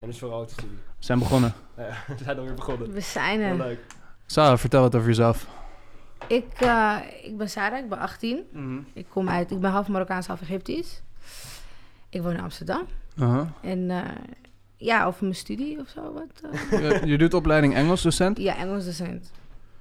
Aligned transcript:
En 0.00 0.08
dus 0.08 0.18
voor 0.18 0.30
auto 0.30 0.52
studie. 0.52 0.76
We 0.76 1.04
zijn 1.04 1.18
begonnen. 1.18 1.52
Ja, 1.76 1.94
we 2.06 2.24
zijn 2.24 2.38
alweer 2.38 2.54
begonnen. 2.54 2.92
We 2.92 3.00
zijn 3.00 3.40
Heel 3.40 3.48
er. 3.50 3.56
leuk. 3.56 3.78
Sarah, 4.26 4.58
vertel 4.58 4.80
wat 4.80 4.94
over 4.94 5.08
jezelf. 5.08 5.46
Ik, 6.26 6.52
eh, 6.60 6.96
ik 7.22 7.36
ben 7.36 7.50
Sarah, 7.50 7.78
ik 7.78 7.88
ben 7.88 7.98
18. 7.98 8.44
Mhm. 8.52 8.78
Ik 8.92 9.06
kom 9.08 9.28
uit, 9.28 9.50
ik 9.50 9.60
ben 9.60 9.70
half 9.70 9.88
Marokkaans, 9.88 10.26
half 10.26 10.40
Egyptisch. 10.40 11.02
Ik 12.08 12.22
woon 12.22 12.32
in 12.32 12.40
Amsterdam. 12.40 12.86
En 13.60 13.90
eh, 13.90 14.04
ja, 14.76 15.04
over 15.04 15.22
mijn 15.22 15.34
studie 15.34 15.78
of 15.80 15.88
zo. 15.88 16.12
Wat, 16.12 16.52
eh. 16.70 16.80
je, 17.00 17.06
je 17.06 17.18
doet 17.18 17.34
opleiding 17.34 17.74
Engels 17.74 18.02
docent. 18.02 18.38
ja, 18.38 18.56
Engels 18.56 18.84
docent. 18.84 19.30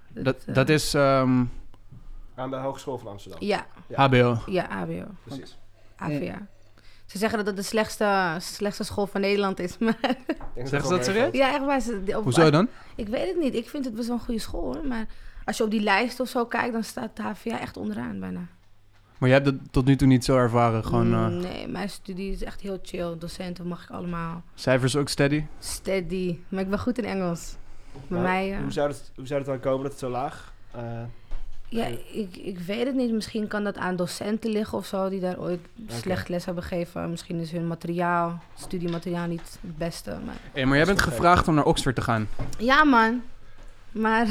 Dat, 0.08 0.44
dat 0.46 0.70
is 0.70 0.94
ehm, 0.94 1.44
Aan 2.36 2.50
de 2.50 2.56
Hogeschool 2.56 2.98
van 2.98 3.08
Amsterdam. 3.12 3.42
Ja, 3.42 3.66
HBO. 3.94 4.38
ja, 4.46 4.68
HBO, 4.70 5.06
Precies. 5.24 5.58
AVA. 5.96 6.48
Ze 7.10 7.18
zeggen 7.18 7.38
dat 7.38 7.48
het 7.48 7.56
de 7.56 7.62
slechtste, 7.62 8.36
slechtste 8.40 8.84
school 8.84 9.08
van 9.08 9.22
Nederland 9.22 9.60
is. 9.60 9.78
Maar 9.78 9.98
Zeggen 10.56 10.82
ze 10.88 10.90
dat 10.96 11.06
serieus? 11.06 11.30
ja, 11.32 11.54
echt 11.54 11.66
waar. 11.66 11.82
Ze, 11.82 12.02
op- 12.16 12.24
Hoezo 12.24 12.50
dan? 12.50 12.68
Ik 12.96 13.08
weet 13.08 13.28
het 13.28 13.38
niet. 13.38 13.56
Ik 13.56 13.70
vind 13.70 13.86
het 13.86 13.96
best 13.96 14.08
wel 14.08 14.18
een 14.18 14.24
goede 14.24 14.40
school 14.40 14.74
hoor. 14.74 14.88
Maar 14.88 15.06
als 15.46 15.58
je 15.58 15.64
op 15.64 15.72
die 15.72 15.82
lijst 15.82 16.20
of 16.20 16.28
zo 16.30 16.46
kijkt, 16.46 16.74
dan 16.74 16.84
staat 16.84 17.16
de 17.16 17.22
HVA 17.24 17.60
echt 17.60 17.78
onderaan 17.78 18.20
bijna. 18.20 18.42
Maar 19.18 19.30
je 19.30 19.36
hebt 19.36 19.46
het 19.46 19.72
tot 19.72 19.86
nu 19.86 19.96
toe 19.96 20.08
niet 20.08 20.26
zo 20.26 20.38
ervaren. 20.38 20.86
Gewoon 20.86 21.14
eh, 21.14 21.28
Mm, 21.28 21.38
Nee, 21.38 21.68
mijn 21.68 21.90
studie 21.90 22.32
is 22.32 22.44
echt 22.44 22.62
heel 22.62 22.80
chill. 22.82 23.16
Docenten 23.18 23.68
mag 23.68 23.84
ik 23.84 23.90
allemaal. 23.90 24.44
cijfers 24.54 24.96
ook 24.96 25.10
steady. 25.10 25.46
Steady. 25.60 26.40
Maar 26.50 26.62
ik 26.62 26.70
ben 26.70 26.80
goed 26.80 26.98
in 26.98 27.06
Engels. 27.06 27.56
Bij 27.92 28.02
Maar 28.08 28.22
mij... 28.22 28.54
eh, 28.54 28.60
hoe, 28.62 28.72
zou 28.72 28.88
het, 28.90 29.12
hoe 29.16 29.28
zou 29.28 29.40
het 29.40 29.50
dan 29.50 29.60
komen 29.60 29.82
dat 29.82 29.92
het 29.92 30.00
zo 30.00 30.10
laag... 30.10 30.54
eh, 30.72 30.82
Ja, 31.70 31.86
ik, 32.12 32.38
ik 32.38 32.60
weet 32.60 32.86
het 32.86 32.96
niet. 32.96 33.12
Misschien 33.12 33.48
kan 33.48 33.64
dat 33.64 33.78
aan 33.78 33.96
docenten 33.96 34.50
liggen 34.50 34.78
of 34.78 34.86
zo, 34.86 35.10
die 35.10 35.20
daar 35.20 35.40
ooit 35.40 35.60
slecht 35.88 36.30
les 36.30 36.46
hebben 36.46 36.64
gegeven. 36.64 37.10
Misschien 37.10 37.40
is 37.40 37.52
hun 37.52 37.68
materiaal, 37.68 38.40
studiemateriaal 38.56 39.28
niet 39.28 39.60
het 39.62 39.78
beste. 39.78 40.18
Maar... 40.26 40.36
Hey, 40.54 40.66
maar 40.66 40.78
jij 40.78 40.86
bent 40.86 41.02
gevraagd 41.02 41.48
om 41.48 41.56
naar 41.56 41.66
Oxford 41.66 41.96
te 41.96 42.02
gaan. 42.02 42.28
Ja, 42.58 42.84
man. 42.84 43.22
Maar 43.92 44.26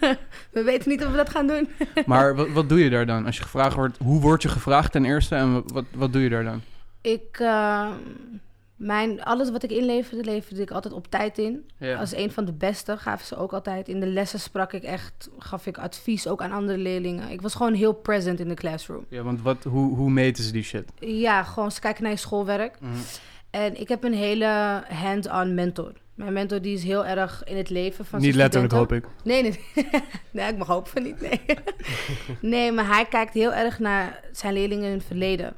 we 0.50 0.62
weten 0.62 0.90
niet 0.90 1.04
of 1.04 1.10
we 1.10 1.16
dat 1.16 1.30
gaan 1.30 1.46
doen. 1.46 1.68
Maar 2.06 2.36
wat, 2.36 2.48
wat 2.48 2.68
doe 2.68 2.78
je 2.84 2.90
daar 2.90 3.06
dan? 3.06 3.26
Als 3.26 3.36
je 3.36 3.42
gevraagd 3.42 3.74
wordt, 3.74 3.98
hoe 3.98 4.20
word 4.20 4.42
je 4.42 4.48
gevraagd 4.48 4.92
ten 4.92 5.04
eerste 5.04 5.34
en 5.34 5.72
wat, 5.72 5.84
wat 5.94 6.12
doe 6.12 6.22
je 6.22 6.28
daar 6.28 6.44
dan? 6.44 6.62
Ik, 7.00 7.38
eh, 7.38 7.88
mijn, 8.78 9.22
alles 9.24 9.50
wat 9.50 9.62
ik 9.62 9.70
inleverde, 9.70 10.24
leverde 10.24 10.62
ik 10.62 10.70
altijd 10.70 10.94
op 10.94 11.06
tijd 11.06 11.38
in. 11.38 11.70
Als 11.98 12.14
een 12.14 12.32
van 12.32 12.44
de 12.44 12.52
beste 12.52 12.96
gaven 12.96 13.26
ze 13.26 13.36
ook 13.36 13.52
altijd. 13.52 13.88
In 13.88 14.00
de 14.00 14.06
lessen 14.06 14.40
sprak 14.40 14.72
ik 14.72 14.82
echt, 14.82 15.30
gaf 15.38 15.66
ik 15.66 15.78
advies 15.78 16.26
ook 16.26 16.42
aan 16.42 16.52
andere 16.52 16.78
leerlingen. 16.78 17.30
Ik 17.30 17.40
was 17.40 17.54
gewoon 17.54 17.74
heel 17.74 17.92
present 17.92 18.40
in 18.40 18.48
de 18.48 18.54
classroom. 18.54 19.04
Ja, 19.08 19.22
want 19.22 19.42
wat, 19.42 19.64
hoe, 19.64 19.96
hoe 19.96 20.10
meten 20.10 20.44
ze 20.44 20.52
die 20.52 20.62
shit? 20.62 20.84
Ja, 20.98 21.42
gewoon 21.42 21.72
ze 21.72 21.80
kijken 21.80 22.02
naar 22.02 22.12
je 22.12 22.18
schoolwerk. 22.18 22.78
En 23.50 23.80
ik 23.80 23.88
heb 23.88 24.04
een 24.04 24.14
hele 24.14 24.82
hand-on 24.88 25.54
mentor. 25.54 25.92
Mijn 26.14 26.32
mentor 26.32 26.60
die 26.60 26.74
is 26.74 26.82
heel 26.82 27.06
erg 27.06 27.42
in 27.44 27.56
het 27.56 27.70
leven 27.70 28.04
van 28.04 28.20
Niet 28.20 28.34
letterlijk, 28.34 28.72
studenten. 28.72 29.02
hoop 29.02 29.12
ik. 29.16 29.24
Nee, 29.24 29.42
nee. 29.42 29.84
nee, 30.30 30.52
ik 30.52 30.58
mag 30.58 30.66
hopen 30.66 30.90
van 30.90 31.02
niet, 31.02 31.20
nee. 31.20 31.40
nee, 32.54 32.72
maar 32.72 32.86
hij 32.86 33.04
kijkt 33.04 33.34
heel 33.34 33.52
erg 33.52 33.78
naar 33.78 34.20
zijn 34.32 34.52
leerlingen 34.52 34.84
in 34.84 34.90
hun 34.90 35.00
verleden. 35.00 35.54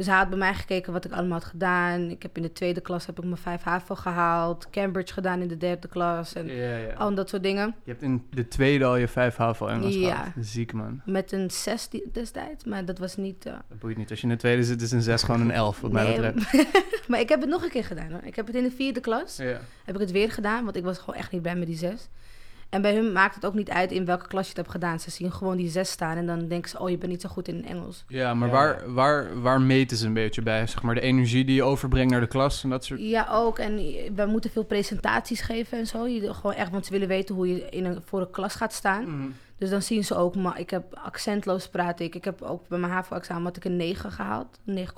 Dus 0.00 0.08
hij 0.08 0.18
had 0.18 0.28
bij 0.28 0.38
mij 0.38 0.54
gekeken 0.54 0.92
wat 0.92 1.04
ik 1.04 1.12
allemaal 1.12 1.38
had 1.38 1.44
gedaan. 1.48 2.10
Ik 2.10 2.22
heb 2.22 2.36
in 2.36 2.42
de 2.42 2.52
tweede 2.52 2.80
klas 2.80 3.06
heb 3.06 3.18
ik 3.18 3.24
mijn 3.24 3.36
5 3.36 3.62
HAVO 3.62 3.94
gehaald. 3.94 4.70
Cambridge 4.70 5.12
gedaan 5.12 5.40
in 5.40 5.48
de 5.48 5.56
derde 5.56 5.88
klas. 5.88 6.34
En 6.34 6.46
Ja, 6.46 6.76
ja. 6.76 6.92
al 6.92 7.14
dat 7.14 7.28
soort 7.28 7.42
dingen. 7.42 7.74
Je 7.84 7.90
hebt 7.90 8.02
in 8.02 8.26
de 8.30 8.48
tweede 8.48 8.84
al 8.84 8.96
je 8.96 9.08
vijf 9.08 9.36
HAVO 9.36 9.66
Engels 9.66 9.94
Ja. 9.94 10.32
Ziek, 10.40 10.72
man. 10.72 11.00
Met 11.04 11.32
een 11.32 11.50
6 11.50 11.88
die- 11.88 12.08
destijds. 12.12 12.64
Maar 12.64 12.84
dat 12.84 12.98
was 12.98 13.16
niet... 13.16 13.46
eh, 13.46 13.52
Dat 13.68 13.78
boeit 13.78 13.96
niet. 13.96 14.10
Als 14.10 14.20
je 14.20 14.26
in 14.26 14.32
de 14.32 14.38
tweede 14.38 14.64
zit, 14.64 14.82
is 14.82 14.90
een 14.92 15.02
zes 15.02 15.22
gewoon 15.22 15.40
een 15.40 15.50
elf, 15.50 15.80
wat 15.80 15.92
mij 15.92 16.06
betreft. 16.20 16.68
maar 17.08 17.20
ik 17.20 17.28
heb 17.28 17.40
het 17.40 17.50
nog 17.50 17.62
een 17.62 17.70
keer 17.70 17.84
gedaan. 17.84 18.10
Hoor. 18.10 18.20
Ik 18.24 18.36
heb 18.36 18.46
het 18.46 18.56
in 18.56 18.62
de 18.64 18.70
vierde 18.70 19.00
klas. 19.00 19.36
Heb 19.84 19.94
ik 19.94 20.00
het 20.00 20.10
weer 20.10 20.30
gedaan, 20.32 20.64
want 20.64 20.76
ik 20.76 20.84
was 20.84 20.98
gewoon 20.98 21.14
echt 21.20 21.32
niet 21.32 21.42
blij 21.42 21.56
met 21.56 21.66
die 21.66 21.76
zes. 21.76 22.08
En 22.70 22.82
bij 22.82 22.94
hun 22.94 23.12
maakt 23.12 23.34
het 23.34 23.46
ook 23.46 23.54
niet 23.54 23.70
uit 23.70 23.92
in 23.92 24.04
welke 24.04 24.26
klas 24.26 24.42
je 24.42 24.48
het 24.48 24.56
hebt 24.56 24.70
gedaan. 24.70 25.00
Ze 25.00 25.10
zien 25.10 25.32
gewoon 25.32 25.56
die 25.56 25.68
zes 25.68 25.90
staan 25.90 26.16
en 26.16 26.26
dan 26.26 26.48
denken 26.48 26.70
ze, 26.70 26.78
oh, 26.78 26.90
je 26.90 26.98
bent 26.98 27.12
niet 27.12 27.20
zo 27.20 27.28
goed 27.28 27.48
in 27.48 27.66
Engels. 27.66 28.04
Ja, 28.08 28.34
maar 28.34 28.48
Ja. 28.48 28.54
Waar, 28.54 28.92
waar, 28.92 29.40
waar 29.40 29.60
meten 29.60 29.96
ze 29.96 30.06
een 30.06 30.12
beetje 30.12 30.42
bij? 30.42 30.66
Zeg 30.66 30.82
maar 30.82 30.94
de 30.94 31.00
energie 31.00 31.44
die 31.44 31.54
je 31.54 31.62
overbrengt 31.62 32.10
naar 32.10 32.20
de 32.20 32.26
klas 32.26 32.62
en 32.62 32.70
dat 32.70 32.84
soort... 32.84 33.00
Ja, 33.00 33.28
ook. 33.30 33.58
En 33.58 33.76
we 34.14 34.26
moeten 34.26 34.50
veel 34.50 34.64
presentaties 34.64 35.40
geven 35.40 35.78
en 35.78 35.86
zo. 35.86 36.06
Je, 36.06 36.34
gewoon 36.34 36.56
echt, 36.56 36.70
want 36.70 36.86
ze 36.86 36.92
willen 36.92 37.08
weten 37.08 37.34
hoe 37.34 37.48
je 37.48 37.68
in 37.70 37.84
een, 37.84 37.98
voor 38.04 38.20
een 38.20 38.30
klas 38.30 38.54
gaat 38.54 38.72
staan. 38.72 39.02
Mhm. 39.02 39.28
Dus 39.60 39.70
dan 39.70 39.82
zien 39.82 40.04
ze 40.04 40.14
ook, 40.14 40.36
maar 40.36 40.58
ik 40.60 40.70
heb 40.70 40.94
accentloos 40.94 41.68
praat 41.68 42.00
ik. 42.00 42.14
Ik 42.14 42.24
heb 42.24 42.42
ook 42.42 42.68
bij 42.68 42.78
mijn 42.78 42.92
HAVO-examen 42.92 43.44
had 43.44 43.56
ik 43.56 43.64
een 43.64 43.76
9 43.76 44.12
gehaald. 44.12 44.58
Een 44.66 44.88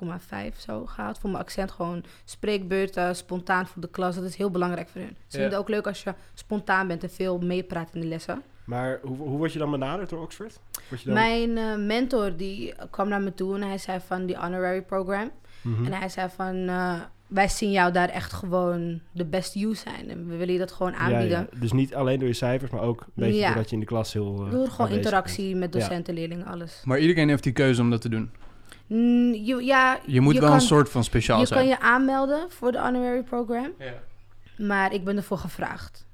9,5 0.52 0.56
zo 0.58 0.86
gehaald. 0.86 1.18
Voor 1.18 1.30
mijn 1.30 1.42
accent 1.42 1.70
gewoon 1.70 2.04
spreekbeurten, 2.24 3.16
spontaan 3.16 3.66
voor 3.66 3.82
de 3.82 3.88
klas. 3.88 4.14
Dat 4.14 4.24
is 4.24 4.36
heel 4.36 4.50
belangrijk 4.50 4.88
voor 4.88 5.00
hun. 5.00 5.10
Ze 5.10 5.16
Ja. 5.16 5.26
vinden 5.28 5.50
het 5.50 5.58
ook 5.58 5.68
leuk 5.68 5.86
als 5.86 6.02
je 6.02 6.14
spontaan 6.34 6.86
bent 6.86 7.02
en 7.02 7.10
veel 7.10 7.38
meepraat 7.38 7.88
in 7.92 8.00
de 8.00 8.06
lessen. 8.06 8.42
Maar 8.64 8.98
hoe, 9.02 9.16
hoe 9.16 9.38
word 9.38 9.52
je 9.52 9.58
dan 9.58 9.70
benaderd 9.70 10.10
door 10.10 10.22
Oxford? 10.22 10.58
Dan... 11.04 11.14
Mijn 11.14 11.58
eh, 11.58 11.76
mentor 11.76 12.36
die 12.36 12.74
kwam 12.90 13.08
naar 13.08 13.20
me 13.20 13.34
toe 13.34 13.54
en 13.54 13.62
hij 13.62 13.78
zei 13.78 14.00
van 14.06 14.26
die 14.26 14.36
honorary 14.36 14.82
program. 14.82 15.30
Mhm. 15.62 15.84
En 15.84 15.92
hij 15.92 16.08
zei 16.08 16.28
van, 16.36 16.68
eh, 16.68 17.00
wij 17.32 17.48
zien 17.48 17.70
jou 17.70 17.92
daar 17.92 18.08
echt 18.08 18.32
gewoon 18.32 19.00
de 19.12 19.24
best 19.24 19.54
you 19.54 19.74
zijn. 19.74 20.10
En 20.10 20.26
we 20.28 20.36
willen 20.36 20.52
je 20.52 20.58
dat 20.58 20.72
gewoon 20.72 20.94
aanbieden. 20.94 21.48
ja. 21.52 21.58
Dus 21.60 21.72
niet 21.72 21.94
alleen 21.94 22.18
door 22.18 22.28
je 22.28 22.34
cijfers, 22.34 22.70
maar 22.70 22.80
ook 22.80 23.00
een 23.00 23.06
beetje 23.14 23.38
Ja. 23.40 23.46
doordat 23.46 23.68
je 23.68 23.74
in 23.74 23.80
de 23.80 23.86
klas 23.86 24.12
heel 24.12 24.44
eh, 24.46 24.50
Door 24.50 24.68
gewoon 24.68 24.90
interactie 24.90 25.56
met 25.56 25.74
Ja. 25.74 25.80
docenten, 25.80 26.14
leerlingen, 26.14 26.46
alles. 26.46 26.80
Maar 26.84 26.98
iedereen 26.98 27.28
heeft 27.28 27.42
die 27.42 27.52
keuze 27.52 27.80
om 27.80 27.90
dat 27.90 28.00
te 28.00 28.08
doen. 28.08 28.30
Mm, 28.86 29.32
je, 29.34 29.56
ja, 29.64 29.98
Je 30.06 30.20
moet 30.20 30.32
wel 30.38 30.42
kan, 30.42 30.52
een 30.54 30.60
soort 30.60 30.88
van 30.90 31.04
speciaal 31.04 31.40
Je 31.40 31.46
zijn. 31.46 31.58
kan 31.60 31.68
je 31.68 31.80
aanmelden 31.80 32.46
voor 32.50 32.72
de 32.72 32.80
honorary 32.80 33.22
program, 33.22 33.70
Ja. 33.78 33.92
maar 34.66 34.92
ik 34.92 35.04
ben 35.04 35.16
ervoor 35.16 35.38
gevraagd. 35.38 36.06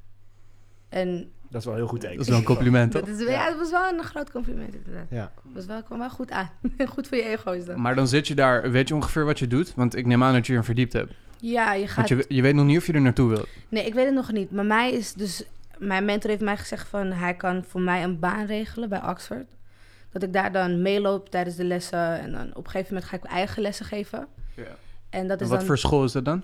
En. 0.89 1.31
Dat 1.49 1.61
is 1.61 1.67
wel 1.67 1.75
heel 1.75 1.87
goed 1.87 2.01
teken. 2.01 2.17
Dat 2.17 2.25
is 2.25 2.31
wel 2.31 2.41
een 2.41 2.45
compliment, 2.45 2.93
toch? 2.93 3.05
dat, 3.05 3.19
is, 3.21 3.29
ja. 3.29 3.49
dat 3.49 3.59
was 3.59 3.71
wel 3.71 3.89
een 3.89 4.05
groot 4.05 4.31
compliment 4.31 4.75
inderdaad. 4.75 5.07
Ja. 5.11 5.31
Dat 5.45 5.53
was 5.55 5.67
wel, 5.67 5.83
kwam 5.83 5.99
wel 5.99 6.11
goed 6.11 6.31
aan. 6.31 6.51
goed 6.95 7.09
voor 7.09 7.17
je 7.17 7.25
ego 7.25 7.51
is 7.51 7.65
dat. 7.65 7.77
Maar 7.77 7.95
dan 7.95 8.09
zit 8.09 8.29
je 8.29 8.35
daar, 8.35 8.71
weet 8.71 8.89
je 8.89 8.95
ongeveer 8.95 9.25
wat 9.25 9.39
je 9.39 9.47
doet? 9.47 9.73
Want 9.75 9.97
ik 9.97 10.07
neem 10.07 10.23
aan 10.23 10.33
dat 10.33 10.47
je 10.47 10.55
er 10.55 10.65
verdiept 10.65 10.93
hebt. 10.93 11.13
Ja, 11.41 11.73
je 11.73 11.87
gaat... 11.87 12.09
Want 12.09 12.09
je, 12.09 12.35
je 12.35 12.43
weet 12.43 12.55
nog 12.55 12.65
niet 12.65 12.79
of 12.79 12.87
je 12.87 12.93
er 12.93 13.01
naartoe 13.01 13.29
wilt. 13.29 13.49
Nee, 13.69 13.87
ik 13.87 13.95
weet 13.95 14.05
het 14.05 14.15
nog 14.15 14.33
niet. 14.33 14.51
Maar 14.51 14.67
mij 14.67 14.93
is 14.93 15.13
dus... 15.13 15.45
Mijn 15.79 16.05
mentor 16.05 16.31
heeft 16.31 16.43
mij 16.43 16.57
gezegd 16.57 16.89
van... 16.89 17.07
Hij 17.13 17.35
kan 17.35 17.65
voor 17.65 17.81
mij 17.81 18.03
een 18.03 18.19
baan 18.19 18.47
regelen 18.47 18.89
bij 18.89 19.09
Oxford. 19.09 19.47
Dat 20.13 20.23
ik 20.23 20.33
daar 20.33 20.53
dan 20.53 20.83
meeloop 20.83 21.29
tijdens 21.29 21.57
de 21.57 21.65
lessen. 21.65 22.21
En 22.21 22.33
dan 22.33 22.49
op 22.55 22.65
een 22.65 22.71
gegeven 22.71 22.95
moment 22.95 23.11
ga 23.11 23.17
ik 23.17 23.25
eigen 23.25 23.63
lessen 23.63 23.87
geven. 23.87 24.27
En 25.11 25.27
dat 25.27 25.39
En 25.39 25.45
is 25.45 25.51
wat 25.51 25.59
dan 25.59 25.67
voor 25.67 25.79
school 25.79 26.05
is 26.05 26.13
dat 26.13 26.25
dan? 26.25 26.43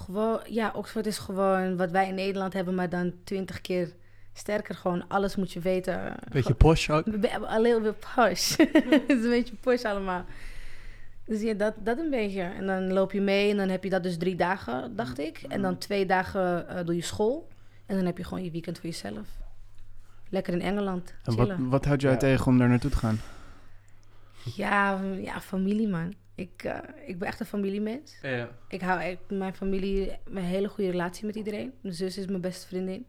Gewoon... 0.00 0.40
Ja, 0.48 0.72
Oxford 0.74 1.06
is 1.06 1.18
gewoon 1.18 1.76
wat 1.76 1.90
wij 1.90 2.08
in 2.08 2.14
Nederland 2.14 2.52
hebben... 2.52 2.74
maar 2.74 2.88
dan 2.88 3.12
twintig 3.24 3.60
keer 3.60 3.92
sterker. 4.32 4.74
Gewoon 4.74 5.08
alles 5.08 5.36
moet 5.36 5.52
je 5.52 5.60
weten. 5.60 6.14
Beetje 6.32 6.54
posh 6.54 6.90
ook? 6.90 7.04
We 7.04 7.28
hebben 7.28 7.50
a 7.50 7.58
little 7.60 7.80
bit 7.80 8.06
posh. 8.14 8.56
Het 8.56 9.02
is 9.06 9.24
een 9.24 9.30
beetje 9.30 9.54
posh 9.60 9.82
allemaal. 9.82 10.24
Dus 11.24 11.40
ja, 11.40 11.54
dat, 11.54 11.74
dat 11.78 11.98
een 11.98 12.10
beetje. 12.10 12.42
En 12.42 12.66
dan 12.66 12.92
loop 12.92 13.12
je 13.12 13.20
mee 13.20 13.50
en 13.50 13.56
dan 13.56 13.68
heb 13.68 13.84
je 13.84 13.90
dat 13.90 14.02
dus 14.02 14.16
drie 14.16 14.36
dagen, 14.36 14.96
dacht 14.96 15.18
ik. 15.18 15.44
En 15.48 15.62
dan 15.62 15.78
twee 15.78 16.06
dagen 16.06 16.68
eh, 16.68 16.84
doe 16.84 16.94
je 16.94 17.02
school. 17.02 17.48
En 17.86 17.96
dan 17.96 18.04
heb 18.06 18.18
je 18.18 18.24
gewoon 18.24 18.44
je 18.44 18.50
weekend 18.50 18.78
voor 18.78 18.88
jezelf. 18.88 19.28
Lekker 20.28 20.52
in 20.52 20.60
Engeland, 20.62 21.14
En 21.24 21.36
wat, 21.36 21.50
wat 21.58 21.84
houdt 21.84 22.02
jij 22.02 22.10
Ja. 22.10 22.16
tegen 22.16 22.46
om 22.46 22.58
daar 22.58 22.68
naartoe 22.68 22.90
te 22.90 22.96
gaan? 22.96 23.20
Ja, 24.54 25.00
ja, 25.22 25.40
familie 25.40 25.88
man. 25.88 26.14
Ik, 26.40 26.62
eh, 26.62 26.78
ik 27.06 27.18
ben 27.18 27.28
echt 27.28 27.40
een 27.40 27.46
familiemens. 27.46 28.18
Ja. 28.22 28.48
Ik 28.68 28.80
hou 28.80 29.00
echt 29.00 29.18
mijn 29.28 29.54
familie, 29.54 30.18
een 30.24 30.36
hele 30.36 30.68
goede 30.68 30.90
relatie 30.90 31.26
met 31.26 31.34
iedereen. 31.34 31.72
Mijn 31.80 31.94
zus 31.94 32.18
is 32.18 32.26
mijn 32.26 32.40
beste 32.40 32.66
vriendin. 32.66 33.06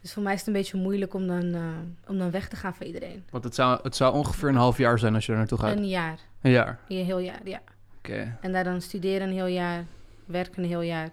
Dus 0.00 0.12
voor 0.12 0.22
mij 0.22 0.32
is 0.32 0.38
het 0.38 0.48
een 0.48 0.54
beetje 0.54 0.78
moeilijk 0.78 1.14
om 1.14 1.26
dan, 1.26 1.54
eh, 1.54 2.10
om 2.10 2.18
dan 2.18 2.30
weg 2.30 2.48
te 2.48 2.56
gaan 2.56 2.74
van 2.74 2.86
iedereen. 2.86 3.24
Want 3.30 3.44
het 3.44 3.54
zou, 3.54 3.80
het 3.82 3.96
zou 3.96 4.14
ongeveer 4.14 4.48
een 4.48 4.54
half 4.54 4.78
jaar 4.78 4.98
zijn 4.98 5.14
als 5.14 5.26
je 5.26 5.32
er 5.32 5.38
naartoe 5.38 5.58
gaat. 5.58 5.76
Een 5.76 5.88
jaar. 5.88 6.18
Een 6.40 6.50
jaar. 6.50 6.80
Een 6.88 7.04
heel 7.04 7.18
jaar, 7.18 7.40
ja. 7.44 7.60
Oké. 7.98 8.38
En 8.40 8.52
daar 8.52 8.64
dan 8.64 8.80
studeren 8.80 9.28
een 9.28 9.34
heel 9.34 9.46
jaar, 9.46 9.84
werken 10.24 10.62
een 10.62 10.68
heel 10.68 10.80
jaar. 10.80 11.08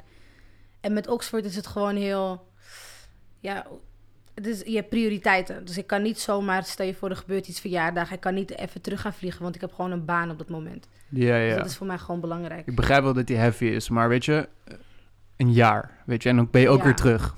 En 0.80 0.94
met 0.94 1.08
Oxford 1.08 1.46
is 1.46 1.56
het 1.56 1.68
gewoon 1.68 1.96
heel... 1.96 2.48
Ja, 3.40 3.66
is, 4.42 4.62
je 4.66 4.76
hebt 4.76 4.90
prioriteiten. 4.90 5.66
Dus 5.66 5.78
ik 5.78 5.88
kan 5.88 6.02
niet 6.02 6.20
zomaar, 6.20 6.64
stel 6.64 6.86
je 6.86 6.94
voor 6.94 7.10
er 7.10 7.16
gebeurt 7.16 7.48
iets 7.48 7.60
verjaardag... 7.60 8.12
ik 8.12 8.20
kan 8.20 8.34
niet 8.34 8.58
even 8.58 8.82
terug 8.82 9.02
gaan 9.02 9.14
vliegen, 9.14 9.42
want 9.44 9.56
ik 9.56 9.62
heb 9.62 9.74
gewoon 9.74 9.92
een 9.92 10.06
baan 10.06 10.30
op 10.32 10.38
dat 10.38 10.50
moment. 10.50 10.88
Ja, 11.10 11.38
Dus 11.40 11.50
ja. 11.50 11.56
dat 11.58 11.66
is 11.66 11.76
voor 11.78 11.88
mij 11.88 11.98
gewoon 11.98 12.22
belangrijk. 12.22 12.68
Ik 12.68 12.76
begrijp 12.76 13.04
wel 13.04 13.14
dat 13.14 13.28
die 13.28 13.36
heavy 13.38 13.66
is, 13.66 13.90
maar 13.90 14.10
weet 14.10 14.26
je, 14.26 14.50
eh, 14.64 14.74
een 15.38 15.52
jaar, 15.54 15.92
weet 16.06 16.24
je, 16.24 16.30
en 16.30 16.36
dan 16.36 16.48
ben 16.52 16.62
je 16.62 16.70
ook 16.70 16.78
Ja. 16.78 16.84
weer 16.84 16.96
terug. 16.96 17.36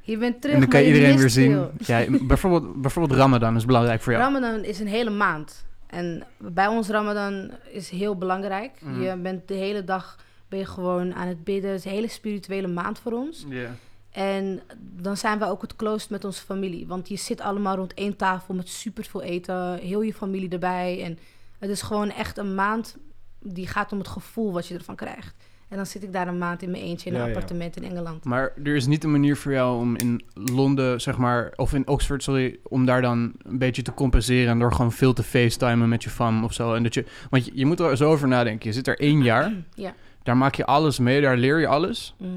Je 0.00 0.18
bent 0.18 0.40
terug, 0.40 0.54
en 0.54 0.60
dan 0.60 0.70
kan 0.70 0.80
iedereen 0.82 1.16
weer 1.18 1.30
zien. 1.30 1.66
Ja, 1.78 2.04
bijvoorbeeld, 2.26 2.80
bijvoorbeeld 2.82 3.18
Ramadan 3.18 3.56
is 3.56 3.64
belangrijk 3.64 4.00
voor 4.02 4.12
jou. 4.12 4.24
Ramadan 4.24 4.64
is 4.64 4.80
een 4.80 4.86
hele 4.88 5.10
maand. 5.10 5.66
En 5.86 6.22
bij 6.38 6.66
ons 6.66 6.88
Ramadan 6.88 7.50
is 7.72 7.88
heel 7.90 8.16
belangrijk. 8.16 8.70
Mhm. 8.80 9.02
Je 9.02 9.16
bent 9.16 9.48
de 9.48 9.54
hele 9.54 9.84
dag 9.84 10.16
ben 10.48 10.58
je 10.58 10.64
gewoon 10.66 11.14
aan 11.14 11.28
het 11.28 11.44
bidden. 11.44 11.70
Het 11.70 11.78
is 11.78 11.84
een 11.84 11.90
hele 11.90 12.08
spirituele 12.08 12.66
maand 12.68 12.98
voor 12.98 13.12
ons. 13.12 13.46
Ja. 13.48 13.70
En 14.10 14.60
dan 14.78 15.16
zijn 15.16 15.38
we 15.38 15.44
ook 15.44 15.62
het 15.62 15.76
closed 15.76 16.10
met 16.10 16.24
onze 16.24 16.42
familie. 16.42 16.86
Want 16.86 17.08
je 17.08 17.16
zit 17.16 17.40
allemaal 17.40 17.76
rond 17.76 17.94
één 17.94 18.16
tafel 18.16 18.54
met 18.54 18.68
superveel 18.68 19.22
eten. 19.22 19.78
Heel 19.78 20.00
je 20.02 20.14
familie 20.14 20.48
erbij. 20.48 21.02
En 21.04 21.18
het 21.58 21.70
is 21.70 21.82
gewoon 21.82 22.10
echt 22.10 22.38
een 22.38 22.54
maand 22.54 22.96
die 23.42 23.66
gaat 23.66 23.92
om 23.92 23.98
het 23.98 24.08
gevoel 24.08 24.52
wat 24.52 24.66
je 24.66 24.74
ervan 24.74 24.96
krijgt. 24.96 25.34
En 25.68 25.76
dan 25.76 25.86
zit 25.86 26.02
ik 26.02 26.12
daar 26.12 26.28
een 26.28 26.38
maand 26.38 26.62
in 26.62 26.70
mijn 26.70 26.82
eentje 26.82 27.08
in 27.08 27.14
een 27.14 27.20
Ja, 27.20 27.26
ja. 27.26 27.32
appartement 27.32 27.76
in 27.76 27.84
Engeland. 27.84 28.24
Maar 28.24 28.52
er 28.64 28.76
is 28.76 28.86
niet 28.86 29.04
een 29.04 29.10
manier 29.10 29.36
voor 29.36 29.52
jou 29.52 29.78
om 29.80 29.96
in 29.96 30.22
Londen, 30.34 31.00
zeg 31.00 31.16
maar, 31.16 31.52
of 31.56 31.72
in 31.74 31.88
Oxford, 31.88 32.22
sorry, 32.22 32.58
om 32.62 32.84
daar 32.86 33.02
dan 33.02 33.32
een 33.42 33.58
beetje 33.58 33.82
te 33.82 33.94
compenseren 33.94 34.58
door 34.58 34.72
gewoon 34.72 34.92
veel 34.92 35.12
te 35.12 35.22
facetimen 35.22 35.88
met 35.88 36.02
je 36.02 36.10
fam 36.10 36.44
of 36.44 36.52
zo. 36.52 36.74
En 36.74 36.82
dat 36.82 36.94
je, 36.94 37.04
want 37.30 37.44
je, 37.44 37.50
je 37.54 37.66
moet 37.66 37.80
er 37.80 37.96
zo 37.96 38.10
over 38.10 38.28
nadenken. 38.28 38.68
Je 38.68 38.74
zit 38.74 38.86
er 38.88 38.98
één 39.00 39.22
jaar, 39.22 39.52
Ja. 39.74 39.94
daar 40.22 40.36
maak 40.36 40.54
je 40.54 40.64
alles 40.66 40.98
mee, 40.98 41.20
daar 41.20 41.36
leer 41.36 41.60
je 41.60 41.66
alles. 41.66 42.14
Mhm. 42.18 42.30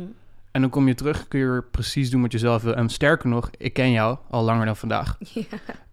En 0.54 0.62
dan 0.62 0.70
kom 0.70 0.88
je 0.88 0.96
terug, 0.96 1.28
kun 1.28 1.40
je 1.40 1.46
weer 1.46 1.64
precies 1.64 2.10
doen 2.10 2.22
wat 2.22 2.32
je 2.32 2.38
zelf 2.38 2.62
wil. 2.62 2.76
En 2.76 2.90
sterker 2.90 3.30
nog, 3.30 3.50
ik 3.58 3.74
ken 3.74 3.92
jou 3.92 4.18
al 4.30 4.44
langer 4.44 4.66
dan 4.66 4.78
vandaag. 4.78 5.18
Ja. 5.34 5.44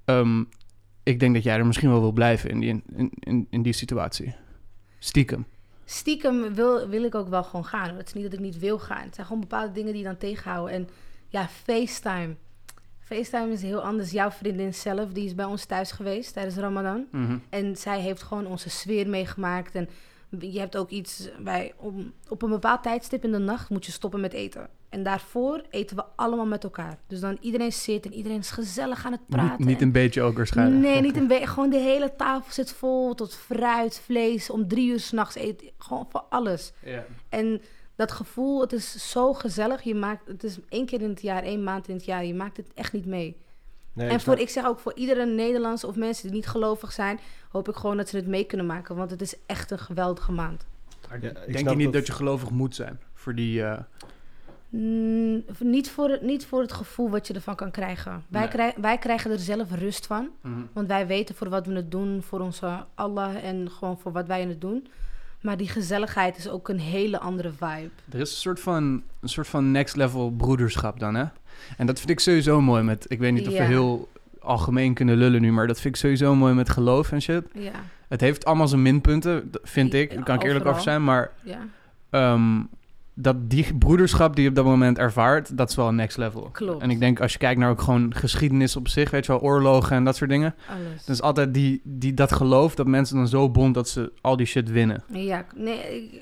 Ehm, 0.05 0.45
ik 1.03 1.21
denk 1.21 1.35
dat 1.35 1.43
jij 1.43 1.59
er 1.59 1.67
misschien 1.67 1.91
wel 1.91 2.01
wil 2.01 2.13
blijven 2.13 2.51
in 2.51 2.61
die, 2.61 2.83
in, 2.97 3.11
in, 3.21 3.47
in 3.51 3.63
die 3.63 3.73
situatie. 3.73 4.35
Stiekem. 4.99 5.47
Stiekem 5.85 6.55
wil, 6.55 6.89
wil 6.89 7.05
ik 7.05 7.15
ook 7.15 7.29
wel 7.29 7.45
gewoon 7.45 7.65
gaan. 7.65 7.97
Het 7.97 8.07
is 8.07 8.13
niet 8.13 8.25
dat 8.25 8.33
ik 8.33 8.41
niet 8.41 8.59
wil 8.59 8.79
gaan. 8.79 9.03
Het 9.03 9.15
zijn 9.15 9.27
gewoon 9.27 9.41
bepaalde 9.41 9.73
dingen 9.73 9.93
die 9.93 10.03
je 10.03 10.09
dan 10.09 10.17
tegenhouden. 10.17 10.75
En 10.75 10.89
ja, 11.29 11.49
FaceTime. 11.49 12.35
FaceTime 13.01 13.53
is 13.53 13.63
heel 13.63 13.81
anders. 13.81 14.11
Jouw 14.11 14.31
vriendin 14.31 14.75
zelf, 14.75 15.13
die 15.13 15.25
is 15.25 15.35
bij 15.35 15.45
ons 15.45 15.65
thuis 15.65 15.93
geweest 15.93 16.33
tijdens 16.33 16.57
Ramadan. 16.57 17.07
Mhm. 17.11 17.39
En 17.49 17.77
zij 17.77 18.01
heeft 18.01 18.23
gewoon 18.23 18.47
onze 18.47 18.71
sfeer 18.71 19.09
meegemaakt. 19.09 19.75
En 19.75 19.89
je 20.39 20.59
hebt 20.59 20.77
ook 20.77 20.91
iets 20.91 21.29
bij 21.43 21.73
om, 21.77 22.13
op 22.29 22.43
een 22.43 22.51
bepaald 22.51 22.83
tijdstip 22.83 23.25
in 23.25 23.33
de 23.33 23.39
nacht 23.39 23.71
moet 23.71 23.87
je 23.87 23.93
stoppen 23.93 24.21
met 24.21 24.33
eten. 24.33 24.69
En 24.89 25.03
daarvoor 25.03 25.63
eten 25.71 25.97
we 25.97 26.05
allemaal 26.17 26.47
met 26.47 26.65
elkaar. 26.65 26.99
Dus 27.07 27.21
dan 27.21 27.39
iedereen 27.41 27.73
zit 27.73 28.05
en 28.07 28.15
iedereen 28.15 28.39
is 28.39 28.51
gezellig 28.51 29.07
aan 29.07 29.13
het 29.13 29.27
praten. 29.27 29.57
Niet, 29.59 29.67
niet 29.67 29.77
En- 29.81 29.83
een 29.87 29.93
beetje 29.93 30.23
ook 30.23 30.37
waarschijnlijk. 30.37 30.81
Nee, 30.83 31.01
niet 31.01 31.17
een 31.17 31.27
beetje. 31.27 31.47
Gewoon 31.47 31.71
de 31.71 31.79
hele 31.79 32.13
tafel 32.17 32.53
zit 32.53 32.73
vol 32.73 33.15
tot 33.15 33.35
fruit, 33.35 34.01
vlees. 34.05 34.51
Om 34.51 34.69
drie 34.69 34.91
uur 34.91 35.01
s'nachts 35.01 35.35
eten. 35.35 35.71
Gewoon 35.79 36.07
voor 36.11 36.25
alles. 36.29 36.73
Ja. 36.85 37.05
En 37.29 37.61
dat 37.97 38.13
gevoel, 38.13 38.61
het 38.61 38.73
is 38.73 39.11
zo 39.11 39.33
gezellig. 39.33 39.83
Je 39.83 39.95
maakt, 39.95 40.29
het 40.29 40.45
is 40.45 40.59
één 40.69 40.87
keer 40.87 41.01
in 41.03 41.09
het 41.09 41.23
jaar, 41.23 41.43
één 41.43 41.65
maand 41.65 41.89
in 41.89 41.95
het 41.95 42.05
jaar. 42.05 42.25
Je 42.25 42.35
maakt 42.35 42.57
het 42.57 42.71
echt 42.75 42.93
niet 42.93 43.07
mee. 43.07 43.37
Nee, 43.93 44.09
en 44.09 44.15
ik 44.15 44.21
voor, 44.21 44.33
snap- 44.35 44.47
ik 44.47 44.53
zeg 44.53 44.65
ook 44.67 44.79
voor 44.79 44.95
iedere 44.95 45.27
Nederlandse 45.27 45.87
of 45.87 45.97
mensen 45.97 46.23
die 46.27 46.37
niet 46.37 46.47
gelovig 46.47 46.93
zijn, 46.93 47.19
hoop 47.49 47.69
ik 47.69 47.75
gewoon 47.75 47.97
dat 47.97 48.09
ze 48.09 48.17
het 48.17 48.27
mee 48.27 48.45
kunnen 48.45 48.67
maken. 48.67 48.97
Want 48.97 49.11
het 49.11 49.21
is 49.23 49.35
echt 49.47 49.71
een 49.71 49.79
geweldige 49.79 50.33
maand. 50.33 50.67
Ja, 51.09 51.15
ik 51.17 51.53
Denk 51.53 51.69
je 51.69 51.75
niet 51.77 51.85
dat- 51.85 51.93
dat 51.93 52.07
je 52.07 52.13
gelovig 52.13 52.51
moet 52.51 52.75
zijn 52.75 53.01
voor 53.15 53.35
die... 53.35 53.63
eh, 53.63 53.79
Mm, 54.69 55.45
niet, 55.59 55.91
voor 55.91 56.11
het, 56.11 56.23
niet 56.23 56.47
voor 56.47 56.61
het 56.61 56.73
gevoel 56.73 57.11
wat 57.11 57.27
je 57.27 57.35
ervan 57.35 57.55
kan 57.57 57.71
krijgen. 57.71 58.25
Wij, 58.29 58.41
Nee. 58.41 58.51
krij- 58.51 58.75
wij 58.81 58.99
krijgen 58.99 59.31
er 59.31 59.39
zelf 59.39 59.73
rust 59.75 60.07
van. 60.07 60.29
mhm. 60.41 60.61
Want 60.73 60.89
wij 60.89 61.07
weten 61.07 61.35
voor 61.35 61.49
wat 61.49 61.67
we 61.67 61.75
het 61.75 61.91
doen, 61.91 62.23
voor 62.23 62.41
onze 62.41 62.85
Allah 62.95 63.45
en 63.45 63.71
gewoon 63.71 63.99
voor 63.99 64.13
wat 64.13 64.27
wij 64.27 64.41
in 64.41 64.49
het 64.49 64.61
doen. 64.61 64.87
Maar 65.41 65.57
die 65.57 65.69
gezelligheid 65.69 66.37
is 66.37 66.49
ook 66.49 66.69
een 66.69 66.79
hele 66.79 67.19
andere 67.19 67.51
vibe. 67.53 67.91
Er 68.11 68.21
is 68.21 68.31
een 68.31 68.37
soort 68.37 68.61
van, 68.61 69.03
een 69.21 69.29
soort 69.29 69.47
van 69.47 69.71
next 69.71 69.97
level 69.97 70.31
broederschap 70.31 71.01
dan, 71.01 71.15
hè? 71.15 71.25
En 71.77 71.87
dat 71.87 71.99
vind 71.99 72.11
ik 72.11 72.21
sowieso 72.21 72.61
mooi 72.61 72.83
met... 72.83 73.05
Ik 73.09 73.19
weet 73.19 73.33
niet 73.33 73.49
of 73.49 73.53
we 73.53 73.63
heel 73.63 74.09
algemeen 74.41 74.95
kunnen 74.95 75.17
lullen 75.17 75.41
nu, 75.41 75.53
maar 75.53 75.67
dat 75.67 75.81
vind 75.81 75.95
ik 75.95 76.01
sowieso 76.01 76.35
mooi 76.35 76.55
met 76.55 76.69
geloof 76.69 77.13
en 77.13 77.23
shit. 77.23 77.45
Ja, 77.55 77.71
Het 78.09 78.21
heeft 78.21 78.45
allemaal 78.45 78.69
zijn 78.69 78.83
minpunten, 78.83 79.51
vind 79.63 79.95
ik. 79.95 80.15
Daar 80.15 80.23
kan 80.23 80.35
ik 80.35 80.43
eerlijk 80.43 80.67
over 80.67 80.83
zijn, 80.83 81.05
maar 81.05 81.33
ja. 81.43 81.59
ehm, 82.11 82.61
dat 83.15 83.51
die 83.51 83.75
broederschap 83.75 84.35
die 84.35 84.43
je 84.45 84.49
op 84.51 84.55
dat 84.55 84.65
moment 84.65 84.99
ervaart, 84.99 85.57
dat 85.57 85.71
is 85.71 85.77
wel 85.77 85.89
een 85.89 85.95
next 85.95 86.17
level. 86.17 86.49
Klopt. 86.53 86.83
En 86.83 86.91
ik 86.91 87.01
denk 87.01 87.21
als 87.21 87.33
je 87.33 87.39
kijkt 87.39 87.61
naar 87.61 87.71
ook 87.71 87.81
gewoon 87.81 88.15
geschiedenis 88.15 88.77
op 88.77 88.89
zich, 88.89 89.11
weet 89.11 89.27
je 89.27 89.33
wel, 89.33 89.41
oorlogen 89.41 89.97
en 89.97 90.05
dat 90.05 90.17
soort 90.17 90.31
dingen. 90.31 90.55
Alles. 90.69 91.09
Is 91.09 91.23
altijd 91.23 91.55
die, 91.55 91.81
die, 91.85 92.15
dat 92.15 92.33
geloof 92.33 92.75
dat 92.75 92.87
mensen 92.87 93.17
dan 93.17 93.29
zo 93.29 93.51
bond 93.51 93.75
dat 93.75 93.89
ze 93.89 94.13
al 94.21 94.37
die 94.37 94.47
shit 94.47 94.71
winnen. 94.71 95.05
Ja, 95.09 95.45
nee, 95.55 96.21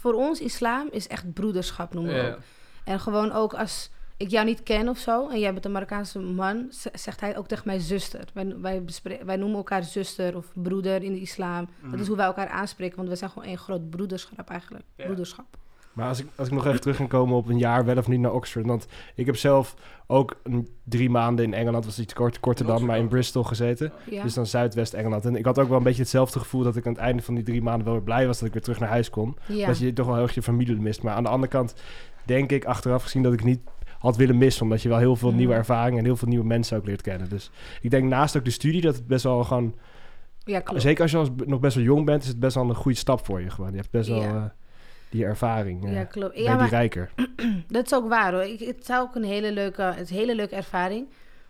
voor 0.00 0.14
ons 0.14 0.40
islam 0.40 0.88
is 0.90 1.06
echt 1.08 1.32
broederschap 1.32 1.94
noemen 1.94 2.14
we 2.14 2.30
ook. 2.30 2.38
En 2.84 3.00
gewoon 3.00 3.32
ook 3.32 3.54
als 3.54 3.90
ik 4.22 4.30
jou 4.30 4.46
niet 4.46 4.62
ken 4.62 4.88
of 4.88 4.98
zo 4.98 5.28
en 5.28 5.38
jij 5.38 5.52
bent 5.52 5.64
een 5.64 5.72
Marokkaanse 5.72 6.18
man, 6.18 6.66
zegt 6.92 7.20
hij 7.20 7.36
ook 7.36 7.46
tegen 7.48 7.62
mij 7.66 7.78
zuster. 7.78 8.24
Wij, 8.34 8.54
wij, 8.60 8.82
wij 9.24 9.36
noemen 9.36 9.56
elkaar 9.56 9.82
zuster 9.84 10.36
of 10.36 10.46
broeder 10.54 11.02
in 11.02 11.12
de 11.12 11.20
islam. 11.20 11.68
Dat 11.80 11.90
Mhm. 11.90 12.00
is 12.00 12.06
hoe 12.06 12.16
wij 12.16 12.26
elkaar 12.26 12.48
aanspreken, 12.48 12.96
want 12.96 13.08
we 13.08 13.16
zijn 13.16 13.30
gewoon 13.30 13.48
één 13.48 13.58
groot 13.58 13.90
broederschap 13.90 14.48
eigenlijk. 14.50 14.84
Ja. 14.96 15.04
Broederschap. 15.04 15.46
Maar 15.92 16.08
als 16.08 16.20
ik, 16.20 16.26
als 16.36 16.48
ik 16.48 16.54
nog 16.54 16.66
even 16.66 16.80
terug 16.80 16.96
kan 16.96 17.08
komen 17.08 17.36
op 17.36 17.48
een 17.48 17.58
jaar 17.58 17.84
wel 17.84 17.96
of 17.96 18.08
niet 18.08 18.20
naar 18.20 18.32
Oxford. 18.32 18.66
Want 18.66 18.86
ik 19.14 19.26
heb 19.26 19.36
zelf 19.36 19.74
ook 20.06 20.36
een, 20.42 20.68
drie 20.84 21.10
maanden 21.10 21.44
in 21.44 21.54
Engeland, 21.54 21.84
was 21.84 21.98
iets 21.98 22.12
kort, 22.12 22.40
korter 22.40 22.66
dan, 22.66 22.84
maar 22.84 22.98
in 22.98 23.08
Bristol 23.08 23.42
gezeten. 23.42 23.92
Ja. 24.10 24.22
Dus 24.22 24.34
dan 24.34 24.46
Zuidwest-Engeland. 24.46 25.24
En 25.24 25.36
ik 25.36 25.44
had 25.44 25.58
ook 25.58 25.68
wel 25.68 25.76
een 25.76 25.82
beetje 25.82 26.02
hetzelfde 26.02 26.38
gevoel 26.38 26.62
dat 26.62 26.76
ik 26.76 26.86
aan 26.86 26.92
het 26.92 27.00
einde 27.02 27.22
van 27.22 27.34
die 27.34 27.44
drie 27.44 27.62
maanden 27.62 27.84
wel 27.84 27.94
weer 27.94 28.02
blij 28.02 28.26
was 28.26 28.38
dat 28.38 28.46
ik 28.46 28.52
weer 28.54 28.62
terug 28.62 28.78
naar 28.80 28.88
huis 28.88 29.10
kon. 29.10 29.36
ja. 29.48 29.66
Dat 29.66 29.78
je 29.78 29.92
toch 29.92 30.06
wel 30.06 30.14
heel 30.14 30.24
erg 30.24 30.34
je 30.34 30.42
familie 30.42 30.76
mist. 30.80 31.02
Maar 31.02 31.14
aan 31.14 31.22
de 31.22 31.28
andere 31.28 31.52
kant 31.52 31.74
denk 32.24 32.50
ik 32.50 32.64
achteraf 32.64 33.02
gezien 33.02 33.22
dat 33.22 33.32
ik 33.32 33.44
niet 33.44 33.60
had 34.02 34.16
willen 34.16 34.38
missen. 34.38 34.62
Omdat 34.62 34.82
je 34.82 34.88
wel 34.88 34.98
heel 34.98 35.16
veel 35.16 35.30
Mm. 35.30 35.36
nieuwe 35.36 35.54
ervaringen 35.54 35.98
en 35.98 36.04
heel 36.04 36.16
veel 36.16 36.28
nieuwe 36.28 36.44
mensen 36.46 36.76
ook 36.76 36.86
leert 36.86 37.02
kennen. 37.02 37.28
Dus 37.28 37.50
ik 37.80 37.90
denk 37.90 38.04
naast 38.08 38.36
ook 38.36 38.44
de 38.44 38.50
studie 38.50 38.80
dat 38.80 38.94
het 38.94 39.06
best 39.06 39.24
wel 39.24 39.44
gewoon... 39.44 39.74
ja, 40.44 40.60
klopt. 40.60 40.82
Zeker 40.82 41.02
als 41.02 41.10
je 41.10 41.16
als, 41.16 41.28
nog 41.46 41.60
best 41.60 41.74
wel 41.76 41.84
jong 41.84 42.04
bent, 42.06 42.22
is 42.22 42.28
het 42.28 42.38
best 42.40 42.54
wel 42.54 42.68
een 42.68 42.74
goede 42.74 42.96
stap 42.98 43.24
voor 43.24 43.40
je 43.40 43.50
gewoon. 43.50 43.70
Je 43.70 43.76
hebt 43.76 43.90
best 43.90 44.08
wel 44.08 44.20
Ja. 44.22 44.34
eh, 44.34 44.42
die 45.10 45.24
ervaring. 45.24 45.84
eh, 45.86 45.92
Ja, 45.94 46.04
klopt. 46.04 46.34
ben 46.34 46.42
Ja, 46.42 46.56
die 46.58 46.68
rijker. 46.68 47.10
dat 47.68 47.84
is 47.86 47.94
ook 47.94 48.08
waar 48.08 48.32
hoor. 48.32 48.42
Ik, 48.42 48.58
het 48.60 48.78
is 48.88 48.96
ook 48.96 49.14
een 49.14 49.24
hele 49.24 49.52
leuke, 49.52 49.82
het 49.82 50.00
is 50.00 50.10
een 50.10 50.16
hele 50.16 50.34
leuke 50.34 50.54
ervaring. 50.54 51.06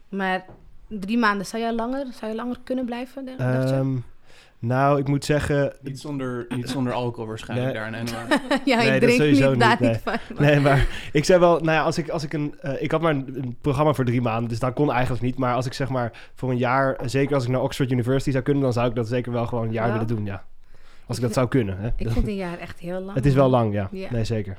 Maar 0.09 0.45
drie 0.89 1.19
maanden, 1.19 1.47
zou 1.47 1.63
jij 1.63 1.73
langer, 1.75 2.07
zou 2.13 2.31
je 2.31 2.37
langer 2.37 2.57
kunnen 2.65 2.85
blijven? 2.85 3.25
denk- 3.25 3.39
je? 3.39 3.45
Ehm, 3.45 3.97
nou, 4.63 4.99
ik 4.99 5.09
moet 5.09 5.25
zeggen... 5.25 5.73
Niet 5.81 6.01
zonder, 6.01 6.47
niet 6.49 6.69
zonder 6.69 6.93
alcohol 6.93 7.27
waarschijnlijk 7.27 7.73
Nee. 7.73 7.91
daar 7.91 8.01
in 8.01 8.07
ja, 8.65 8.77
nee, 8.77 8.85
ik 8.87 8.91
dat 8.93 9.01
drink 9.01 9.21
sowieso 9.21 9.51
niet, 9.51 9.61
daar 9.61 9.71
niet, 9.71 9.81
nee. 9.81 9.91
niet 9.91 10.01
van. 10.03 10.13
maar- 10.37 10.45
Nee, 10.47 10.61
maar 10.61 10.87
ik 11.13 11.25
zei 11.25 11.39
wel, 11.41 11.53
nou 11.53 11.71
ja, 11.73 11.83
als 11.83 11.99
ik, 11.99 12.09
als 12.09 12.23
ik 12.25 12.33
een, 12.33 12.55
eh, 12.61 12.83
ik 12.83 12.91
had 12.91 13.01
maar 13.01 13.15
een, 13.15 13.33
een 13.37 13.57
programma 13.61 13.93
voor 13.93 14.05
drie 14.05 14.21
maanden, 14.21 14.49
dus 14.49 14.59
dat 14.59 14.73
kon 14.75 14.93
eigenlijk 14.93 15.23
niet. 15.23 15.37
Maar 15.39 15.55
als 15.55 15.67
ik 15.67 15.73
zeg 15.73 15.89
maar 15.89 16.13
voor 16.35 16.51
een 16.51 16.57
jaar, 16.59 16.95
eh, 16.95 17.09
zeker 17.09 17.35
als 17.35 17.45
ik 17.45 17.51
naar 17.51 17.63
Oxford 17.63 17.91
University 17.91 18.31
zou 18.31 18.43
kunnen, 18.43 18.63
dan 18.63 18.73
zou 18.73 18.89
ik 18.89 18.95
dat 18.95 19.09
zeker 19.09 19.33
wel 19.33 19.47
gewoon 19.47 19.65
een 19.67 19.73
jaar 19.73 19.87
Ja? 19.87 19.93
willen 19.93 20.07
doen, 20.07 20.25
ja. 20.25 20.45
Als 21.07 21.17
ik 21.17 21.23
Ik 21.23 21.29
dat 21.29 21.33
zou 21.33 21.49
kunnen, 21.49 21.79
hè. 21.79 21.89
Ik 21.97 22.11
vind 22.11 22.27
een 22.29 22.35
jaar 22.35 22.59
echt 22.59 22.79
heel 22.79 23.01
lang. 23.07 23.15
Het 23.15 23.27
is 23.27 23.35
wel 23.35 23.49
lang, 23.49 23.73
ja. 23.75 23.89
Ja. 23.93 24.09
Nee, 24.11 24.25
zeker. 24.25 24.57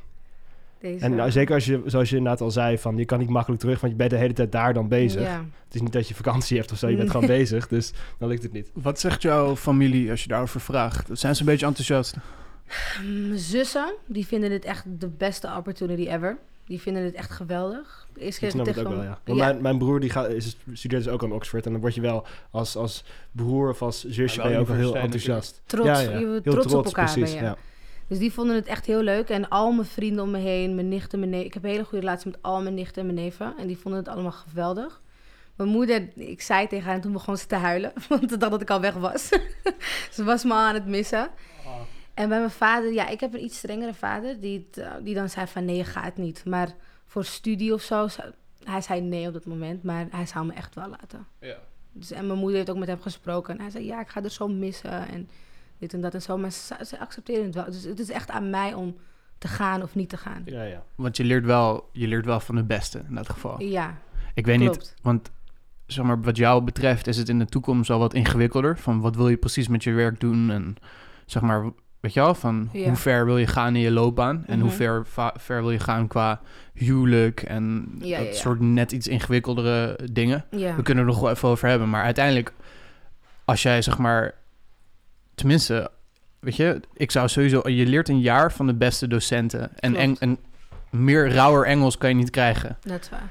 Deze, 0.84 1.06
En 1.06 1.16
nou, 1.16 1.32
zeker 1.32 1.54
als 1.56 1.66
je, 1.66 1.82
zoals 1.86 2.10
je 2.10 2.16
inderdaad 2.18 2.42
al 2.42 2.52
zei, 2.52 2.78
van 2.78 2.98
je 2.98 3.06
kan 3.06 3.20
niet 3.20 3.30
makkelijk 3.30 3.62
terug, 3.62 3.80
want 3.80 3.92
je 3.92 3.98
bent 3.98 4.10
de 4.10 4.18
hele 4.18 4.34
tijd 4.34 4.52
daar 4.52 4.74
dan 4.74 4.88
bezig. 4.88 5.22
Ja. 5.22 5.46
Het 5.66 5.76
is 5.76 5.82
niet 5.82 5.94
dat 5.94 6.08
je 6.08 6.14
vakantie 6.16 6.58
hebt 6.58 6.72
of 6.72 6.78
zo, 6.78 6.88
je 6.88 6.96
bent 6.96 7.08
Nee. 7.12 7.22
gewoon 7.22 7.36
bezig, 7.40 7.68
dus 7.68 7.94
dan 8.20 8.30
lukt 8.30 8.44
het 8.44 8.54
niet. 8.54 8.70
Wat 8.74 9.00
zegt 9.00 9.22
jouw 9.22 9.56
familie 9.56 10.10
als 10.12 10.22
je 10.22 10.28
daarover 10.28 10.62
vraagt? 10.62 11.10
Zijn 11.12 11.36
ze 11.36 11.42
een 11.42 11.48
beetje 11.48 11.66
enthousiast? 11.66 12.16
Mijn 13.04 13.40
zussen, 13.40 13.94
die 14.06 14.26
vinden 14.28 14.50
dit 14.50 14.66
echt 14.66 14.86
de 15.00 15.08
beste 15.08 15.54
opportunity 15.58 16.08
ever. 16.08 16.38
Die 16.66 16.82
vinden 16.82 17.04
het 17.04 17.14
echt 17.14 17.32
geweldig. 17.32 18.08
Keer 18.14 18.26
Ik 18.26 18.40
dat 18.42 18.52
snap 18.52 18.66
het 18.66 18.76
wel, 18.76 19.04
ja. 19.04 19.20
Want 19.26 19.40
Mijn, 19.40 19.62
mijn 19.62 19.78
broer 19.78 20.00
die 20.00 20.10
gaat, 20.10 20.30
is, 20.30 20.58
studeert 20.74 21.04
dus 21.04 21.14
ook 21.14 21.24
aan 21.24 21.32
Oxford 21.32 21.66
en 21.66 21.72
dan 21.72 21.82
word 21.82 21.96
je 21.96 22.02
wel 22.02 22.26
als, 22.52 22.76
als 22.76 23.04
broer 23.32 23.70
of 23.70 23.82
als 23.82 24.04
zusje 24.04 24.38
Ja, 24.38 24.44
ben 24.44 24.52
je 24.52 24.58
ook 24.58 24.68
wel 24.68 24.76
heel 24.76 24.96
enthousiast. 24.96 25.62
Trots, 25.66 25.88
Ja, 25.88 26.00
ja. 26.00 26.18
je 26.18 26.26
wordt 26.28 26.44
Heel 26.44 26.54
trots, 26.54 26.74
op 26.74 26.86
elkaar 26.86 27.12
precies, 27.14 27.34
ben 27.34 27.44
je. 27.44 27.56
Dus 28.08 28.18
die 28.18 28.34
vonden 28.34 28.56
het 28.56 28.66
echt 28.66 28.86
heel 28.86 29.02
leuk. 29.02 29.30
En 29.30 29.50
al 29.50 29.72
mijn 29.72 29.88
vrienden 29.88 30.24
om 30.24 30.32
me 30.32 30.38
heen, 30.38 30.76
mijn 30.76 30.88
nichten, 30.88 31.20
mijn 31.20 31.32
neven. 31.32 31.46
Ik 31.46 31.54
heb 31.54 31.64
een 31.64 31.70
hele 31.70 31.84
goede 31.84 32.06
relatie 32.06 32.32
met 32.32 32.42
al 32.42 32.62
mijn 32.62 32.76
nichten 32.76 33.02
en 33.02 33.14
mijn 33.14 33.26
neven. 33.26 33.58
En 33.58 33.68
die 33.68 33.78
vonden 33.78 34.00
het 34.00 34.10
allemaal 34.10 34.32
geweldig. 34.32 35.02
Mijn 35.56 35.70
moeder, 35.70 36.10
ik 36.16 36.42
zei 36.42 36.68
tegen 36.68 36.86
haar 36.86 36.96
en 36.96 37.02
toen 37.02 37.12
begon 37.12 37.38
ze 37.38 37.46
te 37.46 37.56
huilen. 37.56 37.94
Want 38.10 38.30
ze 38.30 38.38
dacht 38.38 38.52
dat 38.52 38.62
ik 38.62 38.70
al 38.70 38.82
weg 38.82 38.94
was. 38.94 39.28
ze 40.16 40.24
was 40.24 40.44
me 40.44 40.52
al 40.52 40.60
aan 40.60 40.74
het 40.74 40.86
missen. 40.86 41.30
En 42.14 42.30
bij 42.30 42.38
mijn 42.38 42.52
vader, 42.52 42.94
ja, 42.94 43.08
ik 43.08 43.20
heb 43.20 43.34
een 43.34 43.44
iets 43.44 43.58
strengere 43.58 43.94
vader. 43.94 44.40
Die, 44.40 44.68
eh, 44.74 44.92
die 45.02 45.16
dan 45.16 45.30
zei 45.30 45.48
van 45.48 45.66
nee, 45.66 45.76
je 45.76 45.84
gaat 45.84 46.18
niet. 46.18 46.46
Maar 46.46 46.76
voor 47.06 47.26
studie 47.26 47.74
of 47.74 47.82
zo, 47.82 48.08
hij 48.64 48.82
zei 48.82 49.02
nee 49.02 49.28
op 49.28 49.34
dat 49.34 49.46
moment. 49.46 49.84
Maar 49.84 50.08
hij 50.10 50.26
zou 50.26 50.46
me 50.46 50.54
echt 50.54 50.76
wel 50.76 50.90
laten. 50.90 51.28
Ja. 51.40 51.58
Dus, 51.92 52.12
en 52.12 52.28
mijn 52.28 52.40
moeder 52.40 52.58
heeft 52.58 52.70
ook 52.70 52.78
met 52.78 52.88
hem 52.88 53.02
gesproken. 53.02 53.54
En 53.54 53.62
hij 53.62 53.70
zei, 53.70 53.86
ja, 53.86 54.00
ik 54.00 54.08
ga 54.08 54.24
er 54.24 54.32
zo 54.32 54.48
missen. 54.48 55.08
En 55.08 55.30
dit 55.84 55.94
en 55.94 56.02
dat 56.02 56.14
en 56.14 56.22
zo. 56.22 56.38
Maar 56.38 56.52
ze, 56.52 56.76
ze 56.86 57.00
accepteren 57.00 57.46
het 57.46 57.56
wel. 57.56 57.66
Dus 57.66 57.84
het 57.84 58.00
is 58.00 58.10
echt 58.12 58.30
aan 58.30 58.50
mij 58.50 58.74
om 58.74 58.96
te 59.38 59.48
gaan 59.48 59.82
of 59.82 59.96
niet 59.96 60.10
te 60.10 60.18
gaan. 60.18 60.42
Ja, 60.46 60.64
ja. 60.64 60.84
Want 60.96 61.18
je 61.18 61.24
leert, 61.24 61.46
wel, 61.46 61.90
je 61.92 62.08
leert 62.08 62.26
wel 62.26 62.40
van 62.40 62.56
de 62.56 62.64
beste 62.64 63.02
in 63.10 63.16
dat 63.16 63.30
geval. 63.30 63.62
Ja, 63.62 63.98
Ik 64.34 64.46
weet 64.46 64.60
niet, 64.60 64.96
want 65.02 65.32
zeg 65.86 66.06
maar, 66.06 66.22
wat 66.22 66.38
jou 66.38 66.64
betreft 66.64 67.08
is 67.08 67.18
het 67.18 67.30
in 67.30 67.40
de 67.40 67.46
toekomst 67.46 67.90
al 67.90 68.00
wat 68.00 68.14
ingewikkelder. 68.14 68.78
Van 68.78 69.02
wat 69.02 69.16
wil 69.16 69.30
je 69.30 69.38
precies 69.38 69.68
met 69.68 69.84
je 69.84 69.92
werk 69.92 70.20
doen 70.20 70.52
en 70.52 70.76
zeg 71.26 71.42
maar, 71.42 71.72
weet 72.00 72.14
je 72.14 72.20
wel, 72.20 72.36
van 72.36 72.70
Ja. 72.74 72.88
hoe 72.88 72.96
ver 72.96 73.26
wil 73.26 73.38
je 73.38 73.48
gaan 73.48 73.76
in 73.76 73.82
je 73.82 73.92
loopbaan 73.92 74.44
en 74.48 74.60
hoe 74.60 74.68
Mhm. 74.70 74.78
ver, 74.78 75.06
ver 75.36 75.62
wil 75.62 75.72
je 75.72 75.80
gaan 75.80 76.08
qua 76.08 76.42
huwelijk 76.74 77.42
en 77.42 77.86
Ja, 78.00 78.18
dat 78.18 78.26
ja, 78.26 78.32
ja. 78.32 78.34
soort 78.34 78.60
net 78.60 78.92
iets 78.92 79.08
ingewikkeldere 79.08 80.00
dingen. 80.12 80.46
Ja, 80.52 80.76
We 80.76 80.82
kunnen 80.82 81.04
er 81.04 81.10
nog 81.10 81.20
wel 81.20 81.30
even 81.30 81.50
over 81.50 81.68
hebben, 81.70 81.90
maar 81.90 82.04
uiteindelijk, 82.04 82.54
als 83.46 83.62
jij 83.64 83.82
zeg 83.82 83.98
maar, 83.98 84.34
tenminste, 85.36 85.92
weet 86.40 86.56
je, 86.56 86.80
ik 86.94 87.12
zou 87.12 87.28
sowieso, 87.28 87.70
je 87.70 87.86
leert 87.86 88.10
een 88.10 88.22
jaar 88.22 88.52
van 88.52 88.68
de 88.68 88.74
beste 88.74 89.08
docenten 89.08 89.80
en, 89.80 89.96
en, 89.96 90.18
en 90.20 90.38
meer 90.90 91.30
rauwer 91.30 91.66
Engels 91.66 91.98
kan 91.98 92.10
je 92.10 92.16
niet 92.16 92.30
krijgen. 92.30 92.78
dat 92.82 93.02
is 93.02 93.10
waar. 93.10 93.30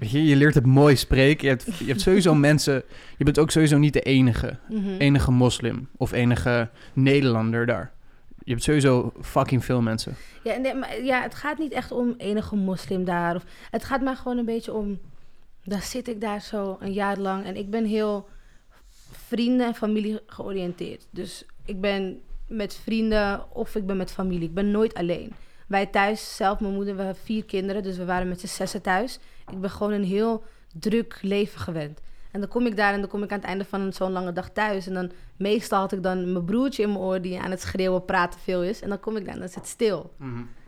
Weet 0.00 0.10
je, 0.10 0.24
je 0.24 0.36
leert 0.36 0.54
het 0.54 0.66
mooi 0.66 0.96
spreken. 0.96 1.48
Je 1.48 1.54
hebt, 1.54 1.78
je 1.78 1.84
hebt 1.84 2.00
sowieso 2.00 2.34
mensen. 2.50 2.82
Je 3.16 3.24
bent 3.24 3.38
ook 3.38 3.50
sowieso 3.50 3.78
niet 3.78 3.92
de 3.92 4.00
enige. 4.00 4.56
Mhm. 4.68 4.96
Enige 4.98 5.30
moslim 5.30 5.88
of 5.96 6.12
enige 6.12 6.68
Nederlander 6.92 7.66
daar. 7.66 7.92
je 8.44 8.50
hebt 8.50 8.62
sowieso 8.62 9.12
fucking 9.20 9.64
veel 9.64 9.80
mensen. 9.82 10.16
Ja, 10.42 10.56
nee, 10.56 10.74
maar, 10.74 11.02
ja, 11.02 11.22
het 11.22 11.34
gaat 11.34 11.58
niet 11.58 11.72
echt 11.72 11.92
om 11.92 12.14
enige 12.16 12.56
moslim 12.56 13.04
daar. 13.04 13.34
Of, 13.34 13.44
het 13.70 13.84
gaat 13.84 14.00
maar 14.00 14.16
gewoon 14.16 14.38
een 14.38 14.44
beetje 14.44 14.72
om... 14.72 14.98
Dan 15.64 15.80
zit 15.80 16.08
ik 16.08 16.20
daar 16.20 16.40
zo 16.40 16.76
een 16.80 16.92
jaar 16.92 17.18
lang 17.18 17.44
en 17.44 17.56
ik 17.56 17.70
ben 17.70 17.84
heel 17.84 18.28
vrienden 19.30 19.66
en 19.66 19.74
familie 19.74 20.20
georiënteerd. 20.26 21.06
Dus 21.10 21.44
ik 21.64 21.80
ben 21.80 22.20
met 22.46 22.74
vrienden 22.74 23.44
of 23.52 23.74
ik 23.74 23.86
ben 23.86 23.96
met 23.96 24.12
familie. 24.12 24.48
Ik 24.48 24.54
ben 24.54 24.70
nooit 24.70 24.94
alleen. 24.94 25.32
Wij 25.66 25.86
thuis 25.86 26.36
zelf, 26.36 26.60
mijn 26.60 26.74
moeder, 26.74 26.96
we 26.96 27.02
hebben 27.02 27.22
vier 27.22 27.44
kinderen, 27.44 27.82
dus 27.82 27.96
we 27.96 28.04
waren 28.04 28.28
met 28.28 28.40
z'n 28.40 28.46
zessen 28.46 28.82
thuis. 28.82 29.18
Ik 29.50 29.60
ben 29.60 29.70
gewoon 29.70 29.92
een 29.92 30.04
heel 30.04 30.42
druk 30.74 31.18
leven 31.22 31.60
gewend. 31.60 32.00
En 32.30 32.40
dan 32.40 32.48
kom 32.48 32.66
ik 32.66 32.76
daar 32.76 32.92
en 32.92 33.00
dan 33.00 33.08
kom 33.08 33.22
ik 33.22 33.32
aan 33.32 33.38
het 33.38 33.46
einde 33.46 33.64
van 33.64 33.92
zo'n 33.92 34.12
lange 34.12 34.32
dag 34.32 34.50
thuis. 34.50 34.86
En 34.86 34.94
dan 34.94 35.10
meestal 35.36 35.80
had 35.80 35.92
ik 35.92 36.02
dan 36.02 36.32
mijn 36.32 36.44
broertje 36.44 36.82
in 36.82 36.88
mijn 36.88 37.00
oor 37.00 37.20
die 37.20 37.40
aan 37.40 37.50
het 37.50 37.60
schreeuwen, 37.60 38.04
praten 38.04 38.40
veel 38.40 38.62
is. 38.62 38.80
En 38.80 38.88
dan 38.88 39.00
kom 39.00 39.16
ik 39.16 39.24
daar 39.24 39.34
en 39.34 39.40
dan 39.40 39.48
is 39.48 39.54
het 39.54 39.66
stil. 39.66 40.12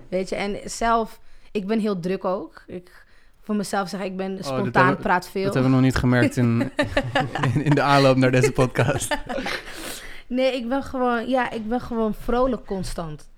Weet 0.09 0.29
je, 0.29 0.35
en 0.35 0.71
zelf, 0.71 1.21
ik 1.53 1.67
ben 1.67 1.79
heel 1.79 2.01
druk 2.01 2.25
ook. 2.25 2.63
Ik, 2.67 3.07
voor 3.43 3.57
mezelf 3.57 3.89
zeg 3.89 4.01
ik, 4.01 4.07
ik 4.07 4.17
ben 4.17 4.39
spontaan, 4.45 4.83
Oh, 4.83 4.87
hebben- 4.87 5.03
praat 5.05 5.29
veel. 5.29 5.45
Dat 5.45 5.55
hebben 5.55 5.71
we 5.71 5.77
nog 5.77 5.87
niet 5.87 5.97
gemerkt 5.97 6.37
in, 6.37 6.61
in, 7.55 7.65
in 7.65 7.75
de 7.75 7.83
aanloop 7.83 8.17
naar 8.17 8.31
deze 8.31 8.53
podcast. 8.53 9.17
Nee, 10.27 10.57
ik 10.57 10.69
ben 10.69 10.83
gewoon, 10.83 11.29
ja, 11.29 11.51
ik 11.51 11.69
ben 11.69 11.81
gewoon 11.81 12.15
vrolijk 12.15 12.65
constant. 12.67 13.29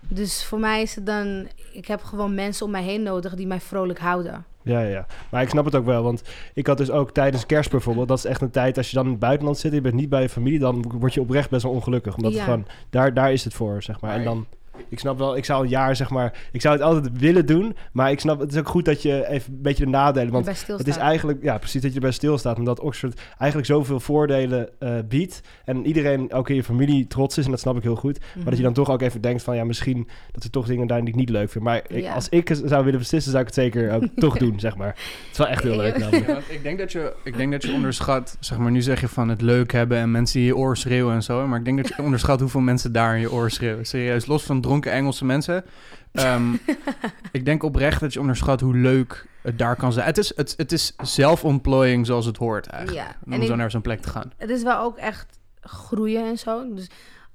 Dus 0.00 0.44
voor 0.44 0.58
mij 0.58 0.82
is 0.82 0.94
het 0.94 1.06
dan, 1.06 1.48
ik 1.72 1.86
heb 1.86 2.02
gewoon 2.02 2.34
mensen 2.34 2.66
om 2.66 2.72
mij 2.72 2.82
heen 2.82 3.02
nodig 3.02 3.34
die 3.34 3.46
mij 3.46 3.60
vrolijk 3.60 3.98
houden. 3.98 4.44
Ja, 4.62 4.80
ja, 4.80 4.88
ja. 4.88 5.06
Maar 5.30 5.42
ik 5.42 5.48
snap 5.48 5.64
het 5.64 5.74
ook 5.74 5.84
wel, 5.84 6.02
want 6.02 6.22
ik 6.54 6.66
had 6.66 6.78
dus 6.78 6.90
ook 6.90 7.10
tijdens 7.10 7.46
kerst 7.46 7.70
bijvoorbeeld... 7.70 8.08
dat 8.08 8.18
is 8.18 8.24
echt 8.24 8.40
een 8.40 8.50
tijd, 8.50 8.76
als 8.76 8.90
je 8.90 8.96
dan 8.96 9.04
in 9.04 9.10
het 9.10 9.20
buitenland 9.20 9.58
zit... 9.58 9.70
en 9.70 9.76
je 9.76 9.82
bent 9.82 9.94
niet 9.94 10.08
bij 10.08 10.22
je 10.22 10.28
familie, 10.28 10.58
dan 10.58 10.92
word 10.98 11.14
je 11.14 11.20
oprecht 11.20 11.50
best 11.50 11.62
wel 11.62 11.72
ongelukkig. 11.72 12.16
Omdat 12.16 12.32
het 12.32 12.42
gewoon, 12.42 12.66
daar, 12.90 13.14
daar 13.14 13.32
is 13.32 13.44
het 13.44 13.54
voor, 13.54 13.82
zeg 13.82 14.00
maar. 14.00 14.10
En 14.10 14.16
Maar- 14.16 14.24
dan, 14.24 14.46
ik 14.88 14.98
snap 14.98 15.18
wel, 15.18 15.36
ik 15.36 15.44
zou 15.44 15.62
een 15.62 15.68
jaar, 15.68 15.96
zeg 15.96 16.10
maar... 16.10 16.38
ik 16.52 16.60
zou 16.60 16.74
het 16.74 16.82
altijd 16.84 17.18
willen 17.18 17.46
doen, 17.46 17.76
maar 17.92 18.10
ik 18.10 18.20
snap... 18.20 18.40
het 18.40 18.52
is 18.52 18.58
ook 18.58 18.68
goed 18.68 18.84
dat 18.84 19.02
je 19.02 19.28
even 19.28 19.52
een 19.52 19.62
beetje 19.62 19.84
de 19.84 19.90
nadelen... 19.90 20.32
want 20.32 20.46
het 20.66 20.86
is 20.88 20.96
eigenlijk, 20.96 21.42
ja, 21.42 21.58
precies 21.58 21.80
dat 21.82 21.90
je 21.90 21.96
erbij 21.96 22.10
stilstaat. 22.12 22.58
Omdat 22.58 22.80
Oxford 22.80 23.20
eigenlijk 23.38 23.70
zoveel 23.70 24.00
voordelen 24.00 24.68
eh, 24.78 24.94
biedt. 25.08 25.40
En 25.64 25.86
iedereen, 25.86 26.32
ook 26.32 26.48
in 26.48 26.54
je 26.54 26.64
familie, 26.64 27.06
trots 27.06 27.38
is. 27.38 27.44
En 27.44 27.50
dat 27.50 27.60
snap 27.60 27.76
ik 27.76 27.82
heel 27.82 27.96
goed. 27.96 28.18
Maar 28.36 28.44
dat 28.44 28.56
je 28.56 28.62
dan 28.62 28.72
toch 28.72 28.90
ook 28.90 29.02
even 29.02 29.20
denkt 29.20 29.42
van... 29.42 29.56
ja, 29.56 29.64
misschien 29.64 30.08
dat 30.32 30.44
er 30.44 30.50
toch 30.50 30.66
dingen 30.66 30.86
daar 30.86 31.00
die 31.00 31.08
ik 31.08 31.14
niet 31.14 31.30
leuk 31.30 31.50
vind. 31.50 31.64
Maar 31.64 31.82
ik- 31.88 32.02
Ja. 32.02 32.14
als 32.14 32.28
ik 32.28 32.56
zou 32.64 32.84
willen 32.84 32.98
beslissen... 32.98 33.30
zou 33.30 33.42
ik 33.44 33.54
het 33.54 33.58
zeker 33.58 33.92
ook 33.92 34.04
toch 34.26 34.38
doen, 34.38 34.60
zeg 34.60 34.76
maar. 34.76 34.88
Het 34.88 35.28
is 35.32 35.38
wel 35.38 35.46
echt 35.48 35.62
heel 35.62 35.76
leuk 35.76 35.98
namelijk. 35.98 36.26
Ja, 36.26 36.38
ik, 36.48 36.62
denk 36.62 36.78
dat 36.78 36.92
je, 36.92 37.12
ik 37.24 37.36
denk 37.36 37.52
dat 37.52 37.62
je 37.62 37.72
onderschat, 37.72 38.36
zeg 38.40 38.58
maar, 38.58 38.70
nu 38.70 38.82
zeg 38.82 39.00
je 39.00 39.08
van 39.08 39.28
het 39.28 39.40
leuk 39.42 39.72
hebben 39.72 39.98
en 39.98 40.10
mensen 40.10 40.40
in 40.40 40.46
je 40.46 40.56
oor 40.56 40.76
schreeuwen 40.76 41.14
en 41.14 41.22
zo. 41.22 41.46
Maar 41.46 41.58
ik 41.58 41.64
denk 41.64 41.76
dat 41.82 41.88
je 41.96 42.02
onderschat 42.02 42.40
hoeveel 42.40 42.60
mensen 42.60 42.92
daar 42.92 43.14
in 43.14 43.20
je 43.20 43.32
oor 43.32 43.50
schreeuwen. 43.50 43.84
Serieus, 43.86 44.26
los 44.26 44.42
van 44.42 44.60
dronken 44.70 44.92
Engelse 44.92 45.24
mensen. 45.24 45.64
Ehm, 46.12 46.52
ik 47.32 47.44
denk 47.44 47.62
oprecht 47.62 48.00
dat 48.00 48.12
je 48.12 48.20
onderschat 48.20 48.60
hoe 48.60 48.76
leuk 48.76 49.26
het 49.42 49.58
daar 49.58 49.76
kan 49.76 49.92
zijn. 49.92 50.06
Het 50.06 50.18
is, 50.18 50.32
het, 50.36 50.54
het 50.56 50.72
is 50.72 50.94
zelfontplooiing 51.02 52.06
zoals 52.06 52.26
het 52.26 52.36
hoort 52.36 52.66
eigenlijk. 52.66 53.06
Ja, 53.06 53.16
Om 53.24 53.32
en 53.32 53.44
zo 53.46 53.52
ik- 53.52 53.58
naar 53.58 53.70
zo'n 53.70 53.80
plek 53.80 54.00
te 54.00 54.08
gaan. 54.08 54.32
Het 54.36 54.50
is 54.50 54.62
wel 54.62 54.78
ook 54.80 54.96
echt 54.96 55.38
groeien 55.60 56.24
en 56.26 56.38
zo. 56.38 56.74
Dus 56.74 56.86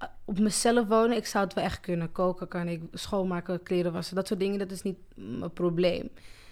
uh, 0.02 0.08
op 0.26 0.40
mezelf 0.40 0.88
wonen, 0.88 1.18
ik 1.18 1.26
zou 1.26 1.44
het 1.44 1.54
wel 1.54 1.64
echt 1.64 1.80
kunnen. 1.80 2.12
Koken 2.12 2.48
kan 2.48 2.68
ik, 2.68 2.82
schoonmaken, 2.92 3.64
kleren 3.64 3.92
wassen. 3.94 4.16
Dat 4.16 4.28
soort 4.28 4.40
dingen, 4.40 4.60
dat 4.60 4.72
is 4.72 4.82
niet 4.82 4.98
mijn 5.16 5.54
probleem. 5.54 6.10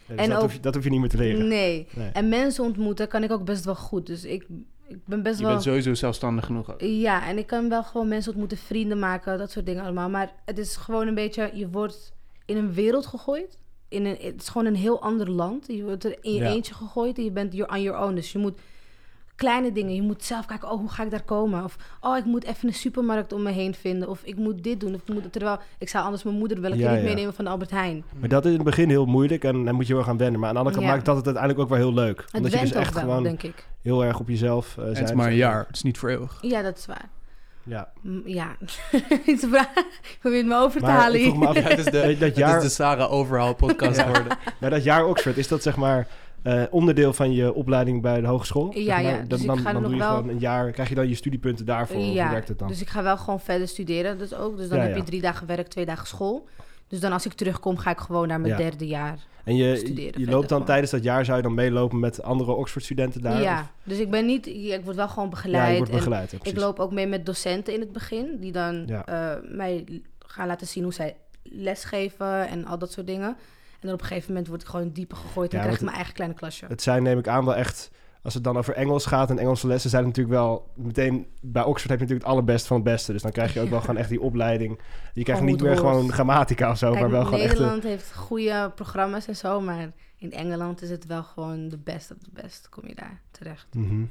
Dus 0.08 0.18
En 0.18 0.28
dat, 0.30 0.36
ook- 0.38 0.44
hoef 0.44 0.54
je, 0.54 0.60
dat 0.60 0.74
hoef 0.76 0.84
je 0.84 0.90
niet 0.90 1.00
meer 1.00 1.10
te 1.10 1.18
leren. 1.18 1.48
Nee. 1.48 1.88
Nee. 1.96 2.10
En 2.14 2.30
mensen 2.30 2.64
ontmoeten 2.64 3.08
kan 3.08 3.24
ik 3.24 3.32
ook 3.32 3.46
best 3.46 3.66
wel 3.66 3.76
goed. 3.76 4.06
Dus 4.06 4.24
ik, 4.26 4.46
ik 4.88 5.06
ben 5.06 5.24
best 5.24 5.38
Je 5.38 5.44
wel... 5.44 5.52
bent 5.52 5.64
sowieso 5.64 5.94
zelfstandig 5.94 6.46
genoeg. 6.46 6.72
ook. 6.72 6.82
Ja, 6.82 7.28
en 7.28 7.38
ik 7.38 7.48
kan 7.48 7.70
wel 7.70 7.84
gewoon 7.84 8.08
mensen 8.08 8.32
ontmoeten, 8.32 8.58
vrienden 8.58 9.00
maken, 9.00 9.38
dat 9.38 9.52
soort 9.52 9.66
dingen 9.66 9.84
allemaal. 9.84 10.10
Maar 10.10 10.34
het 10.46 10.58
is 10.58 10.76
gewoon 10.76 11.08
een 11.08 11.16
beetje, 11.16 11.52
je 11.54 11.70
wordt 11.70 12.14
in 12.46 12.58
een 12.58 12.74
wereld 12.74 13.06
gegooid. 13.06 13.58
In 13.88 14.06
een, 14.06 14.18
het 14.20 14.42
is 14.42 14.50
gewoon 14.50 14.68
een 14.68 14.76
heel 14.76 15.02
ander 15.02 15.30
land. 15.32 15.68
Je 15.68 15.84
wordt 15.84 16.04
er 16.04 16.18
in 16.22 16.34
je 16.34 16.40
Ja. 16.40 16.50
eentje 16.50 16.74
gegooid 16.74 17.18
en 17.18 17.24
je 17.24 17.32
bent 17.32 17.54
you're 17.54 17.74
on 17.74 17.82
your 17.82 18.02
own. 18.06 18.14
Dus 18.16 18.32
je 18.32 18.38
moet 18.40 18.60
kleine 19.36 19.72
dingen, 19.72 19.96
je 19.96 20.02
moet 20.02 20.24
zelf 20.24 20.46
kijken, 20.46 20.72
oh, 20.72 20.80
hoe 20.80 20.90
ga 20.90 21.04
ik 21.04 21.12
daar 21.12 21.24
komen? 21.24 21.64
Of, 21.64 21.76
oh, 22.02 22.18
ik 22.18 22.26
moet 22.26 22.44
even 22.44 22.68
een 22.68 22.74
supermarkt 22.74 23.34
om 23.34 23.42
me 23.42 23.52
heen 23.52 23.74
vinden. 23.76 24.10
Of 24.10 24.22
ik 24.24 24.36
moet 24.36 24.64
dit 24.64 24.80
doen. 24.80 24.94
Of 24.94 25.02
ik 25.02 25.14
moet, 25.14 25.32
terwijl, 25.32 25.58
ik 25.78 25.90
zou 25.90 26.04
anders 26.06 26.24
mijn 26.24 26.38
moeder 26.38 26.62
wel 26.62 26.72
een 26.72 26.78
Ja, 26.78 26.84
keer 26.88 26.94
niet 26.96 27.02
ja. 27.04 27.10
meenemen 27.10 27.34
van 27.34 27.46
de 27.46 27.52
Albert 27.52 27.72
Heijn. 27.72 28.04
Maar 28.20 28.30
dat 28.30 28.44
is 28.46 28.50
in 28.52 28.56
het 28.58 28.66
begin 28.66 28.90
heel 28.90 29.06
moeilijk 29.06 29.44
en 29.44 29.66
dan 29.66 29.76
moet 29.76 29.88
je 29.88 29.94
wel 29.94 30.04
gaan 30.04 30.18
wennen. 30.18 30.40
Maar 30.40 30.48
aan 30.50 30.54
de 30.56 30.60
andere 30.60 30.78
kant 30.78 30.88
Ja. 30.90 30.94
maakt 30.96 31.06
dat 31.08 31.16
het 31.16 31.26
uiteindelijk 31.26 31.64
ook 31.64 31.70
wel 31.78 31.86
heel 31.86 31.94
leuk. 31.94 32.22
Het 32.22 32.34
Omdat 32.34 32.52
je 32.52 32.58
went 32.58 32.70
dus 32.70 32.78
ook 32.78 32.84
echt 32.86 32.94
wel, 32.94 33.04
gewoon 33.04 33.24
denk 33.24 33.44
ik. 33.44 33.68
heel 33.82 34.04
erg 34.04 34.20
op 34.20 34.28
jezelf 34.28 34.78
eh 34.78 34.78
En 34.78 34.84
bent. 34.86 34.98
het 34.98 35.10
is 35.10 35.16
maar 35.16 35.28
een 35.28 35.36
jaar, 35.36 35.66
het 35.68 35.76
is 35.76 35.84
niet 35.84 35.98
voor 35.98 36.10
eeuwig. 36.10 36.38
Ja, 36.42 36.62
dat 36.62 36.78
is 36.78 36.86
waar. 36.86 37.10
Ja. 37.66 37.90
Ja, 38.26 38.56
iets 39.26 39.46
vragen. 39.50 39.86
Probeer 40.20 40.46
me 40.46 40.56
over 40.56 40.80
te 40.80 40.86
Maar 40.86 40.96
halen 40.98 41.20
ik 41.20 41.26
vroeg 41.26 41.40
me 41.40 41.48
af, 41.48 41.54
hier. 41.56 41.70
het 41.70 41.78
is 41.80 41.86
de, 41.86 42.16
dat 42.20 42.36
jaar, 42.36 42.62
Sarah 42.70 43.12
Overhaal 43.12 43.54
podcast 43.54 43.98
Ja. 43.98 44.04
geworden. 44.04 44.38
maar 44.60 44.70
dat 44.70 44.84
jaar 44.84 45.06
Oxford, 45.06 45.38
is 45.38 45.48
dat 45.48 45.64
zeg 45.64 45.76
maar 45.76 46.08
eh, 46.44 46.64
onderdeel 46.70 47.14
van 47.14 47.34
je 47.34 47.54
opleiding 47.54 48.02
bij 48.02 48.22
de 48.22 48.28
hogeschool? 48.28 48.72
Ja, 48.74 48.84
Zeg 48.84 48.88
maar, 48.88 49.04
ja, 49.04 49.18
Dan, 49.18 49.28
dus 49.28 49.42
ik 49.42 49.48
dan, 49.48 49.58
ga 49.58 49.72
dan 49.72 49.82
nog 49.82 49.92
doe 49.92 50.00
je 50.00 50.06
wel- 50.06 50.16
gewoon 50.16 50.30
een 50.30 50.40
jaar, 50.40 50.72
krijg 50.72 50.90
je 50.90 50.96
dan 50.96 51.08
je 51.10 51.16
studiepunten 51.16 51.66
daarvoor? 51.66 52.02
hoe 52.02 52.14
werkt 52.14 52.48
het 52.48 52.60
dan? 52.60 52.68
Dus 52.68 52.82
ik 52.82 52.90
ga 52.90 53.04
wel 53.04 53.18
gewoon 53.18 53.40
verder 53.40 53.68
studeren. 53.68 54.18
Dus, 54.18 54.34
ook. 54.36 54.58
dus 54.58 54.70
dan 54.70 54.78
Ja, 54.78 54.84
heb 54.84 54.94
je 54.94 55.00
ja. 55.00 55.06
drie 55.06 55.22
dagen 55.22 55.48
werk, 55.48 55.68
twee 55.68 55.86
dagen 55.86 56.08
school. 56.08 56.48
Dus 56.88 57.00
dan 57.00 57.12
als 57.12 57.26
ik 57.26 57.34
terugkom, 57.34 57.78
ga 57.78 57.92
ik 57.92 58.00
gewoon 58.00 58.28
naar 58.28 58.40
mijn 58.40 58.52
Ja. 58.52 58.58
derde 58.58 58.88
jaar. 58.88 59.20
En 59.44 59.56
je, 59.56 59.76
studeren 59.76 60.20
je 60.20 60.26
loopt 60.26 60.40
dan 60.40 60.48
gewoon. 60.48 60.66
tijdens 60.66 60.92
dat 60.92 61.04
jaar, 61.04 61.26
zou 61.26 61.38
je 61.38 61.44
dan 61.44 61.54
meelopen 61.54 62.00
met 62.00 62.24
andere 62.24 62.52
Oxford-studenten 62.52 63.22
daar? 63.22 63.42
ja, 63.42 63.60
Of- 63.60 63.72
dus 63.84 63.98
ik 64.00 64.10
ben 64.12 64.26
niet... 64.26 64.46
ja, 64.46 64.76
ik 64.76 64.84
word 64.84 64.96
wel 64.96 65.08
gewoon 65.08 65.30
begeleid. 65.30 65.64
ja, 65.66 65.70
je 65.72 65.78
wordt 65.78 65.92
en 65.92 65.98
begeleid. 65.98 66.32
ja, 66.32 66.38
ik 66.42 66.58
loop 66.58 66.80
ook 66.80 66.92
mee 66.92 67.08
met 67.08 67.26
docenten 67.26 67.74
in 67.74 67.80
het 67.80 67.92
begin. 67.92 68.38
Die 68.40 68.52
dan 68.52 68.84
Ja. 68.86 69.06
eh, 69.06 69.36
mij 69.56 70.02
gaan 70.20 70.48
laten 70.48 70.68
zien 70.68 70.84
hoe 70.84 70.94
zij 70.94 71.16
lesgeven 71.44 72.48
en 72.48 72.66
al 72.66 72.78
dat 72.78 72.92
soort 72.92 73.08
dingen. 73.08 73.36
En 73.84 73.90
dan 73.90 73.98
op 73.98 74.02
een 74.02 74.08
gegeven 74.08 74.30
moment 74.30 74.48
word 74.48 74.62
ik 74.62 74.68
gewoon 74.68 74.92
dieper 74.92 75.18
gegooid. 75.18 75.52
En 75.52 75.58
Ja, 75.58 75.64
krijg 75.64 75.78
ik 75.78 75.84
mijn 75.84 75.96
eigen 75.96 76.14
kleine 76.14 76.36
klasje. 76.36 76.66
Het 76.68 76.82
zijn, 76.82 77.04
neem 77.04 77.18
ik 77.18 77.28
aan, 77.28 77.46
wel 77.46 77.56
echt... 77.56 77.92
Als 78.22 78.34
het 78.34 78.44
dan 78.44 78.58
over 78.58 78.74
Engels 78.74 79.06
gaat 79.06 79.30
en 79.30 79.40
Engelse 79.40 79.68
lessen 79.68 79.90
zijn 79.90 80.04
natuurlijk 80.04 80.36
wel... 80.36 80.72
Meteen 80.76 81.28
bij 81.42 81.64
Oxford 81.64 81.90
heb 81.90 82.00
je 82.00 82.06
natuurlijk 82.06 82.22
het 82.22 82.32
allerbeste 82.32 82.68
van 82.68 82.76
het 82.76 82.86
beste. 82.86 83.12
Dus 83.12 83.22
dan 83.22 83.32
krijg 83.32 83.54
je 83.54 83.62
ook 83.62 83.70
wel 83.70 83.80
gewoon 83.80 83.98
echt 83.98 84.10
die 84.10 84.22
opleiding. 84.22 84.80
Je 85.14 85.24
krijgt 85.24 85.42
Gewoon 85.42 85.56
niet 85.56 85.66
meer 85.68 85.78
gewoon 85.78 86.12
grammatica 86.12 86.72
of 86.72 86.78
zo, 86.78 86.90
Kijk, 86.90 87.02
maar 87.02 87.12
wel 87.12 87.24
gewoon 87.24 87.40
echt... 87.40 87.50
Nederland 87.50 87.84
heeft 87.84 88.14
goede 88.14 88.72
programma's 88.76 89.28
en 89.28 89.36
zo. 89.36 89.62
Maar 89.62 89.92
in 90.18 90.32
Engeland 90.32 90.82
is 90.82 90.90
het 90.90 91.06
wel 91.06 91.24
gewoon 91.24 91.70
de 91.70 91.78
best 91.78 92.12
of 92.12 92.18
de 92.18 92.42
best. 92.42 92.70
Kom 92.70 92.88
je 92.88 92.96
daar 92.96 93.22
terecht. 93.32 93.68
Mhm. 93.74 94.04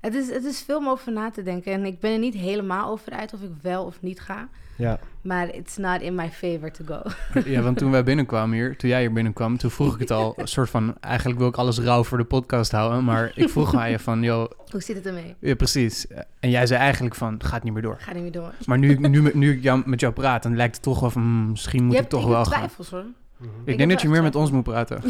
Het 0.00 0.14
is, 0.14 0.30
het 0.30 0.44
is 0.44 0.62
veel 0.62 0.78
om 0.78 0.88
over 0.88 1.12
na 1.12 1.30
te 1.30 1.42
denken. 1.42 1.72
En 1.72 1.84
ik 1.84 2.00
ben 2.00 2.12
er 2.12 2.18
niet 2.18 2.34
helemaal 2.34 2.90
over 2.90 3.12
uit 3.12 3.32
of 3.32 3.42
ik 3.42 3.52
wel 3.62 3.84
of 3.84 4.02
niet 4.02 4.20
ga. 4.20 4.48
Ja, 4.80 4.98
Maar 5.22 5.54
it's 5.54 5.76
not 5.76 6.00
in 6.00 6.14
my 6.14 6.28
favor 6.30 6.70
to 6.70 6.84
go. 6.86 7.02
Ja, 7.50 7.60
want 7.60 7.78
toen 7.78 7.90
wij 7.90 8.04
binnenkwamen 8.04 8.56
hier, 8.56 8.76
toen 8.76 8.90
jij 8.90 9.00
hier 9.00 9.12
binnenkwam, 9.12 9.56
toen 9.58 9.70
vroeg 9.70 9.94
ik 9.94 10.00
het 10.00 10.10
al, 10.10 10.34
een 10.36 10.48
soort 10.48 10.70
van, 10.70 10.94
eigenlijk 11.00 11.38
wil 11.38 11.48
ik 11.48 11.56
alles 11.56 11.78
rauw 11.78 12.04
voor 12.04 12.18
de 12.18 12.24
podcast 12.24 12.72
houden, 12.72 13.04
maar 13.04 13.32
ik 13.34 13.48
vroeg 13.48 13.74
aan 13.74 13.90
je 13.90 13.98
van, 13.98 14.22
joh, 14.22 14.50
Hoe 14.70 14.80
zit 14.82 14.96
het 14.96 15.06
ermee? 15.06 15.34
ja 15.38 15.54
precies. 15.54 16.06
En 16.40 16.50
jij 16.50 16.66
zei 16.66 16.80
eigenlijk 16.80 17.14
van, 17.14 17.40
gaat 17.44 17.62
niet 17.62 17.72
meer 17.72 17.82
door. 17.82 17.96
Ga 17.98 18.12
niet 18.12 18.22
meer 18.22 18.32
door. 18.32 18.52
Maar 18.66 18.78
nu, 18.78 18.94
nu, 18.96 19.30
nu 19.34 19.52
ik 19.52 19.62
jou, 19.62 19.82
met 19.84 20.00
jou 20.00 20.12
praat, 20.12 20.42
dan 20.42 20.56
lijkt 20.56 20.74
het 20.74 20.82
toch 20.84 21.00
wel 21.00 21.10
van, 21.10 21.22
hmm, 21.22 21.50
misschien 21.50 21.82
moet 21.84 21.92
je 21.92 21.98
ik 21.98 22.00
hebt, 22.00 22.10
toch 22.14 22.22
ik 22.22 22.28
wel 22.28 22.38
heb 22.38 22.46
gaan. 22.46 22.58
twijfels 22.58 22.90
hoor. 22.90 23.04
Mhm. 23.36 23.48
Ik 23.60 23.66
heb 23.66 23.78
denk 23.78 23.90
dat 23.90 24.02
je 24.02 24.08
meer 24.08 24.22
met 24.22 24.34
ons 24.34 24.50
moet 24.50 24.62
praten. 24.62 25.02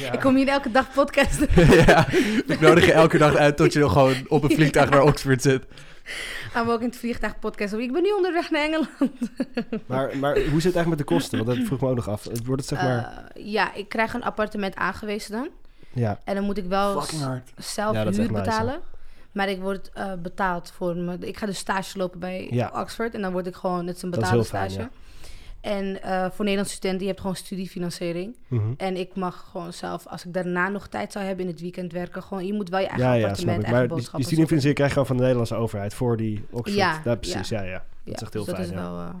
Ja. 0.00 0.12
Ik 0.12 0.20
kom 0.20 0.36
hier 0.36 0.48
elke 0.48 0.70
dag 0.70 0.92
podcasten. 0.92 1.48
ja, 1.86 2.06
ik 2.46 2.60
nodig 2.60 2.86
je 2.86 2.92
elke 2.92 3.18
dag 3.18 3.34
uit 3.34 3.56
tot 3.56 3.72
je 3.72 3.78
nog 3.78 3.92
gewoon 3.92 4.14
op 4.28 4.42
een 4.42 4.50
vliegtuig 4.50 4.90
naar 4.90 5.02
Oxford 5.02 5.42
zit. 5.42 5.64
Gaan 6.58 6.66
we 6.66 6.72
ook 6.72 6.80
in 6.80 6.86
het 6.88 6.96
vliegtuig 6.96 7.38
podcasten. 7.38 7.80
Ik 7.80 7.92
ben 7.92 8.02
nu 8.02 8.10
onderweg 8.12 8.50
naar 8.50 8.62
Engeland. 8.62 8.90
Maar, 9.86 10.16
maar 10.18 10.34
hoe 10.34 10.60
zit 10.60 10.74
het 10.74 10.74
eigenlijk 10.74 10.88
met 10.88 10.98
de 10.98 11.04
kosten? 11.04 11.44
Want 11.44 11.58
dat 11.58 11.66
vroeg 11.66 11.80
me 11.80 11.88
ook 11.88 11.94
nog 11.96 12.08
af. 12.08 12.24
Het 12.24 12.46
Wordt 12.46 12.60
het 12.60 12.70
zeg 12.78 12.82
maar... 12.82 13.28
Eh, 13.34 13.44
ja, 13.52 13.74
ik 13.74 13.88
krijg 13.88 14.14
een 14.14 14.22
appartement 14.22 14.74
aangewezen 14.76 15.32
dan. 15.32 15.48
ja. 15.92 16.18
En 16.24 16.34
dan 16.34 16.44
moet 16.44 16.58
ik 16.58 16.64
wel 16.64 17.02
zelf 17.56 17.94
Ja, 17.94 18.02
huur 18.02 18.12
nice, 18.12 18.32
betalen. 18.32 18.80
maar 19.32 19.48
ik 19.48 19.60
word 19.60 19.90
eh, 19.94 20.12
betaald 20.22 20.72
voor 20.76 20.96
me. 20.96 21.16
Ik 21.20 21.36
ga 21.36 21.46
dus 21.46 21.58
stage 21.58 21.98
lopen 21.98 22.20
bij 22.20 22.48
Ja. 22.50 22.70
Oxford. 22.74 23.14
En 23.14 23.20
dan 23.22 23.32
word 23.32 23.46
ik 23.46 23.54
gewoon, 23.54 23.86
het 23.86 23.96
is 23.96 24.02
een 24.02 24.10
is 24.10 24.18
betaalde 24.18 24.44
fijn, 24.44 24.70
stage. 24.70 24.88
En 25.60 26.02
eh, 26.02 26.20
voor 26.30 26.44
Nederlandse 26.44 26.74
studenten, 26.74 27.00
je 27.00 27.06
hebt 27.08 27.20
gewoon 27.20 27.36
studiefinanciering. 27.36 28.36
Mhm. 28.48 28.72
En 28.76 28.96
ik 28.96 29.14
mag 29.14 29.48
gewoon 29.50 29.72
zelf, 29.72 30.06
als 30.06 30.24
ik 30.24 30.32
daarna 30.34 30.68
nog 30.68 30.88
tijd 30.88 31.12
zou 31.12 31.24
hebben 31.24 31.44
in 31.44 31.50
het 31.50 31.60
weekend 31.60 31.92
werken, 31.92 32.22
gewoon, 32.22 32.46
je 32.46 32.52
moet 32.52 32.68
wel 32.68 32.80
je 32.80 32.86
eigen 32.86 33.06
Ja, 33.06 33.12
ja, 33.12 33.20
appartement, 33.22 33.58
ik. 33.58 33.64
eigen 33.64 33.70
Maar 33.72 33.80
die, 33.80 33.88
die 33.88 33.96
boodschappen. 33.96 34.24
studiefinanciering 34.24 34.74
krijg 34.74 34.90
je 34.90 34.96
gewoon 34.96 35.06
van 35.08 35.16
de 35.16 35.22
Nederlandse 35.22 35.54
overheid 35.54 35.94
voor 35.94 36.16
die 36.16 36.44
Oxford. 36.50 36.76
Ja, 36.78 37.00
Ja, 37.04 37.14
precies. 37.14 37.48
Ja, 37.48 37.62
ja. 37.62 37.84
Dat 38.04 38.14
is 38.16 38.22
echt 38.22 38.32
heel 38.32 38.44
dus 38.44 38.54
fijn, 38.54 38.66
Dat, 38.66 38.76
is 38.76 38.82
ja. 38.82 38.90
wel, 38.90 39.00
eh, 39.00 39.14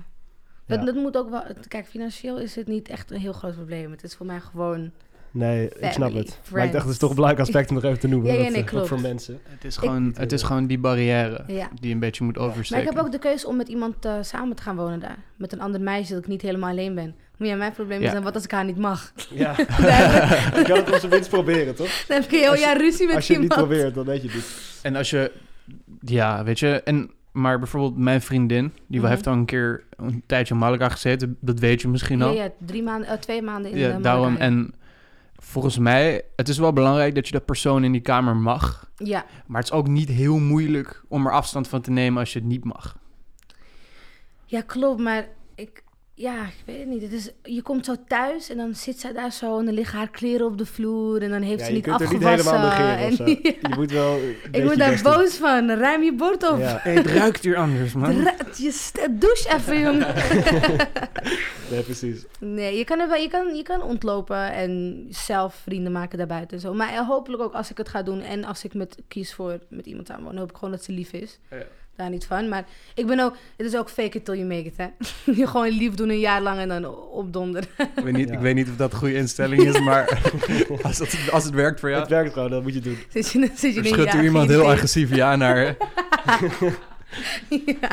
dat, 0.66 0.78
Ja. 0.78 0.84
dat 0.84 0.94
moet 0.94 1.16
ook 1.16 1.30
wel. 1.30 1.42
Kijk, 1.68 1.86
financieel 1.86 2.38
is 2.38 2.54
het 2.54 2.66
niet 2.66 2.88
echt 2.88 3.10
een 3.10 3.20
heel 3.20 3.32
groot 3.32 3.54
probleem. 3.54 3.90
Het 3.90 4.02
is 4.02 4.14
voor 4.16 4.26
mij 4.26 4.40
gewoon. 4.40 4.90
Nee, 5.30 5.68
ik 5.80 5.92
snap 5.92 6.12
het. 6.14 6.38
Maar 6.52 6.64
ik 6.64 6.72
dacht, 6.72 6.84
het 6.84 6.92
is 6.92 6.98
toch 6.98 7.08
een 7.10 7.14
belangrijk 7.14 7.46
aspect 7.46 7.68
om 7.68 7.74
nog 7.74 7.84
even 7.84 7.98
te 7.98 8.08
noemen. 8.08 8.26
Ja, 8.32 8.32
ja, 8.38 8.42
dat, 8.44 8.52
nee, 8.72 8.80
eh, 8.82 8.88
voor 8.88 9.00
mensen. 9.00 9.38
Het 9.48 9.64
is 9.64 9.76
gewoon, 9.76 10.14
het 10.16 10.32
is 10.32 10.42
gewoon 10.42 10.66
die 10.66 10.78
barrière 10.78 11.44
Ja. 11.46 11.68
die 11.74 11.88
je 11.88 11.94
een 11.94 12.00
beetje 12.00 12.24
moet 12.24 12.36
Maar 12.36 12.46
oversteken. 12.46 12.86
ik 12.86 12.92
heb 12.96 13.04
ook 13.04 13.12
de 13.12 13.18
keuze 13.18 13.46
om 13.46 13.56
met 13.56 13.68
iemand 13.68 14.04
eh, 14.04 14.12
samen 14.20 14.56
te 14.56 14.62
gaan 14.62 14.76
wonen 14.76 15.00
daar. 15.00 15.16
Met 15.36 15.52
een 15.52 15.60
ander 15.60 15.80
meisje, 15.80 16.12
dat 16.12 16.22
ik 16.22 16.28
niet 16.28 16.42
helemaal 16.42 16.70
alleen 16.70 16.94
ben. 16.94 17.14
Maar 17.36 17.48
ja, 17.48 17.56
mijn 17.56 17.72
probleem 17.72 17.98
is 18.00 18.06
Ja. 18.06 18.12
dan 18.12 18.22
wat 18.22 18.34
als 18.34 18.44
ik 18.44 18.50
haar 18.50 18.64
niet 18.64 18.78
mag? 18.78 19.12
Ja, 19.30 19.58
ik 20.58 20.64
kan 20.64 20.76
het 20.76 20.90
op 20.90 20.94
zijn 20.98 21.10
minst 21.12 21.28
proberen, 21.28 21.74
toch? 21.74 22.04
Dan 22.08 22.16
heb 22.16 22.24
ik 22.26 22.32
een 22.32 22.38
heel 22.38 22.50
Als 22.50 22.58
je- 22.58 22.64
jaar 22.64 22.76
ruzie 22.76 23.06
met 23.06 23.14
Als 23.16 23.26
je 23.26 23.32
het 23.32 23.42
niet 23.42 23.50
iemand. 23.52 23.68
probeert, 23.68 23.94
dan 23.94 24.04
weet 24.04 24.20
je 24.22 24.26
het 24.26 24.36
niet. 24.36 24.78
En 24.82 24.96
als 24.96 25.10
je, 25.10 25.32
ja, 26.00 26.44
weet 26.44 26.58
je, 26.58 26.82
en, 26.82 27.10
maar 27.32 27.58
bijvoorbeeld 27.58 27.96
mijn 27.96 28.20
vriendin, 28.22 28.72
die 28.86 29.00
Mhm. 29.00 29.08
heeft 29.08 29.26
al 29.26 29.32
een 29.32 29.44
keer 29.44 29.84
een 29.96 30.22
tijdje 30.26 30.54
in 30.54 30.60
Malaga 30.60 30.88
gezeten. 30.88 31.36
Dat 31.40 31.58
weet 31.58 31.80
je 31.80 31.88
misschien 31.88 32.18
Ja, 32.18 32.24
al. 32.24 32.34
ja, 32.34 32.50
drie 32.66 32.82
maanden, 32.82 33.08
eh, 33.08 33.16
twee 33.18 33.42
maanden 33.42 33.70
in 33.70 33.78
Ja, 33.78 33.96
de 33.96 34.02
daarom. 34.02 34.36
En 34.36 34.74
volgens 35.48 35.78
mij, 35.78 36.22
het 36.36 36.48
is 36.48 36.58
wel 36.58 36.72
belangrijk 36.72 37.14
dat 37.14 37.26
je 37.26 37.32
dat 37.32 37.44
persoon 37.44 37.84
in 37.84 37.92
die 37.92 38.00
kamer 38.00 38.36
mag. 38.36 38.90
Ja, 38.96 39.24
Maar 39.46 39.60
het 39.60 39.70
is 39.70 39.76
ook 39.76 39.88
niet 39.88 40.08
heel 40.08 40.38
moeilijk 40.38 41.04
om 41.08 41.26
er 41.26 41.32
afstand 41.32 41.68
van 41.68 41.80
te 41.80 41.90
nemen 41.90 42.18
als 42.20 42.32
je 42.32 42.38
het 42.38 42.48
niet 42.48 42.64
mag. 42.64 42.96
ja, 44.44 44.60
klopt. 44.60 45.00
Maar 45.00 45.28
ja, 46.18 46.42
ik 46.42 46.62
weet 46.64 46.78
het 46.78 46.88
niet. 46.88 47.02
Het 47.02 47.12
is, 47.12 47.30
je 47.42 47.62
komt 47.62 47.84
zo 47.84 47.94
thuis 48.08 48.50
en 48.50 48.56
dan 48.56 48.74
zit 48.74 49.00
zij 49.00 49.12
daar 49.12 49.32
zo 49.32 49.58
en 49.58 49.64
dan 49.64 49.74
liggen 49.74 49.98
haar 49.98 50.10
kleren 50.10 50.46
op 50.46 50.58
de 50.58 50.66
vloer 50.66 51.22
en 51.22 51.30
dan 51.30 51.42
heeft 51.42 51.60
Ja, 51.60 51.66
ze 51.66 51.72
niet 51.72 51.82
kunt 51.82 51.98
niet 51.98 52.08
afgewassen. 52.24 52.50
helemaal 52.50 52.68
negeren 52.78 53.08
of 53.08 53.14
zo. 53.14 53.24
en, 53.24 53.30
ja, 53.42 53.68
Je 53.68 53.74
moet 53.76 53.90
wel 53.90 54.18
ik 54.50 54.62
word 54.64 54.78
daar 54.78 55.02
doen. 55.02 55.12
boos 55.12 55.34
van. 55.36 55.70
Ruim 55.70 56.02
je 56.02 56.14
bord 56.14 56.50
op. 56.50 56.58
Ja, 56.58 56.78
het 56.82 57.06
ruikt 57.06 57.44
hier 57.44 57.56
anders, 57.56 57.92
man. 57.92 58.14
Je 58.56 59.06
douche 59.10 59.54
even, 59.54 59.80
jongen. 59.86 60.14
nee, 61.70 61.82
precies. 61.82 62.24
Nee, 62.40 62.76
je 62.78 62.84
kan, 62.84 62.98
er 63.00 63.08
wel, 63.08 63.20
je, 63.20 63.28
kan, 63.28 63.54
je 63.56 63.62
kan 63.62 63.82
ontlopen 63.82 64.52
en 64.52 65.06
zelf 65.10 65.54
vrienden 65.54 65.92
maken 65.92 66.18
daarbuiten 66.18 66.56
en 66.56 66.62
zo. 66.62 66.74
Maar 66.74 66.92
eh, 66.92 67.08
hopelijk 67.08 67.42
ook 67.42 67.52
als 67.54 67.70
ik 67.70 67.78
het 67.78 67.88
ga 67.88 68.02
doen 68.02 68.20
en 68.20 68.44
als 68.44 68.64
ik 68.64 68.74
met, 68.74 68.96
kies 69.08 69.34
voor 69.34 69.58
met 69.68 69.86
iemand 69.86 70.10
aan 70.10 70.22
wonen, 70.22 70.38
hoop 70.38 70.50
ik 70.50 70.56
gewoon 70.56 70.70
dat 70.70 70.84
ze 70.84 70.92
lief 70.92 71.12
is. 71.12 71.38
Ja. 71.50 71.56
Daar 71.98 72.10
niet 72.10 72.26
van. 72.26 72.48
Maar 72.48 72.64
ik 72.94 73.06
ben 73.06 73.20
ook, 73.20 73.36
het 73.56 73.66
is 73.66 73.76
ook 73.76 73.90
fake 73.90 74.16
it 74.18 74.24
till 74.24 74.34
you 74.34 74.46
make 74.46 74.64
it, 74.64 74.76
hè. 74.76 74.86
je 75.40 75.46
gewoon 75.46 75.68
lief 75.68 75.94
doen 75.94 76.08
een 76.08 76.18
jaar 76.18 76.42
lang 76.42 76.58
en 76.58 76.68
dan 76.68 76.86
opdonderen. 76.96 77.68
Ik 77.96 78.04
weet, 78.04 78.16
niet, 78.16 78.28
Ja. 78.28 78.34
ik 78.34 78.40
weet 78.40 78.54
niet 78.54 78.68
of 78.68 78.76
dat 78.76 78.92
een 78.92 78.98
goede 78.98 79.14
instelling 79.14 79.62
is, 79.62 79.80
maar 79.80 80.22
als, 80.82 80.98
het, 80.98 81.30
als 81.30 81.44
het 81.44 81.54
werkt 81.54 81.80
voor 81.80 81.88
jou... 81.88 82.00
Het 82.00 82.10
werkt 82.10 82.32
gewoon, 82.32 82.50
dat 82.50 82.62
moet 82.62 82.74
je 82.74 82.80
doen. 82.80 82.98
Zit 83.08 83.30
je, 83.30 83.50
zit 83.54 83.74
je 83.74 83.80
Er 83.80 83.86
een 83.86 83.92
schudt 83.92 84.14
er 84.14 84.24
iemand 84.24 84.48
heel 84.48 84.70
agressief 84.70 85.14
ja 85.14 85.36
naar. 85.36 85.56
hè? 85.56 85.72
ja. 87.80 87.88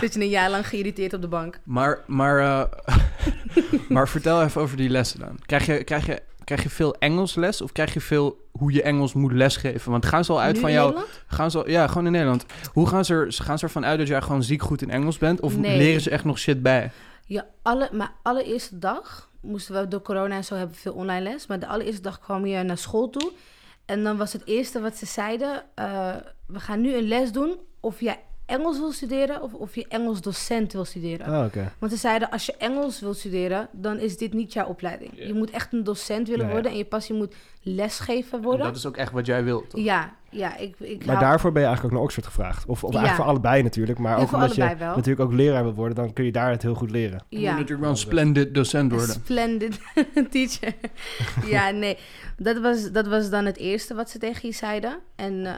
Zit 0.00 0.14
je 0.14 0.20
een 0.20 0.28
jaar 0.28 0.50
lang 0.50 0.68
geïrriteerd 0.68 1.12
op 1.12 1.20
de 1.20 1.28
bank. 1.28 1.58
Maar, 1.64 1.98
maar, 2.06 2.38
eh, 2.38 2.64
maar 3.88 4.08
vertel 4.08 4.42
even 4.42 4.60
over 4.60 4.76
die 4.76 4.88
lessen 4.90 5.20
dan. 5.20 5.38
Krijg 5.46 5.66
je, 5.66 5.84
krijg, 5.84 6.06
je, 6.06 6.22
krijg 6.44 6.62
je 6.62 6.70
veel 6.70 6.94
Engels 6.94 7.34
les 7.34 7.60
of 7.60 7.72
krijg 7.72 7.94
je 7.94 8.00
veel 8.00 8.48
hoe 8.50 8.72
je 8.72 8.82
Engels 8.82 9.12
moet 9.12 9.32
lesgeven? 9.32 9.90
Want 9.90 10.06
gaan 10.06 10.24
ze 10.24 10.32
al 10.32 10.40
uit 10.40 10.54
Nu 10.54 10.60
van 10.60 10.72
jou... 10.72 10.86
Nederland? 10.86 11.20
Gaan 11.26 11.50
ze 11.50 11.58
al, 11.58 11.68
ja, 11.68 11.86
gewoon 11.86 12.06
in 12.06 12.12
Nederland. 12.12 12.44
Hoe 12.72 12.86
gaan 12.86 13.04
ze, 13.04 13.14
er, 13.14 13.32
gaan 13.32 13.58
ze 13.58 13.64
ervan 13.64 13.84
uit 13.84 13.98
dat 13.98 14.08
jij 14.08 14.22
gewoon 14.22 14.42
ziek 14.42 14.62
goed 14.62 14.82
in 14.82 14.90
Engels 14.90 15.18
bent? 15.18 15.40
Of 15.40 15.56
Nee. 15.56 15.76
leren 15.76 16.00
ze 16.00 16.10
echt 16.10 16.24
nog 16.24 16.38
shit 16.38 16.62
bij? 16.62 16.90
Ja, 17.26 17.46
alle, 17.62 17.88
maar 17.92 18.12
allereerste 18.22 18.78
dag 18.78 19.30
moesten 19.40 19.80
we 19.80 19.88
door 19.88 20.02
corona 20.02 20.36
en 20.36 20.44
zo 20.44 20.54
hebben 20.54 20.74
we 20.74 20.82
veel 20.82 20.92
online 20.92 21.20
les. 21.20 21.46
Maar 21.46 21.58
de 21.58 21.66
allereerste 21.66 22.02
dag 22.02 22.20
kwam 22.20 22.46
je 22.46 22.62
naar 22.62 22.78
school 22.78 23.10
toe. 23.10 23.32
En 23.84 24.04
dan 24.04 24.16
was 24.16 24.32
het 24.32 24.42
eerste 24.46 24.80
wat 24.80 24.96
ze 24.96 25.06
zeiden: 25.06 25.62
eh, 25.74 26.14
we 26.46 26.60
gaan 26.60 26.80
nu 26.80 26.94
een 26.94 27.08
les 27.08 27.32
doen 27.32 27.56
of 27.80 28.00
jij 28.00 28.18
Engels 28.46 28.78
wil 28.78 28.92
studeren 28.92 29.42
of 29.42 29.52
of 29.54 29.74
je 29.74 29.84
Engels 29.88 30.20
docent 30.20 30.72
wil 30.72 30.84
studeren. 30.84 31.26
Ah, 31.26 31.44
oké. 31.44 31.72
Want 31.78 31.92
ze 31.92 31.98
zeiden: 31.98 32.30
als 32.30 32.46
je 32.46 32.54
Engels 32.58 33.00
wil 33.00 33.14
studeren, 33.14 33.68
dan 33.72 33.98
is 33.98 34.16
dit 34.16 34.32
niet 34.32 34.52
jouw 34.52 34.66
opleiding. 34.66 35.10
Ja. 35.14 35.26
Je 35.26 35.34
moet 35.34 35.50
echt 35.50 35.72
een 35.72 35.84
docent 35.84 36.26
willen 36.28 36.40
Ja, 36.40 36.46
ja. 36.46 36.52
worden 36.52 36.70
en 36.70 36.76
je 36.76 36.84
passie 36.84 37.14
moet 37.14 37.34
lesgeven 37.62 38.38
En 38.38 38.44
worden. 38.44 38.66
dat 38.66 38.76
is 38.76 38.86
ook 38.86 38.96
echt 38.96 39.12
wat 39.12 39.26
jij 39.26 39.44
wilt, 39.44 39.70
toch? 39.70 39.80
Ja, 39.80 40.12
ja, 40.30 40.56
ik, 40.56 40.74
ik 40.78 41.06
Maar 41.06 41.14
hou- 41.14 41.26
daarvoor 41.28 41.52
ben 41.52 41.60
je 41.62 41.66
eigenlijk 41.66 41.84
ook 41.96 42.00
naar 42.00 42.08
Oxford 42.10 42.26
gevraagd. 42.26 42.66
Of, 42.66 42.84
of 42.84 42.92
Ja. 42.92 42.98
eigenlijk 42.98 43.16
voor 43.28 43.30
allebei 43.38 43.62
natuurlijk. 43.62 43.98
Maar 43.98 44.16
Ja, 44.16 44.22
ook 44.22 44.32
omdat 44.32 44.54
je 44.54 44.76
wel. 44.78 44.94
natuurlijk 44.96 45.20
ook 45.20 45.32
leraar 45.32 45.62
wil 45.62 45.74
worden, 45.74 45.94
dan 45.96 46.12
kun 46.12 46.24
je 46.24 46.32
daar 46.32 46.50
het 46.50 46.62
heel 46.62 46.74
goed 46.74 46.90
leren. 46.90 47.22
Je 47.28 47.36
moet 47.36 47.44
Ja. 47.46 47.52
natuurlijk 47.52 47.80
wel 47.80 47.90
een 47.90 47.96
splendid 47.96 48.54
docent 48.54 48.90
worden. 48.92 49.08
Splendid 49.14 49.80
teacher. 50.30 50.72
ja, 51.46 51.70
nee. 51.70 51.98
Dat 52.36 52.60
was, 52.60 52.90
dat 52.92 53.06
was 53.06 53.30
dan 53.30 53.44
het 53.44 53.56
eerste 53.56 53.94
wat 53.94 54.10
ze 54.10 54.18
tegen 54.18 54.48
je 54.48 54.54
zeiden. 54.54 54.98
En 55.16 55.46
eh, 55.46 55.52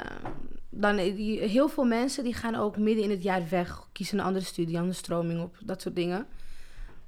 dan, 0.80 0.96
die- 0.96 1.40
heel 1.40 1.68
veel 1.68 1.84
mensen 1.84 2.24
die 2.24 2.34
gaan 2.34 2.54
ook 2.54 2.76
midden 2.76 3.04
in 3.04 3.10
het 3.10 3.22
jaar 3.22 3.48
weg. 3.48 3.88
Kiezen 3.92 4.18
een 4.18 4.24
andere 4.24 4.44
studie, 4.44 4.76
andere 4.76 4.94
stroming 4.96 5.40
op. 5.42 5.56
Dat 5.60 5.82
soort 5.82 5.94
dingen. 5.94 6.26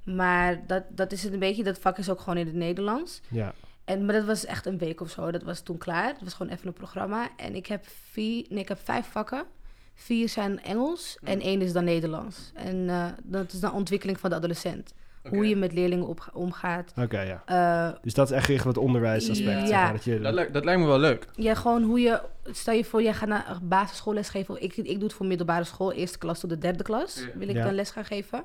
Maar 0.03 0.67
dat, 0.67 0.83
dat 0.89 1.11
is 1.11 1.23
het 1.23 1.33
een 1.33 1.39
beetje. 1.39 1.63
Dat 1.63 1.79
vak 1.79 1.97
is 1.97 2.09
ook 2.09 2.19
gewoon 2.19 2.37
in 2.37 2.45
het 2.45 2.55
Nederlands. 2.55 3.21
Ja. 3.29 3.53
En, 3.85 4.05
maar 4.05 4.15
dat 4.15 4.25
was 4.25 4.45
echt 4.45 4.65
een 4.65 4.77
week 4.77 5.01
of 5.01 5.09
zo. 5.09 5.31
Dat 5.31 5.43
was 5.43 5.61
toen 5.61 5.77
klaar. 5.77 6.07
Het 6.07 6.23
was 6.23 6.33
gewoon 6.33 6.51
even 6.51 6.67
een 6.67 6.73
programma. 6.73 7.29
En 7.37 7.55
ik 7.55 7.67
heb, 7.67 7.85
vier, 8.11 8.45
nee, 8.49 8.59
ik 8.59 8.67
heb 8.67 8.79
vijf 8.83 9.05
vakken. 9.05 9.45
Vier 9.93 10.29
zijn 10.29 10.63
Engels 10.63 11.17
en 11.23 11.39
één 11.41 11.61
is 11.61 11.73
dan 11.73 11.83
Nederlands. 11.83 12.51
En 12.53 12.89
eh, 12.89 13.05
dat 13.23 13.53
is 13.53 13.59
dan 13.59 13.73
ontwikkeling 13.73 14.19
van 14.19 14.29
de 14.29 14.35
adolescent. 14.35 14.93
Hoe 15.29 15.47
je 15.47 15.55
met 15.55 15.73
leerlingen 15.73 16.07
op, 16.07 16.29
omgaat. 16.33 16.93
Oké, 16.97 17.21
ja. 17.21 17.41
Eh, 17.45 17.97
Dus 18.03 18.13
dat 18.13 18.29
is 18.29 18.35
echt 18.35 18.45
gericht 18.45 18.63
op 18.65 18.69
het 18.69 18.77
onderwijsaspect. 18.83 19.59
zeg 19.59 19.69
Ja. 19.69 19.83
maar, 19.83 19.93
dat 19.93 20.03
je, 20.03 20.19
Dat, 20.19 20.33
lijkt- 20.33 20.53
dat 20.53 20.63
lijkt 20.65 20.81
me 20.81 20.87
wel 20.87 20.99
leuk. 20.99 21.27
ja, 21.35 21.53
gewoon 21.55 21.83
hoe 21.83 21.99
je... 21.99 22.21
Stel 22.51 22.73
je 22.73 22.85
voor, 22.85 23.01
jij 23.03 23.13
gaat 23.13 23.29
naar 23.29 23.45
een 23.49 23.67
basisschoolles 23.67 24.29
geven. 24.29 24.61
Ik, 24.63 24.75
ik 24.77 24.93
doe 24.93 25.03
het 25.03 25.13
voor 25.13 25.25
middelbare 25.25 25.63
school. 25.63 25.91
Eerste 25.91 26.17
klas 26.17 26.39
tot 26.39 26.49
de 26.49 26.57
derde 26.57 26.83
klas 26.83 27.15
Ja. 27.15 27.37
wil 27.39 27.49
ik 27.49 27.55
Ja. 27.55 27.63
dan 27.63 27.73
les 27.73 27.89
gaan 27.91 28.05
geven. 28.05 28.43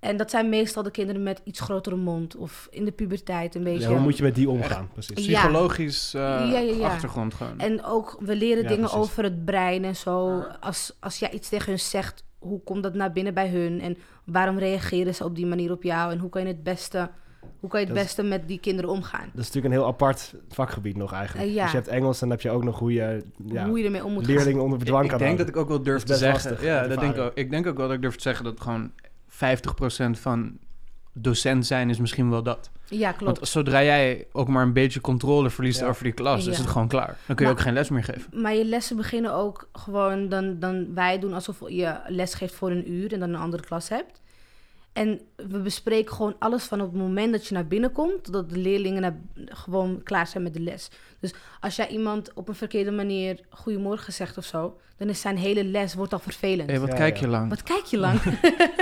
En 0.00 0.16
dat 0.16 0.30
zijn 0.30 0.48
meestal 0.48 0.82
de 0.82 0.90
kinderen 0.90 1.22
met 1.22 1.40
iets 1.44 1.60
grotere 1.60 1.96
mond. 1.96 2.36
Of 2.36 2.68
in 2.70 2.84
de 2.84 2.90
puberteit 2.92 3.54
een 3.54 3.64
beetje. 3.64 3.80
ja, 3.80 3.88
hoe 3.88 3.98
moet 4.00 4.16
je 4.16 4.22
met 4.22 4.34
die 4.34 4.48
omgaan? 4.50 4.88
Precies. 4.92 5.14
Psychologisch 5.26 6.14
eh, 6.14 6.20
Ja, 6.20 6.42
ja, 6.44 6.58
ja. 6.58 6.86
achtergrond 6.88 7.34
gewoon. 7.34 7.58
En 7.58 7.84
ook, 7.84 8.16
we 8.20 8.36
leren 8.36 8.62
Ja, 8.62 8.68
dingen 8.68 8.88
precies. 8.88 8.98
over 9.08 9.22
het 9.24 9.44
brein 9.44 9.84
en 9.84 9.96
zo. 9.96 10.44
Als, 10.60 10.96
als 11.00 11.18
jij 11.18 11.30
iets 11.30 11.48
tegen 11.48 11.68
hun 11.68 11.78
zegt, 11.80 12.24
hoe 12.40 12.60
komt 12.62 12.82
dat 12.82 12.94
naar 12.94 13.12
binnen 13.12 13.34
bij 13.34 13.48
hun? 13.48 13.80
En 13.80 13.96
waarom 14.24 14.58
reageren 14.58 15.14
ze 15.14 15.24
op 15.24 15.34
die 15.36 15.46
manier 15.46 15.70
op 15.72 15.82
jou? 15.82 16.12
En 16.12 16.18
hoe 16.18 16.30
kan 16.30 16.42
je 16.42 16.48
het 16.48 16.62
beste, 16.62 17.10
hoe 17.60 17.70
kan 17.70 17.80
je 17.80 17.86
het 17.86 17.94
Dat- 17.94 18.04
beste 18.04 18.22
met 18.22 18.48
die 18.48 18.60
kinderen 18.60 18.90
omgaan? 18.90 19.20
Dat 19.32 19.40
is 19.40 19.46
natuurlijk 19.46 19.66
een 19.74 19.80
heel 19.80 19.86
apart 19.90 20.34
vakgebied 20.48 20.96
nog 20.96 21.12
eigenlijk. 21.12 21.48
Eh, 21.48 21.54
ja. 21.54 21.62
Als 21.62 21.70
je 21.70 21.76
hebt 21.76 21.88
Engels, 21.88 22.18
dan 22.18 22.30
heb 22.30 22.40
je 22.40 22.50
ook 22.50 22.64
nog 22.64 22.78
hoe 22.78 22.92
je 22.92 23.24
ja, 23.46 23.66
Hoe 23.68 23.78
je 23.78 23.84
ermee 23.84 24.04
om 24.04 24.12
moet 24.12 24.24
gaan. 24.26 24.34
leerlingen 24.34 24.62
onder 24.62 24.78
bedwang 24.78 25.04
ik, 25.04 25.10
kan 25.10 25.18
ik 25.20 25.24
denk 25.26 25.38
dat 25.38 25.48
ik 25.48 25.56
ook 25.56 25.68
wel 25.68 25.82
durf 25.82 26.02
Dat 26.02 26.06
te 26.16 26.24
zeggen. 26.24 26.50
lastig 26.50 26.66
Ja, 26.68 26.86
dat 26.88 27.00
denk 27.00 27.14
ik, 27.14 27.20
ook. 27.20 27.32
ik 27.34 27.50
denk 27.50 27.66
ook 27.66 27.76
wel 27.76 27.86
dat 27.86 27.96
ik 27.96 28.02
durf 28.02 28.14
te 28.16 28.22
zeggen 28.22 28.44
dat 28.44 28.60
gewoon 28.60 28.90
50% 29.26 30.18
van 30.20 30.58
docent 31.12 31.66
zijn 31.66 31.90
is 31.90 31.98
misschien 31.98 32.30
wel 32.30 32.42
dat. 32.42 32.70
Ja, 32.88 33.12
klopt. 33.12 33.36
Want 33.38 33.48
zodra 33.48 33.82
jij 33.82 34.26
ook 34.32 34.48
maar 34.48 34.62
een 34.62 34.72
beetje 34.72 35.00
controle 35.00 35.50
verliest 35.50 35.80
Ja. 35.80 35.86
over 35.86 36.04
die 36.04 36.12
klas, 36.12 36.46
is 36.46 36.58
het 36.58 36.66
gewoon 36.66 36.88
klaar. 36.88 37.06
Dan 37.26 37.36
kun 37.36 37.36
je 37.36 37.42
Maar- 37.42 37.52
ook 37.52 37.60
geen 37.60 37.72
les 37.72 37.88
meer 37.88 38.04
geven. 38.04 38.40
Maar 38.42 38.54
je 38.54 38.64
lessen 38.64 38.96
beginnen 38.96 39.32
ook 39.34 39.68
gewoon 39.72 40.28
dan, 40.28 40.58
dan 40.58 40.94
wij 40.94 41.18
doen 41.18 41.32
alsof 41.32 41.58
je 41.68 41.94
les 42.06 42.34
geeft 42.34 42.54
voor 42.54 42.70
een 42.70 42.90
uur 42.92 43.12
en 43.12 43.20
dan 43.20 43.28
een 43.28 43.40
andere 43.40 43.62
klas 43.62 43.88
hebt. 43.88 44.20
En 44.92 45.20
we 45.36 45.58
bespreken 45.60 46.14
gewoon 46.14 46.36
alles 46.38 46.64
van 46.64 46.80
op 46.80 46.92
het 46.92 47.00
moment 47.00 47.32
dat 47.32 47.46
je 47.46 47.54
naar 47.54 47.66
binnen 47.66 47.92
komt, 47.92 48.24
totdat 48.24 48.50
de 48.50 48.56
leerlingen 48.56 49.00
naar, 49.02 49.16
gewoon 49.44 50.02
klaar 50.02 50.26
zijn 50.26 50.42
met 50.42 50.54
de 50.54 50.60
les. 50.60 50.90
Dus 51.20 51.34
als 51.60 51.76
jij 51.76 51.88
iemand 51.88 52.32
op 52.34 52.48
een 52.48 52.54
verkeerde 52.54 52.90
manier 52.90 53.40
goedemorgen 53.50 54.12
zegt 54.12 54.38
of 54.38 54.44
zo, 54.44 54.78
dan 54.96 55.08
is 55.08 55.20
zijn 55.20 55.36
hele 55.36 55.64
les 55.64 55.94
wordt 55.94 56.12
al 56.12 56.18
vervelend. 56.18 56.70
Hé, 56.70 56.78
wat 56.78 56.88
Ja, 56.88 56.94
kijk 56.94 57.14
ja. 57.16 57.20
je 57.20 57.28
lang? 57.28 57.48
Wat 57.48 57.62
kijk 57.62 57.84
je 57.84 57.98
lang? 57.98 58.20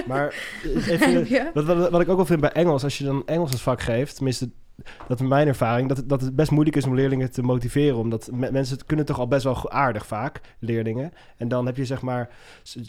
Maar 0.06 0.34
even, 0.86 1.28
Ja. 1.36 1.50
wat, 1.54 1.64
wat, 1.64 1.90
wat 1.90 2.00
ik 2.00 2.08
ook 2.08 2.16
wel 2.16 2.26
vind 2.26 2.40
bij 2.40 2.52
Engels, 2.52 2.84
als 2.84 2.98
je 2.98 3.04
dan 3.04 3.22
Engels 3.26 3.52
als 3.52 3.62
vak 3.62 3.80
geeft, 3.80 4.14
tenminste, 4.14 4.50
dat 5.08 5.20
is 5.20 5.26
mijn 5.28 5.48
ervaring, 5.48 5.88
dat, 5.88 5.96
het- 5.96 6.08
dat 6.08 6.20
het 6.20 6.36
best 6.36 6.50
moeilijk 6.50 6.76
is 6.76 6.84
om 6.86 6.94
leerlingen 6.94 7.30
te 7.30 7.42
motiveren. 7.42 7.96
Omdat 7.96 8.28
me- 8.32 8.50
mensen 8.52 8.76
het 8.76 8.86
kunnen 8.86 9.04
toch 9.06 9.18
al 9.18 9.28
best 9.28 9.44
wel 9.44 9.70
aardig 9.70 10.06
vaak, 10.06 10.40
leerlingen. 10.58 11.12
En 11.36 11.48
dan 11.48 11.66
heb 11.66 11.76
je 11.76 11.84
zeg 11.84 12.02
maar, 12.02 12.28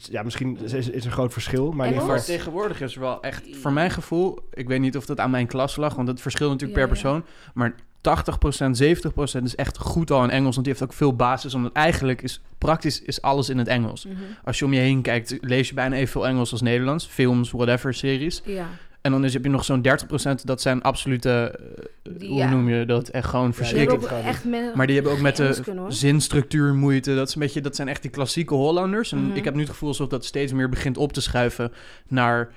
ja, 0.09 0.23
misschien 0.23 0.57
is, 0.63 0.73
is 0.73 0.87
er 0.87 1.05
een 1.05 1.11
groot 1.11 1.33
verschil, 1.33 1.71
maar 1.71 1.87
in 1.87 1.93
ieder 1.93 2.07
Engels? 2.07 2.19
geval... 2.21 2.35
Maar 2.35 2.43
tegenwoordig 2.43 2.81
is 2.81 2.95
er 2.95 3.01
wel 3.01 3.21
echt, 3.21 3.43
voor 3.61 3.73
mijn 3.73 3.91
gevoel, 3.91 4.39
ik 4.53 4.67
weet 4.67 4.79
niet 4.79 4.97
of 4.97 5.05
dat 5.05 5.19
aan 5.19 5.31
mijn 5.31 5.47
klas 5.47 5.75
lag, 5.75 5.95
want 5.95 6.07
het 6.07 6.21
verschilt 6.21 6.51
natuurlijk 6.51 6.79
Ja, 6.79 6.85
per 6.87 6.95
ja. 6.95 7.01
persoon, 7.01 7.23
maar 7.53 7.75
80%, 8.01 9.39
70% 9.39 9.43
is 9.43 9.55
echt 9.55 9.77
goed 9.77 10.11
al 10.11 10.23
in 10.23 10.29
Engels, 10.29 10.53
want 10.55 10.65
die 10.67 10.75
heeft 10.77 10.83
ook 10.91 10.97
veel 10.97 11.15
basis, 11.15 11.53
omdat 11.53 11.71
eigenlijk 11.73 12.21
is 12.21 12.41
praktisch 12.57 13.01
is 13.01 13.21
alles 13.21 13.49
in 13.49 13.57
het 13.57 13.67
Engels. 13.67 14.05
Mhm. 14.05 14.15
Als 14.43 14.59
je 14.59 14.65
om 14.65 14.73
je 14.73 14.79
heen 14.79 15.01
kijkt, 15.01 15.37
lees 15.41 15.69
je 15.69 15.73
bijna 15.73 15.95
evenveel 15.95 16.27
Engels 16.27 16.51
als 16.51 16.61
Nederlands, 16.61 17.05
films, 17.05 17.51
whatever, 17.51 17.93
series. 17.93 18.41
Ja. 18.45 18.65
En 19.01 19.11
dan 19.11 19.23
is, 19.25 19.33
heb 19.33 19.43
je 19.43 19.49
nog 19.49 19.65
zo'n 19.65 19.85
30%, 19.87 20.43
dat 20.43 20.61
zijn 20.61 20.81
absolute, 20.81 21.59
eh, 22.03 22.27
hoe 22.27 22.33
ja. 22.37 22.49
noem 22.49 22.69
je 22.69 22.85
dat, 22.85 23.07
echt 23.09 23.27
gewoon 23.27 23.53
verschrikkelijk. 23.53 24.11
echt 24.11 24.45
Maar 24.75 24.85
die 24.85 24.95
hebben 24.95 25.13
ook 25.13 25.21
met 25.21 25.35
de 25.35 25.59
kunnen, 25.63 25.93
zinstructuur 25.93 26.73
moeite. 26.73 27.15
Dat, 27.15 27.27
is 27.27 27.33
een 27.35 27.41
beetje, 27.41 27.61
dat 27.61 27.75
zijn 27.75 27.87
echt 27.87 28.01
die 28.01 28.11
klassieke 28.11 28.53
Hollanders. 28.53 29.11
En 29.11 29.27
Mhm. 29.27 29.35
ik 29.37 29.43
heb 29.43 29.53
nu 29.53 29.59
het 29.61 29.69
gevoel 29.69 29.89
alsof 29.89 30.07
dat 30.07 30.25
steeds 30.25 30.51
meer 30.53 30.69
begint 30.69 30.97
op 30.97 31.13
te 31.13 31.21
schuiven 31.21 31.71
naar 32.07 32.49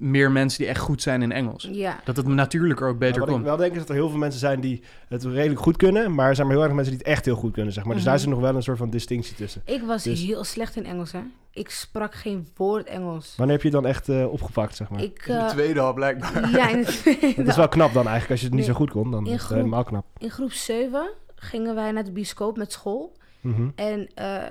meer 0.00 0.30
mensen 0.30 0.58
die 0.58 0.68
echt 0.68 0.80
goed 0.80 1.02
zijn 1.02 1.22
in 1.22 1.32
Engels. 1.32 1.68
Ja. 1.72 2.00
Dat 2.04 2.16
het 2.16 2.26
natuurlijker 2.26 2.88
ook 2.88 2.98
beter 2.98 3.22
ik 3.22 3.28
komt. 3.28 3.44
wel 3.44 3.56
denk 3.56 3.72
is 3.72 3.78
dat 3.78 3.88
er 3.88 3.94
heel 3.94 4.08
veel 4.08 4.18
mensen 4.18 4.40
zijn 4.40 4.60
die 4.60 4.82
het 5.08 5.24
redelijk 5.24 5.60
goed 5.60 5.76
kunnen, 5.76 6.14
maar 6.14 6.28
er 6.28 6.34
zijn 6.34 6.46
maar 6.46 6.56
heel 6.56 6.64
erg 6.64 6.74
mensen 6.74 6.92
die 6.92 7.02
het 7.02 7.10
echt 7.12 7.24
heel 7.24 7.36
goed 7.36 7.52
kunnen, 7.52 7.72
zeg 7.72 7.84
maar. 7.84 7.94
Dus 7.94 8.02
Mhm. 8.02 8.10
daar 8.12 8.20
is 8.20 8.26
er 8.26 8.32
nog 8.34 8.40
wel 8.44 8.54
een 8.56 8.62
soort 8.62 8.78
van 8.78 8.90
distinctie 8.90 9.36
tussen. 9.36 9.62
Ik 9.64 9.82
was 9.82 10.02
Dus- 10.02 10.22
heel 10.22 10.44
slecht 10.44 10.76
in 10.76 10.84
Engels, 10.86 11.12
hè. 11.12 11.20
Ik 11.52 11.70
sprak 11.70 12.14
geen 12.14 12.48
woord 12.56 12.86
Engels. 12.86 13.34
Wanneer 13.36 13.54
heb 13.56 13.64
je 13.64 13.70
het 13.72 13.82
dan 13.82 13.90
echt 13.90 14.08
eh, 14.08 14.32
opgepakt, 14.32 14.76
zeg 14.76 14.88
maar? 14.88 15.02
Ik, 15.02 15.26
eh, 15.28 15.46
tweede 15.48 15.80
al 15.80 15.92
blijkbaar. 15.94 16.50
ja, 16.58 16.68
in, 16.68 16.78
het- 16.86 17.36
Dat 17.36 17.46
is 17.46 17.56
wel 17.56 17.68
knap 17.68 17.92
dan 17.92 18.02
eigenlijk. 18.08 18.30
Als 18.30 18.40
je 18.40 18.46
het 18.46 18.54
niet 18.54 18.64
Nee. 18.66 18.72
zo 18.72 18.78
goed 18.80 18.90
kon, 18.90 19.10
dan 19.10 19.20
In 19.20 19.26
is 19.26 19.32
het 19.32 19.40
groep- 19.42 19.56
helemaal 19.56 19.84
knap. 19.84 20.04
in 20.18 20.30
groep 20.30 20.52
7 20.52 21.10
gingen 21.34 21.74
wij 21.74 21.90
naar 21.92 22.04
de 22.04 22.12
bioscoop 22.12 22.56
met 22.56 22.72
school. 22.72 23.16
Mhm. 23.40 23.68
En 23.74 24.08
eh, 24.14 24.42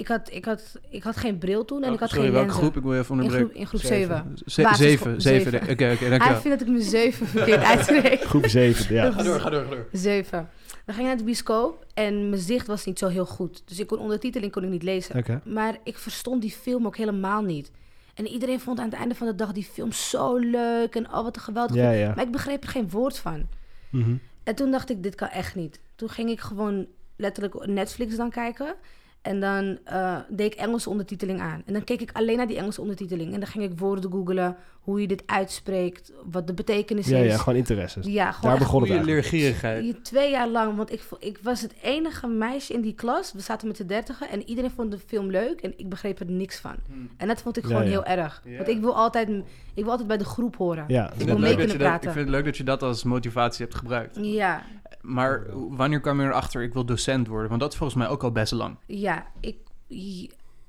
ik 0.00 0.08
had, 0.08 0.30
ik 0.32 0.44
had, 0.44 0.78
ik 0.90 1.02
had 1.02 1.16
geen 1.16 1.38
bril 1.38 1.64
toen 1.64 1.82
en 1.82 1.88
Oh, 1.88 1.94
ik 1.94 2.00
had 2.00 2.08
sorry, 2.08 2.24
geen 2.24 2.32
welke 2.32 2.46
lenzen. 2.48 2.62
groep? 2.64 2.76
Ik 2.76 2.82
wil 2.82 2.92
even 2.98 3.04
in 3.04 3.10
onderbreken. 3.20 3.46
groep, 3.48 3.60
in 3.60 3.66
groep 3.66 3.80
Zeven. 3.80 4.16
7. 4.36 4.38
Ze- 4.46 4.62
Basisschool- 4.62 4.76
zeven, 4.86 5.20
zeven. 5.20 5.50
zeven. 5.50 5.70
Oké, 5.70 5.90
oké, 5.92 6.04
Hij 6.24 6.40
vindt 6.40 6.58
dat 6.58 6.60
ik 6.60 6.68
mijn 6.74 6.82
7 6.82 7.26
verkeerd 7.26 7.62
uitspreek. 7.74 8.22
Groep 8.22 8.46
7, 8.46 8.94
ja. 8.94 9.10
Ga 9.10 9.22
door, 9.22 9.40
ga 9.40 9.50
door, 9.50 9.64
ga 9.64 9.70
door. 9.70 9.86
7. 9.92 10.48
We 10.86 10.92
gingen 10.92 11.08
naar 11.08 11.18
de 11.18 11.24
bioscoop 11.24 11.86
en 11.94 12.28
mijn 12.28 12.42
zicht 12.42 12.66
was 12.66 12.84
niet 12.84 12.98
zo 12.98 13.08
heel 13.08 13.26
goed. 13.26 13.62
Dus 13.64 13.78
ik 13.80 13.86
kon 13.86 13.98
ondertiteling 13.98 14.52
kon 14.52 14.62
ik 14.64 14.70
niet 14.70 14.82
lezen. 14.82 15.40
Maar 15.44 15.76
ik 15.84 15.98
verstond 15.98 16.40
die 16.42 16.50
film 16.50 16.86
ook 16.86 16.96
helemaal 16.96 17.42
niet. 17.42 17.70
En 18.14 18.26
iedereen 18.26 18.60
vond 18.60 18.78
aan 18.78 18.84
het 18.84 18.94
einde 18.94 19.14
van 19.14 19.26
de 19.26 19.34
dag 19.34 19.52
die 19.52 19.64
film 19.64 19.92
zo 19.92 20.36
leuk 20.36 20.94
en 20.94 21.06
oh 21.06 21.22
wat 21.22 21.36
een 21.36 21.42
geweldig. 21.42 21.76
Ja, 21.76 21.88
film. 21.90 22.00
ja. 22.02 22.12
Maar 22.14 22.24
ik 22.24 22.32
begreep 22.32 22.62
er 22.62 22.68
geen 22.68 22.90
woord 22.90 23.18
van. 23.18 23.46
Mhm. 23.90 24.14
En 24.44 24.54
toen 24.54 24.70
dacht 24.70 24.90
ik, 24.90 25.02
dit 25.02 25.14
kan 25.14 25.28
echt 25.28 25.54
niet. 25.54 25.80
Toen 25.94 26.08
ging 26.08 26.30
ik 26.30 26.40
gewoon 26.40 26.86
letterlijk 27.16 27.66
Netflix 27.66 28.16
dan 28.16 28.30
kijken. 28.30 28.74
En 29.22 29.40
dan 29.40 29.78
eh, 29.84 30.18
deed 30.28 30.52
ik 30.52 30.58
Engelse 30.58 30.90
ondertiteling 30.90 31.40
aan. 31.40 31.62
En 31.66 31.72
dan 31.72 31.84
keek 31.84 32.00
ik 32.00 32.12
alleen 32.12 32.36
naar 32.36 32.46
die 32.46 32.56
Engelse 32.56 32.80
ondertiteling. 32.80 33.32
En 33.32 33.40
dan 33.40 33.48
ging 33.48 33.64
ik 33.64 33.78
woorden 33.78 34.10
googelen, 34.10 34.56
hoe 34.90 35.00
je 35.00 35.06
dit 35.06 35.22
uitspreekt, 35.26 36.12
wat 36.30 36.46
de 36.46 36.54
betekenis 36.54 37.06
Ja, 37.06 37.18
is. 37.18 37.32
ja, 37.32 37.38
gewoon 37.38 37.58
interesses. 37.58 38.06
Ja, 38.06 38.32
gewoon 38.32 38.50
Daar 38.50 38.58
begon 38.58 38.88
het 38.88 39.04
leergierigheid. 39.04 39.82
hier 39.82 40.02
twee 40.02 40.30
jaar 40.30 40.48
lang, 40.48 40.76
want 40.76 40.92
ik, 40.92 41.02
ik 41.18 41.38
was 41.42 41.62
het 41.62 41.74
enige 41.82 42.26
meisje 42.26 42.72
in 42.72 42.80
die 42.80 42.94
klas. 42.94 43.32
We 43.32 43.40
zaten 43.40 43.68
met 43.68 43.76
z'n 43.76 43.86
dertigen 43.86 44.28
en 44.28 44.48
iedereen 44.48 44.70
vond 44.70 44.90
de 44.90 44.98
film 44.98 45.30
leuk 45.30 45.60
en 45.60 45.78
ik 45.78 45.88
begreep 45.88 46.20
er 46.20 46.26
niks 46.30 46.58
van. 46.58 46.74
En 47.16 47.28
dat 47.28 47.42
vond 47.42 47.56
ik 47.56 47.62
Ja, 47.62 47.68
gewoon 47.68 47.84
ja. 47.84 47.90
heel 47.90 48.04
erg. 48.04 48.42
Ja. 48.44 48.56
Want 48.56 48.68
ik 48.68 48.80
wil, 48.80 48.96
altijd, 48.96 49.28
ik 49.74 49.82
wil 49.82 49.90
altijd 49.90 50.08
bij 50.08 50.18
de 50.18 50.24
groep 50.24 50.56
horen. 50.56 50.84
Ja, 50.88 51.10
Ik 51.12 51.18
wil 51.18 51.26
het 51.28 51.38
mee 51.38 51.38
leuk 51.38 51.48
dat 51.48 51.56
kunnen 51.58 51.72
je 51.76 51.78
dat, 51.78 51.86
ik 51.86 52.00
praten. 52.00 52.12
vind 52.12 52.24
het 52.26 52.34
leuk 52.34 52.44
dat 52.44 52.56
je 52.56 52.64
dat 52.64 52.82
als 52.82 53.02
motivatie 53.04 53.64
hebt 53.64 53.76
gebruikt. 53.76 54.18
Ja, 54.20 54.62
Maar 55.00 55.46
wanneer 55.52 56.00
kwam 56.00 56.20
je 56.20 56.26
erachter, 56.26 56.62
ik 56.62 56.72
wil 56.72 56.84
docent 56.84 57.26
worden? 57.26 57.48
Want 57.48 57.60
dat 57.60 57.72
is 57.72 57.78
volgens 57.78 57.98
mij 57.98 58.08
ook 58.08 58.22
al 58.22 58.32
best 58.32 58.52
lang. 58.52 58.76
ja, 58.86 59.26
ik, 59.40 59.56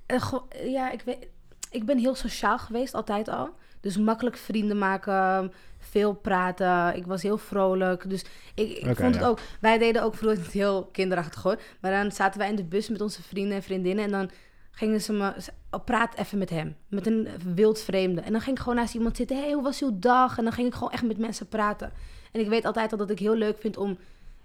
eh, 0.05 0.17
ja, 0.65 0.91
ik, 0.91 1.01
weet, 1.01 1.27
ik 1.71 1.85
ben 1.85 1.97
heel 1.97 2.15
sociaal 2.15 2.57
geweest, 2.57 2.93
altijd 2.93 3.27
al. 3.29 3.49
Dus 3.81 3.97
makkelijk 3.97 4.37
vrienden 4.37 4.77
maken, 4.77 5.51
veel 5.79 6.13
praten. 6.13 6.95
Ik 6.95 7.05
was 7.05 7.21
heel 7.21 7.37
vrolijk. 7.37 8.09
Dus 8.09 8.25
ik, 8.55 8.69
ik 8.69 8.83
vond 8.83 8.97
het 8.97 9.23
ja. 9.23 9.27
ook... 9.27 9.39
Wij 9.59 9.77
deden 9.77 10.03
ook 10.03 10.15
vroeger 10.15 10.43
het 10.43 10.51
heel 10.51 10.89
kinderachtig 10.91 11.43
hoor. 11.43 11.59
Maar 11.79 11.91
dan 11.91 12.11
zaten 12.11 12.39
wij 12.39 12.49
in 12.49 12.55
de 12.55 12.63
bus 12.63 12.89
met 12.89 13.01
onze 13.01 13.21
vrienden 13.21 13.55
en 13.55 13.63
vriendinnen. 13.63 14.05
En 14.05 14.11
dan 14.11 14.29
gingen 14.71 15.01
ze 15.01 15.13
me... 15.13 15.33
oh, 15.71 15.83
praat 15.85 16.15
even 16.15 16.37
met 16.37 16.49
hem. 16.49 16.75
Met 16.87 17.07
een 17.07 17.27
wild 17.55 17.79
vreemde. 17.79 18.21
En 18.21 18.31
dan 18.31 18.41
ging 18.41 18.55
ik 18.55 18.61
gewoon 18.61 18.77
naast 18.77 18.93
iemand 18.93 19.17
zitten. 19.17 19.37
hey, 19.37 19.51
hoe 19.51 19.63
was 19.63 19.81
uw 19.81 19.99
dag? 19.99 20.37
En 20.37 20.43
dan 20.43 20.53
ging 20.53 20.67
ik 20.67 20.73
gewoon 20.73 20.91
echt 20.91 21.03
met 21.03 21.17
mensen 21.17 21.47
praten. 21.47 21.91
En 22.31 22.39
ik 22.39 22.47
weet 22.47 22.65
altijd 22.65 22.91
al 22.91 22.97
dat 22.97 23.09
ik 23.09 23.19
heel 23.19 23.35
leuk 23.35 23.57
vind 23.59 23.77
om... 23.77 23.97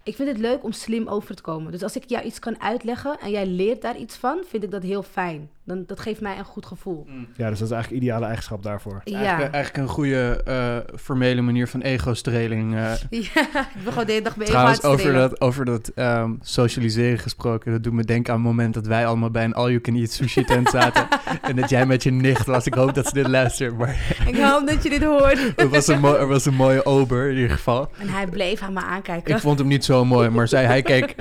Ik 0.02 0.16
vind 0.16 0.28
het 0.28 0.38
leuk 0.38 0.64
om 0.64 0.72
slim 0.72 1.08
over 1.08 1.36
te 1.36 1.42
komen. 1.42 1.72
Dus 1.72 1.82
als 1.82 1.96
ik 1.96 2.04
jou 2.08 2.24
iets 2.24 2.38
kan 2.38 2.60
uitleggen 2.60 3.18
en 3.20 3.30
jij 3.30 3.46
leert 3.46 3.82
daar 3.82 3.96
iets 3.96 4.16
van, 4.16 4.42
vind 4.46 4.62
ik 4.62 4.70
dat 4.70 4.82
heel 4.82 5.02
fijn. 5.02 5.50
Dan, 5.66 5.84
dat 5.86 6.00
geeft 6.00 6.20
mij 6.20 6.38
een 6.38 6.44
goed 6.44 6.66
gevoel. 6.66 7.06
ja, 7.36 7.48
dus 7.48 7.58
dat 7.58 7.68
is 7.68 7.74
eigenlijk 7.74 7.90
een 7.90 7.96
ideale 7.96 8.24
eigenschap 8.24 8.62
daarvoor. 8.62 9.00
Ja. 9.04 9.18
Eigenlijk, 9.18 9.54
eigenlijk 9.54 9.84
een 9.88 9.94
goede 9.94 10.42
eh, 10.44 10.98
formele 10.98 11.40
manier 11.40 11.68
van 11.68 11.80
ego-streling. 11.80 12.74
eh. 12.74 12.92
Ja, 13.34 13.40
ik 13.74 13.82
ben 13.84 13.92
gewoon 13.92 14.06
de 14.06 14.12
hele 14.12 14.24
dag 14.24 14.36
bij 14.36 14.46
Trouwens, 14.46 14.82
over 14.82 15.12
dat, 15.12 15.40
over 15.40 15.64
dat 15.64 15.88
ehm, 15.94 16.30
socialiseren 16.40 17.18
gesproken, 17.18 17.72
dat 17.72 17.82
doet 17.82 17.92
me 17.92 18.04
denken 18.04 18.32
aan 18.32 18.38
het 18.38 18.48
moment 18.48 18.74
dat 18.74 18.86
wij 18.86 19.06
allemaal 19.06 19.30
bij 19.30 19.44
een 19.44 19.54
all-you-can-eat 19.54 20.10
sushi-tent 20.10 20.68
zaten. 20.70 21.08
en 21.42 21.56
dat 21.56 21.70
jij 21.70 21.86
met 21.86 22.02
je 22.02 22.10
nicht 22.10 22.46
was. 22.46 22.66
Ik 22.66 22.74
hoop 22.74 22.94
dat 22.94 23.06
ze 23.06 23.12
dit 23.12 23.28
luistert, 23.28 23.78
maar 23.78 24.16
Ik 24.26 24.36
hoop 24.36 24.66
dat 24.66 24.82
je 24.82 24.90
dit 24.90 25.04
hoort. 25.04 25.52
er 25.56 25.68
was, 25.68 25.86
een 25.86 26.04
er 26.04 26.28
was 26.28 26.44
een 26.46 26.54
mooie 26.54 26.84
ober 26.86 27.28
in 27.30 27.34
ieder 27.36 27.50
geval. 27.56 27.90
En 27.98 28.08
hij 28.08 28.26
bleef 28.26 28.62
aan 28.62 28.72
me 28.72 28.80
aankijken. 28.80 29.34
Ik 29.34 29.40
vond 29.40 29.58
hem 29.58 29.68
niet 29.68 29.84
zo 29.84 30.04
mooi, 30.04 30.28
maar 30.28 30.48
zij, 30.48 30.64
hij 30.64 30.82
keek... 30.82 31.14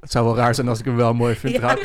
Het 0.00 0.10
zou 0.10 0.24
wel 0.24 0.36
raar 0.36 0.54
zijn 0.54 0.68
als 0.68 0.78
ik 0.78 0.84
hem 0.84 0.96
wel 0.96 1.14
mooi 1.14 1.34
vind. 1.34 1.56
Ja. 1.56 1.76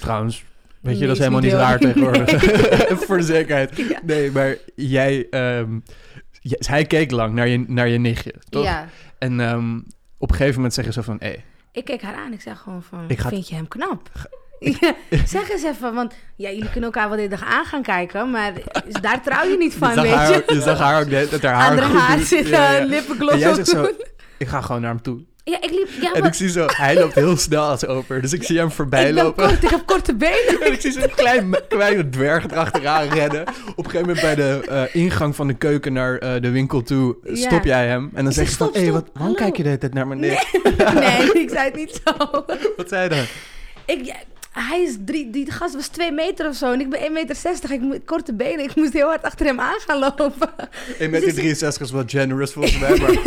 Trouwens, 0.00 0.44
weet 0.84 0.92
je, 0.94 0.98
Nee, 0.98 1.06
dat 1.06 1.10
is 1.16 1.18
helemaal 1.18 1.40
niet 1.40 1.52
raar 1.52 1.78
tegenwoordig. 1.78 2.30
Voor 3.06 3.16
de 3.16 3.22
zekerheid. 3.22 3.70
Ja. 3.88 4.00
Nee, 4.04 4.30
maar 4.30 4.56
jij... 4.74 5.26
ehm, 5.30 5.78
jij- 6.40 6.60
hij 6.66 6.84
keek 6.84 7.10
lang 7.10 7.34
naar 7.34 7.48
je, 7.48 7.64
naar 7.68 7.88
je 7.88 7.98
nichtje, 7.98 8.34
toch? 8.48 8.64
Ja. 8.64 8.88
En 9.18 9.40
ehm, 9.40 9.76
op 10.18 10.30
een 10.30 10.36
gegeven 10.36 10.56
moment 10.56 10.74
zeg 10.74 10.84
je 10.84 10.92
zo 10.92 11.02
van... 11.02 11.16
Hé, 11.20 11.34
Ik 11.72 11.84
keek 11.84 12.02
haar 12.02 12.14
aan. 12.14 12.32
Ik 12.32 12.40
zei 12.40 12.54
gewoon 12.56 12.82
van, 12.82 13.04
Ik 13.08 13.18
ga- 13.18 13.28
vind 13.28 13.48
je 13.48 13.54
hem 13.54 13.68
knap? 13.68 14.10
Ja, 14.80 14.94
zeg 15.26 15.50
eens 15.50 15.62
even, 15.64 15.94
want 15.94 16.14
ja, 16.36 16.48
jullie 16.50 16.70
kunnen 16.70 16.82
elkaar 16.84 17.08
wel 17.08 17.16
de 17.16 17.22
hele 17.22 17.36
dag 17.36 17.44
aan 17.48 17.64
gaan 17.64 17.82
kijken, 17.82 18.30
maar 18.30 18.52
daar 19.00 19.22
trouw 19.22 19.44
je 19.48 19.56
niet 19.56 19.74
van, 19.74 19.88
je, 19.88 19.94
zag 19.94 20.02
weet 20.04 20.12
haar, 20.14 20.30
je? 20.30 20.36
ook- 20.36 20.50
je 20.50 20.60
zag 20.60 20.78
haar 20.78 21.00
ook 21.00 21.08
net 21.08 21.30
dat 21.30 21.42
haar 21.42 21.54
haar 21.54 21.70
Aan 21.82 21.90
haar 21.90 22.18
Ja. 22.18 22.78
En 22.78 22.88
jij 23.38 23.54
zegt 23.54 23.68
zo... 23.68 23.82
doen. 23.82 24.02
Ik 24.38 24.46
ga 24.48 24.60
gewoon 24.60 24.80
naar 24.80 24.90
hem 24.90 25.02
toe. 25.02 25.20
Ja, 25.44 25.60
ik 25.60 25.70
liep, 25.70 25.88
ja, 26.00 26.12
En 26.12 26.20
maar 26.20 26.28
ik 26.28 26.34
zie 26.34 26.50
zo... 26.50 26.66
Hij 26.66 26.94
loopt 26.94 27.14
heel 27.14 27.36
snel 27.36 27.62
als 27.62 27.86
over. 27.86 28.20
Dus 28.20 28.32
ik 28.32 28.42
zie 28.42 28.58
hem 28.58 28.70
voorbij 28.70 29.08
ik 29.08 29.14
lopen. 29.14 29.46
kort, 29.48 29.62
ik 29.62 29.70
heb 29.70 29.86
korte 29.86 30.14
benen. 30.14 30.60
En 30.64 30.72
ik 30.72 30.80
zie 30.80 30.92
zo'n 30.92 31.10
klein, 31.14 31.56
kleine 31.68 32.08
dwerg 32.08 32.44
erachteraan 32.44 33.08
rennen. 33.08 33.42
Op 33.76 33.84
een 33.84 33.90
gegeven 33.90 34.00
moment 34.00 34.20
bij 34.20 34.34
de 34.34 34.62
eh, 34.68 35.02
ingang 35.02 35.36
van 35.36 35.46
de 35.46 35.54
keuken 35.54 35.92
naar 35.92 36.18
eh, 36.18 36.42
de 36.42 36.50
winkel 36.50 36.82
toe 36.82 37.16
eh, 37.24 37.36
stop 37.36 37.64
jij 37.64 37.86
hem. 37.86 38.10
En 38.14 38.24
dan 38.24 38.32
zeg 38.32 38.48
je 38.48 38.56
van, 38.56 38.70
hé, 38.72 38.80
hey, 38.80 38.92
wat, 38.92 39.04
waarom 39.12 39.20
hallo." 39.22 39.34
kijk 39.34 39.56
je 39.56 39.62
de 39.62 39.68
hele 39.68 39.80
tijd 39.80 39.94
naar 39.94 40.06
me 40.06 40.14
neer? 40.14 40.44
Nee, 40.94 41.32
ik 41.42 41.50
zei 41.50 41.64
het 41.64 41.74
niet 41.74 42.00
zo. 42.04 42.44
Wat 42.76 42.88
zei 42.88 43.02
je 43.02 43.08
dan? 43.08 43.24
Ik, 43.86 44.14
hij 44.50 44.82
is 44.82 44.96
drie, 45.04 45.30
die 45.30 45.50
gast 45.50 45.74
was 45.74 45.86
twee 45.86 46.12
meter 46.12 46.48
of 46.48 46.56
zo 46.56 46.72
en 46.72 46.80
ik 46.80 46.90
ben 46.90 47.00
1,60 47.00 47.12
meter. 47.12 47.72
Ik 47.72 47.80
moet 47.80 48.00
korte 48.04 48.34
benen. 48.34 48.64
Ik 48.64 48.74
moest 48.74 48.92
heel 48.92 49.06
hard 49.06 49.22
achter 49.22 49.46
hem 49.46 49.60
aan 49.60 49.80
gaan 49.86 49.98
lopen. 49.98 50.32
1 50.98 51.10
meter 51.10 51.34
63 51.34 51.82
is 51.82 51.92
wel 51.92 52.02
generous 52.06 52.52
volgens 52.52 52.78
mij, 52.78 52.98
maar... 52.98 53.18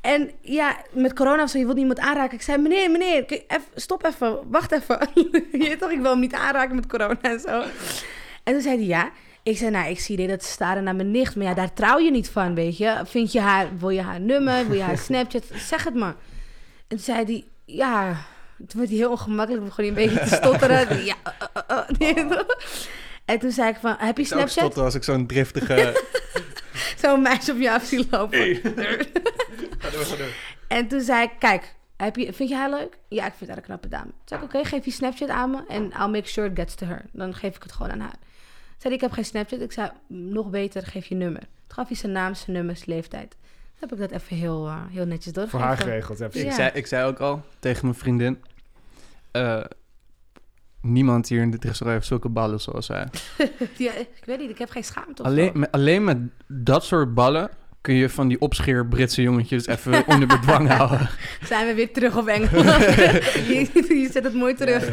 En 0.00 0.30
ja, 0.40 0.76
met 0.92 1.12
corona 1.12 1.42
of 1.42 1.50
zo, 1.50 1.58
je 1.58 1.64
wilt 1.64 1.76
niemand 1.76 1.98
aanraken. 1.98 2.34
Ik 2.36 2.42
zei, 2.42 2.58
meneer, 2.62 2.90
meneer, 2.90 3.24
even- 3.26 3.62
stop 3.74 4.04
even, 4.06 4.38
wacht 4.50 4.72
even. 4.72 4.98
je 5.52 5.58
weet 5.58 5.78
toch, 5.78 5.90
ik 5.90 6.00
wil 6.00 6.10
hem 6.10 6.20
niet 6.20 6.34
aanraken 6.34 6.74
met 6.74 6.86
corona 6.86 7.18
en 7.20 7.40
zo. 7.40 7.62
En 8.44 8.52
toen 8.52 8.60
zei 8.62 8.76
hij, 8.76 8.86
ja. 8.86 9.10
Ik 9.42 9.56
zei, 9.56 9.70
nou, 9.70 9.90
ik 9.90 10.00
zie 10.00 10.16
dit 10.16 10.28
dat 10.28 10.42
staren 10.44 10.84
naar 10.84 10.96
mijn 10.96 11.10
nicht. 11.10 11.36
Maar 11.36 11.46
ja, 11.46 11.54
daar 11.54 11.72
trouw 11.72 11.98
je 11.98 12.10
niet 12.10 12.28
van, 12.30 12.54
weet 12.54 12.76
je. 12.76 13.00
Vind 13.04 13.32
je 13.32 13.40
haar, 13.40 13.68
wil 13.78 13.88
je 13.90 14.02
haar 14.02 14.20
nummer, 14.20 14.66
wil 14.68 14.76
je 14.76 14.82
haar 14.82 14.98
Snapchat? 15.08 15.44
Zeg 15.54 15.84
het 15.84 15.94
maar. 15.94 16.14
En 16.88 16.96
toen 16.96 16.98
zei 16.98 17.24
hij, 17.24 17.44
ja... 17.64 18.16
Toen 18.68 18.78
werd 18.80 18.88
hij 18.88 18.98
heel 18.98 19.10
ongemakkelijk, 19.10 19.64
begon 19.64 19.84
hij 19.84 19.88
een 19.88 20.08
beetje 20.08 20.28
te 20.28 20.34
stotteren. 20.34 20.86
Ja, 21.04 21.14
uh, 21.26 21.62
uh, 21.70 21.76
uh, 21.76 21.98
nee, 21.98 22.26
toch? 22.28 22.46
En 23.24 23.38
toen 23.38 23.50
zei 23.50 23.68
ik 23.68 23.76
van, 23.80 23.94
heb 23.98 24.16
je 24.16 24.22
Ik 24.22 24.28
Snapchat? 24.28 24.50
stotteren 24.50 24.84
als 24.84 24.94
ik 24.94 25.04
zo'n 25.04 25.26
driftige... 25.26 26.02
Zo'n 27.02 27.22
meisje 27.22 27.52
op 27.52 27.58
je 27.58 27.70
af 27.72 27.84
zie 27.84 28.06
lopen. 28.10 28.54
Ga 29.78 29.90
door, 29.90 30.04
ga 30.04 30.16
door. 30.16 30.32
En 30.68 30.88
toen 30.88 31.00
zei 31.00 31.22
ik, 31.22 31.30
kijk, 31.38 31.74
heb 31.96 32.16
je, 32.16 32.32
vind 32.32 32.48
je 32.48 32.54
haar 32.54 32.70
leuk? 32.70 32.98
Ja, 33.08 33.26
ik 33.26 33.32
vind 33.36 33.48
haar 33.50 33.58
een 33.58 33.64
knappe 33.64 33.88
dame. 33.88 34.04
Toen 34.04 34.12
zei 34.24 34.40
ik, 34.42 34.46
oké, 34.54 34.64
geef 34.64 34.84
je 34.84 34.90
Snapchat 34.90 35.28
aan 35.28 35.50
me 35.50 35.62
en 35.68 35.82
I'll 35.84 36.08
make 36.10 36.28
sure 36.28 36.48
it 36.50 36.58
gets 36.58 36.74
to 36.74 36.86
her. 36.86 37.04
Dan 37.12 37.34
geef 37.34 37.56
ik 37.56 37.62
het 37.62 37.72
gewoon 37.72 37.90
aan 37.92 38.00
haar. 38.00 38.10
Toen 38.18 38.76
zei 38.78 38.94
ik 38.94 39.00
heb 39.00 39.12
geen 39.12 39.24
Snapchat. 39.24 39.60
Ik 39.60 39.72
zei, 39.72 39.90
nog 40.06 40.50
beter, 40.50 40.86
geef 40.86 41.06
je 41.06 41.14
nummer. 41.14 41.40
Toen 41.40 41.48
gaf 41.76 41.88
hij 41.88 41.96
zijn 41.96 42.12
naam, 42.12 42.34
zijn 42.34 42.56
nummer, 42.56 42.76
zijn 42.76 42.90
leeftijd. 42.90 43.30
Toen 43.30 43.88
heb 43.88 43.92
ik 43.92 43.98
dat 44.10 44.20
even 44.20 44.36
heel, 44.36 44.66
eh, 44.66 44.80
heel 44.90 45.06
netjes 45.06 45.32
Voor 45.32 45.42
doorgegeven. 45.42 45.66
haar 45.68 45.76
geregeld. 45.76 46.18
Ja, 46.18 46.24
precies. 46.28 46.42
Ik, 46.44 46.50
Ja. 46.50 46.56
zei, 46.56 46.70
ik 46.74 46.86
zei 46.86 47.06
ook 47.08 47.18
al 47.20 47.44
tegen 47.58 47.84
mijn 47.86 47.98
vriendin... 47.98 48.42
eh, 49.30 49.64
niemand 50.82 51.28
hier 51.28 51.40
in 51.42 51.50
dit 51.50 51.64
restaurant 51.64 51.98
heeft 51.98 52.06
zulke 52.10 52.28
ballen 52.28 52.60
zoals 52.60 52.86
zij. 52.86 53.06
Ja, 53.76 53.92
ik 53.92 54.22
weet 54.24 54.38
niet, 54.38 54.50
ik 54.50 54.58
heb 54.58 54.70
geen 54.70 54.84
schaamte 54.84 55.22
of 55.22 55.28
Alleen 55.28 55.50
met, 55.54 55.72
alleen 55.72 56.04
met 56.04 56.18
dat 56.46 56.84
soort 56.84 57.14
ballen 57.14 57.50
kun 57.80 57.94
je 57.94 58.08
van 58.08 58.28
die 58.28 58.40
opscheer 58.40 58.86
Britse 58.86 59.22
jongetjes 59.22 59.66
even 59.66 60.02
onder 60.12 60.28
bedwang 60.28 60.68
houden. 60.68 61.08
Zijn 61.44 61.66
we 61.66 61.74
weer 61.74 61.92
terug 61.92 62.16
op 62.16 62.26
Engeland. 62.36 62.84
je, 62.84 64.08
zet 64.12 64.24
het 64.24 64.34
mooi 64.34 64.54
terug. 64.54 64.90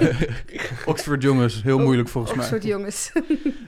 Oxford 0.86 1.22
jongens, 1.22 1.64
heel 1.64 1.80
moeilijk 1.80 2.10
volgens 2.10 2.36
mij. 2.36 2.46
soort 2.46 2.64
jongens. 2.64 3.12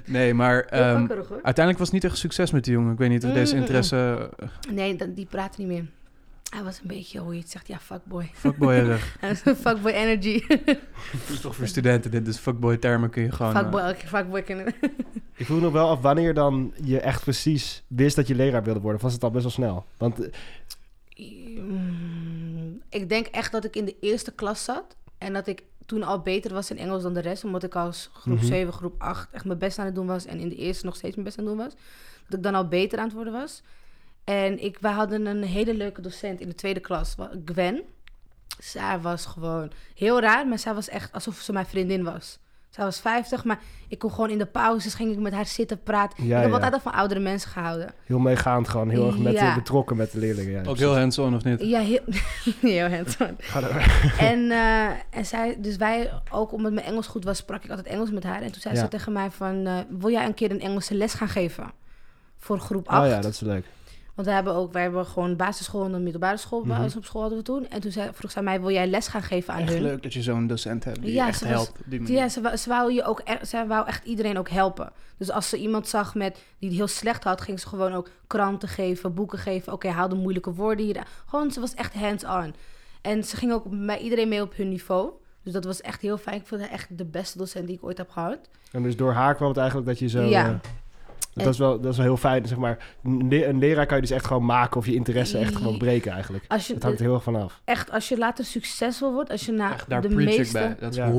Nee, 0.06 0.34
maar 0.34 0.60
ehm, 0.64 1.08
uiteindelijk 1.32 1.78
was 1.78 1.88
het 1.88 1.92
niet 1.92 2.04
echt 2.04 2.18
succes 2.18 2.52
met 2.52 2.64
die 2.64 2.74
jongen. 2.74 2.92
Ik 2.92 2.98
weet 2.98 3.10
niet 3.10 3.26
of 3.26 3.32
deze 3.34 3.56
interesse 3.56 4.30
Nee, 4.72 4.96
dat- 4.96 5.16
die 5.16 5.26
praten 5.30 5.68
niet 5.68 5.72
meer. 5.78 5.86
Hij 6.50 6.64
was 6.64 6.80
een 6.82 6.88
beetje, 6.88 7.20
hoe 7.20 7.34
je 7.34 7.40
het 7.40 7.50
zegt, 7.50 7.68
ja, 7.68 7.80
fuckboy. 7.80 8.30
fuckboyerig. 8.34 9.16
Hij 9.20 9.30
was 9.30 9.42
een 9.46 9.56
fuckboy 9.56 9.92
energy. 9.92 10.44
Het 10.48 11.30
is 11.30 11.40
toch 11.42 11.56
voor 11.56 11.68
studenten 11.68 12.12
dit, 12.12 12.26
dus 12.26 12.38
fuckboy 12.38 12.78
termen 12.78 13.10
kun 13.10 13.24
je 13.24 13.32
gewoon... 13.32 13.54
eh, 13.54 13.60
fuckboy, 13.60 13.82
elke 13.82 14.08
fuckboy 14.08 14.42
kennen. 14.42 14.74
Ik 15.36 15.46
vroeg 15.46 15.62
nog 15.62 15.72
wel 15.72 15.90
af 15.90 16.00
wanneer 16.02 16.34
dan 16.34 16.74
je 16.84 17.00
echt 17.00 17.22
precies 17.22 17.84
wist 17.88 18.16
dat 18.16 18.28
je 18.28 18.36
leraar 18.36 18.64
wilde 18.64 18.80
worden. 18.80 18.98
Of 18.98 19.04
was 19.04 19.14
het 19.14 19.24
al 19.24 19.32
best 19.32 19.44
wel 19.44 19.52
snel? 19.54 19.86
Want 19.98 20.20
eh, 20.20 20.34
Mm, 21.60 22.82
Ik 22.90 23.10
denk 23.10 23.28
echt 23.28 23.52
dat 23.52 23.66
ik 23.66 23.76
in 23.76 23.86
de 23.86 23.96
eerste 24.00 24.32
klas 24.32 24.64
zat. 24.64 24.96
En 25.18 25.34
dat 25.34 25.48
ik 25.48 25.64
toen 25.86 26.04
al 26.04 26.20
beter 26.22 26.54
was 26.54 26.72
in 26.72 26.78
Engels 26.78 27.04
dan 27.04 27.14
de 27.14 27.20
rest. 27.20 27.44
Omdat 27.44 27.64
ik 27.64 27.76
als 27.76 28.10
groep 28.14 28.36
Mhm. 28.38 28.46
7, 28.46 28.74
groep 28.74 28.96
8 29.02 29.28
echt 29.32 29.46
mijn 29.46 29.60
best 29.60 29.80
aan 29.80 29.86
het 29.86 29.96
doen 29.96 30.08
was. 30.08 30.26
En 30.26 30.40
in 30.40 30.50
de 30.50 30.56
eerste 30.56 30.86
nog 30.86 30.96
steeds 30.96 31.14
mijn 31.16 31.26
best 31.28 31.40
aan 31.40 31.46
het 31.46 31.54
doen 31.56 31.64
was. 31.66 31.74
Dat 32.28 32.38
ik 32.38 32.44
dan 32.44 32.56
al 32.56 32.68
beter 32.68 32.98
aan 33.00 33.06
het 33.06 33.14
worden 33.14 33.34
was. 33.34 33.62
En 34.28 34.64
ik, 34.64 34.78
wij 34.80 34.92
hadden 34.92 35.26
een 35.26 35.44
hele 35.44 35.74
leuke 35.74 36.02
docent 36.02 36.40
in 36.40 36.48
de 36.48 36.56
tweede 36.56 36.80
klas. 36.80 37.16
Gwen. 37.46 37.82
Zij 38.60 39.00
was 39.00 39.26
gewoon 39.26 39.72
heel 39.96 40.20
raar. 40.22 40.48
Maar 40.48 40.60
zij 40.60 40.74
was 40.74 40.90
echt 40.90 41.12
alsof 41.12 41.36
ze 41.40 41.54
mijn 41.54 41.66
vriendin 41.66 42.04
was. 42.04 42.40
Zij 42.70 42.86
was 42.86 43.00
50, 43.00 43.44
maar 43.44 43.60
ik 43.88 44.00
kon 44.00 44.12
gewoon 44.12 44.30
in 44.30 44.38
de 44.38 44.46
pauzes 44.46 44.94
ging 44.94 45.12
ik 45.12 45.20
met 45.20 45.34
haar 45.34 45.46
zitten 45.46 45.84
praten. 45.84 46.26
Ja, 46.26 46.36
ik 46.36 46.42
heb 46.42 46.48
ja. 46.50 46.54
altijd 46.56 46.74
al 46.74 46.80
van 46.80 46.94
oudere 46.94 47.20
mensen 47.20 47.50
gehouden. 47.50 47.94
Heel 48.06 48.20
meegaand 48.20 48.68
gewoon. 48.70 48.90
Heel 48.90 49.08
erg 49.08 49.18
met, 49.18 49.34
Ja. 49.34 49.56
betrokken 49.56 49.98
met 49.98 50.12
de 50.12 50.20
leerlingen. 50.20 50.64
Ja, 50.64 50.70
Ook 50.70 50.78
heel 50.78 50.98
hands-on, 50.98 51.36
of 51.36 51.44
niet? 51.44 51.62
Ja, 51.62 51.80
heel, 51.80 52.00
heel 52.62 52.90
hands-on. 52.90 53.38
En, 54.20 54.52
eh, 54.62 54.90
en 55.10 55.26
zij, 55.26 55.56
dus 55.60 55.76
wij, 55.76 56.12
ook 56.32 56.52
omdat 56.52 56.72
mijn 56.72 56.86
Engels 56.86 57.08
goed 57.08 57.24
was, 57.24 57.38
sprak 57.38 57.64
ik 57.64 57.70
altijd 57.70 57.88
Engels 57.88 58.12
met 58.12 58.24
haar. 58.24 58.42
En 58.42 58.52
toen 58.52 58.62
zei 58.62 58.76
Ja. 58.76 58.82
ze 58.82 58.88
tegen 58.88 59.12
mij 59.14 59.32
van, 59.32 59.66
eh, 59.66 59.78
wil 59.90 60.12
jij 60.12 60.26
een 60.26 60.34
keer 60.34 60.52
een 60.52 60.62
Engelse 60.62 60.96
les 60.96 61.14
gaan 61.14 61.30
geven? 61.30 61.72
Voor 62.38 62.60
groep 62.60 62.88
8. 62.88 63.04
Oh 63.04 63.10
ja, 63.10 63.22
dat 63.22 63.32
is 63.34 63.40
leuk. 63.40 63.66
Want 64.18 64.30
we 64.30 64.36
hebben 64.36 64.54
ook, 64.54 64.74
wij 64.74 64.82
hebben 64.82 65.06
gewoon 65.06 65.36
basisschool 65.36 65.86
en 65.86 65.94
een 65.94 66.04
middelbare 66.04 66.38
school. 66.38 66.62
Bij 66.64 66.80
ons 66.80 66.96
op 66.96 67.06
school 67.06 67.22
hadden 67.22 67.40
we 67.40 67.46
toen. 67.46 67.70
En 67.70 67.82
toen 67.82 67.92
zei, 67.92 68.10
vroeg 68.14 68.32
zij 68.32 68.42
mij, 68.44 68.60
wil 68.62 68.72
jij 68.72 68.88
les 68.88 69.08
gaan 69.08 69.22
geven 69.22 69.54
aan 69.54 69.60
Echt 69.62 69.74
hun? 69.74 69.82
leuk 69.82 70.04
dat 70.04 70.14
je 70.14 70.22
zo'n 70.22 70.48
docent 70.48 70.84
hebt 70.84 71.02
die 71.02 71.14
Ja, 71.14 71.24
je 71.24 71.30
echt 71.30 71.40
was- 71.42 71.50
helpt. 71.50 71.72
die. 71.86 72.12
Ja, 72.12 72.30
ze, 72.30 72.42
wou- 72.42 72.56
ze, 72.58 72.70
wou 72.70 72.94
je 72.94 73.04
ook, 73.04 73.22
e- 73.24 73.46
ze 73.46 73.66
wou 73.68 73.88
echt 73.88 74.06
iedereen 74.06 74.38
ook 74.38 74.50
helpen. 74.50 74.92
Dus 75.18 75.32
als 75.32 75.50
ze 75.50 75.58
iemand 75.58 75.88
zag 75.88 76.16
met, 76.16 76.40
die 76.60 76.70
het 76.70 76.78
heel 76.78 76.88
slecht 76.88 77.24
had, 77.24 77.42
ging 77.42 77.60
ze 77.60 77.68
gewoon 77.68 77.94
ook 77.94 78.10
kranten 78.28 78.68
geven, 78.70 79.14
boeken 79.14 79.40
geven. 79.40 79.74
Oké, 79.74 79.88
haal 79.90 80.10
de 80.10 80.16
moeilijke 80.16 80.54
woorden 80.54 80.86
hier. 80.86 81.08
Gewoon, 81.26 81.52
ze 81.52 81.60
was 81.60 81.74
echt 81.74 81.94
hands-on. 81.94 82.56
En 83.02 83.24
ze 83.24 83.36
ging 83.36 83.52
ook 83.54 83.86
bij 83.86 84.00
iedereen 84.00 84.28
mee 84.30 84.42
op 84.42 84.56
hun 84.56 84.70
niveau. 84.70 85.12
Dus 85.44 85.54
dat 85.54 85.64
was 85.66 85.82
echt 85.82 86.02
heel 86.02 86.18
fijn. 86.18 86.40
Ik 86.40 86.48
vond 86.48 86.62
haar 86.62 86.70
echt 86.70 86.98
de 86.98 87.06
beste 87.06 87.38
docent 87.38 87.68
die 87.68 87.76
ik 87.76 87.84
ooit 87.84 87.98
heb 87.98 88.10
gehad. 88.10 88.38
En 88.72 88.84
dus 88.84 88.96
door 88.96 89.12
haar 89.14 89.36
kwam 89.36 89.48
het 89.48 89.58
eigenlijk 89.58 89.88
dat 89.88 90.00
je 90.00 90.08
zo... 90.08 90.22
Ja. 90.22 90.46
eh, 90.48 90.56
dat, 91.38 91.54
is 91.54 91.58
wel, 91.60 91.80
dat 91.82 91.92
is 91.92 91.98
wel 91.98 92.06
heel 92.06 92.18
fijn, 92.18 92.46
zeg 92.46 92.58
maar. 92.58 92.78
Een 93.04 93.28
le- 93.30 93.46
een 93.46 93.58
leraar 93.60 93.86
kan 93.86 93.96
je 93.96 94.02
dus 94.02 94.12
echt 94.12 94.26
gewoon 94.26 94.46
maken 94.46 94.78
of 94.78 94.86
je 94.86 94.94
interesse 94.94 95.38
echt 95.38 95.56
gewoon 95.56 95.78
breken 95.78 96.12
eigenlijk. 96.12 96.46
Als 96.48 96.68
je, 96.68 96.74
Het 96.74 96.84
hangt 96.84 97.00
er 97.00 97.06
heel 97.06 97.14
erg 97.14 97.24
vanaf. 97.24 97.62
echt, 97.66 97.92
als 97.92 98.10
je 98.10 98.18
later 98.18 98.46
succesvol 98.46 99.14
wordt, 99.14 99.30
als 99.32 99.46
je 99.46 99.52
naar 99.52 99.74
Echt, 99.74 99.90
daar 99.90 100.02
de 100.02 100.10
meeste... 100.10 100.54
bij. 100.60 100.76
Dat 100.80 100.92
is 100.92 100.98
Ja. 100.98 101.12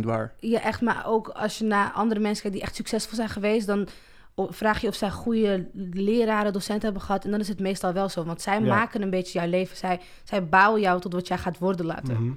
waar. 0.04 0.34
Ja, 0.38 0.60
echt, 0.62 0.80
maar 0.80 1.02
ook 1.06 1.28
als 1.28 1.58
je 1.58 1.64
naar 1.64 1.90
andere 1.92 2.20
mensen 2.20 2.42
kijkt 2.42 2.56
die 2.56 2.64
echt 2.66 2.76
succesvol 2.76 3.16
zijn 3.16 3.28
geweest, 3.28 3.66
dan 3.66 3.88
vraag 4.36 4.80
je 4.80 4.88
of 4.88 4.94
zij 4.94 5.10
goede 5.10 5.68
leraren, 5.92 6.52
docenten 6.52 6.84
hebben 6.84 7.02
gehad. 7.02 7.24
En 7.24 7.30
dan 7.30 7.40
is 7.40 7.48
het 7.48 7.60
meestal 7.60 7.92
wel 7.92 8.08
zo, 8.08 8.24
want 8.24 8.42
zij 8.42 8.60
Ja. 8.60 8.66
maken 8.74 9.02
een 9.02 9.10
beetje 9.10 9.38
jouw 9.38 9.48
leven. 9.48 9.76
Zij, 9.76 10.00
zij 10.24 10.46
bouwen 10.48 10.80
jou 10.80 11.00
tot 11.00 11.12
wat 11.12 11.28
jij 11.28 11.38
gaat 11.38 11.58
worden 11.58 11.86
later. 11.86 12.14
Mhm. 12.20 12.30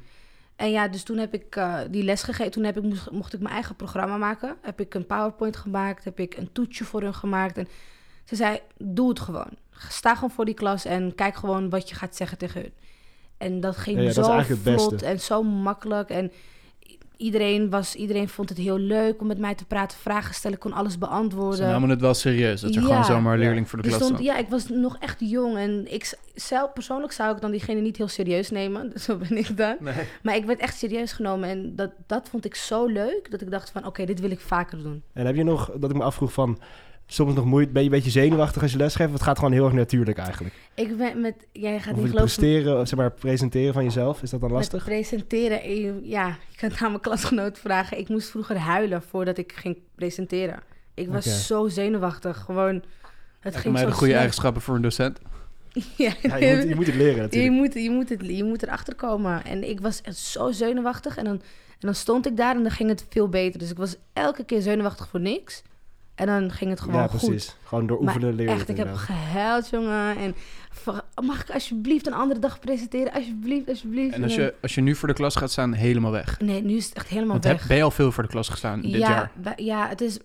En 0.59 0.71
ja, 0.71 0.87
dus 0.87 1.03
toen 1.03 1.17
heb 1.17 1.33
ik 1.33 1.55
eh, 1.55 1.79
die 1.89 2.03
les 2.03 2.23
gegeven. 2.23 2.51
Toen 2.51 2.63
heb 2.63 2.77
ik, 2.77 2.83
moest, 2.83 3.11
mocht 3.11 3.33
ik 3.33 3.39
mijn 3.39 3.53
eigen 3.53 3.75
programma 3.75 4.17
maken. 4.17 4.57
Heb 4.61 4.79
ik 4.79 4.93
een 4.93 5.05
PowerPoint 5.05 5.57
gemaakt. 5.57 6.03
Heb 6.03 6.19
ik 6.19 6.37
een 6.37 6.51
toetsje 6.51 6.85
voor 6.85 7.01
hun 7.01 7.13
gemaakt. 7.13 7.57
En 7.57 7.67
ze 8.25 8.35
zei, 8.35 8.59
doe 8.77 9.09
het 9.09 9.19
gewoon. 9.19 9.49
Sta 9.89 10.13
gewoon 10.13 10.31
voor 10.31 10.45
die 10.45 10.53
klas 10.53 10.85
en 10.85 11.15
kijk 11.15 11.35
gewoon 11.35 11.69
wat 11.69 11.89
je 11.89 11.95
gaat 11.95 12.15
zeggen 12.15 12.37
tegen 12.37 12.61
hun. 12.61 12.73
En 13.37 13.59
dat 13.59 13.77
ging 13.77 13.97
Ja, 13.97 14.03
ja, 14.03 14.13
dat 14.13 14.17
is 14.17 14.47
zo 14.47 14.53
het 14.53 14.59
vlot 14.63 15.01
en 15.01 15.19
zo 15.19 15.43
makkelijk. 15.43 16.09
En 16.09 16.31
iedereen, 17.19 17.69
was, 17.69 17.95
iedereen 17.95 18.29
vond 18.29 18.49
het 18.49 18.57
heel 18.57 18.77
leuk 18.77 19.21
om 19.21 19.27
met 19.27 19.37
mij 19.37 19.55
te 19.55 19.65
praten, 19.65 19.97
vragen 19.97 20.33
stellen. 20.35 20.55
Ik 20.57 20.63
kon 20.63 20.73
alles 20.73 20.91
Ze 20.91 20.97
beantwoorden. 20.99 21.67
namen 21.67 21.89
het 21.89 22.01
wel 22.01 22.13
serieus. 22.13 22.61
Dat 22.61 22.73
je 22.73 22.79
Ja. 22.79 22.85
gewoon 22.85 23.05
zomaar 23.05 23.37
leerling 23.37 23.69
voor 23.69 23.81
de 23.81 23.87
Dus 23.87 23.95
klas 23.97 24.07
stond, 24.07 24.23
ja, 24.23 24.37
ik 24.37 24.47
was 24.49 24.67
nog 24.69 24.97
echt 24.99 25.15
jong 25.19 25.57
en 25.57 25.93
ik 25.93 26.13
zelf 26.35 26.73
persoonlijk 26.73 27.11
zou 27.11 27.35
ik 27.35 27.41
dan 27.41 27.51
diegene 27.51 27.81
niet 27.81 27.97
heel 27.97 28.07
serieus 28.07 28.49
nemen. 28.49 28.91
Zo 29.03 29.17
ben 29.17 29.37
ik 29.37 29.57
dan. 29.57 29.75
Nee. 29.79 29.93
Maar 30.23 30.35
ik 30.35 30.45
werd 30.45 30.59
echt 30.59 30.77
serieus 30.77 31.11
genomen 31.11 31.49
en 31.49 31.75
dat, 31.75 31.91
dat 32.07 32.29
vond 32.29 32.45
ik 32.45 32.55
zo 32.55 32.85
leuk 32.85 33.31
dat 33.31 33.41
ik 33.41 33.51
dacht 33.51 33.69
van 33.71 33.85
oké, 33.85 34.05
dit 34.05 34.19
wil 34.19 34.31
ik 34.31 34.39
vaker 34.39 34.83
doen. 34.83 35.03
En 35.13 35.25
heb 35.25 35.35
je 35.35 35.43
nog, 35.43 35.71
dat 35.79 35.89
ik 35.89 35.95
me 35.97 36.03
afvroeg 36.03 36.33
van... 36.33 36.59
Soms 37.11 37.33
nog 37.35 37.45
moeite, 37.45 37.71
ben 37.71 37.81
je 37.83 37.87
een 37.89 37.95
beetje 37.95 38.09
zenuwachtig 38.11 38.61
als 38.61 38.71
je 38.71 38.77
lesgeeft? 38.77 39.07
of 39.09 39.13
Het 39.15 39.23
gaat 39.23 39.37
gewoon 39.37 39.53
heel 39.53 39.65
erg 39.65 39.73
natuurlijk 39.73 40.17
eigenlijk. 40.17 40.55
Ik 40.73 40.97
ben 40.97 41.21
met, 41.21 41.35
jij 41.51 41.79
gaat 41.79 41.93
Of 41.93 41.99
niet 41.99 42.09
geloven, 42.09 42.13
presteren, 42.35 42.87
zeg 42.87 42.99
maar 42.99 43.11
presenteren 43.11 43.73
van 43.73 43.83
jezelf, 43.83 44.21
is 44.23 44.29
dat 44.29 44.39
dan 44.39 44.49
met 44.51 44.59
lastig? 44.59 44.83
presenteren. 44.83 45.61
eh, 45.61 45.83
Ja, 46.03 46.27
je 46.49 46.57
kan 46.57 46.69
het 46.69 46.79
aan 46.81 46.89
mijn 46.89 47.01
klasgenoot 47.01 47.59
vragen. 47.59 47.97
Ik 47.99 48.09
moest 48.09 48.29
vroeger 48.29 48.57
huilen 48.57 49.01
voordat 49.01 49.37
ik 49.37 49.51
ging 49.55 49.77
presenteren. 49.95 50.59
Ik 50.93 51.07
was 51.09 51.47
zo 51.47 51.67
zenuwachtig, 51.67 52.37
gewoon. 52.37 52.75
Het 52.75 52.83
Lijkt 53.41 53.59
ging 53.59 53.73
mij 53.73 53.83
zo 53.83 53.89
de 53.89 53.93
goede 53.95 54.05
slecht. 54.13 54.19
eigenschappen 54.19 54.61
voor 54.61 54.75
een 54.75 54.81
docent. 54.81 55.19
Ja, 55.97 56.13
Ja, 56.21 56.35
je, 56.35 56.55
moet, 56.55 56.67
je 56.67 56.75
moet 56.75 56.85
het 56.85 56.95
leren 56.95 57.15
Je 57.15 57.21
natuurlijk. 57.21 57.53
moet, 57.53 57.73
je, 57.73 57.89
moet 57.89 58.09
het, 58.09 58.25
je 58.25 58.43
moet 58.43 58.63
erachter 58.63 58.95
komen. 58.95 59.43
En 59.45 59.69
ik 59.69 59.79
was 59.81 60.01
zo 60.33 60.51
zenuwachtig. 60.51 61.17
En 61.17 61.23
dan, 61.23 61.33
en 61.69 61.77
dan 61.79 61.95
stond 61.95 62.25
ik 62.27 62.37
daar 62.37 62.55
en 62.55 62.61
dan 62.61 62.71
ging 62.71 62.89
het 62.89 63.05
veel 63.09 63.29
beter. 63.29 63.59
Dus 63.59 63.69
ik 63.71 63.77
was 63.77 63.95
elke 64.13 64.43
keer 64.45 64.61
zenuwachtig 64.61 65.07
voor 65.07 65.19
niks. 65.19 65.61
En 66.19 66.25
dan 66.25 66.51
ging 66.51 66.69
het 66.69 66.79
gewoon 66.79 67.01
Ja, 67.01 67.07
goed. 67.07 67.19
precies. 67.19 67.55
Gewoon 67.63 67.87
door 67.87 68.03
Maar 68.03 68.13
oefenen 68.13 68.35
leren. 68.35 68.53
Echt, 68.53 68.69
ik 68.69 68.77
heb 68.77 68.95
gehuild, 68.95 69.69
jongen. 69.69 70.17
En 70.17 70.35
mag 71.25 71.41
ik 71.41 71.49
alsjeblieft 71.49 72.07
een 72.07 72.13
andere 72.13 72.39
dag 72.39 72.59
presenteren? 72.59 73.13
Alsjeblieft, 73.13 73.69
alsjeblieft. 73.69 74.15
En 74.15 74.23
als 74.23 74.35
je, 74.35 74.53
als 74.61 74.75
je 74.75 74.81
nu 74.81 74.95
voor 74.95 75.07
de 75.07 75.13
klas 75.13 75.35
gaat 75.35 75.51
staan, 75.51 75.73
helemaal 75.73 76.11
weg. 76.11 76.39
Nee, 76.39 76.63
nu 76.63 76.75
is 76.75 76.85
het 76.85 76.93
echt 76.93 77.07
helemaal 77.07 77.31
Want 77.31 77.43
weg. 77.43 77.57
heb, 77.59 77.67
ben 77.67 77.77
je 77.77 77.83
al 77.83 77.91
veel 77.91 78.11
voor 78.11 78.23
de 78.23 78.29
klas 78.29 78.49
gestaan 78.49 78.81
dit 78.81 78.91
ja, 78.91 78.97
jaar? 78.97 79.53
ja, 79.55 79.87
het 79.87 80.01
is 80.01 80.19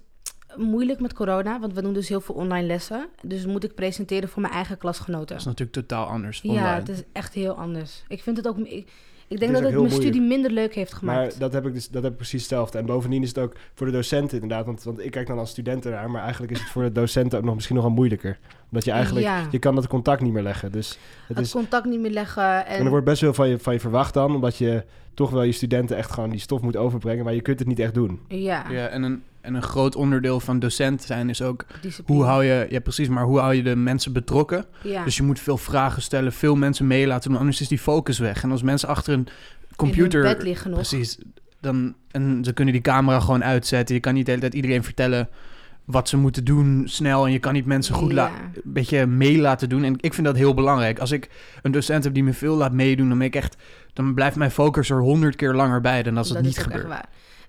moeilijk 0.56 1.00
met 1.00 1.12
corona. 1.12 1.60
Want 1.60 1.74
we 1.74 1.82
doen 1.82 1.92
dus 1.92 2.08
heel 2.08 2.20
veel 2.20 2.34
online 2.34 2.66
lessen. 2.66 3.08
Dus 3.22 3.46
moet 3.46 3.64
ik 3.64 3.74
presenteren 3.74 4.28
voor 4.28 4.42
mijn 4.42 4.54
eigen 4.54 4.78
klasgenoten. 4.78 5.26
Dat 5.26 5.38
is 5.38 5.44
natuurlijk 5.44 5.72
totaal 5.72 6.06
anders 6.06 6.42
online. 6.42 6.66
Ja, 6.66 6.74
het 6.74 6.88
is 6.88 7.02
echt 7.12 7.34
heel 7.34 7.54
anders. 7.54 8.04
Ik 8.08 8.22
vind 8.22 8.36
het 8.36 8.48
ook... 8.48 8.58
Ik, 8.58 8.90
ik 9.28 9.38
denk 9.38 9.52
dat 9.52 9.62
het 9.62 9.70
mijn 9.70 9.74
moeilijk. 9.74 10.02
studie 10.02 10.20
minder 10.20 10.50
leuk 10.50 10.74
heeft 10.74 10.92
gemaakt. 10.92 11.30
Maar 11.30 11.38
dat 11.38 11.52
heb 11.52 11.66
ik 11.66 11.74
dus 11.74 11.88
dat 11.88 12.02
heb 12.02 12.12
ik 12.12 12.18
precies 12.18 12.40
hetzelfde. 12.40 12.78
En 12.78 12.86
bovendien 12.86 13.22
is 13.22 13.28
het 13.28 13.38
ook 13.38 13.52
voor 13.74 13.86
de 13.86 13.92
docenten 13.92 14.40
inderdaad. 14.40 14.66
Want, 14.66 14.82
want 14.82 15.04
ik 15.04 15.10
kijk 15.10 15.26
dan 15.26 15.38
als 15.38 15.50
student 15.50 15.84
ernaar. 15.84 16.10
Maar 16.10 16.22
eigenlijk 16.22 16.52
is 16.52 16.60
het 16.60 16.68
voor 16.68 16.82
de 16.82 16.92
docenten 16.92 17.38
ook 17.38 17.44
nog 17.44 17.54
misschien 17.54 17.76
nog 17.76 17.84
wel 17.84 17.94
moeilijker. 17.94 18.38
Omdat 18.68 18.84
je 18.84 18.90
eigenlijk... 18.90 19.26
Ja. 19.26 19.46
Je 19.50 19.58
kan 19.58 19.74
dat 19.74 19.86
contact 19.86 20.20
niet 20.22 20.32
meer 20.32 20.42
leggen. 20.42 20.72
Dus 20.72 20.88
het 21.26 21.36
het 21.36 21.46
is... 21.46 21.52
contact 21.52 21.84
niet 21.84 22.00
meer 22.00 22.10
leggen. 22.10 22.66
En, 22.66 22.78
En 22.78 22.84
er 22.84 22.90
wordt 22.90 23.04
best 23.04 23.18
veel 23.18 23.34
van 23.34 23.48
je, 23.48 23.58
van 23.58 23.72
je 23.72 23.80
verwacht 23.80 24.14
dan. 24.14 24.34
Omdat 24.34 24.56
je 24.56 24.84
toch 25.14 25.30
wel 25.30 25.42
je 25.42 25.52
studenten 25.52 25.96
echt 25.96 26.10
gewoon 26.10 26.30
die 26.30 26.40
stof 26.40 26.60
moet 26.60 26.76
overbrengen. 26.76 27.24
Maar 27.24 27.34
je 27.34 27.42
kunt 27.42 27.58
het 27.58 27.68
niet 27.68 27.78
echt 27.78 27.94
doen. 27.94 28.20
ja, 28.28 28.64
Ja, 28.70 28.86
en 28.86 29.02
een, 29.02 29.22
en 29.44 29.54
een 29.54 29.62
groot 29.62 29.96
onderdeel 29.96 30.40
van 30.40 30.58
docent 30.58 31.02
zijn 31.02 31.28
is 31.28 31.42
ook... 31.42 31.64
discipline. 31.80 32.18
Hoe 32.18 32.28
hou 32.28 32.44
je... 32.44 32.66
Ja, 32.70 32.80
precies, 32.80 33.08
maar 33.08 33.24
hoe 33.24 33.38
hou 33.38 33.54
je 33.54 33.62
de 33.62 33.76
mensen 33.76 34.12
betrokken? 34.12 34.64
ja. 34.82 35.04
Dus 35.04 35.16
je 35.16 35.22
moet 35.22 35.40
veel 35.40 35.58
vragen 35.58 36.02
stellen, 36.02 36.32
veel 36.32 36.56
mensen 36.56 36.86
mee 36.86 37.06
laten 37.06 37.30
doen. 37.30 37.38
Anders 37.38 37.60
is 37.60 37.68
die 37.68 37.78
focus 37.78 38.18
weg. 38.18 38.42
En 38.42 38.50
als 38.50 38.62
mensen 38.62 38.88
achter 38.88 39.14
een 39.14 39.28
computer... 39.76 40.22
bed 40.22 40.42
liggen 40.42 40.70
nog. 40.70 40.78
Precies. 40.78 41.18
Dan, 41.60 41.94
en 42.10 42.44
ze 42.44 42.52
kunnen 42.52 42.74
die 42.74 42.82
camera 42.82 43.20
gewoon 43.20 43.44
uitzetten. 43.44 43.94
Je 43.94 44.00
kan 44.00 44.14
niet 44.14 44.24
de 44.24 44.30
hele 44.30 44.42
tijd 44.42 44.54
iedereen 44.54 44.84
vertellen 44.84 45.28
wat 45.84 46.08
ze 46.08 46.16
moeten 46.16 46.44
doen 46.44 46.82
snel. 46.84 47.26
En 47.26 47.32
je 47.32 47.38
kan 47.38 47.52
niet 47.52 47.66
mensen 47.66 47.94
goed 47.94 48.12
Ja. 48.12 48.30
een 48.54 48.60
beetje 48.64 49.06
mee 49.06 49.38
laten 49.38 49.68
doen. 49.68 49.84
En 49.84 49.96
ik 50.00 50.14
vind 50.14 50.26
dat 50.26 50.36
heel 50.36 50.54
belangrijk. 50.54 50.98
Als 50.98 51.10
ik 51.10 51.30
een 51.62 51.72
docent 51.72 52.04
heb 52.04 52.14
die 52.14 52.24
me 52.24 52.32
veel 52.32 52.56
laat 52.56 52.72
meedoen, 52.72 53.08
dan 53.08 53.18
ben 53.18 53.26
ik 53.26 53.36
echt... 53.36 53.56
Dan 53.92 54.14
blijft 54.14 54.36
mijn 54.36 54.50
focus 54.50 54.90
er 54.90 55.00
honderd 55.00 55.36
keer 55.36 55.52
langer 55.54 55.80
bij 55.80 56.02
dan 56.02 56.16
als 56.16 56.28
het 56.28 56.42
niet 56.42 56.58
gebeurt. 56.58 56.86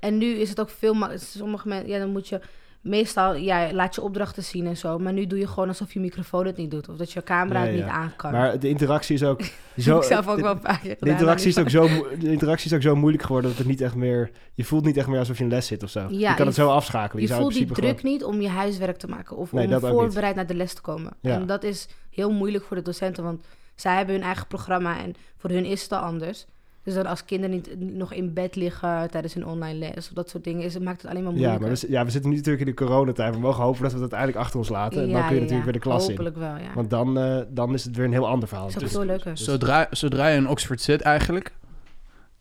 En 0.06 0.18
nu 0.18 0.26
is 0.26 0.50
het 0.50 0.60
ook 0.60 0.70
veel 0.70 0.94
makkelijker. 0.94 1.30
Sommige 1.30 1.68
mensen, 1.68 1.90
ja, 1.90 2.00
dan 2.00 2.10
moet 2.10 2.28
je 2.28 2.40
meestal, 2.82 3.36
ja, 3.36 3.74
laat 3.74 3.96
je 3.96 4.02
opdrachten 4.02 4.44
zien 4.44 4.68
en 4.68 4.78
zo. 4.78 5.00
Maar 5.00 5.14
nu 5.14 5.28
doe 5.28 5.40
je 5.40 5.48
gewoon 5.48 5.68
alsof 5.68 5.94
je 5.94 6.00
microfoon 6.00 6.46
het 6.46 6.58
niet 6.58 6.72
doet. 6.72 6.90
Of 6.90 6.98
dat 6.98 7.12
je 7.12 7.24
camera 7.24 7.60
het 7.60 7.70
ja. 7.70 7.76
niet 7.76 7.92
aan 7.92 8.14
kan. 8.16 8.32
Maar 8.32 8.60
de 8.60 8.70
interactie 8.70 9.16
is 9.16 9.24
ook 9.24 9.42
zo... 9.78 9.98
ik 9.98 10.04
zelf 10.04 10.28
ook 10.28 10.36
de- 10.36 10.42
wel 10.42 10.52
een 10.52 10.60
paar 10.60 10.80
keer 10.80 10.98
De 11.00 11.10
interactie, 11.10 11.48
is 11.48 11.58
ook 11.58 11.70
zo, 11.70 11.88
de 12.20 12.32
interactie 12.32 12.70
is 12.70 12.76
ook 12.76 12.82
zo 12.82 12.96
moeilijk 12.96 13.24
geworden 13.24 13.50
dat 13.50 13.60
het 13.60 13.68
niet 13.68 13.82
echt 13.82 13.96
meer... 13.96 14.32
Je 14.54 14.64
voelt 14.64 14.86
niet 14.86 14.98
echt 14.98 15.08
meer 15.08 15.20
alsof 15.20 15.38
je 15.38 15.44
in 15.44 15.50
les 15.50 15.68
zit 15.68 15.84
of 15.84 15.90
zo. 15.90 16.00
Ja, 16.00 16.08
je 16.08 16.26
kan 16.26 16.36
je 16.36 16.44
het 16.44 16.54
zo 16.54 16.70
afschakelen. 16.70 17.24
Je 17.24 17.34
voelt 17.34 17.54
die 17.54 17.72
druk 17.72 18.04
niet 18.04 18.24
om 18.24 18.42
je 18.42 18.50
huiswerk 18.50 18.98
te 18.98 19.08
maken. 19.08 19.38
Of 19.38 19.52
Nee, 19.52 19.74
om 19.74 19.80
voorbereid 19.80 20.36
naar 20.36 20.48
de 20.48 20.56
les 20.56 20.74
te 20.74 20.82
komen. 20.82 21.12
Ja. 21.22 21.34
En 21.34 21.46
dat 21.46 21.64
is 21.64 21.88
heel 22.10 22.32
moeilijk 22.32 22.64
voor 22.64 22.76
de 22.78 22.84
docenten. 22.84 23.24
Want 23.24 23.46
zij 23.76 23.96
hebben 23.96 24.16
hun 24.16 24.24
eigen 24.24 24.48
programma 24.48 25.00
en 25.00 25.16
voor 25.38 25.50
hun 25.50 25.66
is 25.66 25.82
het 25.82 25.92
al 25.92 26.00
anders. 26.00 26.46
Dus 26.86 26.94
dan 26.94 27.06
als 27.06 27.26
kinderen 27.26 27.56
niet 27.56 27.94
nog 27.94 28.14
in 28.14 28.34
bed 28.34 28.56
liggen 28.56 29.12
tijdens 29.12 29.34
hun 29.34 29.46
online 29.46 29.80
les 29.80 30.08
of 30.08 30.14
dat 30.14 30.30
soort 30.30 30.44
dingen, 30.44 30.64
is, 30.64 30.74
het 30.74 30.84
maakt 30.84 31.02
het 31.02 31.12
alleen 31.12 31.24
maar 31.24 31.32
Gewoon, 31.34 31.48
ja, 31.48 31.58
moeilijker. 31.58 31.80
maar 31.80 31.90
we, 31.90 31.98
ja, 31.98 32.06
we 32.06 32.12
zitten 32.12 32.30
nu 32.30 32.36
natuurlijk 32.36 32.66
in 32.66 32.76
de 32.76 32.84
coronatijd. 32.86 33.34
We 33.34 33.40
mogen 33.40 33.64
hopen 33.64 33.82
dat 33.82 33.92
we 33.92 34.00
het 34.00 34.12
uiteindelijk 34.12 34.40
achter 34.40 34.60
ons 34.60 34.70
laten. 34.70 35.02
En 35.02 35.10
dan 35.12 35.22
kun 35.28 35.36
je 35.36 35.36
ja, 35.36 35.42
natuurlijk 35.42 35.58
ja. 35.58 35.64
weer 35.64 35.74
de 35.74 35.80
klas 35.80 36.04
in. 36.04 36.10
Hopelijk 36.10 36.38
wel, 36.38 36.56
ja. 36.56 36.74
Want 36.76 36.90
dan, 36.90 37.18
eh, 37.20 37.42
dan 37.50 37.74
is 37.74 37.84
het 37.84 37.96
weer 37.96 38.06
een 38.06 38.12
heel 38.12 38.28
ander 38.28 38.48
verhaal. 38.48 38.72
Dat 38.72 38.82
is 38.82 38.98
ook 38.98 39.24
Dus-. 39.24 39.44
Zodra, 39.44 39.88
zodra 39.92 40.28
je 40.28 40.38
in 40.38 40.50
Oxford 40.50 40.82
zit 40.82 41.02
eigenlijk, 41.02 41.54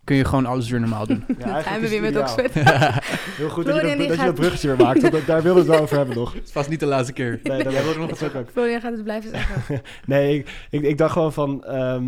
kun 0.04 0.16
je 0.16 0.24
gewoon 0.24 0.46
alles 0.46 0.70
weer 0.70 0.80
normaal 0.80 1.06
doen. 1.06 1.24
Ja, 1.38 1.62
zijn 1.62 1.80
we 1.80 1.88
weer 1.88 2.00
met. 2.00 2.16
Oxford. 2.16 2.52
Heel 2.54 3.48
goed 3.48 3.64
dat 3.66 3.74
je 3.80 3.96
dat, 3.96 4.08
dat, 4.08 4.18
je 4.18 4.24
dat 4.24 4.34
bruggetje 4.34 4.68
weer 4.68 4.86
maakt. 4.86 5.00
Want 5.00 5.12
dat- 5.12 5.26
daar 5.26 5.42
wilden 5.42 5.64
we 5.64 5.68
het 5.68 5.78
wel 5.78 5.80
over 5.86 5.96
hebben 5.96 6.16
nog. 6.16 6.32
Het 6.32 6.44
is 6.44 6.52
vast 6.52 6.68
niet 6.68 6.80
de 6.80 6.86
laatste 6.86 7.12
keer. 7.12 7.40
Nee, 7.42 7.62
daar 7.62 7.72
willen 7.82 7.92
we 8.00 8.06
nog 8.06 8.20
wat 8.20 8.34
ook. 8.36 8.50
Florian 8.50 8.80
gaat 8.80 8.92
het 8.92 9.04
blijven 9.04 9.30
zeggen. 9.30 9.82
Nee, 10.06 10.38
ik, 10.38 10.66
ik, 10.70 10.82
ik 10.82 10.98
dacht 10.98 11.12
gewoon 11.12 11.32
van... 11.32 11.64
ehm 11.64 12.04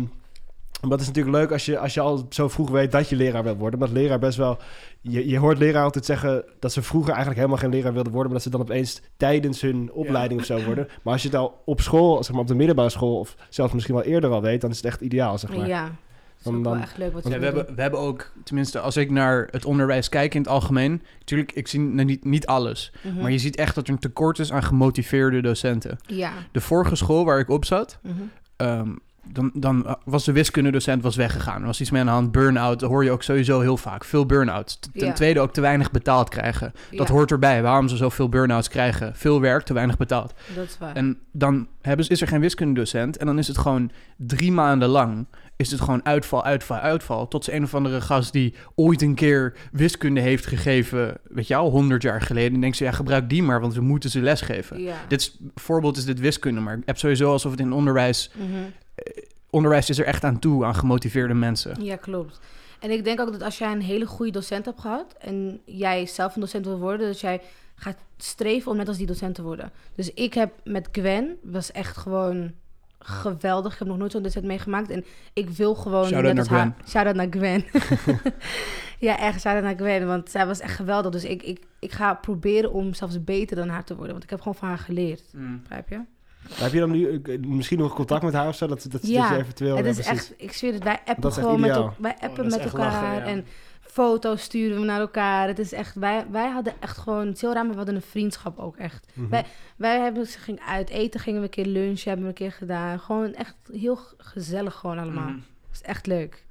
het 0.91 1.01
is 1.01 1.07
natuurlijk 1.07 1.35
leuk 1.35 1.51
als 1.51 1.65
je, 1.65 1.79
als 1.79 1.93
je 1.93 1.99
al 1.99 2.25
zo 2.29 2.47
vroeg 2.47 2.69
weet 2.69 2.91
dat 2.91 3.09
je 3.09 3.15
leraar 3.15 3.43
wilt 3.43 3.57
worden. 3.57 3.79
Maar 3.79 3.89
leraar 3.89 4.19
best 4.19 4.37
wel... 4.37 4.57
Je, 5.01 5.27
je 5.27 5.37
hoort 5.37 5.57
leraar 5.57 5.83
altijd 5.83 6.05
zeggen 6.05 6.43
dat 6.59 6.71
ze 6.71 6.81
vroeger 6.81 7.09
eigenlijk 7.13 7.39
helemaal 7.39 7.61
geen 7.61 7.71
leraar 7.71 7.93
wilden 7.93 8.11
worden. 8.13 8.31
Maar 8.31 8.41
dat 8.41 8.51
ze 8.51 8.57
dan 8.57 8.67
opeens 8.67 9.01
tijdens 9.17 9.61
hun 9.61 9.91
opleiding 9.93 10.39
of 10.39 10.45
zo 10.45 10.63
worden. 10.65 10.87
Maar 11.03 11.13
als 11.13 11.21
je 11.21 11.27
het 11.29 11.37
al 11.37 11.61
op 11.65 11.81
school, 11.81 12.23
zeg 12.23 12.31
maar 12.31 12.41
op 12.41 12.47
de 12.47 12.55
middelbare 12.55 12.89
school... 12.89 13.19
of 13.19 13.35
zelfs 13.49 13.73
misschien 13.73 13.95
wel 13.95 14.03
eerder 14.03 14.29
al 14.29 14.41
weet, 14.41 14.61
dan 14.61 14.69
is 14.69 14.75
het 14.77 14.85
echt 14.85 15.01
ideaal, 15.01 15.37
zeg 15.37 15.55
maar. 15.55 15.67
Ja, 15.67 15.83
dat 16.43 16.53
is 16.53 16.61
Dan- 16.63 16.81
echt 16.81 16.97
leuk 16.97 17.13
wat 17.13 17.23
Ja, 17.23 17.29
we, 17.29 17.35
doen. 17.35 17.43
hebben, 17.43 17.75
we 17.75 17.81
hebben 17.81 17.99
ook, 17.99 18.31
tenminste 18.43 18.79
als 18.79 18.97
ik 18.97 19.11
naar 19.11 19.47
het 19.51 19.65
onderwijs 19.65 20.09
kijk 20.09 20.33
in 20.33 20.41
het 20.41 20.49
algemeen... 20.49 21.01
Natuurlijk, 21.19 21.51
ik 21.51 21.67
zie 21.67 21.79
niet, 21.79 22.25
niet 22.25 22.45
alles. 22.47 22.91
Mhm. 23.03 23.21
Maar 23.21 23.31
je 23.31 23.37
ziet 23.37 23.55
echt 23.55 23.75
dat 23.75 23.87
er 23.87 23.93
een 23.93 23.99
tekort 23.99 24.39
is 24.39 24.51
aan 24.51 24.63
gemotiveerde 24.63 25.41
docenten. 25.41 25.97
Ja. 26.05 26.31
De 26.51 26.61
vorige 26.61 26.95
school 26.95 27.25
waar 27.25 27.39
ik 27.39 27.49
op 27.49 27.65
zat... 27.65 27.99
mhm. 28.01 28.13
ehm, 28.55 28.89
dan, 29.31 29.51
dan 29.53 29.97
was 30.05 30.23
de 30.25 30.31
wiskundedocent 30.31 31.03
was 31.03 31.15
weggegaan. 31.15 31.59
Er 31.61 31.65
was 31.65 31.81
iets 31.81 31.91
mee 31.91 31.99
aan 32.01 32.07
de 32.07 32.13
hand, 32.13 32.31
burn-out. 32.31 32.79
Dat 32.79 32.89
hoor 32.89 33.03
je 33.03 33.11
ook 33.11 33.23
sowieso 33.23 33.59
heel 33.59 33.77
vaak. 33.77 34.03
Veel 34.05 34.25
burn-outs. 34.25 34.79
Ten 34.79 34.89
Ja. 35.07 35.13
tweede 35.13 35.39
ook 35.39 35.53
te 35.53 35.61
weinig 35.61 35.91
betaald 35.91 36.29
krijgen. 36.29 36.71
Dat 36.91 37.07
Ja, 37.07 37.13
hoort 37.13 37.31
erbij. 37.31 37.61
Waarom 37.61 37.87
ze 37.87 37.95
zoveel 37.97 38.29
burn-outs 38.29 38.67
krijgen. 38.69 39.15
Veel 39.15 39.41
werk, 39.41 39.63
te 39.63 39.73
weinig 39.73 39.97
betaald. 39.97 40.33
Dat 40.55 40.65
is 40.65 40.77
waar. 40.77 40.95
En 40.95 41.17
dan 41.31 41.67
hebben 41.81 42.05
ze, 42.05 42.11
is 42.11 42.21
er 42.21 42.27
geen 42.27 42.41
wiskundedocent. 42.41 43.17
En 43.17 43.25
dan 43.25 43.37
is 43.37 43.47
het 43.47 43.57
gewoon 43.57 43.91
drie 44.17 44.51
maanden 44.51 44.89
lang... 44.89 45.25
is 45.55 45.71
het 45.71 45.81
gewoon 45.81 46.05
uitval, 46.05 46.43
uitval, 46.43 46.77
uitval. 46.77 47.27
Tot 47.27 47.43
ze 47.43 47.53
een 47.53 47.63
of 47.63 47.75
andere 47.75 48.01
gast 48.01 48.33
die 48.33 48.53
ooit 48.75 49.01
een 49.01 49.15
keer 49.15 49.53
wiskunde 49.71 50.21
heeft 50.21 50.45
gegeven... 50.45 51.17
weet 51.23 51.47
je 51.47 51.55
al, 51.55 51.69
honderd 51.69 52.01
jaar 52.01 52.21
geleden. 52.21 52.53
En 52.53 52.61
denkt 52.61 52.77
ze, 52.77 52.83
ja, 52.83 52.91
gebruik 52.91 53.29
die 53.29 53.43
maar, 53.43 53.61
want 53.61 53.73
we 53.73 53.81
moeten 53.81 54.09
ze 54.09 54.21
lesgeven. 54.21 54.81
ja. 54.81 54.95
Dit 55.07 55.19
is, 55.19 55.37
voorbeeld 55.55 55.97
is 55.97 56.05
dit 56.05 56.19
wiskunde, 56.19 56.61
maar 56.61 56.77
ik 56.77 56.83
heb 56.85 56.97
sowieso 56.97 57.31
alsof 57.31 57.51
het 57.51 57.59
in 57.59 57.71
onderwijs... 57.73 58.31
Mhm. 58.35 58.45
Onderwijs 59.49 59.89
is 59.89 59.99
er 59.99 60.05
echt 60.05 60.23
aan 60.23 60.39
toe, 60.39 60.65
aan 60.65 60.75
gemotiveerde 60.75 61.33
mensen. 61.33 61.83
Ja, 61.83 61.95
klopt. 61.95 62.39
En 62.79 62.91
ik 62.91 63.03
denk 63.03 63.19
ook 63.19 63.31
dat 63.31 63.41
als 63.41 63.57
jij 63.57 63.71
een 63.71 63.81
hele 63.81 64.05
goede 64.05 64.31
docent 64.31 64.65
hebt 64.65 64.81
gehad 64.81 65.15
en 65.19 65.61
jij 65.65 66.05
zelf 66.05 66.35
een 66.35 66.41
docent 66.41 66.65
wil 66.65 66.79
worden, 66.79 67.07
dat 67.07 67.19
jij 67.19 67.41
gaat 67.75 67.97
streven 68.17 68.71
om 68.71 68.77
net 68.77 68.87
als 68.87 68.97
die 68.97 69.05
docent 69.05 69.35
te 69.35 69.41
worden. 69.41 69.71
Dus 69.95 70.13
ik 70.13 70.33
heb 70.33 70.53
met 70.63 70.89
Gwen, 70.91 71.37
was 71.43 71.71
echt 71.71 71.97
gewoon 71.97 72.53
geweldig. 72.99 73.73
Ik 73.73 73.79
heb 73.79 73.87
nog 73.87 73.97
nooit 73.97 74.11
zo'n 74.11 74.21
docent 74.21 74.45
meegemaakt 74.45 74.89
en 74.89 75.05
ik 75.33 75.49
wil 75.49 75.75
gewoon 75.75 76.07
Shout-out 76.07 76.33
net 76.33 76.37
als 76.37 76.49
naar 76.49 76.59
haar. 76.59 76.75
Shout-out 76.87 77.15
naar 77.15 77.27
Gwen. 77.29 77.65
ja, 79.07 79.19
echt 79.19 79.41
shout-out 79.41 79.63
naar 79.63 79.75
Gwen, 79.75 80.07
want 80.07 80.29
zij 80.29 80.45
was 80.45 80.59
echt 80.59 80.75
geweldig. 80.75 81.11
Dus 81.11 81.23
ik, 81.23 81.43
ik, 81.43 81.65
ik 81.79 81.91
ga 81.91 82.13
proberen 82.13 82.71
om 82.71 82.93
zelfs 82.93 83.23
beter 83.23 83.55
dan 83.55 83.69
haar 83.69 83.83
te 83.83 83.93
worden, 83.95 84.11
want 84.11 84.23
ik 84.23 84.29
heb 84.29 84.39
gewoon 84.39 84.55
van 84.55 84.67
haar 84.67 84.77
geleerd. 84.77 85.23
Begrijp 85.61 85.89
je? 85.89 86.01
Heb 86.53 86.73
je 86.73 86.79
dan 86.79 86.91
nu 86.91 87.21
eh, 87.21 87.39
misschien 87.39 87.77
nog 87.77 87.93
contact 87.93 88.23
met 88.23 88.33
haar 88.33 88.47
of 88.47 88.55
zo? 88.55 88.67
Dat, 88.67 88.81
dat, 88.81 88.91
dat 88.91 89.07
Ja, 89.07 89.33
je 89.33 89.39
eventueel... 89.39 89.75
Het 89.77 89.85
is 89.85 89.99
echt, 89.99 90.33
ik 90.37 90.53
zweer 90.53 90.73
het, 90.73 90.83
wij 90.83 90.99
appen 91.05 91.33
gewoon 91.33 91.59
met, 91.59 91.77
wij 91.97 92.15
appen 92.19 92.45
is 92.45 92.55
met 92.55 92.65
elkaar 92.65 92.91
lachen, 92.91 93.15
ja. 93.15 93.23
en 93.23 93.45
foto's 93.81 94.41
sturen 94.41 94.79
we 94.79 94.85
naar 94.85 94.99
elkaar. 94.99 95.47
Het 95.47 95.59
is 95.59 95.71
echt, 95.71 95.95
wij, 95.95 96.25
wij 96.31 96.49
hadden 96.49 96.73
echt 96.79 96.97
gewoon, 96.97 97.25
het 97.25 97.35
is 97.35 97.41
heel 97.41 97.53
raar, 97.53 97.63
maar 97.63 97.71
we 97.71 97.77
hadden 97.77 97.95
een 97.95 98.01
vriendschap 98.01 98.59
ook 98.59 98.77
echt. 98.77 99.07
Mhm. 99.13 99.29
Wij, 99.29 99.45
wij 99.75 99.99
hebben, 99.99 100.27
ze 100.27 100.39
ging 100.39 100.59
uit 100.67 100.89
eten, 100.89 101.19
gingen 101.19 101.39
we 101.39 101.45
een 101.45 101.51
keer 101.51 101.65
lunchen, 101.65 102.07
hebben 102.09 102.25
we 102.25 102.31
een 102.31 102.47
keer 102.47 102.51
gedaan. 102.51 102.99
Gewoon 102.99 103.33
echt 103.33 103.55
heel 103.71 103.99
gezellig 104.17 104.75
gewoon 104.75 104.97
allemaal. 104.97 105.29
Mhm. 105.29 105.39
Het 105.67 105.73
is 105.73 105.81
echt 105.81 106.05
leuk. 106.05 106.45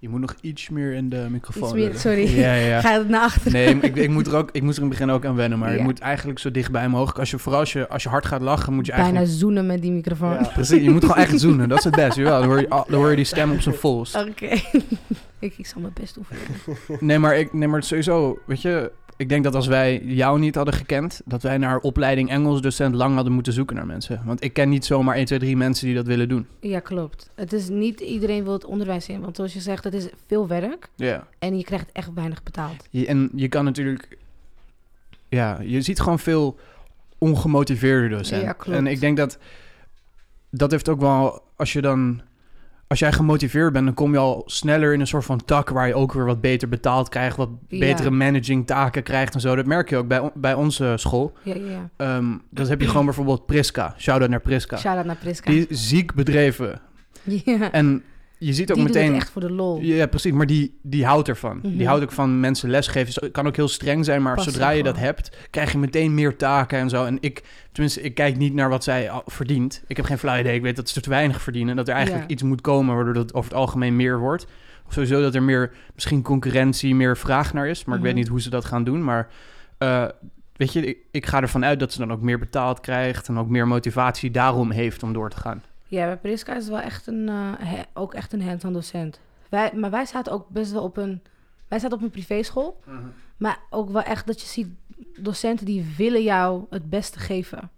Je 0.00 0.08
moet 0.08 0.20
nog 0.20 0.34
iets 0.40 0.68
meer 0.68 0.92
in 0.92 1.08
de 1.08 1.26
microfoon. 1.30 1.74
Meer, 1.74 1.94
sorry. 1.94 2.36
Ja, 2.38 2.54
ja. 2.54 2.80
Ga 2.86 2.98
het 2.98 3.08
naar 3.08 3.20
achteren. 3.20 3.52
Nee, 3.52 3.74
ik, 3.80 3.96
ik, 3.96 4.08
moet 4.08 4.26
er 4.26 4.36
ook, 4.36 4.48
ik 4.52 4.62
moest 4.62 4.76
er 4.76 4.82
in 4.82 4.88
het 4.88 4.98
begin 4.98 5.14
ook 5.14 5.24
aan 5.24 5.34
wennen, 5.34 5.58
maar 5.58 5.70
je 5.72 5.76
Ja. 5.76 5.82
moet 5.82 5.98
eigenlijk 5.98 6.38
zo 6.38 6.50
dichtbij 6.50 6.88
mogelijk. 6.88 7.18
Als 7.18 7.30
je, 7.30 7.38
vooral 7.38 7.60
als 7.60 7.72
je, 7.72 7.88
als 7.88 8.02
je 8.02 8.08
hard 8.08 8.26
gaat 8.26 8.40
lachen, 8.40 8.72
moet 8.72 8.86
je 8.86 8.92
Bijna 8.92 9.06
eigenlijk... 9.06 9.38
zoenen 9.38 9.66
met 9.66 9.82
die 9.82 9.90
microfoon. 9.92 10.32
Ja. 10.32 10.50
Precies, 10.54 10.82
je 10.82 10.90
moet 10.90 11.04
gewoon 11.04 11.16
echt 11.22 11.40
zoenen, 11.46 11.68
dat 11.68 11.78
is 11.78 11.84
het 11.84 11.94
beste. 11.94 12.20
Jawel, 12.20 12.38
dan, 12.40 12.48
hoor 12.48 12.60
je, 12.60 12.68
dan 12.68 12.84
hoor 13.00 13.10
je 13.10 13.16
die 13.16 13.24
stem 13.24 13.50
op 13.52 13.60
zijn 13.60 13.74
volst. 13.74 14.14
Oké. 14.28 14.46
ik, 15.38 15.54
ik 15.58 15.66
zal 15.66 15.80
mijn 15.80 15.92
best 16.00 16.14
doen. 16.14 16.24
Nee, 17.00 17.18
maar, 17.18 17.38
ik, 17.38 17.52
nee, 17.52 17.68
maar 17.68 17.82
sowieso, 17.82 18.38
weet 18.46 18.62
je... 18.62 18.92
Ik 19.20 19.28
denk 19.28 19.44
dat 19.44 19.54
als 19.54 19.66
wij 19.66 20.02
jou 20.04 20.38
niet 20.38 20.54
hadden 20.54 20.74
gekend... 20.74 21.20
dat 21.24 21.42
wij 21.42 21.58
naar 21.58 21.78
opleiding 21.78 22.30
Engels 22.30 22.60
docent 22.60 22.94
lang 22.94 23.14
hadden 23.14 23.32
moeten 23.32 23.52
zoeken 23.52 23.76
naar 23.76 23.86
mensen. 23.86 24.22
Want 24.24 24.44
ik 24.44 24.52
ken 24.52 24.68
niet 24.68 24.84
zomaar 24.84 25.14
1, 25.16 25.24
2, 25.24 25.38
3 25.38 25.56
mensen 25.56 25.86
die 25.86 25.94
dat 25.94 26.06
willen 26.06 26.28
doen. 26.28 26.46
Ja, 26.60 26.80
klopt. 26.80 27.30
Het 27.34 27.52
is 27.52 27.68
niet 27.68 28.00
iedereen 28.00 28.44
wil 28.44 28.52
het 28.52 28.64
onderwijs 28.64 29.08
in. 29.08 29.20
Want 29.20 29.36
zoals 29.36 29.52
je 29.52 29.60
zegt, 29.60 29.84
het 29.84 29.94
is 29.94 30.08
veel 30.26 30.46
werk. 30.46 30.88
Ja. 30.96 31.26
En 31.38 31.56
je 31.56 31.64
krijgt 31.64 31.88
echt 31.92 32.10
weinig 32.14 32.42
betaald. 32.42 32.88
Je, 32.90 33.06
en 33.06 33.30
je 33.34 33.48
kan 33.48 33.64
natuurlijk... 33.64 34.18
Ja, 35.28 35.60
je 35.60 35.80
ziet 35.80 36.00
gewoon 36.00 36.18
veel 36.18 36.58
ongemotiveerde 37.18 38.16
docenten. 38.16 38.46
Ja, 38.46 38.52
klopt. 38.52 38.78
En 38.78 38.86
ik 38.86 39.00
denk 39.00 39.16
dat... 39.16 39.38
Dat 40.50 40.70
heeft 40.70 40.88
ook 40.88 41.00
wel... 41.00 41.42
Als 41.56 41.72
je 41.72 41.80
dan... 41.80 42.20
Als 42.90 42.98
jij 42.98 43.12
gemotiveerd 43.12 43.72
bent, 43.72 43.84
dan 43.84 43.94
kom 43.94 44.12
je 44.12 44.18
al 44.18 44.42
sneller 44.46 44.92
in 44.92 45.00
een 45.00 45.06
soort 45.06 45.24
van 45.24 45.44
tak... 45.44 45.68
waar 45.68 45.86
je 45.86 45.94
ook 45.94 46.12
weer 46.12 46.24
wat 46.24 46.40
beter 46.40 46.68
betaald 46.68 47.08
krijgt... 47.08 47.36
wat 47.36 47.48
Ja. 47.68 47.78
betere 47.78 48.10
managing 48.10 48.66
taken 48.66 49.02
krijgt 49.02 49.34
en 49.34 49.40
zo. 49.40 49.54
Dat 49.56 49.66
merk 49.66 49.90
je 49.90 49.96
ook 49.96 50.08
bij, 50.08 50.30
bij 50.34 50.54
onze 50.54 50.92
school. 50.96 51.32
Ja, 51.42 51.54
ja, 51.54 51.60
ja. 51.70 51.90
Ehm 51.96 52.26
dan 52.50 52.66
heb 52.66 52.80
je 52.80 52.88
gewoon 52.88 53.04
bijvoorbeeld 53.04 53.46
Priska. 53.46 53.94
Shout-out 53.98 54.30
naar 54.30 54.40
Priska. 54.40 54.76
Shout-out 54.76 55.06
naar 55.06 55.16
Priska. 55.16 55.50
Die 55.50 55.66
ziek 55.68 56.14
bedreven. 56.14 56.80
ja. 57.44 57.72
En 57.72 58.02
je 58.42 58.52
ziet 58.52 58.70
ook 58.70 58.76
die 58.76 58.84
meteen... 58.86 59.06
het 59.12 59.22
echt 59.22 59.30
voor 59.30 59.40
de 59.40 59.50
lol. 59.50 59.80
Ja, 59.80 60.06
precies. 60.06 60.32
Maar 60.32 60.46
die, 60.46 60.78
die 60.82 61.04
houdt 61.04 61.28
ervan. 61.28 61.58
Mhm. 61.62 61.76
Die 61.76 61.86
houdt 61.86 62.02
ook 62.02 62.12
van 62.12 62.40
mensen 62.40 62.70
lesgeven. 62.70 63.14
Het 63.24 63.32
kan 63.32 63.46
ook 63.46 63.56
heel 63.56 63.68
streng 63.68 64.04
zijn, 64.04 64.22
maar 64.22 64.40
zodra 64.40 64.70
je 64.70 64.82
dat 64.82 64.96
hebt, 64.98 65.36
krijg 65.50 65.72
je 65.72 65.78
meteen 65.78 66.14
meer 66.14 66.36
taken 66.36 66.78
en 66.78 66.88
zo. 66.88 67.04
En 67.04 67.18
ik, 67.20 67.42
tenminste, 67.72 68.00
ik 68.00 68.14
kijk 68.14 68.36
niet 68.36 68.54
naar 68.54 68.68
wat 68.68 68.84
zij 68.84 69.10
verdient. 69.26 69.82
Ik 69.86 69.96
heb 69.96 70.04
geen 70.06 70.18
flauw 70.18 70.38
idee. 70.38 70.54
Ik 70.54 70.62
weet 70.62 70.76
dat 70.76 70.88
ze 70.88 71.00
te 71.00 71.10
weinig 71.10 71.42
verdienen. 71.42 71.76
Dat 71.76 71.88
er 71.88 71.94
eigenlijk 71.94 72.24
Ja. 72.24 72.32
iets 72.32 72.42
moet 72.42 72.60
komen 72.60 72.94
waardoor 72.94 73.14
dat 73.14 73.34
over 73.34 73.50
het 73.50 73.58
algemeen 73.58 73.96
meer 73.96 74.18
wordt. 74.18 74.46
Of 74.86 74.92
sowieso 74.92 75.20
dat 75.22 75.34
er 75.34 75.42
meer, 75.42 75.72
misschien 75.94 76.22
concurrentie, 76.22 76.94
meer 76.94 77.16
vraag 77.16 77.52
naar 77.52 77.68
is. 77.68 77.84
Maar 77.84 77.96
ik 77.96 78.02
weet 78.02 78.12
Mhm. 78.12 78.20
niet 78.20 78.30
hoe 78.30 78.40
ze 78.40 78.50
dat 78.50 78.64
gaan 78.64 78.84
doen. 78.84 79.04
Maar 79.04 79.28
eh, 79.78 80.04
weet 80.56 80.72
je, 80.72 80.86
ik, 80.86 80.98
ik 81.10 81.26
ga 81.26 81.40
ervan 81.40 81.64
uit 81.64 81.80
dat 81.80 81.92
ze 81.92 81.98
dan 81.98 82.12
ook 82.12 82.20
meer 82.20 82.38
betaald 82.38 82.80
krijgt. 82.80 83.28
En 83.28 83.38
ook 83.38 83.48
meer 83.48 83.66
motivatie 83.68 84.30
daarom 84.30 84.70
heeft 84.70 85.02
om 85.02 85.12
door 85.12 85.30
te 85.30 85.36
gaan. 85.36 85.62
Ja, 85.90 86.04
bij 86.06 86.16
Priska 86.16 86.52
is 86.56 86.62
het 86.62 86.72
wel 86.72 86.80
echt 86.80 87.06
een, 87.06 87.28
eh, 87.28 87.52
he- 87.58 87.82
ook 87.94 88.14
echt 88.14 88.32
een 88.32 88.42
hands-on 88.42 88.72
docent. 88.72 89.20
Wij, 89.48 89.70
maar 89.74 89.90
wij 89.90 90.06
zaten 90.06 90.32
ook 90.32 90.48
best 90.48 90.72
wel 90.72 90.82
op 90.82 90.96
een... 90.96 91.22
Wij 91.68 91.78
zaten 91.78 91.96
op 91.96 92.02
een 92.02 92.10
privéschool. 92.10 92.80
Maar 93.36 93.58
ook 93.70 93.90
wel 93.90 94.02
echt 94.02 94.26
dat 94.26 94.40
je 94.40 94.46
ziet 94.46 94.68
docenten 95.18 95.66
die 95.66 95.94
willen 95.96 96.22
jou 96.22 96.64
het 96.70 96.90
beste 96.90 97.18
geven. 97.18 97.70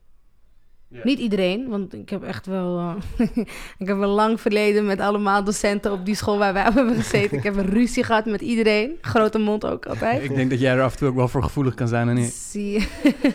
Ja. 0.88 1.00
Niet 1.04 1.18
iedereen, 1.18 1.68
want 1.68 1.94
ik 1.94 2.08
heb 2.10 2.22
echt 2.22 2.46
wel... 2.46 2.78
eh, 2.78 3.26
ik 3.78 3.86
heb 3.86 3.96
een 3.96 4.06
lang 4.06 4.40
verleden 4.40 4.86
met 4.86 5.00
allemaal 5.00 5.44
docenten 5.44 5.92
op 5.92 6.04
die 6.04 6.14
school 6.14 6.38
waar 6.38 6.52
wij 6.52 6.68
op 6.68 6.74
hebben 6.74 6.94
gezeten. 6.94 7.36
Ik 7.36 7.42
heb 7.42 7.56
een 7.56 7.66
ruzie 7.70 8.04
gehad 8.04 8.24
met 8.26 8.40
iedereen. 8.40 8.98
Grote 9.00 9.38
mond 9.38 9.64
ook 9.66 9.86
altijd. 9.86 10.22
Ik 10.22 10.34
denk 10.34 10.50
dat 10.50 10.60
jij 10.60 10.74
er 10.76 10.82
af 10.82 10.92
en 10.92 10.98
toe 10.98 11.08
ook 11.08 11.14
wel 11.14 11.28
voor 11.28 11.42
gevoelig 11.42 11.74
kan 11.74 11.88
zijn 11.88 12.08
en 12.08 12.14
niet. 12.14 12.32
Zie 12.32 12.70
je. 12.70 12.78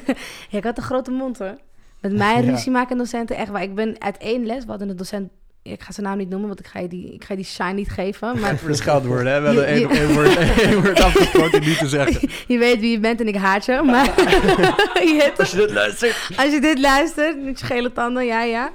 ja, 0.50 0.58
ik 0.58 0.64
had 0.64 0.78
een 0.78 0.84
grote 0.84 1.12
mond 1.12 1.38
hoor. 1.40 1.58
Met 2.02 2.14
mij 2.14 2.42
Ja. 2.44 2.50
ruzie 2.52 2.72
maken 2.72 2.98
docenten 2.98 3.36
echt 3.36 3.50
waar. 3.50 3.62
Ik 3.64 3.76
ben 3.76 3.96
uit 4.02 4.18
één 4.18 4.46
les, 4.46 4.64
we 4.64 4.70
hadden 4.70 4.90
een 4.90 4.96
docent... 4.96 5.30
Ik 5.62 5.82
ga 5.82 5.92
zijn 5.92 6.06
naam 6.06 6.18
niet 6.18 6.30
noemen, 6.30 6.48
want 6.48 6.60
ik 6.60 6.68
ga 6.68 6.80
je 6.80 6.88
die, 6.88 7.14
ik 7.14 7.24
ga 7.24 7.28
je 7.34 7.36
die 7.36 7.46
shine 7.46 7.74
niet 7.74 7.90
geven. 7.90 8.40
Maar 8.40 8.58
Voor 8.60 8.70
de 8.70 8.76
scheldwoorden, 8.76 9.34
hè? 9.34 9.42
We 9.42 9.52
Je- 9.52 9.62
één, 9.66 9.90
één 9.90 10.14
woord, 10.14 10.36
één 10.60 10.82
woord 10.84 11.02
afgesproken 11.02 11.62
niet 11.62 11.78
te 11.78 11.88
zeggen. 11.88 12.30
je 12.48 12.58
weet 12.58 12.80
wie 12.80 12.92
je 12.92 13.00
bent 13.00 13.20
en 13.22 13.28
ik 13.28 13.36
haat 13.36 13.66
je. 13.66 13.82
Maar 13.82 14.06
je 14.06 15.34
Als 15.38 15.52
je 15.52 15.58
dit 15.58 15.72
luistert. 15.72 16.30
Als 16.38 16.52
je 16.54 16.62
dit 16.62 16.80
luistert, 16.80 17.44
met 17.44 17.60
je 17.60 17.66
gele 17.66 17.92
tanden, 17.92 18.26
ja, 18.26 18.44
ja. 18.44 18.72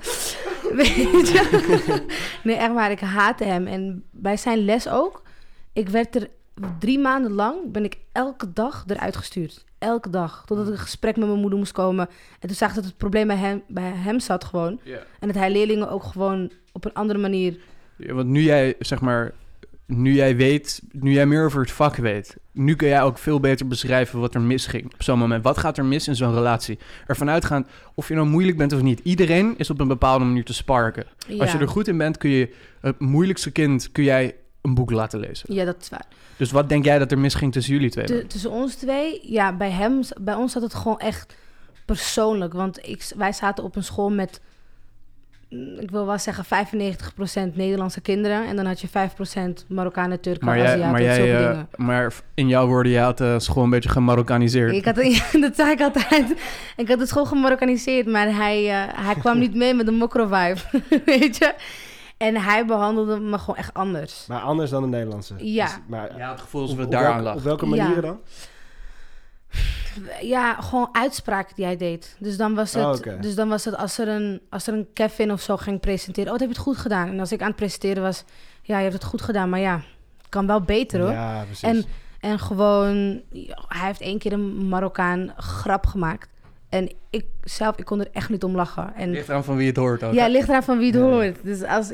Weet 0.73 0.95
je? 1.29 2.03
Nee, 2.43 2.57
echt 2.57 2.73
waar, 2.73 2.91
ik 2.91 3.01
haatte 3.01 3.45
hem. 3.45 3.67
En 3.67 4.05
bij 4.11 4.37
zijn 4.37 4.65
les 4.65 4.89
ook. 4.89 5.23
Ik 5.73 5.89
werd 5.89 6.15
er 6.15 6.29
drie 6.79 6.99
maanden 6.99 7.33
lang, 7.33 7.57
ben 7.73 7.85
ik 7.85 7.97
elke 8.13 8.53
dag 8.53 8.85
eruit 8.87 9.17
gestuurd. 9.17 9.65
Elke 9.83 10.11
dag. 10.11 10.43
Totdat 10.47 10.67
ik 10.67 10.73
een 10.73 10.79
gesprek 10.79 11.17
met 11.17 11.27
mijn 11.27 11.41
moeder 11.41 11.59
moest 11.59 11.73
komen. 11.73 12.09
En 12.41 12.49
toen 12.49 12.57
zag 12.57 12.69
ik 12.69 12.75
dat 12.75 12.85
het 12.85 12.97
probleem 12.97 13.27
bij 13.27 13.37
hem, 13.37 13.63
bij 13.69 13.93
hem 13.95 14.21
zat 14.21 14.45
gewoon. 14.45 14.81
En 15.21 15.27
dat 15.29 15.37
hij 15.37 15.51
leerlingen 15.51 15.91
ook 15.91 16.03
gewoon 16.03 16.51
op 16.73 16.85
een 16.85 16.93
andere 16.93 17.19
manier... 17.19 17.57
Ja, 17.97 18.15
want 18.15 18.29
nu 18.29 18.43
jij, 18.43 18.75
zeg 18.79 19.01
maar, 19.01 19.33
nu 19.87 20.15
jij 20.15 20.37
weet, 20.37 20.83
nu 20.93 21.13
jij 21.13 21.27
meer 21.27 21.45
over 21.45 21.61
het 21.61 21.71
vak 21.71 21.97
weet, 21.97 22.37
nu 22.53 22.77
kun 22.77 22.89
jij 22.89 23.03
ook 23.03 23.19
veel 23.19 23.41
beter 23.41 23.67
beschrijven 23.67 24.21
wat 24.21 24.35
er 24.35 24.41
misging 24.41 24.85
op 24.85 25.03
zo'n 25.03 25.19
moment. 25.19 25.45
Wat 25.45 25.59
gaat 25.59 25.79
er 25.79 25.85
mis 25.85 26.09
in 26.09 26.17
zo'n 26.17 26.35
relatie? 26.35 26.79
Ervan 27.07 27.31
uitgaan, 27.31 27.67
of 27.95 28.09
je 28.09 28.15
nou 28.15 28.27
moeilijk 28.27 28.57
bent 28.57 28.73
of 28.73 28.83
niet. 28.83 29.01
Iedereen 29.03 29.55
is 29.57 29.71
op 29.71 29.81
een 29.81 29.89
bepaalde 29.89 30.25
manier 30.25 30.45
te 30.45 30.55
sparken. 30.55 31.07
Als 31.39 31.53
je 31.53 31.59
er 31.59 31.69
goed 31.69 31.89
in 31.89 31.99
bent, 31.99 32.19
kun 32.19 32.31
je 32.31 32.55
het 32.81 32.99
moeilijkste 32.99 33.51
kind, 33.51 33.93
kun 33.93 34.05
jij 34.05 34.35
een 34.61 34.75
boek 34.75 34.91
laten 34.91 35.21
lezen. 35.21 35.55
Ja, 35.55 35.65
dat 35.65 35.77
is 35.81 35.89
waar. 35.89 36.07
Dus 36.43 36.51
wat 36.51 36.69
denk 36.69 36.85
jij 36.85 36.99
dat 36.99 37.13
er 37.13 37.19
misging 37.19 37.53
tussen 37.53 37.73
jullie 37.73 37.91
twee? 37.91 38.05
T- 38.05 38.31
tussen 38.31 38.51
ons 38.51 38.75
twee, 38.75 39.21
ja, 39.23 39.53
bij 39.53 39.71
hem, 39.71 40.01
bij 40.21 40.35
ons 40.35 40.53
zat 40.53 40.63
het 40.63 40.75
gewoon 40.75 40.99
echt 40.99 41.35
persoonlijk. 41.85 42.53
Want 42.53 42.89
ik, 42.89 43.13
wij 43.17 43.33
zaten 43.33 43.65
op 43.65 43.77
een 43.77 43.85
school 43.85 44.11
met, 44.11 44.41
mm, 45.51 45.79
ik 45.79 45.91
wil 45.91 46.07
wel 46.07 46.19
zeggen, 46.19 46.45
95% 46.45 47.57
Nederlandse 47.57 48.01
kinderen. 48.01 48.47
En 48.47 48.57
dan 48.57 48.67
had 48.67 48.81
je 48.81 48.89
5% 48.89 49.65
Marokkanen, 49.69 50.21
Turken, 50.21 50.47
maar 50.47 50.57
jij, 50.57 50.67
Aziaten, 50.67 50.91
maar, 50.91 51.03
jij, 51.03 51.35
eh, 51.35 51.49
dingen. 51.49 51.69
maar 51.77 52.15
in 52.35 52.49
jouw 52.49 52.67
woorden, 52.67 52.93
je 52.93 52.99
had 52.99 53.19
de 53.19 53.41
school 53.41 53.63
een 53.63 53.71
beetje 53.71 53.89
gemarokaniseerd. 53.89 54.73
Ik 54.73 54.85
had, 54.85 54.95
dat 55.47 55.57
zei 55.57 55.71
ik 55.71 55.81
altijd. 55.81 56.35
Ik 56.77 56.89
had 56.89 56.99
de 56.99 57.07
school 57.07 57.27
gemarokaniseerd, 57.27 58.07
maar 58.07 58.35
hij, 58.35 58.69
eh, 58.69 59.05
hij 59.07 59.15
kwam 59.23 59.39
niet 59.39 59.55
mee 59.55 59.75
met 59.75 59.87
de 59.87 59.93
mokro-vibe, 59.93 60.61
weet 61.05 61.37
je. 61.37 61.55
En 62.23 62.37
hij 62.37 62.67
behandelde 62.67 63.21
me 63.21 63.39
gewoon 63.39 63.57
echt 63.57 63.75
anders. 63.75 64.27
Maar 64.29 64.41
anders 64.41 64.71
dan 64.71 64.83
de 64.83 64.89
Nederlandse. 64.89 65.35
Ja. 65.39 65.65
Dus- 65.65 65.79
maar 65.87 66.17
Ja, 66.19 66.31
het 66.31 66.41
gevoel 66.41 66.69
het 66.69 66.85
op 66.85 66.91
daaraan 66.91 67.11
welke, 67.11 67.23
lag. 67.25 67.35
op 67.35 67.43
welke 67.43 67.67
Ja. 67.67 67.71
manieren 67.77 68.03
dan? 68.03 68.21
Ja, 70.21 70.55
gewoon 70.55 70.89
uitspraken 70.93 71.55
die 71.57 71.65
hij 71.65 71.77
deed. 71.77 72.17
Dus 72.19 72.37
dan 72.37 72.55
was 72.55 72.73
het, 72.75 72.85
Oh, 72.85 72.91
oké. 72.93 73.19
dus 73.21 73.35
dan 73.35 73.49
was 73.49 73.65
het 73.65 73.77
als, 73.77 73.99
er 73.99 74.09
een, 74.09 74.41
als 74.51 74.67
er 74.67 74.75
een 74.75 74.87
Kevin 74.93 75.33
of 75.33 75.41
zo 75.41 75.57
ging 75.57 75.81
presenteren. 75.81 76.33
Oh, 76.33 76.39
dat 76.39 76.41
heb 76.41 76.49
je 76.49 76.55
het 76.55 76.65
goed 76.65 76.77
gedaan. 76.77 77.09
En 77.09 77.21
als 77.21 77.33
ik 77.33 77.41
aan 77.41 77.47
het 77.47 77.57
presenteren 77.57 78.03
was, 78.03 78.25
ja, 78.63 78.77
je 78.77 78.83
hebt 78.83 78.95
het 78.95 79.05
goed 79.05 79.23
gedaan. 79.23 79.49
Maar 79.51 79.61
ja, 79.61 79.75
het 80.19 80.29
kan 80.29 80.47
wel 80.47 80.61
beter 80.61 81.01
hoor. 81.01 81.11
Ja, 81.11 81.43
precies. 81.45 81.63
En, 81.63 81.85
en 82.21 82.39
gewoon, 82.39 83.21
hij 83.69 83.87
heeft 83.87 84.01
één 84.01 84.19
keer 84.19 84.33
een 84.33 84.69
Marokkaan 84.69 85.33
grap 85.37 85.87
gemaakt. 85.87 86.29
En 86.73 86.93
ik 87.11 87.25
zelf, 87.43 87.77
ik 87.77 87.85
kon 87.85 88.01
er 88.01 88.09
echt 88.13 88.29
niet 88.29 88.45
om 88.45 88.55
lachen. 88.55 88.95
En 88.95 89.11
Ligt 89.11 89.29
eraan 89.29 89.45
van 89.45 89.57
wie 89.57 89.67
het 89.67 89.77
hoort 89.77 90.03
ook. 90.03 90.13
ja, 90.13 90.27
ligt 90.29 90.49
eraan 90.49 90.63
van 90.63 90.79
wie 90.79 90.93
het 90.93 91.01
hoort. 91.01 91.37
Dus 91.43 91.63
als, 91.63 91.93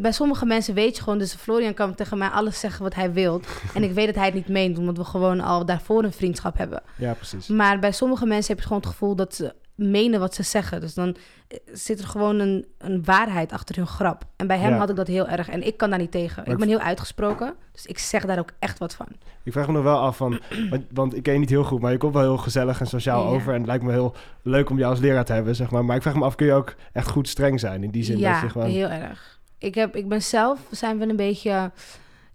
bij 0.00 0.12
sommige 0.12 0.46
mensen 0.46 0.74
weet 0.74 0.96
je 0.96 1.02
gewoon... 1.02 1.18
Dus 1.18 1.34
Florian 1.34 1.74
kan 1.74 1.94
tegen 1.94 2.18
mij 2.18 2.28
alles 2.28 2.60
zeggen 2.60 2.82
wat 2.82 2.94
hij 2.94 3.12
wil. 3.12 3.40
en 3.74 3.82
ik 3.82 3.92
weet 3.92 4.06
dat 4.06 4.14
hij 4.14 4.24
het 4.24 4.34
niet 4.34 4.48
meent, 4.48 4.78
omdat 4.78 4.96
we 4.96 5.04
gewoon 5.04 5.40
al 5.40 5.66
daarvoor 5.66 6.04
een 6.04 6.12
vriendschap 6.12 6.58
hebben. 6.58 6.82
Ja, 6.96 7.12
precies. 7.12 7.46
Maar 7.48 7.78
bij 7.78 7.92
sommige 7.92 8.26
mensen 8.26 8.52
heb 8.52 8.56
je 8.58 8.66
gewoon 8.66 8.82
het 8.82 8.90
gevoel 8.90 9.14
dat 9.14 9.34
ze 9.34 9.54
menen 9.74 10.20
wat 10.20 10.34
ze 10.34 10.42
zeggen. 10.42 10.80
Dus 10.80 10.94
dan 10.94 11.16
eh, 11.48 11.58
zit 11.72 11.98
er 12.00 12.06
gewoon 12.06 12.38
een, 12.38 12.66
een 12.78 13.04
waarheid 13.04 13.52
achter 13.52 13.76
hun 13.76 13.86
grap. 13.86 14.24
En 14.36 14.46
bij 14.46 14.58
hem 14.58 14.70
Ja. 14.70 14.78
had 14.78 14.90
ik 14.90 14.96
dat 14.96 15.06
heel 15.06 15.28
erg. 15.28 15.48
En 15.48 15.66
ik 15.66 15.76
kan 15.76 15.90
daar 15.90 15.98
niet 15.98 16.10
tegen. 16.10 16.42
Maar 16.44 16.52
ik 16.54 16.58
ben 16.60 16.68
heel 16.68 16.78
uitgesproken. 16.78 17.54
Dus 17.72 17.86
ik 17.86 17.98
zeg 17.98 18.24
daar 18.24 18.38
ook 18.38 18.50
echt 18.58 18.78
wat 18.78 18.94
van. 18.94 19.06
Ik 19.42 19.52
vraag 19.52 19.66
me 19.66 19.72
nog 19.72 19.82
wel 19.82 19.98
af 19.98 20.16
van, 20.16 20.40
want, 20.70 20.84
want 20.92 21.16
ik 21.16 21.22
ken 21.22 21.32
je 21.32 21.38
niet 21.38 21.50
heel 21.50 21.64
goed, 21.64 21.80
maar 21.80 21.92
je 21.92 21.98
komt 21.98 22.12
wel 22.14 22.22
heel 22.22 22.36
gezellig 22.36 22.80
en 22.80 22.86
sociaal 22.86 23.22
Ja. 23.22 23.28
over. 23.28 23.52
En 23.52 23.58
het 23.58 23.66
lijkt 23.66 23.84
me 23.84 23.92
heel 23.92 24.14
leuk 24.42 24.70
om 24.70 24.78
jou 24.78 24.90
als 24.90 25.00
leraar 25.00 25.24
te 25.24 25.32
hebben, 25.32 25.56
zeg 25.56 25.70
maar. 25.70 25.84
Maar 25.84 25.96
ik 25.96 26.02
vraag 26.02 26.14
me 26.14 26.24
af, 26.24 26.34
kun 26.34 26.46
je 26.46 26.52
ook 26.52 26.74
echt 26.92 27.08
goed 27.08 27.28
streng 27.28 27.60
zijn 27.60 27.82
in 27.82 27.90
die 27.90 28.04
zin 28.04 28.18
ja, 28.18 28.32
dat 28.32 28.40
je 28.40 28.48
gewoon... 28.48 28.68
heel 28.68 28.88
erg. 28.88 29.40
Ik, 29.58 29.74
heb, 29.74 29.96
ik 29.96 30.08
ben 30.08 30.22
zelf, 30.22 30.60
zijn 30.70 30.98
we 30.98 31.08
een 31.08 31.16
beetje... 31.16 31.70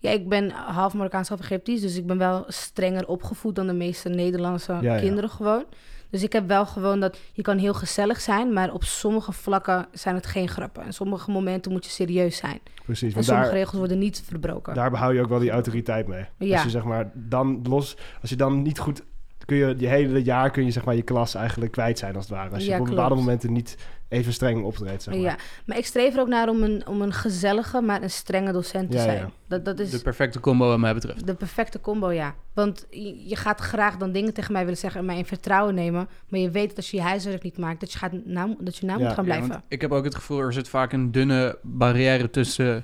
Ja, 0.02 0.12
ik 0.12 0.30
ben 0.30 0.50
half 0.52 0.94
Marokkaans, 0.94 1.28
half 1.30 1.40
Egyptisch. 1.40 1.82
Dus 1.82 1.96
ik 1.98 2.06
ben 2.08 2.18
wel 2.18 2.44
strenger 2.48 3.08
opgevoed 3.08 3.56
dan 3.56 3.68
de 3.68 3.74
meeste 3.74 4.10
Nederlandse 4.10 4.78
ja. 4.82 5.00
kinderen 5.00 5.30
gewoon. 5.30 5.64
Dus 6.10 6.24
ik 6.24 6.34
heb 6.34 6.48
wel 6.48 6.66
gewoon 6.66 7.00
dat 7.00 7.20
je 7.34 7.42
kan 7.42 7.58
heel 7.58 7.74
gezellig 7.74 8.22
zijn, 8.22 8.54
maar 8.54 8.74
op 8.74 8.84
sommige 8.84 9.32
vlakken 9.32 9.88
zijn 9.92 10.16
het 10.16 10.26
geen 10.26 10.48
grappen. 10.48 10.84
En 10.84 10.94
sommige 10.94 11.32
momenten 11.32 11.72
moet 11.72 11.86
je 11.86 11.92
serieus 11.92 12.38
zijn. 12.38 12.60
Precies, 12.86 13.14
En 13.16 13.24
sommige 13.24 13.48
daar, 13.48 13.56
regels 13.58 13.78
worden 13.78 14.00
niet 14.00 14.24
verbroken. 14.26 14.74
daar 14.74 14.92
behoud 14.92 15.14
je 15.14 15.22
ook 15.22 15.30
wel 15.30 15.40
die 15.40 15.52
autoriteit 15.52 16.08
mee. 16.08 16.26
Ja. 16.38 16.54
Als 16.54 16.64
je 16.64 16.70
zeg 16.70 16.84
maar 16.84 17.12
dan 17.14 17.60
los, 17.64 17.98
als 18.22 18.30
je 18.30 18.36
dan 18.36 18.62
niet 18.62 18.80
goed, 18.80 19.04
kun 19.46 19.58
je 19.58 19.76
je 19.78 19.88
hele 19.88 20.24
jaar 20.24 20.50
kun 20.52 20.66
je 20.66 20.72
zeg 20.72 20.86
maar 20.86 20.96
je 20.96 21.02
klas 21.02 21.36
eigenlijk 21.36 21.72
kwijt 21.72 22.00
zijn 22.00 22.16
als 22.16 22.26
het 22.30 22.34
ware. 22.34 22.54
Als 22.54 22.64
je 22.64 22.70
Ja, 22.70 22.80
op 22.80 22.86
bepaalde 22.86 23.16
momenten 23.16 23.54
niet 23.54 23.78
even 24.10 24.34
streng 24.34 24.64
optreedt, 24.64 25.04
zeg 25.04 25.14
maar. 25.14 25.24
Ja, 25.24 25.36
maar 25.66 25.78
ik 25.78 25.86
streef 25.86 26.14
er 26.14 26.20
ook 26.20 26.28
naar 26.28 26.50
om 26.50 26.64
een, 26.64 26.88
om 26.88 27.02
een 27.02 27.14
gezellige, 27.14 27.82
maar 27.82 28.02
een 28.04 28.10
strenge 28.10 28.52
docent 28.52 28.92
te 28.92 28.98
Ja, 28.98 29.04
zijn. 29.04 29.18
ja. 29.18 29.30
Dat, 29.48 29.66
dat 29.66 29.80
is 29.80 29.90
De 29.92 30.00
perfecte 30.00 30.40
combo 30.40 30.68
wat 30.68 30.80
mij 30.80 30.94
betreft. 30.94 31.26
de 31.28 31.34
perfecte 31.34 31.82
combo, 31.82 32.12
ja. 32.12 32.36
Want 32.54 32.86
je, 33.26 33.36
gaat 33.36 33.60
graag 33.60 33.98
dan 33.98 34.12
dingen 34.12 34.34
tegen 34.34 34.54
mij 34.54 34.64
willen 34.64 34.78
zeggen 34.80 35.00
en 35.00 35.06
mij 35.06 35.18
in 35.18 35.26
vertrouwen 35.26 35.76
nemen. 35.76 36.08
Maar 36.30 36.40
je 36.40 36.50
weet 36.52 36.68
dat 36.68 36.78
als 36.78 36.92
je 36.92 36.98
je 36.98 37.04
huiswerk 37.04 37.44
niet 37.44 37.58
maakt, 37.58 37.80
dat 37.80 37.92
je, 37.92 37.98
gaat 37.98 38.12
na, 38.26 38.56
dat 38.60 38.78
je 38.78 38.86
na 38.86 38.98
Ja. 38.98 39.04
moet 39.06 39.14
gaan 39.14 39.24
blijven. 39.26 39.64
ik 39.68 39.82
heb 39.82 39.92
ook 39.92 40.04
het 40.04 40.16
gevoel, 40.16 40.40
er 40.40 40.54
zit 40.54 40.70
vaak 40.70 40.94
een 40.94 41.12
dunne 41.12 41.58
barrière 41.64 42.30
tussen 42.30 42.84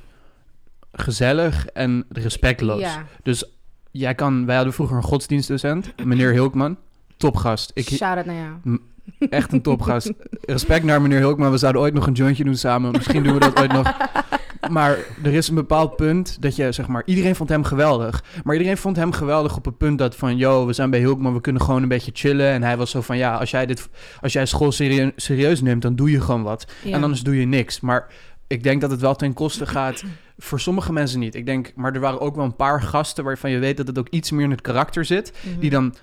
gezellig 0.91 1.65
en 1.67 2.05
respectloos. 2.09 2.80
ja, 2.82 3.05
Dus 3.23 3.45
jij 3.91 4.15
kan, 4.15 4.45
wij 4.45 4.55
hadden 4.55 4.73
vroeger 4.73 4.97
een 4.97 5.03
godsdienstdocent, 5.03 6.05
meneer 6.05 6.32
Hilkman, 6.32 6.78
topgast. 7.17 7.71
Ik, 7.73 7.88
shout-out 7.89 8.26
naar 8.26 8.36
jou. 8.63 8.80
Echt 9.29 9.53
een 9.53 9.61
topgast. 9.61 10.11
Respect 10.41 10.83
naar 10.83 11.01
meneer 11.01 11.19
Hilkman, 11.19 11.51
we 11.51 11.57
zouden 11.57 11.81
ooit 11.81 11.93
nog 11.93 12.07
een 12.07 12.13
jointje 12.13 12.43
doen 12.43 12.55
samen. 12.55 12.91
Misschien 12.91 13.23
doen 13.23 13.33
we 13.33 13.39
dat 13.39 13.59
ooit 13.59 13.71
nog. 13.71 13.93
Maar 14.69 14.97
er 15.23 15.33
is 15.33 15.47
een 15.47 15.55
bepaald 15.55 15.95
punt 15.95 16.41
dat 16.41 16.55
je, 16.55 16.71
zeg 16.71 16.87
maar, 16.87 17.03
iedereen 17.05 17.35
vond 17.35 17.49
hem 17.49 17.63
geweldig. 17.63 18.23
Maar 18.43 18.55
iedereen 18.55 18.77
vond 18.77 18.95
hem 18.95 19.11
geweldig 19.11 19.55
op 19.57 19.65
het 19.65 19.77
punt 19.77 19.97
dat 19.97 20.15
van, 20.15 20.37
yo, 20.37 20.65
we 20.65 20.73
zijn 20.73 20.89
bij 20.89 20.99
Hilkman, 20.99 21.33
we 21.33 21.41
kunnen 21.41 21.61
gewoon 21.61 21.81
een 21.81 21.87
beetje 21.87 22.11
chillen. 22.13 22.49
En 22.51 22.63
hij 22.63 22.77
was 22.77 22.91
zo 22.91 23.01
van, 23.01 23.17
ja, 23.17 23.35
als 23.35 23.51
jij, 23.51 23.65
dit, 23.65 23.89
als 24.21 24.33
jij 24.33 24.45
school 24.45 24.71
serie- 24.71 25.11
serieus 25.15 25.61
neemt, 25.61 25.81
dan 25.81 25.95
doe 25.95 26.11
je 26.11 26.21
gewoon 26.21 26.43
wat. 26.43 26.71
Ja. 26.83 26.91
En 26.95 27.03
anders 27.03 27.21
doe 27.23 27.39
je 27.39 27.45
niks. 27.45 27.79
Maar 27.79 28.07
ik 28.47 28.63
denk 28.63 28.81
dat 28.81 28.91
het 28.91 29.01
wel 29.01 29.15
ten 29.15 29.33
koste 29.33 29.65
gaat. 29.65 30.03
Voor 30.37 30.59
sommige 30.59 30.93
mensen 30.93 31.19
niet. 31.19 31.35
Ik 31.35 31.45
denk, 31.45 31.71
maar 31.75 31.93
er 31.93 31.99
waren 31.99 32.21
ook 32.21 32.35
wel 32.35 32.45
een 32.45 32.55
paar 32.55 32.81
gasten 32.81 33.23
waarvan 33.23 33.51
je 33.51 33.59
weet 33.59 33.77
dat 33.77 33.87
het 33.87 33.99
ook 33.99 34.09
iets 34.09 34.31
meer 34.31 34.43
in 34.43 34.51
het 34.51 34.61
karakter 34.61 35.05
zit. 35.05 35.33
Mhm. 35.41 35.59
Die 35.59 35.69
dan 35.69 35.93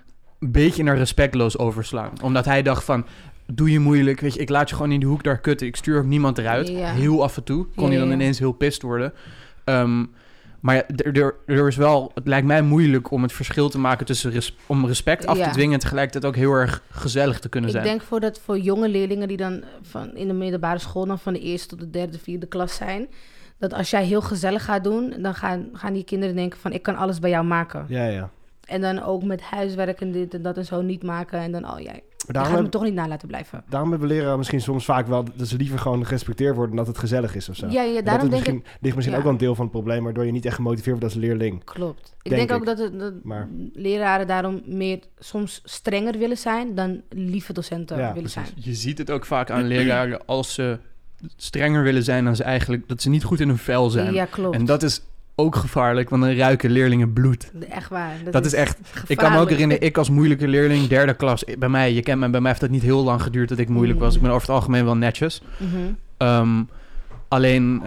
een 0.43 0.53
beetje 0.53 0.83
naar 0.83 0.97
respectloos 0.97 1.59
overslaan. 1.59 2.11
Omdat 2.23 2.45
hij 2.45 2.63
dacht 2.63 2.85
van, 2.85 3.07
doe 3.47 3.71
je 3.71 3.79
moeilijk. 3.79 4.21
Weet 4.21 4.35
je, 4.35 4.41
ik 4.41 4.49
laat 4.49 4.69
je 4.69 4.75
gewoon 4.75 4.93
in 4.93 5.01
die 5.01 5.09
hoek 5.09 5.23
daar 5.23 5.39
kutten. 5.39 5.67
Ik 5.67 5.77
stuur 5.77 5.99
ook 5.99 6.05
niemand 6.05 6.39
eruit. 6.39 6.69
Ja. 6.69 6.93
Heel 6.93 7.23
af 7.23 7.37
en 7.37 7.45
toe 7.45 7.67
kon 7.75 7.85
Ja, 7.85 7.91
hij 7.91 7.99
dan 7.99 8.09
ja. 8.09 8.15
ineens 8.15 8.39
heel 8.39 8.53
pist 8.53 8.83
worden. 8.83 9.13
Ehm, 9.65 10.05
maar 10.61 10.75
ja, 10.75 10.85
er, 11.47 11.67
is 11.69 11.77
wel, 11.77 12.11
het 12.15 12.27
lijkt 12.27 12.47
mij 12.47 12.63
moeilijk 12.63 13.11
om 13.11 13.23
het 13.23 13.33
verschil 13.33 13.69
te 13.69 13.79
maken 13.79 14.07
tussen 14.07 14.31
res- 14.31 14.57
om 14.67 14.87
respect 14.87 15.27
af 15.27 15.37
Ja. 15.39 15.45
te 15.45 15.51
dwingen 15.51 15.73
en 15.75 15.79
tegelijkertijd 15.81 16.25
ook 16.25 16.37
heel 16.37 16.53
erg 16.53 16.83
gezellig 16.91 17.39
te 17.41 17.49
kunnen 17.49 17.71
Ik 17.71 17.77
zijn. 17.77 17.89
denk 17.89 18.03
voor 18.03 18.21
dat 18.21 18.41
voor 18.45 18.59
jonge 18.59 18.89
leerlingen 18.89 19.29
die 19.29 19.37
dan 19.37 19.63
van 19.83 20.17
in 20.17 20.27
de 20.29 20.35
middelbare 20.35 20.79
school 20.79 21.07
dan 21.07 21.19
van 21.19 21.33
de 21.33 21.41
eerste 21.41 21.69
tot 21.69 21.79
de 21.79 21.91
derde, 21.91 22.19
vierde 22.19 22.47
klas 22.47 22.75
zijn, 22.75 23.07
dat 23.59 23.73
als 23.75 23.91
jij 23.91 24.05
heel 24.05 24.21
gezellig 24.23 24.65
gaat 24.65 24.85
doen, 24.85 25.15
dan 25.19 25.35
gaan, 25.35 25.69
gaan 25.73 25.93
die 25.93 26.05
kinderen 26.05 26.37
denken 26.37 26.59
van 26.59 26.73
ik 26.73 26.83
kan 26.83 26.97
alles 26.97 27.19
bij 27.19 27.31
jou 27.31 27.45
maken. 27.45 27.85
Ja, 27.89 28.07
ja. 28.07 28.31
En 28.73 28.81
dan 28.81 29.03
ook 29.03 29.23
met 29.25 29.41
huiswerk 29.41 30.01
en 30.01 30.13
dit 30.13 30.35
en 30.35 30.43
dat 30.43 30.57
en 30.57 30.65
zo 30.65 30.81
niet 30.83 31.03
maken 31.03 31.39
en 31.39 31.53
dan 31.53 31.71
oh 31.71 31.81
jij, 31.81 31.93
Maar 31.93 32.03
daarom, 32.27 32.45
gaat 32.45 32.57
me 32.57 32.63
heb- 32.63 32.73
toch 32.73 32.83
niet 32.83 32.95
na 32.95 33.09
laten 33.09 33.29
blijven. 33.29 33.65
daarom 33.69 33.91
hebben 33.91 34.09
leraren 34.09 34.37
misschien 34.39 34.61
soms 34.61 34.85
vaak 34.85 35.07
wel 35.07 35.25
dat 35.35 35.49
ze 35.49 35.57
liever 35.57 35.79
gewoon 35.79 36.05
gerespecteerd 36.05 36.57
worden 36.57 36.77
dan 36.77 36.85
dat 36.85 36.95
het 36.95 37.03
gezellig 37.03 37.35
is 37.35 37.49
of 37.49 37.57
zo. 37.57 37.67
Ja, 37.69 37.83
ja, 37.83 38.03
daarom 38.03 38.31
dat 38.31 38.45
denk 38.45 38.57
ik 38.59 38.67
ligt 38.81 38.95
misschien 38.95 39.11
ja. 39.11 39.17
ook 39.17 39.25
wel 39.25 39.33
een 39.33 39.39
deel 39.39 39.55
van 39.55 39.65
het 39.65 39.73
probleem, 39.73 40.05
waardoor 40.05 40.25
je 40.25 40.33
niet 40.33 40.45
echt 40.45 40.55
gemotiveerd 40.55 40.99
wordt 40.99 41.05
als 41.15 41.23
leerling. 41.23 41.65
Klopt. 41.65 42.15
Ik 42.23 42.31
Denk 42.31 42.53
ook 42.53 42.67
dat, 42.67 42.79
het, 42.79 42.99
dat 42.99 43.13
Maar- 43.23 43.49
leraren 43.73 44.27
daarom 44.27 44.63
meer 44.67 44.99
soms 45.19 45.61
strenger 45.65 46.19
willen 46.19 46.39
zijn 46.39 46.75
dan 46.75 47.03
lieve 47.09 47.53
docenten 47.53 47.97
Ja, 47.97 48.13
willen 48.13 48.31
precies. 48.31 48.53
zijn. 48.53 48.65
Je 48.65 48.75
ziet 48.75 48.99
het 48.99 49.11
ook 49.11 49.25
vaak 49.27 49.51
aan 49.51 49.65
leraren 49.67 50.27
als 50.27 50.55
ze 50.55 50.79
strenger 51.37 51.83
willen 51.83 52.03
zijn 52.03 52.25
dan 52.25 52.37
ze 52.37 52.43
eigenlijk... 52.43 52.89
dat 52.89 53.03
ze 53.03 53.09
niet 53.09 53.25
goed 53.25 53.41
in 53.41 53.49
hun 53.49 53.59
vel 53.59 53.91
zijn. 53.91 54.15
Ja, 54.15 54.25
klopt. 54.25 54.55
En 54.57 54.65
dat 54.65 54.83
is 54.83 55.03
ook 55.35 55.57
gevaarlijk, 55.57 56.11
want 56.11 56.23
dan 56.23 56.33
ruiken 56.33 56.71
leerlingen 56.71 57.13
bloed. 57.13 57.53
Echt 57.71 57.89
waar. 57.89 58.15
Dat 58.31 58.45
is 58.45 58.53
echt- 58.55 58.79
Ik 58.79 58.85
kan 58.85 58.95
me 58.97 59.05
ook 59.05 59.17
gevaarlijk. 59.17 59.51
herinneren, 59.51 59.83
ik 59.87 59.99
als 59.99 60.11
moeilijke 60.11 60.49
leerling, 60.49 60.87
derde 60.89 61.15
klas... 61.15 61.45
Bij 61.59 61.69
mij, 61.69 61.93
je 61.93 62.03
kent 62.03 62.21
me, 62.21 62.31
bij 62.31 62.41
mij 62.41 62.49
heeft 62.51 62.61
dat 62.63 62.71
niet 62.71 62.83
heel 62.83 63.03
lang 63.05 63.23
geduurd 63.23 63.49
dat 63.49 63.59
ik 63.59 63.69
moeilijk 63.69 63.99
was. 63.99 64.15
Ik 64.15 64.21
ben 64.23 64.31
over 64.31 64.47
het 64.47 64.57
algemeen 64.57 64.85
wel 64.85 64.97
netjes. 64.97 65.43
Mhm. 65.57 65.77
Ehm, 66.17 66.63
alleen 67.29 67.83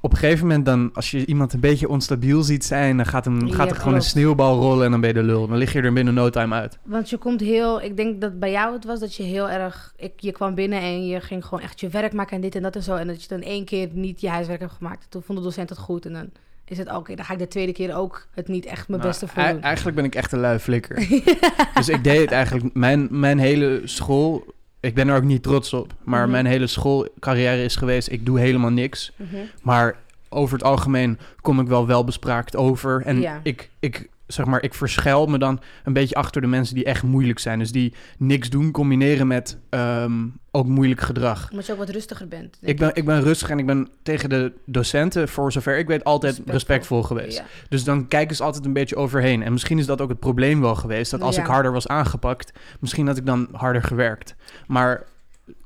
op 0.00 0.10
een 0.12 0.18
gegeven 0.18 0.46
moment 0.46 0.64
dan, 0.66 0.90
als 0.94 1.10
je 1.10 1.26
iemand 1.26 1.52
een 1.52 1.60
beetje 1.60 1.88
onstabiel 1.88 2.42
ziet 2.42 2.64
zijn... 2.64 2.96
dan 2.96 3.06
gaat, 3.06 3.24
hem, 3.24 3.46
Ja, 3.46 3.54
gaat 3.54 3.70
er 3.70 3.76
gewoon 3.76 3.94
een 3.94 4.02
sneeuwbal 4.02 4.58
rollen 4.60 4.84
en 4.84 4.90
dan 4.90 5.00
ben 5.00 5.08
je 5.08 5.14
de 5.14 5.22
lul. 5.22 5.46
Dan 5.48 5.56
lig 5.56 5.72
je 5.72 5.80
er 5.80 5.92
binnen 5.92 6.14
no 6.14 6.30
time 6.30 6.54
uit. 6.54 6.78
Want 6.84 7.10
je 7.10 7.16
komt 7.16 7.40
heel, 7.40 7.82
ik 7.82 7.96
denk 7.96 8.20
dat 8.20 8.38
bij 8.38 8.50
jou 8.50 8.74
het 8.74 8.84
was 8.84 9.00
dat 9.00 9.14
je 9.14 9.22
heel 9.22 9.50
erg, 9.50 9.92
ik, 9.96 10.12
je 10.16 10.32
kwam 10.32 10.54
binnen 10.54 10.80
en 10.80 11.06
je 11.06 11.20
ging 11.20 11.44
gewoon 11.44 11.64
echt 11.64 11.80
je 11.80 11.88
werk 11.88 12.12
maken 12.12 12.36
en 12.36 12.42
dit 12.42 12.54
en 12.54 12.62
dat 12.62 12.76
en 12.76 12.82
zo. 12.82 12.94
En 12.96 13.06
dat 13.06 13.22
je 13.22 13.28
dan 13.28 13.40
één 13.42 13.64
keer 13.64 13.88
niet 13.92 14.20
je 14.20 14.28
huiswerk 14.28 14.60
hebt 14.60 14.72
gemaakt. 14.72 15.06
Toen 15.08 15.22
vond 15.22 15.38
de 15.38 15.44
docent 15.44 15.68
het 15.68 15.78
goed 15.78 16.06
en 16.06 16.12
dan 16.12 16.30
is 16.70 16.78
het 16.78 16.92
oké. 16.92 17.14
dan 17.14 17.24
ga 17.24 17.32
ik 17.32 17.38
de 17.38 17.48
tweede 17.48 17.72
keer 17.72 17.94
ook 17.96 18.26
het 18.34 18.48
niet 18.48 18.64
echt 18.66 18.88
mijn 18.88 19.00
Nou, 19.00 19.12
beste 19.12 19.28
voor 19.28 19.42
ei- 19.42 19.52
doen. 19.52 19.62
Eigenlijk 19.62 19.96
ben 19.96 20.04
ik 20.04 20.14
echt 20.14 20.32
een 20.32 20.40
lui 20.40 20.58
flikker. 20.58 20.96
dus 21.74 21.88
ik 21.88 22.04
deed 22.04 22.20
het 22.20 22.30
eigenlijk... 22.30 22.74
Mijn, 22.74 23.08
mijn 23.10 23.38
hele 23.38 23.80
school... 23.84 24.44
Ik 24.80 24.94
ben 24.94 25.08
er 25.08 25.16
ook 25.16 25.22
niet 25.22 25.42
trots 25.42 25.72
op. 25.72 25.92
Maar 26.04 26.22
Mhm. 26.22 26.30
mijn 26.30 26.46
hele 26.46 26.66
schoolcarrière 26.66 27.62
is 27.64 27.76
geweest... 27.76 28.10
Ik 28.10 28.26
doe 28.26 28.38
helemaal 28.38 28.70
niks. 28.70 29.12
Mhm. 29.16 29.36
Maar 29.62 29.96
over 30.28 30.54
het 30.54 30.64
algemeen 30.66 31.18
kom 31.40 31.60
ik 31.60 31.66
wel 31.66 31.86
welbespraakt 31.86 32.56
over. 32.56 33.02
En 33.04 33.20
Ja. 33.20 33.40
ik, 33.42 33.70
ik, 33.78 34.08
zeg 34.26 34.46
maar, 34.46 34.62
ik 34.62 34.74
verschuil 34.74 35.26
me 35.26 35.38
dan 35.38 35.60
een 35.84 35.92
beetje 35.92 36.14
achter 36.14 36.40
de 36.40 36.46
mensen 36.46 36.74
die 36.74 36.84
echt 36.84 37.02
moeilijk 37.02 37.38
zijn. 37.38 37.58
Dus 37.58 37.72
die 37.72 37.94
niks 38.18 38.50
doen, 38.50 38.70
combineren 38.70 39.26
met 39.26 39.58
ehm, 39.70 40.12
ook 40.50 40.66
moeilijk 40.66 41.00
gedrag. 41.00 41.50
Omdat 41.50 41.66
je 41.66 41.72
ook 41.72 41.78
wat 41.78 41.88
rustiger 41.88 42.28
bent. 42.28 42.58
Ik 42.60 42.78
ben, 42.78 42.90
ik 42.94 43.04
ben 43.04 43.22
rustig 43.22 43.50
en 43.50 43.58
ik 43.58 43.66
ben 43.66 43.88
tegen 44.02 44.28
de 44.28 44.52
docenten, 44.66 45.28
voor 45.28 45.52
zover 45.52 45.78
ik 45.78 45.86
weet, 45.86 46.04
altijd 46.04 46.24
Respectvol. 46.32 46.54
respectvol, 46.54 47.02
geweest. 47.02 47.38
Ja. 47.38 47.44
Dus 47.68 47.84
dan 47.84 48.08
kijken 48.08 48.36
ze 48.36 48.42
altijd 48.42 48.64
een 48.64 48.72
beetje 48.72 48.96
overheen. 48.96 49.42
En 49.42 49.52
misschien 49.52 49.78
is 49.78 49.86
dat 49.86 50.00
ook 50.00 50.08
het 50.08 50.18
probleem 50.20 50.60
wel 50.60 50.74
geweest. 50.74 51.10
Dat 51.10 51.20
als 51.22 51.36
Ja. 51.36 51.42
ik 51.42 51.48
harder 51.48 51.72
was 51.72 51.88
aangepakt, 51.88 52.52
misschien 52.80 53.06
had 53.06 53.16
ik 53.16 53.26
dan 53.26 53.48
harder 53.52 53.82
gewerkt. 53.82 54.34
Maar 54.66 55.04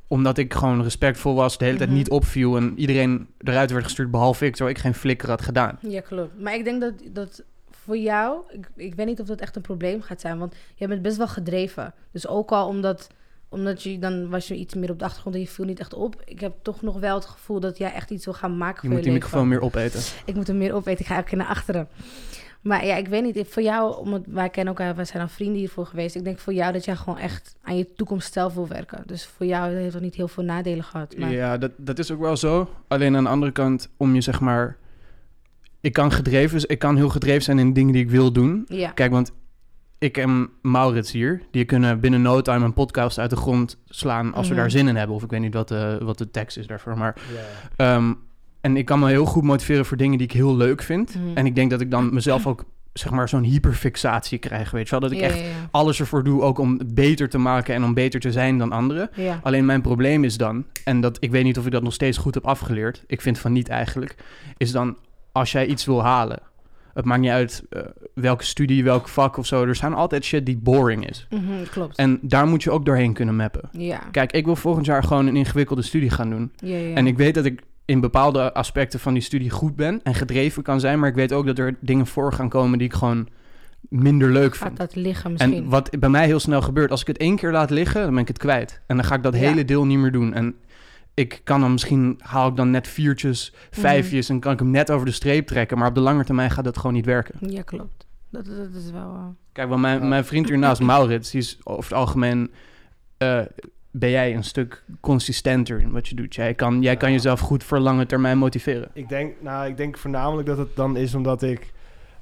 omdat 0.08 0.38
ik 0.38 0.54
gewoon 0.54 0.82
respectvol 0.82 1.34
was, 1.34 1.58
de 1.58 1.64
hele 1.64 1.76
tijd 1.76 1.88
Mhm. 1.88 1.98
niet 1.98 2.10
opviel 2.10 2.56
en 2.56 2.78
iedereen 2.78 3.26
eruit 3.38 3.70
werd 3.70 3.84
gestuurd, 3.84 4.10
behalve 4.10 4.46
ik, 4.46 4.54
terwijl 4.54 4.76
ik 4.76 4.82
geen 4.82 4.94
flikker 4.94 5.28
had 5.28 5.42
gedaan. 5.42 5.78
Ja, 5.80 6.00
klopt. 6.00 6.40
Maar 6.40 6.54
ik 6.54 6.64
denk 6.64 6.80
dat, 6.80 6.92
dat 7.12 7.42
voor 7.70 7.96
jou, 7.96 8.40
ik, 8.52 8.66
ik 8.76 8.94
weet 8.94 9.06
niet 9.06 9.20
of 9.20 9.26
dat 9.26 9.40
echt 9.40 9.56
een 9.56 9.62
probleem 9.62 10.02
gaat 10.02 10.20
zijn, 10.20 10.38
want 10.38 10.54
jij 10.74 10.88
bent 10.88 11.02
best 11.02 11.16
wel 11.16 11.28
gedreven. 11.28 11.94
Dus 12.12 12.26
ook 12.26 12.50
al 12.52 12.68
omdat, 12.68 13.08
omdat 13.48 13.82
je, 13.82 13.98
dan 13.98 14.28
was 14.28 14.48
je 14.48 14.54
iets 14.54 14.74
meer 14.74 14.90
op 14.90 14.98
de 14.98 15.04
achtergrond 15.04 15.34
en 15.34 15.40
je 15.40 15.48
viel 15.48 15.64
niet 15.64 15.80
echt 15.80 15.94
op. 15.94 16.22
Ik 16.24 16.40
heb 16.40 16.52
toch 16.62 16.82
nog 16.82 16.98
wel 16.98 17.14
het 17.14 17.24
gevoel 17.24 17.60
dat 17.60 17.78
jij 17.78 17.92
echt 17.92 18.10
iets 18.10 18.24
wil 18.24 18.34
gaan 18.34 18.56
maken 18.56 18.74
Je 18.74 18.80
voor 18.80 18.88
moet 18.96 18.98
je 18.98 19.04
die 19.04 19.12
leven. 19.12 19.26
microfoon 19.28 19.48
meer 19.48 19.60
opeten. 19.60 20.00
Ik 20.24 20.34
moet 20.34 20.46
hem 20.46 20.58
meer 20.58 20.72
opeten. 20.74 21.00
Ik 21.00 21.06
ga 21.06 21.14
elke 21.16 21.28
keer 21.28 21.38
naar 21.38 21.46
achteren. 21.46 21.88
Maar 22.60 22.86
ja, 22.86 22.96
ik 22.96 23.08
weet 23.08 23.22
niet. 23.22 23.46
Voor 23.48 23.62
jou, 23.62 23.96
omdat 23.98 24.22
wij 24.26 24.48
kennen 24.50 24.74
elkaar, 24.74 24.96
wij 24.96 25.04
zijn 25.04 25.22
al 25.22 25.28
vrienden 25.28 25.58
hiervoor 25.58 25.86
geweest. 25.86 26.14
Ik 26.14 26.24
denk 26.24 26.38
voor 26.38 26.52
jou 26.52 26.72
dat 26.72 26.84
jij 26.84 26.96
gewoon 26.96 27.18
echt 27.18 27.56
aan 27.62 27.76
je 27.76 27.92
toekomst 27.96 28.32
zelf 28.32 28.54
wil 28.54 28.68
werken. 28.68 29.02
Dus 29.06 29.26
voor 29.26 29.46
jou 29.46 29.74
heeft 29.74 29.94
het 29.94 30.02
niet 30.02 30.14
heel 30.14 30.28
veel 30.28 30.44
nadelen 30.44 30.84
gehad. 30.84 31.16
Maar 31.18 31.32
Ja, 31.32 31.58
dat, 31.58 31.70
dat 31.76 31.98
is 31.98 32.10
ook 32.10 32.20
wel 32.20 32.36
zo. 32.36 32.70
Alleen 32.88 33.16
aan 33.16 33.24
de 33.24 33.30
andere 33.30 33.52
kant, 33.52 33.88
om 33.96 34.14
je 34.14 34.20
zeg 34.20 34.40
maar... 34.40 34.76
Ik 35.80 35.92
kan, 35.92 36.12
gedreven, 36.12 36.68
ik 36.68 36.78
kan 36.78 36.96
heel 36.96 37.08
gedreven 37.08 37.42
zijn 37.42 37.58
in 37.58 37.72
dingen 37.72 37.92
die 37.92 38.02
ik 38.02 38.10
wil 38.10 38.32
doen. 38.32 38.64
ja. 38.68 38.90
Kijk, 38.90 39.10
want 39.10 39.32
ik 39.98 40.16
en 40.18 40.48
Maurits 40.62 41.12
hier, 41.12 41.42
die 41.50 41.64
kunnen 41.64 42.00
binnen 42.00 42.22
no 42.22 42.40
time 42.40 42.64
een 42.64 42.72
podcast 42.72 43.18
uit 43.18 43.30
de 43.30 43.36
grond 43.36 43.78
slaan 43.88 44.34
als 44.34 44.46
we 44.48 44.52
Mhm. 44.52 44.62
daar 44.62 44.70
zin 44.70 44.88
in 44.88 44.96
hebben. 44.96 45.16
Of 45.16 45.22
ik 45.22 45.30
weet 45.30 45.40
niet 45.40 45.54
wat 45.54 45.68
de, 45.68 45.98
wat 46.02 46.18
de 46.18 46.30
tekst 46.30 46.56
is 46.56 46.66
daarvoor, 46.66 46.98
maar... 46.98 47.14
Ehm, 47.76 48.12
en 48.60 48.76
ik 48.76 48.84
kan 48.84 48.98
me 48.98 49.08
heel 49.08 49.24
goed 49.24 49.42
motiveren 49.42 49.84
voor 49.84 49.96
dingen 49.96 50.18
die 50.18 50.26
ik 50.26 50.32
heel 50.32 50.56
leuk 50.56 50.82
vind. 50.82 51.14
Mhm. 51.14 51.36
En 51.36 51.46
ik 51.46 51.54
denk 51.54 51.70
dat 51.70 51.80
ik 51.80 51.90
dan 51.90 52.14
mezelf 52.14 52.46
ook 52.46 52.64
zeg 52.92 53.10
maar, 53.12 53.28
zo'n 53.28 53.42
hyperfixatie 53.42 54.38
krijg, 54.38 54.70
weet 54.70 54.84
je 54.84 54.90
wel. 54.90 55.00
Dat 55.00 55.10
ik 55.10 55.18
ja, 55.18 55.24
echt 55.24 55.38
ja, 55.38 55.44
ja. 55.44 55.68
alles 55.70 56.00
ervoor 56.00 56.24
doe, 56.24 56.42
ook 56.42 56.58
om 56.58 56.80
beter 56.94 57.28
te 57.28 57.38
maken 57.38 57.74
en 57.74 57.84
om 57.84 57.94
beter 57.94 58.20
te 58.20 58.32
zijn 58.32 58.58
dan 58.58 58.72
anderen. 58.72 59.10
Alleen 59.42 59.64
mijn 59.64 59.80
probleem 59.82 60.24
is 60.24 60.36
dan, 60.36 60.64
en 60.84 61.00
dat 61.00 61.16
ik 61.20 61.30
weet 61.30 61.44
niet 61.44 61.58
of 61.58 61.66
ik 61.66 61.72
dat 61.72 61.82
nog 61.82 61.92
steeds 61.92 62.18
goed 62.18 62.34
heb 62.34 62.46
afgeleerd, 62.46 63.04
ik 63.06 63.20
vind 63.20 63.38
van 63.38 63.52
niet 63.52 63.68
eigenlijk, 63.68 64.16
is 64.56 64.72
dan 64.72 64.96
als 65.32 65.52
jij 65.52 65.66
iets 65.66 65.84
wil 65.84 66.02
halen. 66.02 66.38
Het 66.94 67.04
maakt 67.04 67.20
niet 67.20 67.30
uit 67.30 67.62
eh, 67.70 67.82
welke 68.14 68.44
studie, 68.44 68.84
welk 68.84 69.08
vak 69.08 69.36
of 69.36 69.46
zo. 69.46 69.64
Er 69.64 69.74
zijn 69.74 69.94
altijd 69.94 70.24
shit 70.24 70.46
die 70.46 70.56
boring 70.56 71.08
is. 71.08 71.26
Mhm, 71.30 71.42
klopt. 71.70 71.96
En 71.96 72.18
daar 72.22 72.46
moet 72.46 72.62
je 72.62 72.70
ook 72.70 72.84
doorheen 72.84 73.12
kunnen 73.12 73.36
mappen. 73.36 73.68
ja. 73.72 73.98
Kijk, 74.10 74.32
ik 74.32 74.44
wil 74.44 74.56
volgend 74.56 74.86
jaar 74.86 75.02
gewoon 75.02 75.26
een 75.26 75.36
ingewikkelde 75.36 75.82
studie 75.82 76.10
gaan 76.10 76.30
doen. 76.30 76.52
Ja, 76.56 76.76
ja. 76.76 76.94
En 76.94 77.06
ik 77.06 77.16
weet 77.16 77.34
dat 77.34 77.44
ik 77.44 77.60
in 77.84 78.00
bepaalde 78.00 78.52
aspecten 78.54 79.00
van 79.00 79.12
die 79.12 79.22
studie 79.22 79.50
goed 79.50 79.76
ben 79.76 80.00
en 80.02 80.14
gedreven 80.14 80.62
kan 80.62 80.80
zijn. 80.80 80.98
Maar 80.98 81.08
ik 81.08 81.14
weet 81.14 81.32
ook 81.32 81.46
dat 81.46 81.58
er 81.58 81.76
dingen 81.80 82.06
voor 82.06 82.32
gaan 82.32 82.48
komen 82.48 82.78
die 82.78 82.86
ik 82.86 82.94
gewoon 82.94 83.28
minder 83.88 84.30
leuk 84.32 84.54
Gaat 84.56 84.66
vind. 84.66 84.76
dat 84.78 84.94
liggen 84.94 85.32
misschien? 85.32 85.54
En 85.54 85.68
wat 85.68 85.90
bij 85.98 86.08
mij 86.08 86.26
heel 86.26 86.40
snel 86.40 86.62
gebeurt, 86.62 86.90
als 86.90 87.00
ik 87.00 87.06
het 87.06 87.16
één 87.18 87.36
keer 87.36 87.50
laat 87.52 87.70
liggen, 87.70 88.02
dan 88.02 88.10
ben 88.10 88.20
ik 88.22 88.28
het 88.28 88.38
kwijt. 88.38 88.80
En 88.86 88.96
dan 88.96 89.04
ga 89.04 89.14
ik 89.14 89.22
dat 89.22 89.34
Ja. 89.34 89.40
hele 89.40 89.64
deel 89.64 89.86
niet 89.86 89.98
meer 89.98 90.12
doen. 90.12 90.34
En 90.34 90.54
ik 91.14 91.40
kan 91.44 91.60
dan 91.60 91.72
misschien, 91.72 92.18
haal 92.22 92.48
ik 92.48 92.56
dan 92.56 92.70
net 92.70 92.88
viertjes, 92.88 93.52
Mhm. 93.70 93.80
vijfjes 93.80 94.28
en 94.28 94.40
kan 94.40 94.52
ik 94.52 94.58
hem 94.58 94.70
net 94.70 94.90
over 94.90 95.06
de 95.06 95.12
streep 95.12 95.46
trekken. 95.46 95.78
Maar 95.78 95.88
op 95.88 95.94
de 95.94 96.00
lange 96.00 96.24
termijn 96.24 96.50
gaat 96.50 96.64
dat 96.64 96.76
gewoon 96.76 96.92
niet 96.92 97.06
werken. 97.06 97.50
Ja, 97.50 97.62
klopt. 97.62 98.06
Dat, 98.30 98.44
dat 98.44 98.74
is 98.84 98.90
wel... 98.90 99.14
eh, 99.14 99.24
Kijk, 99.52 99.68
want 99.68 99.80
mijn, 99.80 100.08
mijn 100.08 100.24
vriend 100.24 100.48
hiernaast, 100.48 100.80
Maurits, 100.92 101.30
die 101.30 101.40
is 101.40 101.58
over 101.64 101.82
het 101.90 101.92
algemeen... 101.98 102.50
eh, 103.18 103.40
ben 103.90 104.10
jij 104.10 104.34
een 104.34 104.44
stuk 104.44 104.84
consistenter 105.00 105.80
in 105.80 105.90
wat 105.90 106.08
je 106.08 106.14
doet. 106.14 106.34
Jij 106.34 106.54
kan, 106.54 106.82
jij 106.82 106.96
kan 106.96 107.12
jezelf 107.12 107.40
goed 107.40 107.64
voor 107.64 107.78
lange 107.78 108.06
termijn 108.06 108.38
motiveren. 108.38 108.88
Ik 108.92 109.08
denk, 109.08 109.32
nou, 109.40 109.66
ik 109.68 109.76
denk 109.76 109.98
voornamelijk 109.98 110.46
dat 110.48 110.58
het 110.58 110.76
dan 110.76 110.96
is 110.96 111.14
omdat 111.14 111.42
ik 111.42 111.72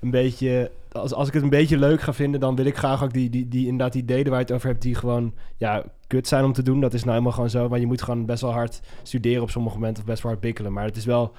een 0.00 0.10
beetje... 0.10 0.70
Als, 0.92 1.12
als 1.14 1.28
ik 1.28 1.34
het 1.34 1.42
een 1.42 1.48
beetje 1.50 1.78
leuk 1.78 2.00
ga 2.00 2.12
vinden, 2.12 2.40
dan 2.40 2.56
wil 2.56 2.64
ik 2.64 2.76
graag 2.76 3.02
ook 3.04 3.12
die, 3.12 3.30
die, 3.30 3.48
die, 3.48 3.62
inderdaad 3.66 3.92
die 3.92 4.04
delen 4.04 4.24
waar 4.30 4.38
je 4.38 4.44
het 4.44 4.52
over 4.54 4.68
hebt... 4.68 4.82
die 4.82 4.94
gewoon, 4.94 5.34
ja, 5.56 5.84
kut 6.12 6.28
zijn 6.28 6.44
om 6.44 6.52
te 6.52 6.62
doen. 6.62 6.80
Dat 6.80 6.94
is 6.94 7.00
nou 7.00 7.10
helemaal 7.12 7.32
gewoon 7.32 7.50
zo. 7.50 7.68
Maar 7.68 7.78
je 7.78 7.86
moet 7.86 8.02
gewoon 8.02 8.26
best 8.26 8.42
wel 8.42 8.52
hard 8.52 8.80
studeren 9.02 9.42
op 9.42 9.50
sommige 9.50 9.76
momenten... 9.76 10.02
of 10.02 10.08
best 10.08 10.22
wel 10.22 10.32
hard 10.32 10.44
bikkelen. 10.44 10.72
Maar 10.72 10.84
het 10.84 10.96
is 10.96 11.04
wel... 11.04 11.32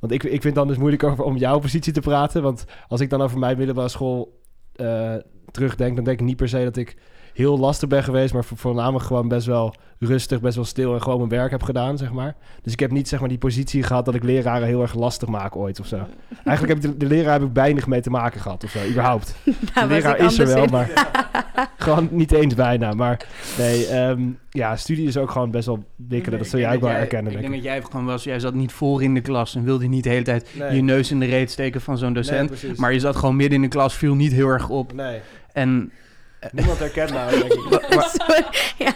Want 0.00 0.12
ik, 0.12 0.22
ik 0.22 0.30
vind 0.30 0.44
het 0.44 0.54
dan 0.54 0.68
dus 0.68 0.76
moeilijk 0.76 1.02
over, 1.02 1.24
om 1.24 1.36
jouw 1.36 1.58
positie 1.58 1.92
te 1.92 2.00
praten. 2.00 2.42
Want 2.42 2.64
als 2.88 3.00
ik 3.00 3.10
dan 3.10 3.22
over 3.22 3.38
mijn 3.38 3.56
middelbare 3.56 3.88
school 3.88 4.40
eh, 4.72 5.14
terugdenk... 5.50 5.96
dan 5.96 6.04
denk 6.04 6.20
ik 6.20 6.26
niet 6.26 6.36
per 6.36 6.48
se 6.48 6.64
dat 6.64 6.76
ik 6.76 6.96
heel 7.34 7.58
lastig 7.58 7.88
ben 7.88 8.04
geweest... 8.04 8.32
maar 8.34 8.44
vo- 8.44 8.56
voornamelijk 8.56 9.04
gewoon 9.04 9.28
best 9.28 9.46
wel 9.46 9.74
rustig, 9.98 10.40
best 10.40 10.54
wel 10.56 10.64
stil... 10.64 10.94
en 10.94 11.02
gewoon 11.02 11.18
mijn 11.18 11.30
werk 11.30 11.50
heb 11.50 11.62
gedaan, 11.62 11.98
zeg 11.98 12.12
maar. 12.12 12.34
Dus 12.62 12.72
ik 12.72 12.80
heb 12.80 12.90
niet 12.90 13.08
zeg 13.08 13.20
maar 13.20 13.28
die 13.28 13.38
positie 13.38 13.82
gehad 13.82 14.04
dat 14.04 14.14
ik 14.14 14.22
leraren 14.22 14.66
heel 14.66 14.82
erg 14.82 14.94
lastig 14.94 15.28
maak 15.28 15.56
ooit 15.56 15.80
of 15.80 15.86
zo. 15.86 15.96
Eigenlijk 16.44 16.68
heb 16.68 16.76
ik 16.76 16.82
de, 16.82 17.06
de 17.06 17.14
leraar 17.14 17.32
heb 17.32 17.42
ik 17.48 17.54
weinig 17.54 17.86
mee 17.86 18.00
te 18.00 18.10
maken 18.10 18.40
gehad 18.40 18.64
of 18.64 18.70
zo, 18.70 18.78
überhaupt. 18.90 19.34
De 19.44 19.52
Daar 19.74 19.88
was 19.88 19.96
leraar 20.02 20.18
is 20.18 20.38
er 20.38 20.46
wel, 20.46 20.62
in. 20.64 20.70
maar 20.70 21.08
gewoon 21.78 22.08
niet 22.10 22.32
eens 22.32 22.54
bijna. 22.54 22.92
Maar 22.92 23.26
nee, 23.58 23.86
ehm, 23.86 24.22
ja, 24.50 24.76
studie 24.76 25.06
is 25.06 25.16
ook 25.16 25.30
gewoon 25.30 25.50
best 25.50 25.66
wel 25.66 25.84
wikkelen. 25.96 26.38
Dat 26.38 26.48
zul 26.48 26.58
jij 26.58 26.74
ook 26.74 26.80
wel 26.80 26.90
herkennen, 26.90 27.32
Ik 27.32 27.40
denk 27.40 27.52
dat 27.52 27.62
jij 27.62 27.82
gewoon 27.82 28.04
was, 28.06 28.24
jij 28.24 28.40
zat 28.40 28.54
niet 28.54 28.72
voor 28.72 29.02
in 29.02 29.14
de 29.14 29.20
klas 29.20 29.54
en 29.54 29.64
wilde 29.64 29.86
niet 29.86 30.04
de 30.04 30.10
hele 30.10 30.24
tijd 30.24 30.48
Nee. 30.58 30.74
je 30.74 30.82
neus 30.82 31.10
in 31.10 31.20
de 31.20 31.26
reet 31.26 31.50
steken 31.50 31.80
van 31.80 31.98
zo'n 31.98 32.12
docent. 32.12 32.62
Nee, 32.62 32.72
maar 32.76 32.92
je 32.92 32.98
zat 33.00 33.16
gewoon 33.16 33.36
midden 33.36 33.56
in 33.56 33.62
de 33.62 33.68
klas, 33.68 33.94
viel 33.94 34.14
niet 34.14 34.32
heel 34.32 34.48
erg 34.48 34.68
op. 34.68 34.92
Nee, 34.92 35.20
En 35.52 35.90
niemand 36.52 36.78
herkent 36.78 37.10
nou, 37.10 37.30
denk 37.30 37.52
ik. 37.52 37.58
Sorry. 38.14 38.44
Ja. 38.78 38.94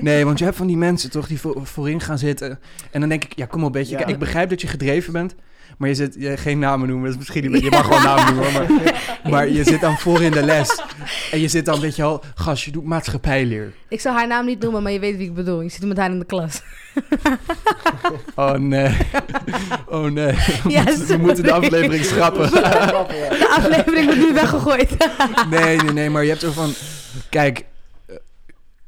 nee, 0.00 0.24
want 0.24 0.38
je 0.38 0.44
hebt 0.44 0.56
van 0.56 0.66
die 0.66 0.76
mensen 0.76 1.10
toch 1.10 1.26
die 1.26 1.40
voor, 1.40 1.66
voorin 1.66 2.00
gaan 2.00 2.18
zitten. 2.18 2.58
En 2.90 3.00
dan 3.00 3.08
denk 3.08 3.24
ik, 3.24 3.32
ja, 3.36 3.46
kom 3.46 3.64
op, 3.64 3.72
beetje. 3.72 3.98
Ja. 3.98 4.06
Ik 4.06 4.18
begrijp 4.18 4.50
dat 4.50 4.60
je 4.60 4.66
gedreven 4.66 5.12
bent. 5.12 5.34
Maar 5.78 5.88
je 5.88 5.94
zit 5.94 6.16
je, 6.18 6.36
geen 6.36 6.58
namen 6.58 6.88
noemen, 6.88 7.04
dat 7.04 7.12
is 7.12 7.18
misschien 7.26 7.50
niet. 7.50 7.62
Je 7.62 7.70
mag 7.70 7.84
gewoon 7.84 8.02
namen 8.02 8.34
noemen, 8.34 8.52
maar, 8.52 9.02
maar 9.30 9.48
je 9.48 9.64
zit 9.64 9.80
dan 9.80 9.98
voor 9.98 10.22
in 10.22 10.30
de 10.30 10.42
les. 10.42 10.82
En 11.30 11.40
je 11.40 11.48
zit 11.48 11.64
dan, 11.64 11.80
weet 11.80 11.96
je 11.96 12.02
wel, 12.02 12.22
gast, 12.34 12.64
je 12.64 12.70
doet 12.70 12.84
maatschappijleer. 12.84 13.72
Ik 13.88 14.00
zal 14.00 14.14
haar 14.14 14.26
naam 14.26 14.46
niet 14.46 14.60
noemen, 14.62 14.82
maar 14.82 14.92
je 14.92 14.98
weet 14.98 15.16
wie 15.16 15.26
ik 15.26 15.34
bedoel. 15.34 15.60
Je 15.60 15.68
zit 15.68 15.84
met 15.84 15.96
haar 15.96 16.10
in 16.10 16.18
de 16.18 16.24
klas. 16.24 16.62
Oh 18.34 18.52
nee. 18.54 18.96
Oh 19.86 20.04
nee. 20.04 20.34
Ja, 20.68 20.84
We 20.84 21.16
moeten 21.16 21.44
de 21.44 21.52
aflevering 21.52 22.04
schrappen. 22.04 22.50
De 22.50 23.54
aflevering 23.56 24.04
wordt 24.04 24.20
nu 24.20 24.32
weggegooid. 24.32 24.96
Nee, 25.50 25.76
nee, 25.76 25.92
nee, 25.92 26.10
maar 26.10 26.22
je 26.22 26.28
hebt 26.28 26.40
zo 26.40 26.50
van... 26.50 26.72
Kijk, 27.30 27.64
eh, 28.06 28.16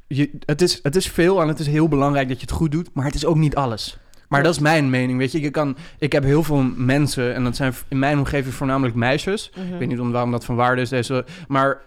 je, 0.06 0.30
het, 0.44 0.62
is, 0.62 0.80
het 0.82 0.96
is 0.96 1.06
veel 1.06 1.42
en 1.42 1.48
het 1.48 1.58
is 1.58 1.66
heel 1.66 1.88
belangrijk 1.88 2.28
dat 2.28 2.36
je 2.36 2.46
het 2.46 2.54
goed 2.54 2.72
doet, 2.72 2.88
maar 2.92 3.04
het 3.04 3.14
is 3.14 3.24
ook 3.24 3.36
niet 3.36 3.56
alles. 3.56 3.98
Maar 4.30 4.42
dat 4.42 4.54
is 4.54 4.58
mijn 4.60 4.90
mening, 4.90 5.18
weet 5.18 5.32
je. 5.32 5.40
Je 5.40 5.50
kan, 5.50 5.76
ik 5.98 6.12
heb 6.12 6.22
heel 6.24 6.42
veel 6.42 6.62
mensen, 6.76 7.34
en 7.34 7.44
dat 7.44 7.56
zijn 7.56 7.74
in 7.88 7.98
mijn 7.98 8.18
omgeving 8.18 8.54
voornamelijk 8.54 8.94
meisjes. 8.96 9.50
Mhm. 9.56 9.72
Ik 9.72 9.78
weet 9.78 9.88
niet 9.88 10.00
om 10.00 10.12
waarom 10.12 10.30
dat 10.30 10.44
van 10.44 10.54
waarde 10.56 10.80
is, 10.82 10.88
deze, 10.88 11.24
maar 11.48 11.78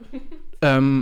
ehm, 0.60 1.02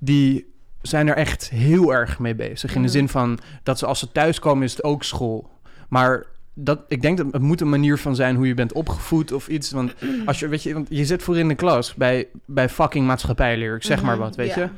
die 0.00 0.52
zijn 0.82 1.08
er 1.08 1.16
echt 1.16 1.50
heel 1.50 1.94
erg 1.94 2.18
mee 2.18 2.34
bezig. 2.34 2.70
In 2.74 2.80
de 2.82 2.88
Mhm. 2.88 2.96
zin 2.96 3.08
van 3.08 3.38
dat 3.62 3.78
ze 3.78 3.86
als 3.86 3.98
ze 3.98 4.12
thuiskomen 4.12 4.64
is 4.64 4.72
het 4.72 4.84
ook 4.84 5.02
school. 5.04 5.50
Maar 5.88 6.26
dat, 6.54 6.80
ik 6.88 7.02
denk 7.02 7.16
dat 7.16 7.26
het 7.32 7.42
moet 7.42 7.60
een 7.60 7.68
manier 7.68 7.98
van 7.98 8.14
zijn 8.14 8.36
hoe 8.36 8.46
je 8.46 8.54
bent 8.54 8.72
opgevoed 8.72 9.32
of 9.32 9.48
iets. 9.48 9.70
Want 9.70 9.94
als 10.26 10.38
je, 10.38 10.48
weet 10.48 10.62
je, 10.62 10.74
want 10.74 10.86
je 10.90 11.04
zit 11.04 11.22
voor 11.22 11.38
in 11.38 11.48
de 11.48 11.54
klas 11.54 11.94
bij, 11.94 12.26
bij 12.46 12.68
fucking 12.68 13.06
maatschappijleer, 13.06 13.74
ik 13.76 13.82
zeg 13.82 14.02
maar 14.02 14.14
Mhm, 14.16 14.24
wat, 14.24 14.36
weet 14.36 14.54
je. 14.54 14.68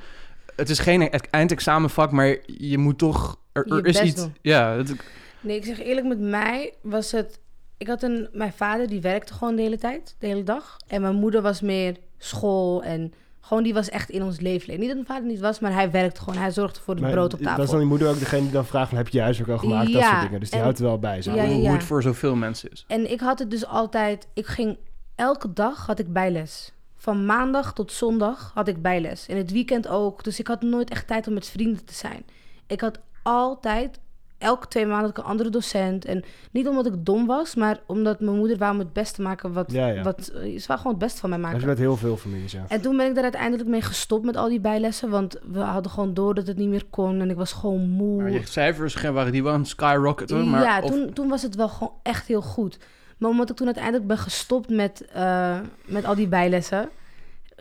Het 0.56 0.70
is 0.70 0.78
geen 0.78 1.00
e- 1.02 1.08
eindexamenvak, 1.30 2.10
maar 2.10 2.36
je 2.46 2.78
moet 2.78 2.98
toch, 2.98 3.38
er, 3.52 3.66
er 3.72 3.86
is 3.86 4.00
iets, 4.00 4.14
doen. 4.22 4.34
ja, 4.40 4.76
het, 4.76 4.94
Nee, 5.42 5.56
ik 5.56 5.64
zeg 5.64 5.80
eerlijk, 5.82 6.06
met 6.06 6.20
mij 6.20 6.74
was 6.82 7.10
het... 7.12 7.40
Ik 7.76 7.86
had 7.86 8.02
een... 8.02 8.28
Mijn 8.32 8.52
vader, 8.52 8.88
die 8.88 9.00
werkte 9.00 9.34
gewoon 9.34 9.56
de 9.56 9.62
hele 9.62 9.78
tijd, 9.78 10.16
de 10.18 10.26
hele 10.26 10.42
dag. 10.42 10.76
En 10.86 11.00
mijn 11.00 11.14
moeder 11.14 11.42
was 11.42 11.60
meer 11.60 11.96
school 12.18 12.82
en... 12.82 13.12
Gewoon, 13.44 13.62
die 13.62 13.74
was 13.74 13.88
echt 13.88 14.10
in 14.10 14.22
ons 14.22 14.40
leven. 14.40 14.70
Niet 14.78 14.86
dat 14.86 14.94
mijn 14.94 15.06
vader 15.06 15.24
niet 15.24 15.40
was, 15.40 15.60
maar 15.60 15.72
hij 15.72 15.90
werkte 15.90 16.20
gewoon. 16.20 16.38
Hij 16.38 16.50
zorgde 16.50 16.80
voor 16.80 16.94
het 16.94 17.02
Maar 17.02 17.12
brood 17.12 17.34
op 17.34 17.40
tafel. 17.40 17.56
Was 17.58 17.70
dan 17.70 17.78
die 17.78 17.88
moeder 17.88 18.08
ook 18.08 18.18
degene 18.18 18.42
die 18.42 18.50
dan 18.50 18.66
vraagt, 18.66 18.88
van, 18.88 18.98
heb 18.98 19.08
je 19.08 19.16
je 19.16 19.22
huiswerk 19.22 19.50
al 19.50 19.58
gemaakt? 19.58 19.92
dat 19.92 20.02
Ja, 20.02 20.10
soort 20.10 20.22
dingen. 20.22 20.40
Dus 20.40 20.48
die 20.48 20.58
en- 20.58 20.64
houdt 20.64 20.78
er 20.78 20.84
wel 20.84 20.98
bij. 20.98 21.22
Zo. 21.22 21.34
Ja, 21.34 21.42
ja, 21.42 21.48
hoe 21.54 21.68
het 21.68 21.84
voor 21.84 22.02
zoveel 22.02 22.34
mensen 22.34 22.70
is. 22.70 22.84
En 22.88 23.10
ik 23.10 23.20
had 23.20 23.38
het 23.38 23.50
dus 23.50 23.66
altijd... 23.66 24.26
Ik 24.34 24.46
ging... 24.46 24.78
Elke 25.14 25.52
dag 25.52 25.86
had 25.86 25.98
ik 25.98 26.12
bijles. 26.12 26.72
Van 26.96 27.26
maandag 27.26 27.72
tot 27.72 27.92
zondag 27.92 28.50
had 28.54 28.68
ik 28.68 28.82
bijles. 28.82 29.26
En 29.28 29.36
het 29.36 29.52
weekend 29.52 29.88
ook. 29.88 30.24
Dus 30.24 30.38
ik 30.38 30.46
had 30.46 30.62
nooit 30.62 30.90
echt 30.90 31.06
tijd 31.06 31.26
om 31.26 31.34
met 31.34 31.46
vrienden 31.46 31.84
te 31.84 31.94
zijn. 31.94 32.24
Ik 32.66 32.80
had 32.80 32.98
altijd... 33.22 33.98
Elke 34.42 34.68
twee 34.68 34.86
maanden 34.86 35.00
had 35.06 35.10
ik 35.10 35.24
een 35.24 35.30
andere 35.30 35.48
docent. 35.50 36.04
En 36.04 36.24
niet 36.50 36.68
omdat 36.68 36.86
ik 36.86 36.92
dom 36.96 37.26
was, 37.26 37.54
maar 37.54 37.78
omdat 37.86 38.20
mijn 38.20 38.36
moeder 38.36 38.56
wou 38.58 38.74
me 38.74 38.78
het 38.82 38.92
beste 38.92 39.22
maken. 39.22 39.52
Wat, 39.52 39.72
Ja, 39.72 39.86
ja. 39.86 40.02
wat, 40.02 40.28
eh, 40.28 40.58
ze 40.58 40.66
wou 40.66 40.78
gewoon 40.78 40.94
het 40.94 40.98
beste 41.02 41.20
van 41.20 41.28
mij 41.28 41.38
Dat 41.38 41.46
maken. 41.46 41.60
is 41.62 41.66
met 41.68 41.78
heel 41.78 41.96
veel 41.96 42.16
families, 42.16 42.52
ja. 42.52 42.64
En 42.68 42.80
toen 42.80 42.96
ben 42.96 43.06
ik 43.06 43.14
daar 43.14 43.22
uiteindelijk 43.22 43.68
mee 43.68 43.82
gestopt 43.82 44.24
met 44.24 44.36
al 44.36 44.48
die 44.48 44.60
bijlessen. 44.60 45.10
Want 45.10 45.36
we 45.52 45.60
hadden 45.60 45.92
gewoon 45.92 46.14
door 46.14 46.34
dat 46.34 46.46
het 46.46 46.56
niet 46.56 46.68
meer 46.68 46.84
kon. 46.90 47.20
En 47.20 47.30
ik 47.30 47.36
was 47.36 47.52
gewoon 47.52 47.88
moe. 47.88 48.22
Maar 48.22 48.30
je 48.30 48.46
cijfers 48.46 48.94
waren 48.94 49.32
die 49.32 49.42
wel 49.42 49.54
een 49.54 49.66
skyrocket, 49.66 50.30
hoor. 50.30 50.44
Maar 50.44 50.62
ja, 50.62 50.80
of- 50.80 50.90
toen, 50.90 51.12
toen 51.12 51.28
was 51.28 51.42
het 51.42 51.54
wel 51.54 51.68
gewoon 51.68 51.92
echt 52.02 52.26
heel 52.26 52.42
goed. 52.42 52.78
Maar 53.18 53.30
omdat 53.30 53.50
ik 53.50 53.56
toen 53.56 53.66
uiteindelijk 53.66 54.06
ben 54.06 54.18
gestopt 54.18 54.68
met, 54.70 55.04
eh, 55.12 55.58
met 55.86 56.04
al 56.04 56.14
die 56.14 56.28
bijlessen... 56.28 56.88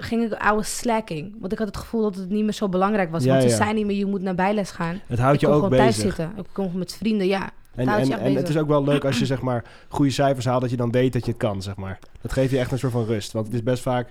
ging 0.01 0.23
ik 0.23 0.33
oude 0.33 0.63
slacking. 0.63 1.35
Want 1.39 1.51
ik 1.51 1.57
had 1.57 1.67
het 1.67 1.77
gevoel 1.77 2.01
dat 2.01 2.15
het 2.15 2.29
niet 2.29 2.43
meer 2.43 2.53
zo 2.53 2.69
belangrijk 2.69 3.11
was. 3.11 3.23
Ja, 3.23 3.29
want 3.29 3.41
ze 3.43 3.49
ja. 3.49 3.55
zei 3.55 3.73
niet 3.73 3.85
meer, 3.85 3.97
je 3.97 4.05
moet 4.05 4.21
naar 4.21 4.35
bijles 4.35 4.71
gaan. 4.71 5.01
Het 5.07 5.19
houdt 5.19 5.35
ik 5.35 5.41
je 5.41 5.45
kon 5.45 5.55
ook 5.55 5.63
gewoon 5.63 5.77
thuis 5.77 5.95
bezig. 5.95 6.15
zitten. 6.15 6.37
Ik 6.37 6.45
kon 6.51 6.71
met 6.73 6.95
vrienden, 6.95 7.27
ja. 7.27 7.49
En, 7.75 7.89
het 7.89 8.21
bezig. 8.21 8.49
is 8.49 8.57
ook 8.57 8.67
wel 8.67 8.83
leuk 8.83 9.05
als 9.05 9.19
je 9.19 9.25
zeg 9.33 9.41
maar 9.41 9.63
goede 9.89 10.11
cijfers 10.11 10.45
haalt, 10.45 10.61
dat 10.61 10.69
je 10.69 10.77
dan 10.77 10.91
weet 10.91 11.13
dat 11.13 11.25
je 11.25 11.31
het 11.31 11.39
kan, 11.39 11.61
zeg 11.61 11.75
maar. 11.75 11.99
Dat 12.21 12.33
geeft 12.33 12.51
je 12.51 12.59
echt 12.59 12.71
een 12.71 12.79
soort 12.79 12.91
van 12.91 13.05
rust. 13.05 13.31
Want 13.31 13.45
het 13.45 13.55
is 13.55 13.63
best 13.63 13.83
vaak 13.83 14.09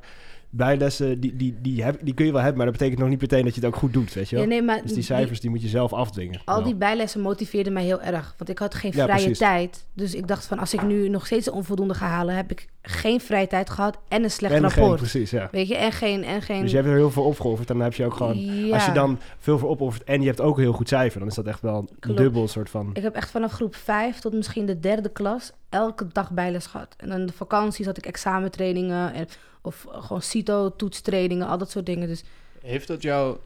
bijlessen, 0.50 1.20
die, 1.20 1.36
die, 1.36 1.56
die, 1.60 1.82
heb, 1.82 1.98
die 2.02 2.14
kun 2.14 2.26
je 2.26 2.32
wel 2.32 2.40
hebben, 2.40 2.56
maar 2.58 2.66
dat 2.66 2.76
betekent 2.76 3.00
nog 3.00 3.08
niet 3.08 3.20
meteen 3.20 3.44
dat 3.44 3.54
je 3.54 3.60
het 3.60 3.68
ook 3.68 3.76
goed 3.76 3.92
doet, 3.92 4.12
weet 4.14 4.28
je 4.28 4.36
wel. 4.36 4.44
Ja, 4.44 4.50
nee, 4.50 4.62
maar 4.62 4.82
dus 4.82 4.92
die 4.92 5.02
cijfers, 5.02 5.40
die 5.40 5.50
moet 5.50 5.62
je 5.62 5.68
zelf 5.68 5.92
afdwingen. 5.92 6.40
Al 6.44 6.62
die 6.62 6.74
bijlessen 6.74 7.20
motiveerden 7.20 7.72
mij 7.72 7.84
heel 7.84 8.00
erg. 8.00 8.34
Want 8.38 8.50
ik 8.50 8.58
had 8.58 8.74
geen 8.74 8.92
Ja, 8.94 9.04
vrije 9.04 9.18
precies. 9.18 9.38
tijd. 9.38 9.84
Dus 9.94 10.14
ik 10.14 10.26
dacht 10.26 10.46
van, 10.46 10.58
als 10.58 10.74
ik 10.74 10.82
nu 10.82 11.08
nog 11.08 11.26
steeds 11.26 11.46
een 11.46 11.52
onvoldoende 11.52 11.94
ga 11.94 12.06
halen... 12.06 12.34
heb 12.34 12.50
ik 12.50 12.66
geen 12.82 13.20
vrije 13.20 13.46
tijd 13.46 13.70
gehad 13.70 13.98
en 14.08 14.22
een 14.22 14.30
slecht 14.30 14.54
en 14.54 14.70
geen, 14.70 14.70
rapport. 14.70 14.98
precies, 15.00 15.30
ja. 15.30 15.48
Weet 15.50 15.68
je, 15.68 15.76
en 15.76 15.92
geen... 15.92 16.24
En 16.24 16.42
geen 16.42 16.60
Dus 16.62 16.70
je 16.70 16.76
hebt 16.76 16.88
er 16.88 16.94
heel 16.94 17.10
veel 17.10 17.24
opgeofferd 17.24 17.70
en 17.70 17.74
dan 17.74 17.84
heb 17.84 17.94
je 17.94 18.04
ook 18.04 18.14
gewoon... 18.14 18.66
Ja. 18.66 18.74
Als 18.74 18.84
je 18.86 18.92
dan 18.92 19.18
veel 19.38 19.58
voor 19.58 19.68
opoffert 19.68 20.04
en 20.04 20.20
je 20.20 20.26
hebt 20.26 20.40
ook 20.40 20.56
een 20.56 20.62
heel 20.62 20.72
goed 20.72 20.88
cijfer... 20.88 21.18
dan 21.18 21.28
is 21.28 21.34
dat 21.34 21.46
echt 21.46 21.60
wel 21.60 21.76
een 21.76 21.88
Klopt. 22.00 22.18
dubbel 22.18 22.48
soort 22.48 22.70
van... 22.70 22.90
Ik 22.92 23.02
heb 23.02 23.14
echt 23.14 23.30
vanaf 23.30 23.52
groep 23.52 23.74
5 23.74 24.18
tot 24.18 24.32
misschien 24.32 24.66
de 24.66 24.80
derde 24.80 25.08
klas 25.08 25.52
elke 25.68 26.06
dag 26.12 26.30
bijles 26.30 26.66
gehad. 26.66 26.94
En 26.96 27.08
dan 27.08 27.26
de 27.26 27.32
vakanties 27.32 27.86
had 27.86 27.96
ik 27.96 28.06
examentrainingen 28.06 29.12
en, 29.12 29.26
of 29.62 29.86
gewoon 29.90 30.22
CITO-toetstrainingen, 30.22 31.46
al 31.46 31.58
dat 31.58 31.70
soort 31.70 31.86
dingen. 31.86 32.08
Dus 32.08 32.24
Heeft 32.60 32.86
dat 32.86 33.02
jou 33.02 33.36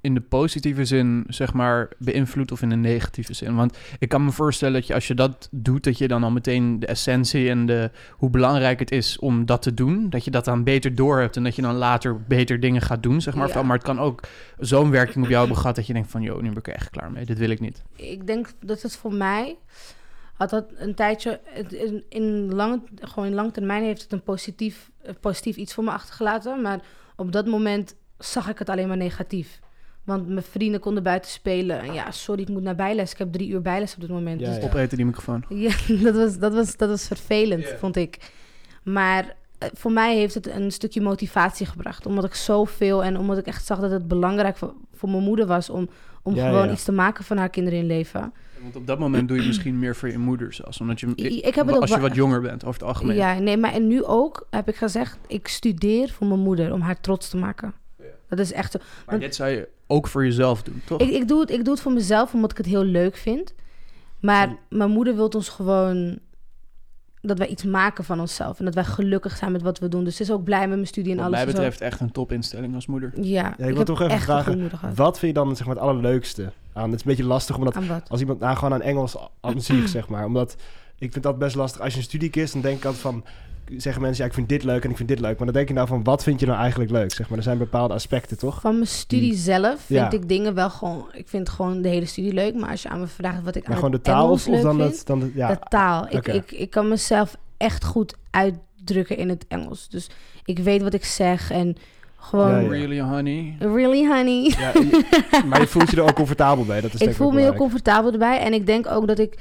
in 0.00 0.14
de 0.14 0.20
positieve 0.20 0.84
zin, 0.84 1.24
zeg 1.28 1.52
maar, 1.52 1.88
beïnvloed 1.98 2.52
of 2.52 2.62
in 2.62 2.68
de 2.68 2.76
negatieve 2.76 3.34
zin? 3.34 3.54
Want 3.54 3.78
ik 3.98 4.08
kan 4.08 4.24
me 4.24 4.30
voorstellen 4.30 4.74
dat 4.74 4.86
je 4.86 4.94
als 4.94 5.06
je 5.06 5.14
dat 5.14 5.48
doet, 5.50 5.84
dat 5.84 5.98
je 5.98 6.08
dan 6.08 6.24
al 6.24 6.30
meteen 6.30 6.80
de 6.80 6.86
essentie 6.86 7.48
en 7.50 7.66
de, 7.66 7.90
hoe 8.10 8.30
belangrijk 8.30 8.78
het 8.78 8.90
is 8.90 9.18
om 9.18 9.46
dat 9.46 9.62
te 9.62 9.74
doen, 9.74 10.10
dat 10.10 10.24
je 10.24 10.30
dat 10.30 10.44
dan 10.44 10.64
beter 10.64 10.94
door 10.94 11.20
hebt 11.20 11.36
en 11.36 11.44
dat 11.44 11.56
je 11.56 11.62
dan 11.62 11.74
later 11.74 12.20
beter 12.20 12.60
dingen 12.60 12.82
gaat 12.82 13.02
doen, 13.02 13.20
zeg 13.20 13.34
maar. 13.34 13.48
Ja. 13.48 13.62
Maar 13.62 13.76
het 13.76 13.86
kan 13.86 14.00
ook 14.00 14.20
zo'n 14.58 14.90
werking 14.90 15.24
op 15.24 15.30
jou 15.30 15.38
hebben 15.38 15.56
gehad 15.56 15.76
dat 15.76 15.86
je 15.86 15.92
denkt 15.92 16.10
van, 16.10 16.22
joh, 16.22 16.42
nu 16.42 16.48
ben 16.48 16.58
ik 16.58 16.68
echt 16.68 16.90
klaar 16.90 17.12
mee, 17.12 17.24
dit 17.24 17.38
wil 17.38 17.50
ik 17.50 17.60
niet. 17.60 17.82
ik 17.96 18.26
denk 18.26 18.52
dat 18.60 18.82
het 18.82 18.96
voor 18.96 19.14
mij 19.14 19.56
had 20.36 20.50
dat 20.50 20.64
een 20.76 20.94
tijdje, 20.94 21.40
in, 21.68 22.04
in, 22.08 22.54
lange, 22.54 22.80
gewoon 23.00 23.26
in 23.28 23.34
lange 23.34 23.50
termijn 23.50 23.82
heeft 23.82 24.02
het 24.02 24.12
een 24.12 24.22
positief, 24.22 24.90
positief 25.20 25.56
iets 25.56 25.74
voor 25.74 25.84
me 25.84 25.90
achtergelaten. 25.90 26.62
Maar 26.62 26.80
op 27.16 27.32
dat 27.32 27.46
moment 27.46 27.94
zag 28.18 28.48
ik 28.48 28.58
het 28.58 28.68
alleen 28.68 28.88
maar 28.88 28.96
negatief. 28.96 29.60
Want 30.04 30.28
mijn 30.28 30.42
vrienden 30.42 30.80
konden 30.80 31.02
buiten 31.02 31.30
spelen. 31.30 31.80
En 31.80 31.92
ja, 31.92 32.10
sorry, 32.10 32.42
ik 32.42 32.48
moet 32.48 32.62
naar 32.62 32.74
bijles. 32.74 33.12
Ik 33.12 33.18
heb 33.18 33.32
drie 33.32 33.48
uur 33.48 33.62
bijles 33.62 33.94
op 33.94 34.00
dit 34.00 34.10
moment. 34.10 34.40
Ja, 34.40 34.46
dus 34.46 34.56
ja. 34.56 34.64
Opeten 34.64 34.96
die 34.96 35.06
microfoon. 35.06 35.44
ja, 35.66 35.74
dat 36.02 36.14
was, 36.14 36.38
dat 36.38 36.54
was, 36.54 36.76
dat 36.76 36.88
was 36.88 37.06
vervelend, 37.06 37.66
vond 37.78 37.96
ik. 37.96 38.32
Maar 38.82 39.36
eh, 39.58 39.68
voor 39.72 39.92
mij 39.92 40.16
heeft 40.16 40.34
het 40.34 40.46
een 40.46 40.70
stukje 40.70 41.00
motivatie 41.00 41.66
gebracht. 41.66 42.06
Omdat 42.06 42.24
ik 42.24 42.34
zoveel 42.34 43.04
en 43.04 43.18
omdat 43.18 43.38
ik 43.38 43.46
echt 43.46 43.66
zag 43.66 43.80
dat 43.80 43.90
het 43.90 44.08
belangrijk 44.08 44.56
voor, 44.56 44.74
voor 44.92 45.10
mijn 45.10 45.22
moeder 45.22 45.46
was 45.46 45.70
om, 45.70 45.88
om 46.22 46.34
Ja, 46.34 46.46
gewoon 46.46 46.66
ja. 46.66 46.72
iets 46.72 46.84
te 46.84 46.92
maken 46.92 47.24
van 47.24 47.36
haar 47.36 47.50
kinderen 47.50 47.78
in 47.78 47.86
leven. 47.86 48.32
Want 48.66 48.78
op 48.78 48.86
dat 48.86 48.98
moment 48.98 49.28
doe 49.28 49.40
je 49.40 49.46
misschien 49.46 49.78
meer 49.78 49.96
voor 49.96 50.10
je 50.10 50.18
moeder 50.18 50.52
zelfs. 50.52 50.80
Omdat 50.80 51.00
je, 51.00 51.14
ik 51.14 51.54
heb 51.54 51.66
het 51.66 51.80
als 51.80 51.90
je 51.90 52.00
wat 52.00 52.14
jonger 52.14 52.40
bent, 52.40 52.64
over 52.64 52.80
het 52.80 52.88
algemeen. 52.88 53.16
Ja, 53.16 53.38
nee, 53.38 53.56
maar 53.56 53.72
en 53.72 53.86
nu 53.86 54.04
ook 54.04 54.46
heb 54.50 54.68
ik 54.68 54.76
gezegd, 54.76 55.18
ik 55.26 55.48
studeer 55.48 56.10
voor 56.10 56.26
mijn 56.26 56.40
moeder 56.40 56.72
om 56.72 56.80
haar 56.80 57.00
trots 57.00 57.28
te 57.28 57.36
maken. 57.36 57.74
Dat 58.28 58.38
is 58.38 58.52
echt 58.52 58.72
zo. 58.72 58.78
Maar 59.06 59.18
dit 59.18 59.34
zou 59.34 59.50
je 59.50 59.68
ook 59.86 60.06
voor 60.06 60.24
jezelf 60.24 60.62
doen, 60.62 60.82
toch? 60.86 61.00
Ik, 61.00 61.10
ik, 61.10 61.28
doe 61.28 61.40
het, 61.40 61.50
ik 61.50 61.64
doe 61.64 61.74
het 61.74 61.82
voor 61.82 61.92
mezelf 61.92 62.34
omdat 62.34 62.50
ik 62.50 62.56
het 62.56 62.66
heel 62.66 62.84
leuk 62.84 63.16
vind. 63.16 63.54
Maar 64.20 64.56
mijn 64.68 64.90
moeder 64.90 65.14
wil 65.16 65.28
ons 65.28 65.48
gewoon 65.48 66.18
dat 67.26 67.38
wij 67.38 67.46
iets 67.46 67.64
maken 67.64 68.04
van 68.04 68.20
onszelf. 68.20 68.58
En 68.58 68.64
dat 68.64 68.74
wij 68.74 68.84
gelukkig 68.84 69.36
zijn 69.36 69.52
met 69.52 69.62
wat 69.62 69.78
we 69.78 69.88
doen. 69.88 70.04
Dus 70.04 70.16
ze 70.16 70.22
is 70.22 70.30
ook 70.30 70.44
blij 70.44 70.60
met 70.60 70.68
mijn 70.68 70.86
studie 70.86 71.10
en 71.10 71.16
Wat 71.16 71.26
alles. 71.26 71.36
mij 71.38 71.46
en 71.46 71.52
zo. 71.52 71.56
betreft 71.56 71.80
echt 71.80 72.00
een 72.00 72.12
topinstelling 72.12 72.74
als 72.74 72.86
moeder. 72.86 73.12
Ja, 73.20 73.54
wil 73.56 73.68
ik 73.68 73.76
heb 73.76 73.86
toch 73.86 74.00
even 74.00 74.20
vragen. 74.20 74.94
Wat 74.94 75.18
vind 75.18 75.36
je 75.36 75.42
dan 75.42 75.56
zeg 75.56 75.66
maar, 75.66 75.74
het 75.74 75.84
allerleukste 75.84 76.52
aan? 76.72 76.90
Het 76.90 76.94
is 76.94 77.00
een 77.00 77.10
beetje 77.10 77.24
lastig 77.24 77.56
omdat 77.56 77.74
Aan 77.76 77.86
wat? 77.86 78.08
als 78.08 78.20
iemand 78.20 78.40
nou 78.40 78.56
gewoon 78.56 78.72
aan 78.72 78.82
Engels 78.82 79.16
aan 79.40 79.60
zich, 79.60 79.88
zeg 79.88 80.08
maar. 80.08 80.24
Omdat 80.24 80.56
ik 80.98 81.12
vind 81.12 81.24
dat 81.24 81.38
best 81.38 81.56
lastig. 81.56 81.80
Als 81.80 81.92
je 81.92 81.98
een 81.98 82.04
studie 82.04 82.30
kiest, 82.30 82.52
dan 82.52 82.62
denk 82.62 82.76
ik 82.78 82.84
altijd 82.84 83.02
van... 83.02 83.24
Zeggen 83.76 84.02
mensen, 84.02 84.22
ja, 84.24 84.28
ik 84.30 84.34
vind 84.36 84.48
dit 84.48 84.62
leuk 84.64 84.84
en 84.84 84.90
ik 84.90 84.96
vind 84.96 85.08
dit 85.08 85.20
leuk. 85.20 85.36
Maar 85.36 85.46
dan 85.46 85.54
denk 85.54 85.68
je 85.68 85.74
nou 85.74 85.86
van, 85.86 86.04
wat 86.04 86.22
vind 86.22 86.40
je 86.40 86.46
nou 86.46 86.58
eigenlijk 86.58 86.90
leuk? 86.90 87.12
Zeg 87.12 87.28
maar, 87.28 87.38
er 87.38 87.44
zijn 87.44 87.58
bepaalde 87.58 87.94
aspecten, 87.94 88.38
toch? 88.38 88.60
Van 88.60 88.74
mijn 88.74 88.86
studie 88.86 89.30
Die- 89.30 89.38
zelf 89.38 89.80
vind 89.80 90.00
Ja. 90.00 90.10
ik 90.10 90.28
dingen 90.28 90.54
wel 90.54 90.70
gewoon... 90.70 91.06
Ik 91.12 91.28
vind 91.28 91.48
gewoon 91.48 91.82
de 91.82 91.88
hele 91.88 92.06
studie 92.06 92.32
leuk. 92.32 92.54
Maar 92.54 92.70
als 92.70 92.82
je 92.82 92.88
aan 92.88 93.00
me 93.00 93.06
vraagt 93.06 93.42
wat 93.42 93.54
ik 93.56 93.62
Maar 93.62 93.70
aan 93.70 93.76
gewoon 93.76 93.90
de 93.90 93.96
het 93.96 94.06
taal 94.06 94.24
Engels 94.24 94.46
of, 94.46 94.52
leuk 94.54 94.62
dan, 94.62 94.76
vind... 94.76 94.96
het, 94.96 95.06
dan 95.06 95.20
het... 95.20 95.30
Ja, 95.34 95.48
de 95.48 95.58
taal. 95.68 96.06
Ik, 96.10 96.28
ik, 96.28 96.52
ik 96.52 96.70
kan 96.70 96.88
mezelf 96.88 97.36
echt 97.56 97.84
goed 97.84 98.14
uitdrukken 98.30 99.16
in 99.16 99.28
het 99.28 99.44
Engels. 99.48 99.88
Dus 99.88 100.10
ik 100.44 100.58
weet 100.58 100.82
wat 100.82 100.94
ik 100.94 101.04
zeg 101.04 101.50
en 101.50 101.76
gewoon... 102.16 102.50
Ja, 102.50 102.60
ja. 102.60 102.68
Really, 102.68 103.00
honey? 103.00 103.56
Really, 103.58 104.06
honey? 104.06 104.54
Ja, 104.58 104.72
maar 105.46 105.60
je 105.60 105.66
voelt 105.66 105.90
je 105.90 105.96
er 105.96 106.02
ook 106.02 106.14
comfortabel 106.14 106.64
bij. 106.64 106.80
Dat 106.80 106.94
is 106.94 107.00
ik 107.06 107.14
voel 107.14 107.30
me 107.30 107.40
heel 107.40 107.54
comfortabel 107.54 108.12
erbij. 108.12 108.38
En 108.38 108.52
ik 108.52 108.66
denk 108.66 108.86
ook 108.86 109.06
dat 109.06 109.18
ik, 109.18 109.38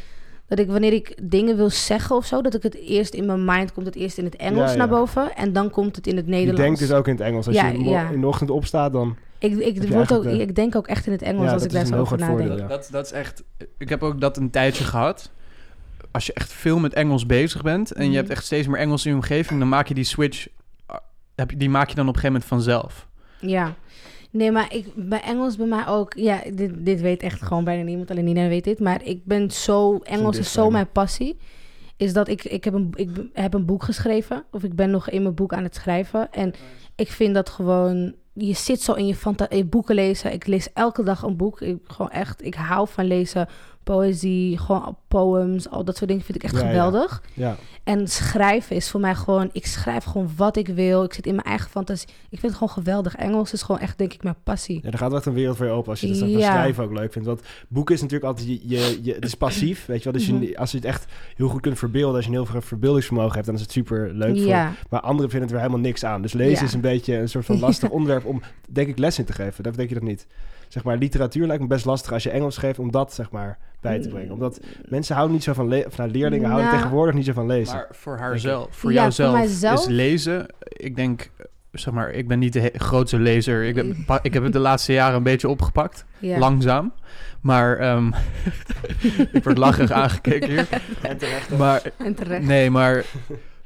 dat 0.47 0.59
ik 0.59 0.67
wanneer 0.67 0.93
ik 0.93 1.17
dingen 1.23 1.55
wil 1.57 1.69
zeggen 1.69 2.15
of 2.15 2.25
zo, 2.25 2.41
dat 2.41 2.53
ik 2.53 2.63
het 2.63 2.75
eerst 2.75 3.13
in 3.13 3.25
mijn 3.25 3.45
mind 3.45 3.73
komt, 3.73 3.85
het 3.85 3.95
eerst 3.95 4.17
in 4.17 4.25
het 4.25 4.35
Engels 4.35 4.65
Ja, 4.65 4.71
ja. 4.71 4.75
naar 4.77 4.87
boven. 4.89 5.35
En 5.35 5.53
dan 5.53 5.69
komt 5.69 5.95
het 5.95 6.07
in 6.07 6.15
het 6.15 6.25
Je 6.25 6.31
Nederlands. 6.31 6.61
denkt 6.61 6.79
dus 6.79 6.91
ook 6.91 7.07
in 7.07 7.13
het 7.13 7.23
Engels. 7.23 7.47
Als 7.47 7.55
Ja, 7.55 7.67
je 7.67 8.09
in 8.13 8.21
de 8.21 8.27
ochtend 8.27 8.49
opstaat, 8.49 8.93
dan... 8.93 9.15
ik, 9.39 9.57
ik, 9.57 9.81
je 9.83 9.87
word 9.93 10.13
ook, 10.13 10.23
de- 10.23 10.41
ik 10.41 10.55
denk 10.55 10.75
ook 10.75 10.87
echt 10.87 11.05
in 11.05 11.11
het 11.11 11.21
Engels 11.21 11.45
Ja, 11.45 11.53
als 11.53 11.63
ik 11.63 11.71
daar 11.71 11.85
zo 11.85 11.95
over 11.99 12.17
nadenk. 12.17 12.39
voordeel, 12.39 12.57
ja. 12.57 12.67
Dat, 12.67 12.87
dat 12.91 13.05
is 13.05 13.11
echt... 13.11 13.43
Ik 13.77 13.89
heb 13.89 14.03
ook 14.03 14.21
dat 14.21 14.37
een 14.37 14.49
tijdje 14.49 14.83
gehad. 14.83 15.31
Als 16.11 16.25
je 16.25 16.33
echt 16.33 16.51
veel 16.53 16.79
met 16.79 16.93
Engels 16.93 17.25
bezig 17.25 17.61
bent... 17.61 17.91
en 17.91 18.01
Mhm. 18.01 18.11
je 18.11 18.17
hebt 18.17 18.29
echt 18.29 18.45
steeds 18.45 18.67
meer 18.67 18.77
Engels 18.79 19.05
in 19.05 19.11
je 19.11 19.17
omgeving... 19.17 19.59
dan 19.59 19.69
maak 19.69 19.87
je 19.87 19.93
die 19.93 20.03
switch... 20.03 20.47
heb 21.35 21.51
je- 21.51 21.57
Die 21.57 21.69
maak 21.69 21.89
je 21.89 21.95
dan 21.95 22.07
op 22.07 22.15
een 22.15 22.19
gegeven 22.21 22.41
moment 22.41 22.65
vanzelf. 22.65 23.07
Ja. 23.39 23.73
Nee, 24.35 24.51
maar 24.51 24.73
ik, 24.73 24.85
bij 24.95 25.21
Engels 25.21 25.55
bij 25.55 25.65
mij 25.67 25.87
ook... 25.87 26.13
Ja, 26.13 26.41
dit, 26.53 26.85
dit 26.85 27.01
weet 27.01 27.21
echt 27.21 27.41
gewoon 27.41 27.63
bijna 27.63 27.83
niemand. 27.83 28.11
Alleen 28.11 28.23
Nina 28.25 28.47
weet 28.47 28.63
dit. 28.63 28.79
Maar 28.79 29.03
ik 29.03 29.25
ben 29.25 29.51
zo... 29.51 29.97
Engels 29.97 30.37
is 30.37 30.51
zo 30.51 30.69
mijn 30.69 30.91
passie. 30.91 31.37
Is 31.97 32.13
dat 32.13 32.27
ik... 32.27 32.43
Ik 32.43 32.63
heb, 32.63 32.73
een, 32.73 32.91
ik 32.95 33.09
heb 33.33 33.53
een 33.53 33.65
boek 33.65 33.83
geschreven. 33.83 34.43
Of 34.51 34.63
ik 34.63 34.75
ben 34.75 34.89
nog 34.89 35.09
in 35.09 35.21
mijn 35.21 35.33
boek 35.35 35.53
aan 35.53 35.63
het 35.63 35.75
schrijven. 35.75 36.31
En 36.31 36.53
ik 36.95 37.11
vind 37.11 37.33
dat 37.33 37.49
gewoon... 37.49 38.15
Je 38.33 38.53
zit 38.53 38.81
zo 38.81 38.93
in 38.93 39.07
je, 39.07 39.15
fanta- 39.15 39.49
in 39.49 39.57
je 39.57 39.65
boeken 39.65 39.95
lezen. 39.95 40.33
Ik 40.33 40.47
lees 40.47 40.73
elke 40.73 41.03
dag 41.03 41.21
een 41.21 41.37
boek. 41.37 41.61
Ik, 41.61 41.77
gewoon 41.83 42.11
echt... 42.11 42.45
Ik 42.45 42.55
hou 42.55 42.87
van 42.87 43.05
lezen. 43.05 43.47
Poëzie, 43.85 44.57
gewoon 44.57 44.97
poems. 45.07 45.69
Al 45.69 45.83
dat 45.85 45.97
soort 45.97 46.09
dingen 46.09 46.25
vind 46.25 46.37
ik 46.37 46.43
echt 46.43 46.53
Ja, 46.61 46.67
geweldig. 46.67 47.21
Ja, 47.33 47.55
En 47.83 48.07
schrijven 48.07 48.75
is 48.75 48.89
voor 48.89 48.99
mij 48.99 49.15
gewoon... 49.15 49.49
Ik 49.51 49.65
schrijf 49.65 50.03
gewoon 50.03 50.29
wat 50.35 50.57
ik 50.57 50.67
wil. 50.67 51.03
Ik 51.03 51.13
zit 51.13 51.25
in 51.25 51.35
mijn 51.35 51.47
eigen 51.47 51.69
fantasie. 51.69 52.07
Ik 52.29 52.39
vind 52.39 52.41
het 52.41 52.53
gewoon 52.53 52.69
geweldig. 52.73 53.15
Engels 53.15 53.53
is 53.53 53.61
gewoon 53.61 53.81
echt, 53.81 53.97
denk 53.97 54.13
ik, 54.13 54.23
mijn 54.23 54.35
passie. 54.43 54.79
ja, 54.83 54.91
er 54.91 54.97
gaat 54.97 55.13
echt 55.13 55.25
een 55.25 55.33
wereld 55.33 55.57
voor 55.57 55.65
je 55.65 55.71
open 55.71 55.89
als 55.89 56.01
je 56.01 56.07
dat 56.07 56.29
Ja. 56.29 56.51
schrijven 56.51 56.83
ook 56.83 56.93
leuk 56.93 57.11
vindt. 57.11 57.27
Want 57.27 57.41
boeken 57.67 57.95
is 57.95 58.01
natuurlijk 58.01 58.29
altijd... 58.29 58.47
Je, 58.47 58.59
je, 58.67 58.99
je, 59.01 59.13
het 59.13 59.25
is 59.25 59.35
passief, 59.35 59.85
weet 59.85 59.97
je 59.97 60.03
wel. 60.03 60.13
Dus 60.13 60.25
je, 60.27 60.33
Mhm. 60.33 60.55
als 60.55 60.71
je 60.71 60.77
het 60.77 60.85
echt 60.85 61.05
heel 61.35 61.47
goed 61.47 61.61
kunt 61.61 61.77
verbeelden... 61.77 62.15
als 62.15 62.23
je 62.25 62.29
een 62.29 62.35
heel 62.37 62.45
veel 62.45 62.61
verbeeldingsvermogen 62.61 63.33
hebt... 63.33 63.45
dan 63.45 63.55
is 63.55 63.61
het 63.61 63.71
super 63.71 64.09
leuk 64.13 64.37
voor 64.37 64.47
Ja, 64.47 64.73
Maar 64.89 64.99
anderen 64.99 65.29
vinden 65.29 65.41
het 65.49 65.51
weer 65.57 65.67
helemaal 65.67 65.85
niks 65.87 66.03
aan. 66.05 66.21
Dus 66.21 66.33
lezen 66.33 66.65
is 66.65 66.73
een 66.73 66.81
beetje 66.81 67.15
een 67.17 67.29
soort 67.29 67.45
van 67.45 67.59
lastig 67.59 67.89
onderwerp 67.97 68.25
om, 68.25 68.41
denk 68.69 68.87
ik, 68.87 68.97
les 68.97 69.19
in 69.19 69.25
te 69.25 69.33
geven. 69.33 69.63
Dat 69.63 69.75
denk 69.75 69.89
je 69.89 69.95
dat 69.95 70.03
niet. 70.03 70.27
Zeg 70.75 70.83
maar, 70.83 70.97
literatuur 70.97 71.47
lijkt 71.47 71.61
me 71.61 71.67
best 71.67 71.85
lastig 71.85 72.11
als 72.13 72.23
je 72.23 72.29
Engels 72.29 72.57
geeft 72.57 72.79
om 72.79 72.91
dat, 72.91 73.13
zeg 73.13 73.31
maar, 73.31 73.57
bij 73.81 73.99
te 73.99 74.09
brengen. 74.09 74.31
Omdat 74.31 74.59
mensen 74.89 75.13
houden 75.15 75.35
niet 75.35 75.43
zo 75.43 75.53
van 75.53 75.85
of 75.85 75.97
nou, 75.97 76.11
leerlingen 76.11 76.45
houden 76.45 76.65
Nou. 76.67 76.77
tegenwoordig 76.77 77.15
niet 77.15 77.25
zo 77.25 77.33
van 77.33 77.45
lezen. 77.45 77.75
Maar 77.75 77.87
voor 77.91 78.17
haarzelf, 78.17 78.67
voor 78.75 78.93
Ja, 78.93 79.01
jouzelf, 79.01 79.29
voor 79.37 79.73
is 79.73 79.85
lezen... 79.87 80.45
Ik 80.59 80.95
denk... 80.95 81.29
Zeg 81.71 81.93
maar, 81.93 82.11
ik 82.11 82.27
ben 82.27 82.39
niet 82.39 82.53
de 82.53 82.59
he- 82.59 82.69
grootste 82.73 83.19
lezer. 83.19 83.63
Ik, 83.63 83.75
heb, 83.75 83.85
ik 84.21 84.33
heb 84.33 84.43
het 84.43 84.53
de 84.53 84.59
laatste 84.59 84.93
jaren 84.93 85.15
een 85.15 85.23
beetje 85.23 85.49
opgepakt. 85.49 86.05
ja. 86.19 86.37
Langzaam. 86.37 86.93
Maar 87.41 87.77
ehm, 87.77 88.07
ik 89.31 89.43
word 89.43 89.57
lacherig 89.57 89.91
aangekeken 89.91 90.49
hier. 90.49 90.67
En 91.01 91.17
terecht. 91.17 91.57
Maar 91.57 91.81
En 91.97 92.15
terecht. 92.15 92.43
Nee, 92.45 92.69
maar 92.69 93.03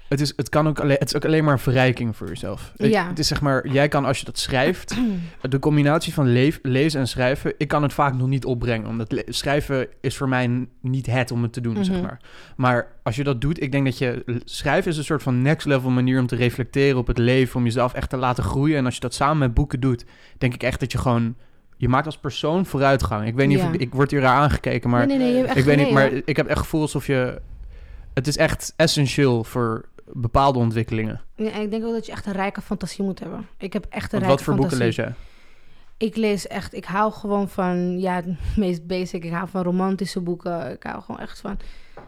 het 0.09 0.21
is, 0.21 0.33
het, 0.35 0.49
kan 0.49 0.67
ook 0.67 0.79
alleen, 0.79 0.95
het 0.99 1.07
is 1.07 1.15
ook 1.15 1.25
alleen 1.25 1.43
maar 1.43 1.53
een 1.53 1.59
verrijking 1.59 2.15
voor 2.15 2.27
jezelf. 2.27 2.71
Ja. 2.75 3.07
het 3.07 3.19
is 3.19 3.27
zeg 3.27 3.41
maar, 3.41 3.67
jij 3.67 3.87
kan 3.87 4.05
als 4.05 4.19
je 4.19 4.25
dat 4.25 4.37
schrijft, 4.39 4.95
de 5.41 5.59
combinatie 5.59 6.13
van 6.13 6.27
leef- 6.31 6.59
lezen 6.61 6.99
en 6.99 7.07
schrijven, 7.07 7.53
ik 7.57 7.67
kan 7.67 7.83
het 7.83 7.93
vaak 7.93 8.13
nog 8.13 8.27
niet 8.27 8.45
opbrengen. 8.45 8.87
Omdat 8.87 9.23
schrijven 9.25 9.87
is 10.01 10.17
voor 10.17 10.29
mij 10.29 10.67
niet 10.81 11.05
het 11.05 11.31
om 11.31 11.41
het 11.43 11.53
te 11.53 11.61
doen, 11.61 11.83
zeg 11.85 11.95
Mhm. 11.95 12.03
maar. 12.05 12.19
Maar 12.55 12.87
als 13.03 13.15
je 13.15 13.23
dat 13.23 13.41
doet, 13.41 13.61
ik 13.61 13.71
denk 13.71 13.85
dat 13.85 13.97
je... 13.97 14.41
Schrijven 14.45 14.91
is 14.91 14.97
een 14.97 15.03
soort 15.03 15.23
van 15.23 15.41
next 15.41 15.65
level 15.67 15.89
manier 15.89 16.19
om 16.19 16.27
te 16.27 16.35
reflecteren 16.35 16.97
op 16.97 17.07
het 17.07 17.17
leven, 17.17 17.55
om 17.55 17.63
jezelf 17.63 17.93
echt 17.93 18.09
te 18.09 18.17
laten 18.17 18.43
groeien. 18.43 18.77
En 18.77 18.85
als 18.85 18.93
je 18.95 18.99
dat 19.01 19.13
samen 19.13 19.37
met 19.37 19.53
boeken 19.53 19.79
doet, 19.79 20.05
denk 20.37 20.53
ik 20.53 20.63
echt 20.63 20.79
dat 20.79 20.91
je 20.91 20.97
gewoon... 20.97 21.35
Je 21.77 21.89
maakt 21.89 22.05
als 22.05 22.17
persoon 22.17 22.65
vooruitgang. 22.65 23.27
Ik 23.27 23.35
weet 23.35 23.47
niet 23.47 23.59
Ja. 23.59 23.67
of 23.67 23.73
ik, 23.73 23.81
ik 23.81 23.93
word 23.93 24.11
hier 24.11 24.19
raar 24.21 24.37
aangekeken, 24.37 24.89
maar 24.89 25.07
nee, 25.07 25.17
nee, 25.17 25.33
nee, 25.33 25.43
ik 25.53 25.63
weet 25.63 25.77
niet, 25.77 25.91
maar 25.91 26.11
ik 26.25 26.37
heb 26.37 26.47
echt 26.47 26.59
gevoel 26.59 26.81
alsof 26.81 27.07
je... 27.07 27.41
Het 28.13 28.27
is 28.27 28.37
echt 28.37 28.73
essentieel 28.75 29.43
voor 29.43 29.85
bepaalde 30.13 30.59
ontwikkelingen. 30.59 31.21
Ja, 31.35 31.51
en 31.51 31.61
ik 31.61 31.71
denk 31.71 31.85
ook 31.85 31.93
dat 31.93 32.05
je 32.05 32.11
echt 32.11 32.25
een 32.25 32.33
rijke 32.33 32.61
fantasie 32.61 33.03
moet 33.03 33.19
hebben. 33.19 33.47
Ik 33.57 33.73
heb 33.73 33.85
echt 33.89 34.13
een 34.13 34.19
Want 34.19 34.23
rijke 34.23 34.27
wat 34.27 34.41
voor 34.41 34.55
boeken 34.55 34.77
fantasie. 34.77 35.03
lees 35.03 35.15
jij? 35.97 36.07
Ik 36.07 36.15
lees 36.15 36.47
echt, 36.47 36.73
ik 36.73 36.85
hou 36.85 37.11
gewoon 37.11 37.49
van, 37.49 37.99
ja, 37.99 38.15
het 38.15 38.25
meest 38.55 38.87
basic. 38.87 39.23
Ik 39.23 39.31
hou 39.31 39.47
van 39.49 39.63
romantische 39.63 40.19
boeken. 40.19 40.71
Ik 40.71 40.83
hou 40.83 41.01
gewoon 41.01 41.21
echt 41.21 41.39
van, 41.39 41.59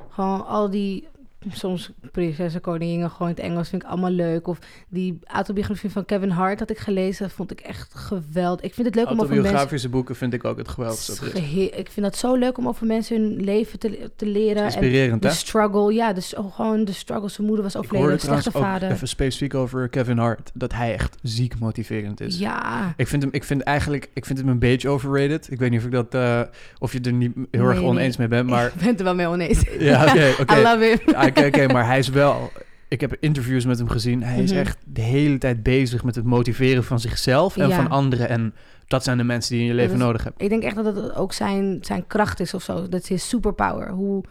gewoon 0.09 0.47
al 0.47 0.69
die, 0.69 1.07
soms 1.49 1.91
prinsessen, 2.11 2.61
koninginnen, 2.61 3.09
gewoon 3.09 3.27
in 3.29 3.35
het 3.35 3.43
Engels 3.43 3.69
vind 3.69 3.83
ik 3.83 3.87
allemaal 3.87 4.11
leuk. 4.11 4.47
Of 4.47 4.59
die 4.89 5.19
autobiografie 5.23 5.89
van 5.89 6.05
Kevin 6.05 6.29
Hart 6.29 6.59
had 6.59 6.69
ik 6.69 6.77
gelezen, 6.77 7.29
vond 7.29 7.51
ik 7.51 7.59
echt 7.59 7.93
geweldig. 7.95 8.65
Ik 8.65 8.73
vind 8.73 8.87
het 8.87 8.95
leuk 8.95 9.05
om 9.05 9.11
over 9.11 9.25
mensen... 9.25 9.37
Autobiografische 9.43 9.89
boeken 9.89 10.15
vind 10.15 10.33
ik 10.33 10.45
ook 10.45 10.57
het 10.57 10.67
geweldigste. 10.67 11.25
dat 11.25 11.35
Ik 11.79 11.89
vind 11.91 12.01
dat 12.05 12.15
zo 12.15 12.35
leuk 12.35 12.57
om 12.57 12.67
over 12.67 12.87
mensen 12.87 13.21
hun 13.21 13.43
leven 13.43 13.79
te, 13.79 14.11
te 14.15 14.25
leren. 14.25 14.57
En 14.57 14.63
Inspirerend, 14.63 15.21
de 15.21 15.27
hè? 15.27 15.33
struggle, 15.33 15.93
ja, 15.93 16.13
dus 16.13 16.35
ook 16.35 16.53
gewoon 16.53 16.85
de 16.85 16.91
struggle. 16.93 17.29
Zijn 17.29 17.47
moeder 17.47 17.63
was 17.63 17.77
overleden, 17.77 18.19
slechte 18.19 18.51
vader. 18.51 18.91
even 18.91 19.07
specifiek 19.07 19.53
over 19.53 19.89
Kevin 19.89 20.17
Hart. 20.17 20.51
Dat 20.53 20.73
hij 20.73 20.93
echt 20.93 21.17
ziek 21.21 21.59
motiverend 21.59 22.21
is. 22.21 22.37
Ja, 22.39 22.93
Ik 22.97 23.07
vind 23.07 23.21
hem, 23.23 23.31
ik 23.33 23.43
vind 23.43 23.61
eigenlijk, 23.61 24.09
ik 24.13 24.25
vind 24.25 24.39
hem 24.39 24.47
een 24.47 24.59
beetje 24.59 24.89
overrated. 24.89 25.51
Ik 25.51 25.59
weet 25.59 25.69
niet 25.69 25.79
of 25.79 25.85
ik 25.85 25.91
dat, 25.91 26.13
eh, 26.13 26.41
of 26.79 26.93
je 26.93 26.99
er 27.01 27.13
niet 27.13 27.33
heel 27.51 27.67
erg 27.67 27.79
Nee, 27.79 27.89
oneens 27.89 28.17
mee 28.17 28.27
bent, 28.27 28.49
maar 28.53 28.65
ik 28.65 28.73
ben 28.83 28.97
er 28.97 29.03
wel 29.03 29.15
mee 29.15 29.27
oneens. 29.27 29.63
ja, 29.79 30.05
oké, 30.05 30.33
oké. 30.41 30.53
I 30.53 30.61
love 30.61 30.83
him. 30.83 31.15
Oké, 31.37 31.67
maar 31.67 31.85
hij 31.85 31.99
is 31.99 32.07
wel. 32.09 32.51
Ik 32.87 33.01
heb 33.01 33.15
interviews 33.19 33.65
met 33.65 33.77
hem 33.77 33.89
gezien. 33.89 34.23
Hij 34.23 34.43
is 34.43 34.51
Mhm. 34.51 34.59
echt 34.59 34.77
de 34.85 35.01
hele 35.01 35.37
tijd 35.37 35.63
bezig 35.63 36.03
met 36.03 36.15
het 36.15 36.25
motiveren 36.25 36.83
van 36.83 36.99
zichzelf 36.99 37.57
en 37.57 37.67
Ja. 37.67 37.75
van 37.75 37.89
anderen. 37.89 38.29
En 38.29 38.53
dat 38.87 39.03
zijn 39.03 39.17
de 39.17 39.23
mensen 39.23 39.51
die 39.51 39.57
je 39.59 39.63
in 39.65 39.69
je 39.71 39.75
leven 39.77 39.91
Dat 39.91 39.99
is- 40.01 40.05
nodig 40.07 40.23
hebt. 40.23 40.41
Ik 40.41 40.49
denk 40.49 40.63
echt 40.63 40.75
dat 40.75 40.95
het 40.95 41.15
ook 41.15 41.33
zijn, 41.33 41.77
zijn 41.81 42.07
kracht 42.07 42.39
is 42.39 42.53
of 42.53 42.63
zo. 42.63 42.87
Dat 42.89 42.99
is 43.01 43.05
zijn 43.07 43.19
superpower. 43.19 43.89
Hoe, 43.89 44.23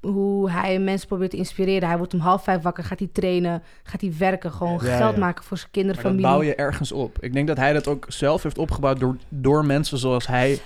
hoe 0.00 0.50
hij 0.50 0.78
mensen 0.78 1.08
probeert 1.08 1.30
te 1.30 1.36
inspireren. 1.36 1.88
Hij 1.88 1.96
wordt 1.98 2.14
om 2.14 2.20
half 2.20 2.44
vijf 2.44 2.62
wakker, 2.62 2.84
gaat 2.84 2.98
hij 2.98 3.08
trainen, 3.12 3.62
gaat 3.82 4.00
hij 4.00 4.12
werken. 4.18 4.52
Gewoon 4.52 4.80
Ja, 4.82 4.96
geld 4.96 5.14
ja. 5.14 5.20
maken 5.20 5.44
voor 5.44 5.56
zijn 5.58 5.70
kinderen, 5.70 6.02
Maar 6.02 6.12
dat 6.12 6.20
familie. 6.20 6.38
bouw 6.38 6.48
je 6.48 6.54
ergens 6.54 6.92
op. 6.92 7.16
Ik 7.20 7.32
denk 7.32 7.46
dat 7.46 7.56
hij 7.56 7.72
dat 7.72 7.88
ook 7.88 8.04
zelf 8.08 8.42
heeft 8.42 8.58
opgebouwd 8.58 9.00
door, 9.00 9.16
door 9.28 9.64
mensen 9.64 9.98
zoals 9.98 10.26
hij 10.26 10.58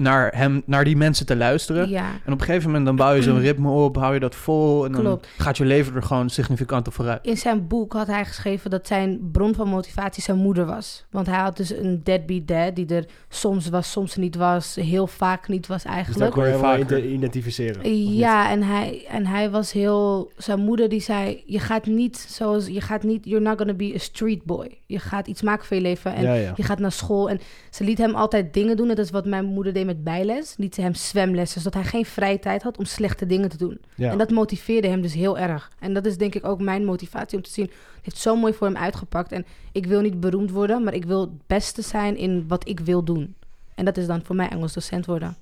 naar, 0.00 0.32
hem, 0.36 0.62
naar 0.66 0.84
die 0.84 0.96
mensen 0.96 1.26
te 1.26 1.36
luisteren. 1.36 1.88
Ja, 1.88 2.10
En 2.24 2.32
op 2.32 2.40
een 2.40 2.46
gegeven 2.46 2.66
moment 2.66 2.86
dan 2.86 2.96
bouw 2.96 3.12
je 3.12 3.22
zo'n 3.22 3.38
ritme 3.48 3.70
op, 3.70 3.96
hou 3.96 4.14
je 4.14 4.20
dat 4.20 4.34
vol 4.34 4.84
en 4.84 4.92
dan 4.92 5.00
Klopt. 5.00 5.28
gaat 5.38 5.56
je 5.56 5.64
leven 5.64 5.94
er 5.94 6.02
gewoon 6.02 6.30
significant 6.30 6.86
op 6.86 6.94
vooruit. 6.94 7.26
in 7.26 7.36
zijn 7.36 7.66
boek 7.66 7.92
had 7.92 8.06
hij 8.06 8.24
geschreven 8.24 8.70
dat 8.70 8.86
zijn 8.86 9.30
bron 9.32 9.54
van 9.54 9.68
motivatie 9.68 10.22
zijn 10.22 10.36
moeder 10.36 10.66
was. 10.66 11.04
Want 11.10 11.26
hij 11.26 11.38
had 11.38 11.56
dus 11.56 11.70
een 11.76 12.00
deadbeat 12.04 12.46
dad 12.48 12.74
die 12.76 12.86
er 12.86 13.04
soms 13.28 13.68
was, 13.68 13.90
soms 13.90 14.16
niet 14.16 14.36
was, 14.36 14.74
heel 14.74 15.06
vaak 15.06 15.48
niet 15.48 15.66
was 15.66 15.76
Dus 15.76 15.84
daar 15.86 15.94
eigenlijk. 15.94 16.30
kon 16.32 16.46
je 16.46 16.52
Hoor 16.52 16.76
je 16.78 16.84
ide- 16.84 17.08
identificeren. 17.08 17.94
Ja, 18.14 18.50
en 18.50 18.62
hij, 18.62 19.04
en 19.08 19.26
hij 19.26 19.50
was 19.50 19.72
heel... 19.72 20.30
Zijn 20.36 20.60
moeder 20.60 20.88
die 20.88 21.00
zei, 21.00 21.42
je 21.46 21.58
gaat 21.58 21.86
niet 21.86 22.16
zoals... 22.28 22.66
Je 22.66 22.80
gaat 22.80 23.02
niet... 23.02 23.24
You're 23.24 23.44
not 23.44 23.58
gonna 23.58 23.74
be 23.74 23.92
a 23.94 23.98
street 23.98 24.44
boy. 24.44 24.78
Je 24.86 24.98
gaat 24.98 25.26
iets 25.26 25.42
maken 25.42 25.66
voor 25.66 25.76
je 25.76 25.82
leven 25.82 26.14
en 26.14 26.22
ja, 26.22 26.34
ja. 26.34 26.52
je 26.56 26.62
gaat 26.62 26.78
naar 26.78 26.92
school. 26.92 27.30
En 27.30 27.40
ze 27.70 27.84
liet 27.84 27.98
hem 27.98 28.14
altijd 28.14 28.54
dingen 28.54 28.76
doen. 28.76 28.88
Dat 28.88 28.98
is 28.98 29.10
wat 29.10 29.26
mijn 29.26 29.44
moeder 29.44 29.72
deed 29.72 29.86
met 29.94 30.04
bijles. 30.04 30.54
Liet 30.56 30.74
ze 30.74 30.80
hem 30.80 30.94
zwemlessen, 30.94 31.60
zodat 31.60 31.82
hij 31.82 31.90
geen 31.90 32.04
vrije 32.04 32.38
tijd 32.38 32.62
had 32.62 32.78
om 32.78 32.84
slechte 32.84 33.26
dingen 33.26 33.48
te 33.48 33.56
doen. 33.56 33.80
ja. 33.94 34.10
En 34.10 34.18
dat 34.18 34.30
motiveerde 34.30 34.88
hem 34.88 35.00
dus 35.00 35.14
heel 35.14 35.38
erg. 35.38 35.70
En 35.78 35.94
dat 35.94 36.06
is 36.06 36.16
denk 36.16 36.34
ik 36.34 36.46
ook 36.46 36.60
mijn 36.60 36.84
motivatie 36.84 37.36
om 37.36 37.44
te 37.44 37.50
zien... 37.50 37.64
Het 37.64 38.04
heeft 38.04 38.16
zo 38.16 38.36
mooi 38.36 38.52
voor 38.52 38.66
hem 38.66 38.76
uitgepakt. 38.76 39.32
En 39.32 39.46
ik 39.72 39.86
wil 39.86 40.00
niet 40.00 40.20
beroemd 40.20 40.50
worden, 40.50 40.84
maar 40.84 40.94
ik 40.94 41.04
wil 41.04 41.20
het 41.20 41.46
beste 41.46 41.82
zijn 41.82 42.16
in 42.16 42.44
wat 42.48 42.68
ik 42.68 42.80
wil 42.80 43.04
doen. 43.04 43.34
En 43.74 43.84
dat 43.84 43.96
is 43.96 44.06
dan 44.06 44.24
voor 44.24 44.36
mij 44.36 44.48
Engels 44.48 44.72
docent 44.72 45.06
worden. 45.06 45.36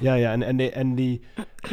Ja, 0.00 0.14
ja, 0.14 0.32
en, 0.32 0.42
en, 0.42 0.56
die, 0.56 0.70
en 0.70 0.94
die, 0.94 1.20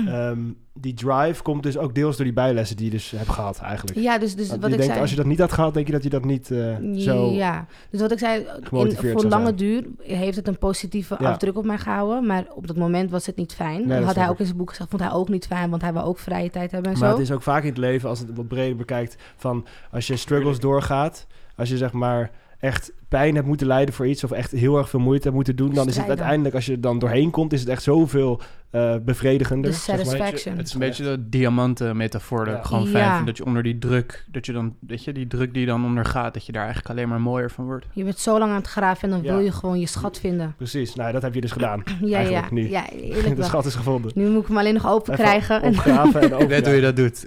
ehm, 0.07 0.39
die 0.73 0.93
drive 0.93 1.41
komt 1.43 1.63
dus 1.63 1.77
ook 1.77 1.95
deels 1.95 2.15
door 2.15 2.25
die 2.25 2.33
bijlessen 2.33 2.75
die 2.77 2.85
je 2.85 2.91
dus 2.91 3.11
hebt 3.11 3.29
gehad 3.29 3.59
eigenlijk. 3.59 3.97
Ja, 3.99 4.17
dus, 4.17 4.35
dus 4.35 4.49
Want 4.49 4.61
wat 4.61 4.69
je 4.69 4.75
ik 4.75 4.81
denkt, 4.81 4.85
zei... 4.93 5.01
als 5.01 5.09
je 5.09 5.15
dat 5.15 5.25
niet 5.25 5.39
had 5.39 5.51
gehad, 5.51 5.73
denk 5.73 5.85
je 5.85 5.91
dat 5.91 6.03
je 6.03 6.09
dat 6.09 6.25
niet 6.25 6.51
eh, 6.51 6.75
zo... 6.95 7.31
Ja, 7.31 7.65
dus 7.89 8.01
wat 8.01 8.11
ik 8.11 8.19
zei, 8.19 8.45
in, 8.71 8.95
voor 8.95 9.23
lange 9.23 9.43
zijn. 9.43 9.55
duur 9.55 9.83
heeft 9.97 10.35
het 10.35 10.47
een 10.47 10.57
positieve 10.57 11.15
Ja. 11.19 11.29
afdruk 11.29 11.57
op 11.57 11.65
mij 11.65 11.77
gehouden. 11.77 12.25
Maar 12.25 12.45
op 12.55 12.67
dat 12.67 12.75
moment 12.77 13.11
was 13.11 13.25
het 13.25 13.35
niet 13.35 13.53
fijn. 13.53 13.87
dat 13.87 14.03
had 14.03 14.15
hij 14.15 14.29
ook 14.29 14.39
in 14.39 14.45
zijn 14.45 14.57
boek 14.57 14.69
gezegd, 14.69 14.89
vond 14.89 15.01
hij 15.01 15.11
ook 15.11 15.29
niet 15.29 15.45
fijn, 15.47 15.69
want 15.69 15.81
hij 15.81 15.93
wil 15.93 16.03
ook 16.03 16.19
vrije 16.19 16.49
tijd 16.49 16.71
hebben 16.71 16.91
en 16.93 16.99
Maar 16.99 17.09
zo. 17.09 17.15
het 17.15 17.23
is 17.23 17.31
ook 17.31 17.41
vaak 17.41 17.63
in 17.63 17.69
het 17.69 17.77
leven, 17.77 18.09
als 18.09 18.19
het 18.19 18.35
wat 18.35 18.47
breder 18.47 18.75
bekijkt, 18.75 19.17
van 19.35 19.65
als 19.91 20.07
je 20.07 20.15
struggles 20.15 20.59
doorgaat, 20.59 21.27
als 21.55 21.69
je 21.69 21.77
zeg 21.77 21.91
maar 21.91 22.31
echt 22.59 22.91
pijn 23.07 23.35
hebt 23.35 23.47
moeten 23.47 23.67
lijden 23.67 23.93
voor 23.93 24.07
iets 24.07 24.23
of 24.23 24.31
echt 24.31 24.51
heel 24.51 24.77
erg 24.77 24.89
veel 24.89 24.99
moeite 24.99 25.23
hebt 25.23 25.35
moeten 25.35 25.55
doen, 25.55 25.73
dan 25.73 25.87
is 25.87 25.97
het 25.97 26.07
uiteindelijk, 26.07 26.55
als 26.55 26.65
je 26.65 26.71
er 26.71 26.81
dan 26.81 26.99
doorheen 26.99 27.31
komt, 27.31 27.53
is 27.53 27.59
het 27.59 27.69
echt 27.69 27.83
zoveel 27.83 28.41
eh, 28.69 28.95
bevredigender. 29.05 29.71
De 29.71 29.77
zeg 29.77 29.95
maar. 29.95 30.05
satisfaction. 30.05 30.57
Het 30.57 30.67
is 30.67 30.73
een 30.73 30.79
beetje 30.79 31.03
de 31.03 31.29
diamanten 31.29 31.97
metafoor 31.97 32.45
dat 32.45 32.53
Ja. 32.53 32.59
ik 32.59 32.65
gewoon 32.65 32.87
fijn 32.87 33.03
Ja. 33.03 33.13
vind. 33.15 33.25
Dat 33.27 33.37
je 33.37 33.45
onder 33.45 33.63
die 33.63 33.77
druk, 33.77 34.25
dat 34.31 34.45
je 34.45 34.51
dan, 34.51 34.75
weet 34.79 35.03
je, 35.03 35.13
die 35.13 35.27
druk 35.27 35.51
die 35.53 35.61
je 35.61 35.67
dan 35.67 35.85
ondergaat, 35.85 36.33
dat 36.33 36.45
je 36.45 36.51
daar 36.51 36.63
eigenlijk 36.65 36.91
alleen 36.97 37.09
maar 37.09 37.21
mooier 37.21 37.51
van 37.51 37.65
wordt. 37.65 37.85
Je 37.93 38.03
bent 38.03 38.19
zo 38.19 38.39
lang 38.39 38.51
aan 38.51 38.57
het 38.57 38.67
graven 38.67 39.03
en 39.03 39.09
dan 39.09 39.23
Ja. 39.23 39.31
wil 39.35 39.43
je 39.45 39.51
gewoon 39.51 39.79
je 39.79 39.87
schat 39.87 40.19
vinden. 40.19 40.53
Precies, 40.57 40.95
nou 40.95 41.11
dat 41.11 41.21
heb 41.21 41.33
je 41.33 41.41
dus 41.41 41.51
gedaan. 41.51 41.83
Ja, 42.01 42.19
ja, 42.19 42.43
nu. 42.51 42.69
ja, 42.69 42.89
eerlijk 43.01 43.35
De 43.35 43.43
schat 43.43 43.65
is 43.65 43.75
gevonden. 43.75 44.11
Nu 44.15 44.29
moet 44.29 44.41
ik 44.41 44.47
hem 44.47 44.57
alleen 44.57 44.73
nog 44.73 44.87
open 44.87 45.13
Even 45.13 45.25
krijgen. 45.25 45.61
En 45.61 45.73
en 45.73 46.39
Ik 46.41 46.47
weet 46.47 46.65
hoe 46.65 46.75
je 46.75 46.81
dat 46.81 46.95
doet. 46.95 47.25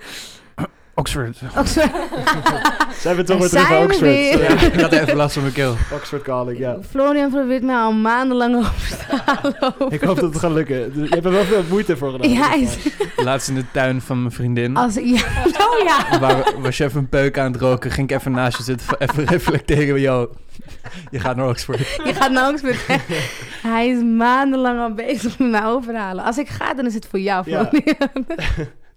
Oxford. 0.95 1.36
zo. 1.36 1.47
Zijn 3.01 3.16
we 3.16 3.22
toch 3.22 3.38
weer 3.38 3.49
terug 3.49 3.68
bij 3.68 3.82
Oxford? 3.82 4.01
weer. 4.01 4.43
Ja, 4.43 4.49
Ik 4.72 4.80
had 4.80 4.93
even 4.93 5.16
last 5.16 5.32
van 5.32 5.43
mijn 5.43 5.55
keel. 5.55 5.76
Oxford 5.93 6.22
calling, 6.22 6.59
ja. 6.59 6.76
Florian 6.91 7.30
probeert 7.30 7.62
mij 7.62 7.74
al 7.76 7.93
maandenlang 7.93 8.57
over 8.57 8.88
te 9.09 9.16
halen. 9.24 9.74
Ik 9.93 10.01
hoop 10.01 10.20
dat 10.20 10.32
het 10.32 10.38
gaat 10.38 10.51
lukken. 10.53 10.76
Je 10.76 11.07
hebt 11.09 11.24
er 11.24 11.30
wel 11.30 11.45
veel 11.45 11.62
moeite 11.68 11.97
voor 11.97 12.11
gedaan. 12.11 12.30
Ja, 12.30 12.49
hij 12.49 12.61
is- 12.61 12.76
Laatst 13.16 13.49
in 13.49 13.55
de 13.55 13.64
tuin 13.72 14.01
van 14.01 14.18
mijn 14.20 14.32
vriendin. 14.32 14.76
als, 14.76 14.95
ja. 14.95 15.01
Oh 15.70 15.84
ja. 15.84 16.18
Waar, 16.18 16.53
was 16.61 16.76
je 16.76 16.84
even 16.84 16.99
een 16.99 17.09
peuk 17.09 17.38
aan 17.38 17.53
het 17.53 17.61
roken, 17.61 17.91
ging 17.91 18.11
ik 18.11 18.16
even 18.18 18.32
naast 18.32 18.57
je 18.57 18.62
zitten, 18.62 18.86
even 18.99 19.24
reflecteren. 19.24 20.01
Yo, 20.01 20.30
je 21.11 21.20
gaat 21.20 21.36
naar 21.36 21.49
Oxford. 21.49 21.78
Je 21.78 22.14
gaat 22.14 22.30
naar 22.30 22.51
Oxford. 22.53 22.76
Hij 23.62 23.88
is 23.88 24.03
maandenlang 24.03 24.80
al 24.80 24.95
bezig 24.95 25.38
met 25.38 25.51
mij 25.51 25.64
overhalen. 25.64 26.24
Als 26.24 26.38
ik 26.38 26.49
ga, 26.49 26.74
dan 26.74 26.86
is 26.86 26.95
het 26.95 27.07
voor 27.11 27.18
jou, 27.20 27.51
Ja. 27.51 27.70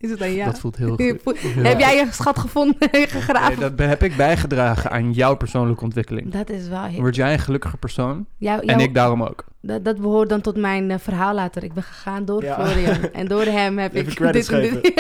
Is 0.04 0.10
het 0.10 0.22
aan 0.22 0.34
jou? 0.34 0.50
Dat 0.52 0.60
voelt 0.60 0.76
heel 0.78 0.96
goed. 1.24 1.40
Ja. 1.40 1.62
Heb 1.62 1.80
jij 1.80 1.96
je 1.96 2.08
schat 2.12 2.40
gevonden 2.40 2.76
en 2.80 2.88
Nee, 2.92 3.08
gegraven? 3.08 3.60
dat 3.60 3.76
be- 3.76 3.84
heb 3.84 4.04
ik 4.04 4.16
bijgedragen 4.16 4.92
aan 4.92 5.12
jouw 5.12 5.36
persoonlijke 5.36 5.84
ontwikkeling. 5.84 6.32
dat 6.32 6.50
is 6.50 6.68
wel 6.68 6.84
heel... 6.84 7.00
Word 7.00 7.16
jij 7.16 7.34
een 7.34 7.40
gelukkiger 7.40 7.78
persoon? 7.78 8.26
Jou, 8.38 8.66
En 8.66 8.80
ik 8.80 8.94
daarom 8.94 9.24
ook. 9.24 9.44
dat, 9.62 9.86
dat 9.86 9.98
behoort 10.02 10.30
dan 10.30 10.42
tot 10.42 10.58
mijn 10.58 10.92
eh, 10.92 11.00
verhaal 11.00 11.34
later. 11.34 11.64
Ik 11.64 11.74
ben 11.74 11.84
gegaan 11.84 12.26
door 12.26 12.44
Ja. 12.44 12.54
Florian. 12.66 12.98
En 13.14 13.28
door 13.28 13.44
hem 13.44 13.78
heb 13.78 13.94
Even 13.94 14.12
ik 14.28 14.34
dit 14.34 14.50
en 14.50 14.62
dit. 14.62 14.94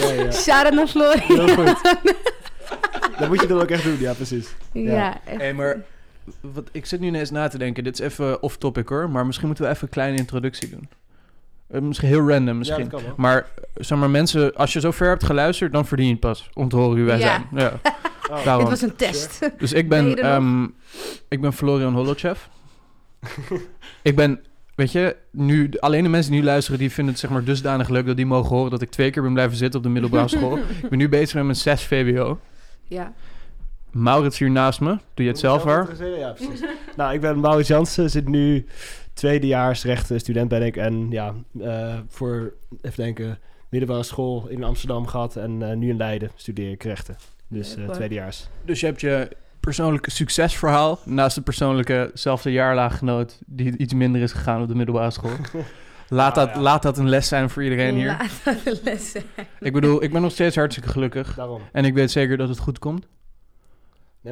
Ja, 0.00 0.12
ja. 0.12 0.32
Shout-out 0.42 0.74
naar 0.74 0.86
Florian. 0.86 1.46
Heel 1.46 1.48
goed. 1.54 1.96
Dat 3.18 3.28
moet 3.28 3.40
je 3.40 3.46
dan 3.46 3.60
ook 3.60 3.70
echt 3.70 3.84
doen, 3.84 3.98
ja, 3.98 4.12
precies. 4.12 4.48
Ja, 4.72 5.18
echt. 5.24 5.40
Hé, 5.40 5.52
maar 5.52 5.76
wat, 6.40 6.68
ik 6.72 6.86
zit 6.86 7.00
nu 7.00 7.06
ineens 7.06 7.30
na 7.30 7.48
te 7.48 7.58
denken. 7.58 7.84
Dit 7.84 7.98
is 8.00 8.06
even 8.06 8.42
off-topic 8.42 8.88
hoor. 8.88 9.10
Maar 9.10 9.26
misschien 9.26 9.46
moeten 9.46 9.64
we 9.64 9.70
even 9.70 9.82
een 9.82 9.88
kleine 9.92 10.16
introductie 10.16 10.70
doen. 10.70 10.88
Eh, 11.68 11.80
misschien 11.80 12.08
heel 12.08 12.28
random 12.28 12.58
misschien. 12.58 12.84
Ja, 12.84 12.90
dat 12.90 12.92
kan 13.00 13.02
wel. 13.08 13.14
Maar 13.16 13.36
eh, 13.38 13.64
zeg 13.74 13.98
maar 13.98 14.10
mensen, 14.10 14.54
als 14.54 14.72
je 14.72 14.80
zo 14.80 14.90
ver 14.90 15.08
hebt 15.08 15.24
geluisterd, 15.24 15.72
dan 15.72 15.86
verdien 15.86 16.06
je 16.06 16.12
het 16.12 16.20
pas 16.20 16.50
om 16.54 16.68
te 16.68 16.76
horen 16.76 16.94
wie 16.96 17.04
wij 17.04 17.18
Ja. 17.18 17.24
zijn. 17.26 17.46
Ja. 17.54 17.72
Oh. 18.30 18.44
Daarom. 18.44 18.62
Dit 18.68 18.80
was 18.80 18.90
een 18.90 18.96
test. 18.96 19.50
Dus 19.58 19.72
ik 19.72 19.88
Ben 19.88 20.16
ehm, 20.18 20.64
ik 21.28 21.40
ben 21.40 21.52
Florian 21.52 21.94
Holochev. 21.94 22.38
ik 24.02 24.16
ben, 24.16 24.40
weet 24.74 24.92
je, 24.92 25.16
nu, 25.32 25.70
alleen 25.78 26.02
de 26.02 26.08
mensen 26.08 26.30
die 26.32 26.40
nu 26.40 26.46
luisteren, 26.46 26.78
die 26.78 26.90
vinden 26.92 27.12
het 27.12 27.22
zeg 27.22 27.30
maar 27.30 27.44
dusdanig 27.44 27.88
leuk 27.88 28.06
dat 28.06 28.16
die 28.16 28.26
mogen 28.26 28.56
horen 28.56 28.70
dat 28.70 28.82
ik 28.82 28.90
twee 28.90 29.10
keer 29.10 29.22
ben 29.22 29.32
blijven 29.32 29.56
zitten 29.56 29.78
op 29.80 29.86
de 29.86 29.92
middelbare 29.92 30.28
school. 30.28 30.58
ik 30.82 30.88
ben 30.88 30.98
nu 30.98 31.08
bezig 31.08 31.34
met 31.34 31.44
mijn 31.44 31.56
6 31.56 31.82
VWO. 31.84 32.40
Ja. 32.84 33.12
Maurits 33.90 34.38
hier 34.38 34.50
naast 34.50 34.80
me. 34.80 34.88
Doe 34.88 35.24
je 35.24 35.30
het 35.30 35.38
zelf 35.38 35.62
waar? 35.62 35.88
Ja, 36.18 36.30
precies. 36.32 36.64
nou, 36.96 37.14
ik 37.14 37.20
ben 37.20 37.38
Maurits 37.40 37.68
Jansen, 37.68 38.10
zit 38.10 38.28
nu 38.28 38.66
tweedejaars 39.18 39.84
rechten 39.84 40.20
student 40.20 40.48
ben 40.48 40.62
ik. 40.62 40.76
En 40.76 41.10
ja, 41.10 41.34
eh, 41.60 41.98
voor, 42.08 42.54
even 42.82 43.02
denken, 43.02 43.38
middelbare 43.68 44.02
school 44.02 44.46
in 44.48 44.64
Amsterdam 44.64 45.06
gehad. 45.06 45.36
En 45.36 45.70
eh, 45.70 45.76
nu 45.76 45.88
in 45.88 45.96
Leiden 45.96 46.30
studeer 46.34 46.70
ik 46.70 46.82
rechten. 46.82 47.16
Dus 47.48 47.76
eh 47.76 47.90
tweedejaars. 47.90 48.48
Dus 48.64 48.80
je 48.80 48.86
hebt 48.86 49.00
je 49.00 49.28
persoonlijke 49.60 50.10
succesverhaal 50.10 50.98
naast 51.04 51.34
de 51.34 51.40
persoonlijke 51.40 52.10
zelfde 52.14 52.52
jaarlaaggenoot 52.52 53.38
die 53.46 53.76
iets 53.76 53.94
minder 53.94 54.22
is 54.22 54.32
gegaan 54.32 54.62
op 54.62 54.68
de 54.68 54.74
middelbare 54.74 55.10
school. 55.10 55.36
Laat, 56.10 56.34
Nou, 56.34 56.46
dat, 56.46 56.56
ja. 56.56 56.62
laat 56.62 56.82
dat 56.82 56.98
een 56.98 57.08
les 57.08 57.28
zijn 57.28 57.50
voor 57.50 57.62
iedereen 57.62 57.94
hier. 57.94 58.06
Laat 58.06 58.30
dat 58.44 58.64
de 58.64 58.80
les 58.84 59.10
zijn. 59.10 59.24
Ik 59.60 59.72
bedoel, 59.72 60.02
ik 60.02 60.12
ben 60.12 60.22
nog 60.22 60.32
steeds 60.32 60.56
hartstikke 60.56 60.88
gelukkig. 60.88 61.34
Daarom. 61.34 61.62
En 61.72 61.84
ik 61.84 61.94
weet 61.94 62.10
zeker 62.10 62.36
dat 62.36 62.48
het 62.48 62.58
goed 62.58 62.78
komt. 62.78 63.06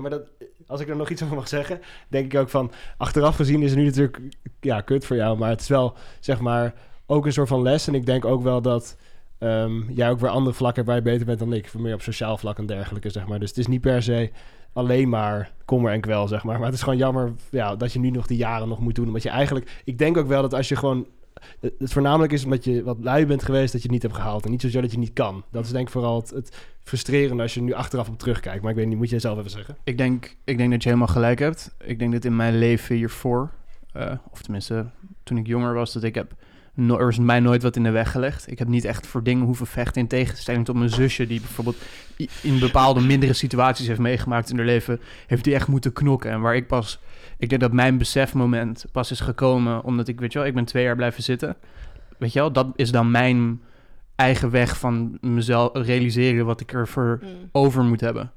Maar 0.00 0.10
dat, 0.10 0.22
als 0.66 0.80
ik 0.80 0.88
er 0.88 0.96
nog 0.96 1.10
iets 1.10 1.22
over 1.22 1.36
mag 1.36 1.48
zeggen, 1.48 1.80
denk 2.08 2.32
ik 2.32 2.40
ook 2.40 2.48
van... 2.48 2.72
Achteraf 2.96 3.36
gezien 3.36 3.62
is 3.62 3.70
het 3.70 3.78
nu 3.78 3.84
natuurlijk 3.84 4.20
ja, 4.60 4.80
kut 4.80 5.06
voor 5.06 5.16
jou. 5.16 5.38
Maar 5.38 5.50
het 5.50 5.60
is 5.60 5.68
wel, 5.68 5.94
zeg 6.20 6.40
maar, 6.40 6.74
ook 7.06 7.26
een 7.26 7.32
soort 7.32 7.48
van 7.48 7.62
les. 7.62 7.86
En 7.86 7.94
ik 7.94 8.06
denk 8.06 8.24
ook 8.24 8.42
wel 8.42 8.62
dat 8.62 8.96
ehm, 9.38 9.90
jij 9.90 10.10
ook 10.10 10.20
weer 10.20 10.30
andere 10.30 10.56
vlakken 10.56 10.84
waar 10.84 10.96
je 10.96 11.02
beter 11.02 11.26
bent 11.26 11.38
dan 11.38 11.52
ik. 11.52 11.74
Meer 11.74 11.94
op 11.94 12.02
sociaal 12.02 12.38
vlak 12.38 12.58
en 12.58 12.66
dergelijke, 12.66 13.10
zeg 13.10 13.26
maar. 13.26 13.38
Dus 13.38 13.48
het 13.48 13.58
is 13.58 13.66
niet 13.66 13.80
per 13.80 14.02
se 14.02 14.30
alleen 14.72 15.08
maar 15.08 15.50
kommer 15.64 15.92
en 15.92 16.00
kwel, 16.00 16.28
zeg 16.28 16.44
maar. 16.44 16.56
Maar 16.56 16.66
het 16.66 16.74
is 16.74 16.82
gewoon 16.82 16.98
jammer 16.98 17.32
ja, 17.50 17.76
dat 17.76 17.92
je 17.92 17.98
nu 17.98 18.10
nog 18.10 18.26
die 18.26 18.36
jaren 18.36 18.68
nog 18.68 18.78
moet 18.78 18.94
doen. 18.94 19.06
Omdat 19.06 19.22
je 19.22 19.28
eigenlijk... 19.28 19.82
Ik 19.84 19.98
denk 19.98 20.16
ook 20.16 20.26
wel 20.26 20.42
dat 20.42 20.54
als 20.54 20.68
je 20.68 20.76
gewoon... 20.76 21.06
Het 21.60 21.92
voornamelijk 21.92 22.32
is 22.32 22.44
omdat 22.44 22.64
je 22.64 22.82
wat 22.82 22.96
lui 23.00 23.26
bent 23.26 23.42
geweest 23.42 23.72
dat 23.72 23.82
je 23.82 23.86
het 23.86 23.90
niet 23.90 24.02
hebt 24.02 24.14
gehaald. 24.14 24.44
En 24.44 24.50
niet 24.50 24.60
zozeer 24.60 24.82
dat 24.82 24.92
je 24.92 24.98
niet 24.98 25.12
kan. 25.12 25.44
Dat 25.50 25.64
is 25.64 25.70
denk 25.70 25.86
ik 25.86 25.92
vooral 25.92 26.20
het, 26.20 26.30
het 26.30 26.56
frustrerende 26.82 27.42
als 27.42 27.54
je 27.54 27.62
nu 27.62 27.72
achteraf 27.72 28.08
op 28.08 28.18
terugkijkt. 28.18 28.62
Maar 28.62 28.70
ik 28.70 28.76
weet 28.76 28.86
niet, 28.86 28.96
moet 28.96 29.10
je 29.10 29.18
zelf 29.18 29.38
even 29.38 29.50
zeggen? 29.50 29.76
Ik 29.84 29.98
denk, 29.98 30.36
ik 30.44 30.56
denk 30.58 30.70
dat 30.70 30.82
je 30.82 30.88
helemaal 30.88 31.14
gelijk 31.14 31.38
hebt. 31.38 31.74
Ik 31.84 31.98
denk 31.98 32.12
dat 32.12 32.24
in 32.24 32.36
mijn 32.36 32.58
leven 32.58 32.96
hiervoor, 32.96 33.50
eh, 33.92 34.12
of 34.30 34.42
tenminste 34.42 34.86
toen 35.22 35.38
ik 35.38 35.46
jonger 35.46 35.74
was, 35.74 35.92
dat 35.92 36.02
ik 36.02 36.14
heb... 36.14 36.34
Er 36.88 37.08
is 37.08 37.18
mij 37.18 37.40
nooit 37.40 37.62
wat 37.62 37.76
in 37.76 37.82
de 37.82 37.90
weg 37.90 38.10
gelegd. 38.10 38.50
Ik 38.50 38.58
heb 38.58 38.68
niet 38.68 38.84
echt 38.84 39.06
voor 39.06 39.22
dingen 39.22 39.44
hoeven 39.44 39.66
vechten 39.66 40.00
in 40.00 40.08
tegenstelling 40.08 40.64
tot 40.64 40.76
mijn 40.76 40.90
zusje... 40.90 41.26
die 41.26 41.40
bijvoorbeeld 41.40 41.76
in 42.42 42.58
bepaalde 42.58 43.00
mindere 43.00 43.32
situaties 43.32 43.86
heeft 43.86 44.00
meegemaakt 44.00 44.50
in 44.50 44.56
haar 44.56 44.64
leven... 44.66 45.00
heeft 45.26 45.44
die 45.44 45.54
echt 45.54 45.68
moeten 45.68 45.92
knokken. 45.92 46.30
En 46.30 46.40
waar 46.40 46.56
ik 46.56 46.66
pas... 46.66 47.00
Ik 47.38 47.48
denk 47.48 47.60
dat 47.60 47.72
mijn 47.72 47.98
besefmoment 47.98 48.84
pas 48.92 49.10
is 49.10 49.20
gekomen... 49.20 49.84
omdat 49.84 50.08
ik, 50.08 50.20
weet 50.20 50.32
je 50.32 50.38
wel, 50.38 50.48
ik 50.48 50.54
ben 50.54 50.64
twee 50.64 50.84
jaar 50.84 50.96
blijven 50.96 51.22
zitten. 51.22 51.56
Weet 52.18 52.32
je 52.32 52.38
wel, 52.38 52.52
dat 52.52 52.66
is 52.76 52.90
dan 52.90 53.10
mijn 53.10 53.62
eigen 54.14 54.50
weg 54.50 54.78
van 54.78 55.18
mezelf 55.20 55.70
realiseren... 55.72 56.46
wat 56.46 56.60
ik 56.60 56.72
ervoor 56.72 57.18
Mm. 57.22 57.48
over 57.52 57.84
moet 57.84 58.00
hebben. 58.00 58.32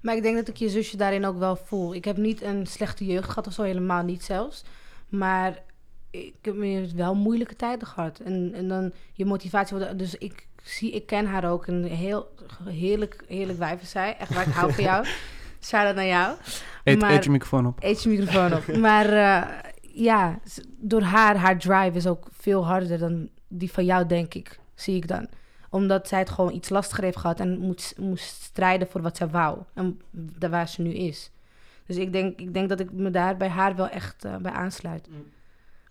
Maar 0.00 0.16
ik 0.16 0.22
denk 0.22 0.36
dat 0.36 0.48
ik 0.48 0.56
je 0.56 0.68
zusje 0.68 0.96
daarin 0.96 1.26
ook 1.26 1.38
wel 1.38 1.56
voel. 1.56 1.94
Ik 1.94 2.04
heb 2.04 2.16
niet 2.16 2.42
een 2.42 2.66
slechte 2.66 3.04
jeugd 3.04 3.28
gehad 3.28 3.46
of 3.46 3.52
zo, 3.52 3.62
helemaal 3.62 4.02
niet 4.02 4.24
zelfs. 4.24 4.64
Maar 5.08 5.58
ik 6.10 6.34
heb 6.42 6.54
wel 6.94 7.14
moeilijke 7.14 7.56
tijden 7.56 7.88
gehad. 7.88 8.18
En, 8.18 8.50
en 8.54 8.68
dan 8.68 8.92
je 9.12 9.24
motivatie 9.24 9.76
wordt... 9.76 9.98
Dus 9.98 10.14
ik 10.14 10.46
zie, 10.62 10.90
ik 10.90 11.06
ken 11.06 11.26
haar 11.26 11.50
ook. 11.50 11.66
Een 11.66 11.84
heel 11.84 12.34
heerlijk, 12.64 13.24
heerlijk 13.28 13.58
wijf 13.58 13.82
is 13.82 13.90
zij. 13.90 14.16
Echt 14.16 14.34
waar, 14.34 14.46
ik 14.46 14.52
hou 14.52 14.72
van 14.72 14.84
jou. 14.92 15.06
Shout-out 15.60 15.94
naar 15.94 16.06
jou. 16.06 16.36
Eet, 16.84 17.00
Maar- 17.00 17.10
eet 17.12 17.24
je 17.24 17.30
microfoon 17.30 17.66
op. 17.66 17.78
Eet 17.82 18.02
je 18.02 18.08
microfoon 18.08 18.52
op. 18.54 18.66
Maar 18.86 19.06
eh, 19.06 19.48
ja, 19.80 20.38
door 20.78 21.02
haar, 21.02 21.36
haar 21.36 21.58
drive 21.58 21.90
is 21.92 22.06
ook 22.06 22.28
veel 22.32 22.66
harder 22.66 22.98
dan 22.98 23.28
die 23.48 23.72
van 23.72 23.84
jou, 23.84 24.06
denk 24.06 24.34
ik. 24.34 24.58
Zie 24.74 24.96
ik 24.96 25.08
dan. 25.08 25.28
Omdat 25.70 26.08
zij 26.08 26.18
het 26.18 26.30
gewoon 26.30 26.52
iets 26.52 26.68
lastiger 26.68 27.04
heeft 27.04 27.16
gehad 27.16 27.40
en 27.40 27.58
moet, 27.58 27.94
moest 27.98 28.42
strijden 28.42 28.88
voor 28.88 29.02
wat 29.02 29.16
zij 29.16 29.28
wou. 29.28 29.58
En 29.74 30.00
daar 30.10 30.50
waar 30.50 30.68
ze 30.68 30.82
nu 30.82 30.92
is. 30.92 31.30
Dus 31.86 31.96
ik 31.96 32.12
denk, 32.12 32.40
ik 32.40 32.54
denk 32.54 32.68
dat 32.68 32.80
ik 32.80 32.92
me 32.92 33.10
daar 33.10 33.36
bij 33.36 33.48
haar 33.48 33.76
wel 33.76 33.88
echt 33.88 34.24
eh, 34.24 34.36
bij 34.36 34.52
aansluit. 34.52 35.08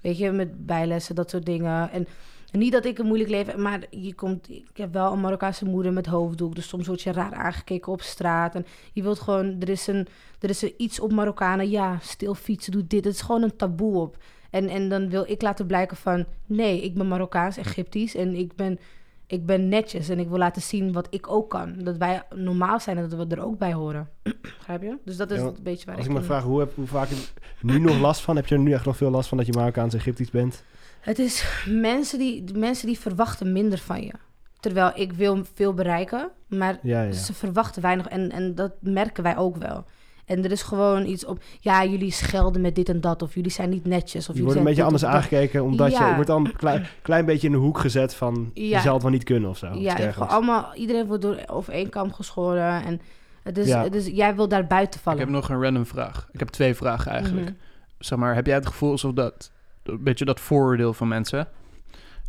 Weet 0.02 0.18
je, 0.18 0.32
met 0.32 0.66
bijlessen, 0.66 1.16
dat 1.16 1.30
soort 1.30 1.46
dingen. 1.46 1.92
En, 1.92 2.08
en 2.52 2.60
niet 2.60 2.72
dat 2.72 2.86
ik 2.86 2.98
een 2.98 3.06
moeilijk 3.06 3.30
leven 3.30 3.52
heb, 3.52 3.62
maar 3.62 3.84
je 3.90 4.14
komt, 4.14 4.50
ik 4.50 4.78
heb 4.78 4.94
wel 4.94 5.14
een 5.14 5.22
Marokkaanse 5.22 5.66
moeder 5.66 5.94
met 5.94 6.06
hoofddoek. 6.06 6.56
Dus 6.56 6.68
soms 6.68 6.88
word 6.88 7.02
je 7.02 7.12
raar 7.12 7.34
aangekeken 7.34 7.92
op 7.92 8.02
straat. 8.02 8.56
En 8.56 8.66
je 8.94 9.02
wilt 9.02 9.20
gewoon, 9.20 9.56
er 9.60 9.70
is, 9.70 9.88
een, 9.88 10.08
er 10.40 10.50
is 10.50 10.64
er 10.64 10.74
iets 10.78 11.00
op 11.00 11.12
Marokkanen. 11.12 11.70
Ja, 11.70 11.98
stil 12.02 12.36
fietsen, 12.36 12.72
doe 12.72 12.88
dit. 12.88 13.06
Het 13.06 13.14
is 13.14 13.22
gewoon 13.22 13.44
een 13.44 13.56
taboe 13.56 14.02
op. 14.02 14.18
En, 14.50 14.68
en 14.68 14.90
dan 14.90 15.10
wil 15.10 15.24
ik 15.28 15.42
laten 15.42 15.66
blijken 15.66 15.98
van, 15.98 16.26
nee, 16.46 16.82
ik 16.82 16.94
ben 16.94 17.08
Marokkaans, 17.08 17.58
Egyptisch. 17.58 18.16
En 18.16 18.36
ik 18.36 18.56
ben, 18.56 18.80
ik 19.28 19.46
ben 19.46 19.70
netjes 19.70 20.10
en 20.10 20.20
ik 20.20 20.28
wil 20.28 20.38
laten 20.38 20.62
zien 20.62 20.92
wat 20.92 21.08
ik 21.10 21.32
ook 21.32 21.50
kan. 21.50 21.76
Dat 21.78 21.98
wij 21.98 22.24
normaal 22.36 22.80
zijn 22.80 22.98
en 22.98 23.10
dat 23.10 23.28
we 23.28 23.36
er 23.36 23.44
ook 23.44 23.58
bij 23.58 23.74
horen. 23.74 24.10
Begrijp 24.58 24.82
je? 24.82 24.98
Dus 25.06 25.18
dat 25.18 25.32
is 25.32 25.40
Ja, 25.40 25.46
een 25.46 25.56
beetje 25.64 25.86
waar 25.86 25.96
Als 25.96 26.06
ik 26.06 26.12
ik 26.12 26.18
me 26.18 26.24
vraag, 26.24 26.44
hoe, 26.44 26.60
heb, 26.60 26.76
hoe 26.76 26.88
vaak 26.88 27.10
je 27.10 27.16
nu 27.62 27.80
nog 27.80 28.00
last 28.00 28.22
van? 28.22 28.36
Heb 28.36 28.48
je 28.48 28.56
er 28.56 28.62
nu 28.62 28.74
echt 28.74 28.86
nog 28.86 28.98
veel 28.98 29.10
last 29.10 29.30
van 29.30 29.38
dat 29.38 29.46
je 29.46 29.54
Marokkaans 29.54 29.94
Egyptisch 29.94 30.32
bent? 30.32 30.64
Het 31.00 31.20
is 31.20 31.64
mensen 31.68 32.20
die, 32.20 32.44
mensen 32.56 32.88
die 32.88 33.00
verwachten 33.00 33.52
minder 33.52 33.78
van 33.78 34.02
je. 34.04 34.14
Terwijl 34.60 34.92
ik 34.96 35.14
wil 35.14 35.46
veel 35.54 35.74
bereiken, 35.74 36.30
maar 36.48 36.80
Ja, 36.82 37.02
ja. 37.02 37.12
ze 37.12 37.34
verwachten 37.34 37.82
weinig. 37.82 38.08
En, 38.08 38.32
en 38.32 38.56
dat 38.56 38.72
merken 38.80 39.24
wij 39.24 39.38
ook 39.38 39.58
wel. 39.58 39.86
En 40.26 40.44
er 40.44 40.52
is 40.52 40.62
gewoon 40.62 41.06
iets 41.06 41.26
op... 41.26 41.44
Ja, 41.60 41.86
jullie 41.86 42.12
schelden 42.12 42.62
met 42.62 42.76
dit 42.76 42.90
en 42.90 43.02
dat. 43.02 43.22
Of 43.22 43.34
jullie 43.34 43.52
zijn 43.52 43.70
niet 43.70 43.86
netjes. 43.86 44.22
Of 44.22 44.26
Je 44.28 44.32
jullie 44.32 44.44
wordt 44.44 44.60
een 44.60 44.66
beetje 44.66 44.84
anders 44.84 45.06
aangekeken, 45.06 45.64
omdat 45.64 45.92
je, 45.92 45.98
Ja. 45.98 46.08
je 46.08 46.14
wordt 46.14 46.30
dan 46.30 46.46
een 46.46 46.56
klein, 46.56 46.86
klein 47.02 47.26
beetje 47.26 47.48
in 47.48 47.54
de 47.54 47.60
hoek 47.60 47.78
gezet 47.80 48.14
van 48.16 48.52
je 48.54 48.68
Ja. 48.68 48.82
zal 48.82 48.94
het 48.94 49.02
wel 49.02 49.12
niet 49.12 49.24
kunnen 49.24 49.50
of 49.50 49.58
zo. 49.58 49.74
Ja, 49.74 50.14
allemaal, 50.18 50.74
iedereen 50.76 51.06
wordt 51.06 51.22
door 51.22 51.38
over 51.48 51.74
één 51.74 51.90
kam 51.90 52.14
geschoren. 52.14 52.84
En 52.86 53.02
het 53.44 53.58
is, 53.58 53.68
Ja. 53.68 53.84
het 53.84 53.96
is, 53.96 54.06
jij 54.08 54.36
wil 54.36 54.48
daar 54.48 54.68
buiten 54.68 54.96
Ik 55.00 55.04
vallen. 55.06 55.20
heb 55.20 55.30
nog 55.30 55.50
een 55.50 55.62
random 55.62 55.86
vraag. 55.86 56.28
Ik 56.32 56.40
heb 56.40 56.50
twee 56.50 56.76
vragen 56.76 57.12
eigenlijk. 57.12 57.46
Mhm. 57.46 57.56
Zeg 58.00 58.18
maar, 58.20 58.36
heb 58.36 58.46
jij 58.46 58.56
het 58.56 58.68
gevoel 58.68 58.92
alsof 58.92 59.14
dat... 59.14 59.52
Een 59.92 60.04
beetje 60.04 60.26
dat 60.26 60.40
vooroordeel 60.40 60.94
van 60.94 61.08
mensen... 61.08 61.48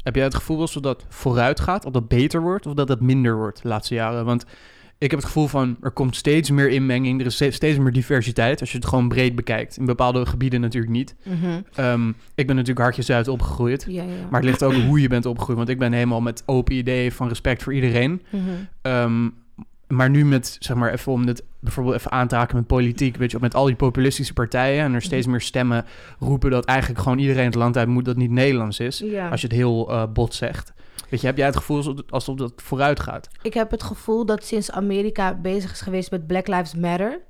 Heb 0.02 0.14
jij 0.14 0.24
het 0.24 0.34
gevoel 0.34 0.60
alsof 0.60 0.82
dat 0.82 1.04
vooruit 1.08 1.60
gaat? 1.60 1.84
Of 1.84 1.92
dat 1.92 2.08
beter 2.08 2.40
wordt? 2.40 2.66
Of 2.66 2.74
dat 2.74 2.86
dat 2.88 3.00
minder 3.00 3.36
wordt 3.36 3.62
de 3.62 3.68
laatste 3.68 3.94
jaren? 3.94 4.24
Want 4.24 4.44
ik 4.98 5.10
heb 5.10 5.20
het 5.20 5.28
gevoel 5.28 5.46
van... 5.46 5.76
Er 5.82 5.90
komt 5.90 6.16
steeds 6.16 6.50
meer 6.50 6.68
inmenging. 6.68 7.20
Er 7.20 7.26
is 7.26 7.34
ste- 7.34 7.50
steeds 7.50 7.78
meer 7.78 7.92
diversiteit. 7.92 8.60
Als 8.60 8.70
je 8.72 8.76
het 8.78 8.86
gewoon 8.86 9.08
breed 9.08 9.34
bekijkt. 9.34 9.76
In 9.76 9.84
bepaalde 9.84 10.26
gebieden 10.26 10.60
natuurlijk 10.60 10.92
niet. 10.92 11.14
Mhm. 11.24 11.60
Ehm, 11.74 12.08
ik 12.34 12.46
ben 12.46 12.56
natuurlijk 12.56 12.78
hartje 12.78 13.02
Zuid 13.02 13.28
opgegroeid. 13.28 13.84
Ja, 13.88 14.02
ja. 14.02 14.08
Maar 14.30 14.40
het 14.40 14.48
ligt 14.50 14.62
ook 14.62 14.72
hoe 14.74 15.00
je 15.00 15.08
bent 15.08 15.26
opgegroeid. 15.26 15.58
Want 15.58 15.70
ik 15.70 15.78
ben 15.78 15.92
helemaal 15.92 16.20
met 16.20 16.42
open 16.46 16.74
ideeën 16.74 17.12
van 17.12 17.28
respect 17.28 17.62
voor 17.62 17.74
iedereen. 17.74 18.22
Mhm. 18.30 18.42
Ehm, 18.82 19.28
maar 19.90 20.10
nu 20.10 20.24
met, 20.24 20.56
zeg 20.58 20.76
maar, 20.76 20.92
even 20.92 21.12
om 21.12 21.26
dit 21.26 21.44
bijvoorbeeld 21.60 21.96
even 21.96 22.10
aan 22.10 22.28
te 22.28 22.34
haken 22.34 22.56
met 22.56 22.66
politiek, 22.66 23.16
weet 23.16 23.30
je, 23.30 23.38
met 23.40 23.54
al 23.54 23.64
die 23.64 23.74
populistische 23.74 24.32
partijen 24.32 24.84
en 24.84 24.94
er 24.94 25.02
steeds 25.02 25.26
meer 25.26 25.40
stemmen 25.40 25.84
roepen 26.18 26.50
dat 26.50 26.64
eigenlijk 26.64 27.00
gewoon 27.00 27.18
iedereen 27.18 27.44
het 27.44 27.54
land 27.54 27.76
uit 27.76 27.88
moet 27.88 28.04
dat 28.04 28.16
niet 28.16 28.30
Nederlands 28.30 28.78
is. 28.80 28.98
ja. 28.98 29.28
Als 29.28 29.40
je 29.40 29.46
het 29.46 29.56
heel 29.56 29.90
eh, 29.90 30.06
bot 30.12 30.34
zegt. 30.34 30.72
Weet 31.08 31.20
je, 31.20 31.26
heb 31.26 31.36
jij 31.36 31.46
het 31.46 31.56
gevoel 31.56 32.04
alsof, 32.08 32.36
dat 32.36 32.52
vooruit 32.56 33.00
gaat? 33.00 33.28
Ik 33.42 33.54
heb 33.54 33.70
het 33.70 33.82
gevoel 33.82 34.26
dat 34.26 34.44
sinds 34.44 34.70
Amerika 34.70 35.34
bezig 35.34 35.72
is 35.72 35.80
geweest 35.80 36.10
met 36.10 36.26
Black 36.26 36.46
Lives 36.46 36.74
Matter, 36.74 37.20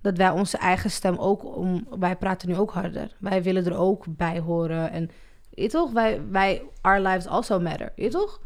dat 0.00 0.16
wij 0.16 0.30
onze 0.30 0.56
eigen 0.56 0.90
stem 0.90 1.16
ook 1.16 1.56
om. 1.56 1.86
Wij 1.98 2.16
praten 2.16 2.48
nu 2.48 2.56
ook 2.56 2.72
harder. 2.72 3.08
Wij 3.18 3.42
willen 3.42 3.66
er 3.66 3.76
ook 3.76 4.04
bij 4.08 4.40
horen. 4.40 4.90
En 4.90 5.10
je 5.50 5.68
toch? 5.68 5.92
Wij, 5.92 6.20
wij, 6.30 6.62
our 6.80 7.00
lives 7.00 7.26
also 7.26 7.60
matter. 7.60 7.92
Je 7.96 8.08
toch? 8.08 8.40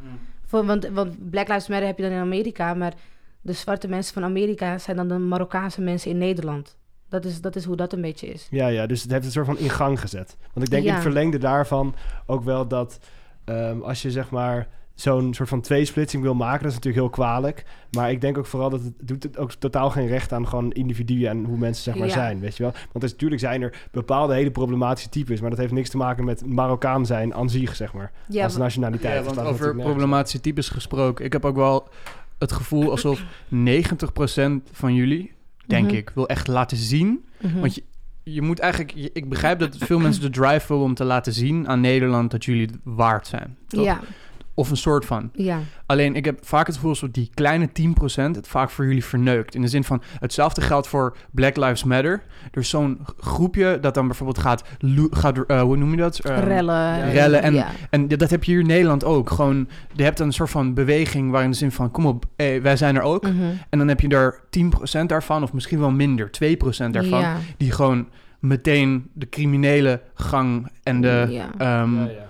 Voor, 0.46 0.66
want, 0.66 0.88
want 0.88 1.30
Black 1.30 1.48
Lives 1.48 1.68
Matter 1.68 1.86
heb 1.86 1.96
je 1.96 2.02
dan 2.02 2.12
in 2.12 2.20
Amerika, 2.20 2.74
maar 2.74 2.94
de 3.40 3.52
zwarte 3.52 3.88
mensen 3.88 4.14
van 4.14 4.24
Amerika 4.24 4.78
zijn 4.78 4.96
dan 4.96 5.08
de 5.08 5.18
Marokkaanse 5.18 5.80
mensen 5.80 6.10
in 6.10 6.18
Nederland. 6.18 6.78
Dat 7.08 7.24
is, 7.24 7.40
dat 7.40 7.56
is 7.56 7.64
hoe 7.64 7.76
dat 7.76 7.92
een 7.92 8.00
beetje 8.00 8.26
is. 8.26 8.46
Ja, 8.50 8.66
ja, 8.66 8.86
dus 8.86 9.02
het 9.02 9.10
heeft 9.10 9.24
een 9.24 9.30
soort 9.30 9.46
van 9.46 9.58
in 9.58 9.70
gang 9.70 10.00
gezet. 10.00 10.36
Want 10.52 10.66
ik 10.66 10.70
denk 10.72 10.82
in 10.82 10.88
Ja. 10.88 10.94
het 10.94 11.02
verlengde 11.02 11.38
daarvan 11.38 11.94
ook 12.26 12.44
wel 12.44 12.68
dat 12.68 12.98
ehm, 13.44 13.80
als 13.80 14.02
je 14.02 14.10
zeg 14.10 14.30
maar 14.30 14.68
zo'n 14.94 15.34
soort 15.34 15.48
van 15.48 15.60
tweesplitsing 15.60 16.22
wil 16.22 16.34
maken, 16.34 16.62
dat 16.62 16.68
is 16.70 16.74
natuurlijk 16.74 17.02
heel 17.04 17.12
kwalijk. 17.24 17.64
Maar 17.90 18.10
ik 18.10 18.20
denk 18.20 18.38
ook 18.38 18.46
vooral 18.46 18.70
dat 18.70 18.82
het 18.82 18.92
doet 19.02 19.22
het 19.22 19.38
ook 19.38 19.52
totaal 19.52 19.90
geen 19.90 20.06
recht 20.06 20.32
aan 20.32 20.48
gewoon 20.48 20.72
individuen 20.72 21.28
en 21.30 21.44
hoe 21.44 21.58
mensen 21.58 21.82
zeg 21.84 21.94
maar 21.94 22.06
Ja. 22.06 22.12
zijn, 22.12 22.40
weet 22.40 22.56
je 22.56 22.62
wel. 22.62 22.72
Want 22.72 23.00
dus, 23.00 23.10
natuurlijk 23.12 23.40
zijn 23.40 23.62
er 23.62 23.88
bepaalde 23.90 24.34
hele 24.34 24.50
problematische 24.50 25.08
types, 25.08 25.40
maar 25.40 25.50
dat 25.50 25.58
heeft 25.58 25.72
niks 25.72 25.90
te 25.90 25.96
maken 25.96 26.24
met 26.24 26.46
Marokkaan 26.46 27.06
zijn 27.06 27.34
aan 27.34 27.50
zich, 27.50 27.76
zeg 27.76 27.92
maar. 27.92 28.12
Ja, 28.28 28.44
als 28.44 28.56
nationaliteit. 28.56 29.24
Ja, 29.26 29.34
want 29.34 29.48
over 29.48 29.74
problematische 29.76 30.40
types 30.40 30.68
gesproken. 30.68 31.24
Ik 31.24 31.32
heb 31.32 31.44
ook 31.44 31.56
wel 31.56 31.88
het 32.40 32.52
gevoel 32.52 32.90
alsof 32.90 33.22
90% 33.48 34.70
van 34.72 34.94
jullie, 34.94 35.32
denk 35.66 35.86
Mhm. 35.86 35.94
ik, 35.96 36.10
wil 36.14 36.28
echt 36.28 36.46
laten 36.48 36.76
zien 36.76 37.24
mhm. 37.40 37.60
Want 37.60 37.74
je, 37.74 37.82
je 38.22 38.42
moet 38.42 38.58
eigenlijk... 38.58 38.92
je- 38.94 39.10
ik 39.12 39.28
begrijp 39.28 39.58
dat 39.58 39.76
veel 39.78 39.98
mensen 39.98 40.22
de 40.22 40.30
drive 40.30 40.66
hebben 40.66 40.78
om 40.78 40.94
te 40.94 41.04
laten 41.04 41.32
zien 41.32 41.68
aan 41.68 41.80
Nederland 41.80 42.30
dat 42.30 42.44
jullie 42.44 42.66
het 42.66 42.76
waard 42.84 43.26
zijn. 43.26 43.56
toch? 43.66 43.84
ja, 43.84 44.00
Of 44.60 44.70
een 44.70 44.76
soort 44.76 45.04
van. 45.04 45.30
ja. 45.32 45.58
Alleen 45.86 46.14
ik 46.16 46.24
heb 46.24 46.38
vaak 46.42 46.66
het 46.66 46.74
gevoel 46.74 46.90
alsof 46.90 47.08
die 47.10 47.30
kleine 47.34 47.68
10% 47.68 47.72
het 48.14 48.48
vaak 48.48 48.70
voor 48.70 48.84
jullie 48.86 49.04
verneukt. 49.04 49.54
In 49.54 49.60
de 49.62 49.68
zin 49.68 49.84
van, 49.84 50.02
hetzelfde 50.18 50.60
geldt 50.60 50.86
voor 50.88 51.16
Black 51.30 51.56
Lives 51.56 51.84
Matter. 51.84 52.22
Er 52.52 52.60
is 52.60 52.68
zo'n 52.68 52.98
groepje 53.18 53.78
dat 53.80 53.94
dan 53.94 54.06
bijvoorbeeld 54.06 54.38
gaat... 54.38 54.64
gaat 55.10 55.38
eh, 55.46 55.60
hoe 55.62 55.76
noem 55.76 55.90
je 55.90 55.96
dat? 55.96 56.18
Ehm, 56.18 56.44
rellen. 56.44 57.10
rellen 57.12 57.42
en- 57.42 57.54
ja. 57.54 57.66
En 57.90 58.08
dat 58.08 58.30
heb 58.30 58.44
je 58.44 58.50
hier 58.50 58.60
in 58.60 58.66
Nederland 58.66 59.04
ook. 59.04 59.30
Gewoon, 59.30 59.68
je 59.92 60.02
hebt 60.02 60.20
een 60.20 60.32
soort 60.32 60.50
van 60.50 60.74
beweging 60.74 61.30
waar 61.30 61.42
in 61.44 61.50
de 61.50 61.56
zin 61.56 61.72
van... 61.72 61.90
kom 61.90 62.06
op, 62.06 62.24
eh, 62.36 62.60
wij 62.62 62.76
zijn 62.76 62.96
er 62.96 63.02
ook. 63.02 63.22
Mhm. 63.22 63.42
En 63.70 63.78
dan 63.78 63.88
heb 63.88 64.00
je 64.00 64.08
er 64.08 64.40
10% 64.50 65.08
daarvan, 65.08 65.42
of 65.42 65.52
misschien 65.52 65.78
wel 65.80 65.90
minder, 65.90 66.30
2% 66.30 66.92
daarvan 66.94 67.20
Ja. 67.20 67.36
die 67.56 67.72
gewoon 67.72 68.08
meteen 68.38 69.10
de 69.12 69.28
criminele 69.28 70.00
gang 70.14 70.68
en 70.82 71.00
de 71.00 71.26
Ja. 71.30 71.48
ehm, 71.58 71.94
Ja, 71.96 72.04
ja. 72.04 72.28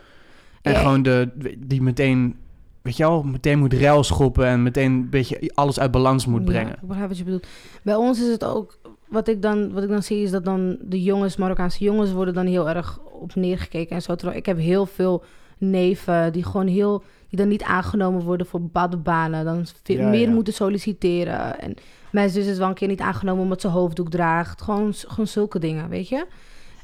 En 0.62 0.76
gewoon 0.76 1.02
de 1.02 1.30
die 1.58 1.82
meteen 1.82 2.36
weet 2.82 2.96
je 2.96 3.02
wel 3.02 3.22
meteen 3.22 3.58
moet 3.58 3.74
rail 3.74 4.02
schoppen 4.02 4.46
en 4.46 4.62
meteen 4.62 4.92
een 4.92 5.10
beetje 5.10 5.52
alles 5.54 5.80
uit 5.80 5.90
balans 5.90 6.26
moet 6.26 6.44
brengen. 6.44 6.68
Ja, 6.68 6.82
ik 6.82 6.88
begrijp 6.88 7.08
wat 7.08 7.18
je 7.18 7.24
bedoelt. 7.24 7.46
Bij 7.82 7.94
ons 7.94 8.20
is 8.20 8.28
het 8.28 8.44
ook, 8.44 8.78
wat 9.08 9.28
ik 9.28 9.42
dan, 9.42 9.72
wat 9.72 9.82
ik 9.82 9.88
dan 9.88 10.02
zie, 10.02 10.22
is 10.22 10.30
dat 10.30 10.44
dan 10.44 10.76
de 10.80 11.02
jongens, 11.02 11.36
Marokkaanse 11.36 11.84
jongens, 11.84 12.12
worden 12.12 12.34
dan 12.34 12.46
heel 12.46 12.68
erg 12.68 12.98
op 12.98 13.34
neergekeken 13.34 13.96
en 13.96 14.02
zo. 14.02 14.14
Terwijl 14.14 14.38
ik 14.38 14.46
heb 14.46 14.58
heel 14.58 14.86
veel 14.86 15.24
neven 15.58 16.32
die 16.32 16.44
gewoon 16.44 16.66
heel, 16.66 17.02
die 17.28 17.38
dan 17.38 17.48
niet 17.48 17.62
aangenomen 17.62 18.22
worden 18.22 18.46
voor 18.46 18.60
bepaalde 18.60 18.96
banen. 18.96 19.44
Dan 19.44 19.66
veel 19.82 19.96
Ja, 19.96 20.08
meer 20.08 20.28
ja. 20.28 20.34
moeten 20.34 20.52
solliciteren. 20.52 21.60
En 21.60 21.74
mijn 22.12 22.30
zus 22.30 22.46
is 22.46 22.58
wel 22.58 22.68
een 22.68 22.74
keer 22.74 22.88
niet 22.88 23.00
aangenomen 23.00 23.42
omdat 23.42 23.60
ze 23.60 23.68
hoofddoek 23.68 24.10
draagt. 24.10 24.62
Gewoon, 24.62 24.94
gewoon 24.94 25.26
zulke 25.26 25.58
dingen, 25.58 25.88
weet 25.88 26.08
je. 26.08 26.26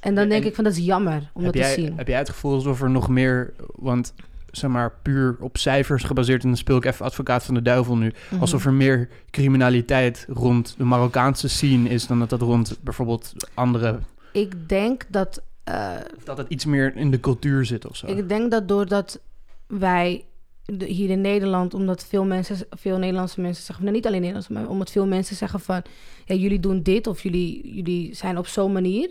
En 0.07 0.15
dan 0.15 0.29
denk 0.29 0.43
en 0.43 0.49
ik 0.49 0.55
van, 0.55 0.65
dat 0.65 0.73
is 0.73 0.85
jammer 0.85 1.31
om 1.33 1.45
dat 1.45 1.55
jij, 1.55 1.75
te 1.75 1.81
zien. 1.81 1.97
heb 1.97 2.09
jij 2.09 2.19
het 2.19 2.29
gevoel 2.29 2.55
alsof 2.55 2.83
er 2.83 2.91
nog 2.91 3.09
meer, 3.09 3.53
want 3.75 4.15
zeg 4.51 4.71
maar 4.71 4.93
puur 5.03 5.37
op 5.41 5.57
cijfers 5.57 6.03
gebaseerd, 6.05 6.43
en 6.43 6.49
dan 6.49 6.57
speel 6.57 6.77
ik 6.77 6.85
even 6.85 7.05
advocaat 7.05 7.45
van 7.45 7.55
de 7.55 7.63
duivel 7.63 7.97
nu, 7.97 8.13
Mhm. 8.31 8.41
alsof 8.41 8.65
er 8.65 8.73
meer 8.73 9.09
criminaliteit 9.31 10.27
rond 10.29 10.75
de 10.79 10.85
Marokkaanse 10.85 11.49
scene 11.49 11.89
is 11.89 12.07
dan 12.07 12.19
dat 12.19 12.31
dat 12.31 12.41
rond 12.41 12.79
bijvoorbeeld 12.83 13.33
andere, 13.55 13.99
Ik 14.33 14.69
denk 14.69 15.05
dat... 15.09 15.43
eh, 15.65 15.91
dat 16.25 16.39
het 16.39 16.47
iets 16.49 16.65
meer 16.65 16.97
in 16.97 17.11
de 17.11 17.21
cultuur 17.21 17.65
zit 17.65 17.87
of 17.87 17.97
zo. 17.97 18.07
Ik 18.07 18.29
denk 18.29 18.51
dat 18.51 18.69
doordat 18.69 19.21
wij 19.67 20.25
hier 20.85 21.11
in 21.11 21.21
Nederland, 21.21 21.75
omdat 21.75 22.05
veel 22.05 22.25
mensen, 22.25 22.57
veel 22.71 22.99
Nederlandse 22.99 23.41
mensen 23.41 23.65
zeggen, 23.65 23.85
nou 23.85 23.97
niet 23.97 24.07
alleen 24.07 24.21
Nederlandse, 24.21 24.53
maar 24.53 24.69
omdat 24.69 24.91
veel 24.91 25.07
mensen 25.07 25.37
zeggen 25.37 25.61
van, 25.61 25.83
ja, 26.25 26.35
jullie 26.35 26.61
doen 26.61 26.83
dit 26.83 27.07
of 27.07 27.23
jullie, 27.23 27.75
jullie 27.75 28.15
zijn 28.15 28.39
op 28.39 28.47
zo'n 28.47 28.73
manier, 28.73 29.11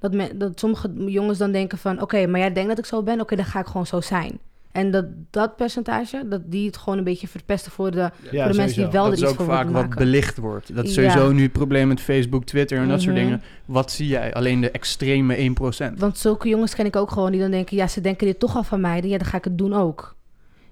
dat, 0.00 0.12
me, 0.12 0.36
dat 0.36 0.58
sommige 0.60 0.90
jongens 1.06 1.38
dan 1.38 1.52
denken 1.52 1.78
van, 1.78 2.00
oké, 2.02 2.26
maar 2.26 2.40
jij 2.40 2.52
denkt 2.52 2.68
dat 2.68 2.78
ik 2.78 2.84
zo 2.84 3.02
ben, 3.02 3.20
oké, 3.20 3.36
dan 3.36 3.44
ga 3.44 3.60
ik 3.60 3.66
gewoon 3.66 3.86
zo 3.86 4.00
zijn. 4.00 4.38
En 4.72 4.90
dat 4.90 5.04
dat 5.30 5.56
percentage, 5.56 6.28
dat 6.28 6.40
die 6.46 6.66
het 6.66 6.76
gewoon 6.76 6.98
een 6.98 7.04
beetje 7.04 7.28
verpesten 7.28 7.72
voor 7.72 7.90
de, 7.90 7.96
Ja, 7.98 8.10
voor 8.42 8.52
de 8.52 8.56
mensen 8.58 8.82
die 8.82 8.92
wel 8.92 9.04
dat 9.04 9.12
er 9.12 9.18
is 9.18 9.20
iets 9.22 9.30
ook 9.30 9.36
voor 9.36 9.46
vaak 9.46 9.56
willen 9.58 9.72
wat 9.72 9.82
maken. 9.82 10.04
belicht 10.04 10.36
wordt. 10.38 10.74
Dat 10.74 10.84
is 10.84 10.94
Ja. 10.94 11.10
sowieso 11.10 11.32
nu 11.32 11.42
het 11.42 11.52
probleem 11.52 11.88
met 11.88 12.00
Facebook, 12.00 12.44
Twitter 12.44 12.78
en 12.78 12.88
dat 12.88 13.02
soort 13.02 13.14
Mhm. 13.14 13.24
dingen. 13.24 13.42
Wat 13.64 13.90
zie 13.90 14.06
jij? 14.06 14.34
Alleen 14.34 14.60
de 14.60 14.70
extreme 14.70 15.40
1%. 15.40 15.98
Want 16.00 16.18
zulke 16.18 16.48
jongens 16.48 16.74
ken 16.74 16.86
ik 16.86 16.96
ook 16.96 17.10
gewoon 17.10 17.30
die 17.30 17.40
dan 17.40 17.50
denken, 17.50 17.76
ja, 17.76 17.86
ze 17.86 18.00
denken 18.00 18.26
dit 18.26 18.38
toch 18.38 18.56
al 18.56 18.62
van 18.62 18.80
mij, 18.80 19.02
ja, 19.02 19.18
dan 19.18 19.26
ga 19.26 19.36
ik 19.36 19.44
het 19.44 19.58
doen 19.58 19.72
ook. 19.74 20.16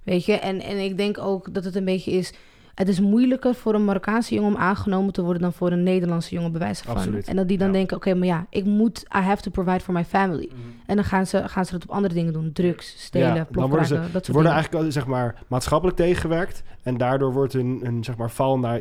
Weet 0.03 0.25
je, 0.25 0.33
en, 0.33 0.61
en 0.61 0.79
ik 0.85 0.97
denk 0.97 1.19
ook 1.19 1.55
dat 1.55 1.65
het 1.65 1.75
een 1.77 1.85
beetje 1.85 2.11
is, 2.11 2.33
het 2.79 2.89
is 2.89 3.01
moeilijker 3.01 3.55
voor 3.55 3.75
een 3.75 3.85
Marokkaanse 3.85 4.35
jongen 4.35 4.51
om 4.55 4.57
aangenomen 4.61 5.13
te 5.13 5.23
worden 5.23 5.43
dan 5.43 5.53
voor 5.53 5.73
een 5.73 5.83
Nederlandse 5.83 6.35
jongen, 6.35 6.51
bij 6.51 6.61
wijze 6.61 6.85
van. 6.85 6.95
Absoluut. 6.97 7.27
En 7.29 7.37
dat 7.37 7.49
die 7.49 7.59
dan 7.59 7.67
Ja. 7.67 7.73
denken, 7.73 7.97
oké, 7.97 8.15
maar 8.15 8.27
ja, 8.27 8.47
ik 8.51 8.65
moet, 8.65 8.99
I 9.17 9.19
have 9.19 9.43
to 9.43 9.51
provide 9.51 9.81
for 9.81 9.95
my 9.95 10.05
family. 10.05 10.49
En 10.87 10.97
dan 10.97 11.05
gaan 11.05 11.27
ze, 11.27 11.49
gaan 11.49 11.65
ze 11.65 11.73
dat 11.73 11.83
op 11.83 11.91
andere 11.91 12.15
dingen 12.15 12.33
doen, 12.33 12.53
drugs, 12.53 12.95
stelen, 13.05 13.27
Ja, 13.29 13.35
dan 13.35 13.47
worden 13.51 13.69
plofkraken, 13.71 14.03
dat 14.03 14.13
soort 14.13 14.25
Ze 14.25 14.33
worden 14.33 14.51
dingen. 14.53 14.53
eigenlijk 14.53 14.85
al, 14.85 14.93
zeg 14.93 15.07
maar 15.07 15.43
maatschappelijk 15.49 15.97
tegengewerkt. 15.97 16.63
En 16.83 16.97
daardoor 16.97 17.33
wordt 17.33 17.53
hun, 17.53 17.81
hun 17.83 18.05
zeg 18.05 18.17
maar, 18.17 18.31
val 18.31 18.59
naar 18.59 18.81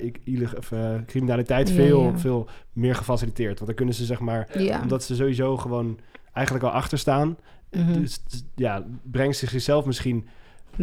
of, 0.58 0.72
eh, 0.72 0.96
criminaliteit 1.06 1.72
veel, 1.72 2.04
ja. 2.04 2.18
veel 2.18 2.48
meer 2.74 2.96
gefaciliteerd. 2.96 3.54
Want 3.56 3.66
dan 3.66 3.76
kunnen 3.76 3.96
ze 3.96 4.06
zeg 4.06 4.20
maar, 4.20 4.48
Ja. 4.60 4.82
omdat 4.82 5.04
ze 5.04 5.16
sowieso 5.16 5.58
gewoon 5.58 6.00
eigenlijk 6.34 6.66
al 6.66 6.72
achter 6.72 6.98
staan. 6.98 7.38
Mhm. 7.72 7.94
Dus 8.02 8.24
dus, 8.24 8.44
ja, 8.56 8.84
brengt 9.04 9.38
ze 9.38 9.48
zichzelf 9.48 9.86
misschien 9.86 10.28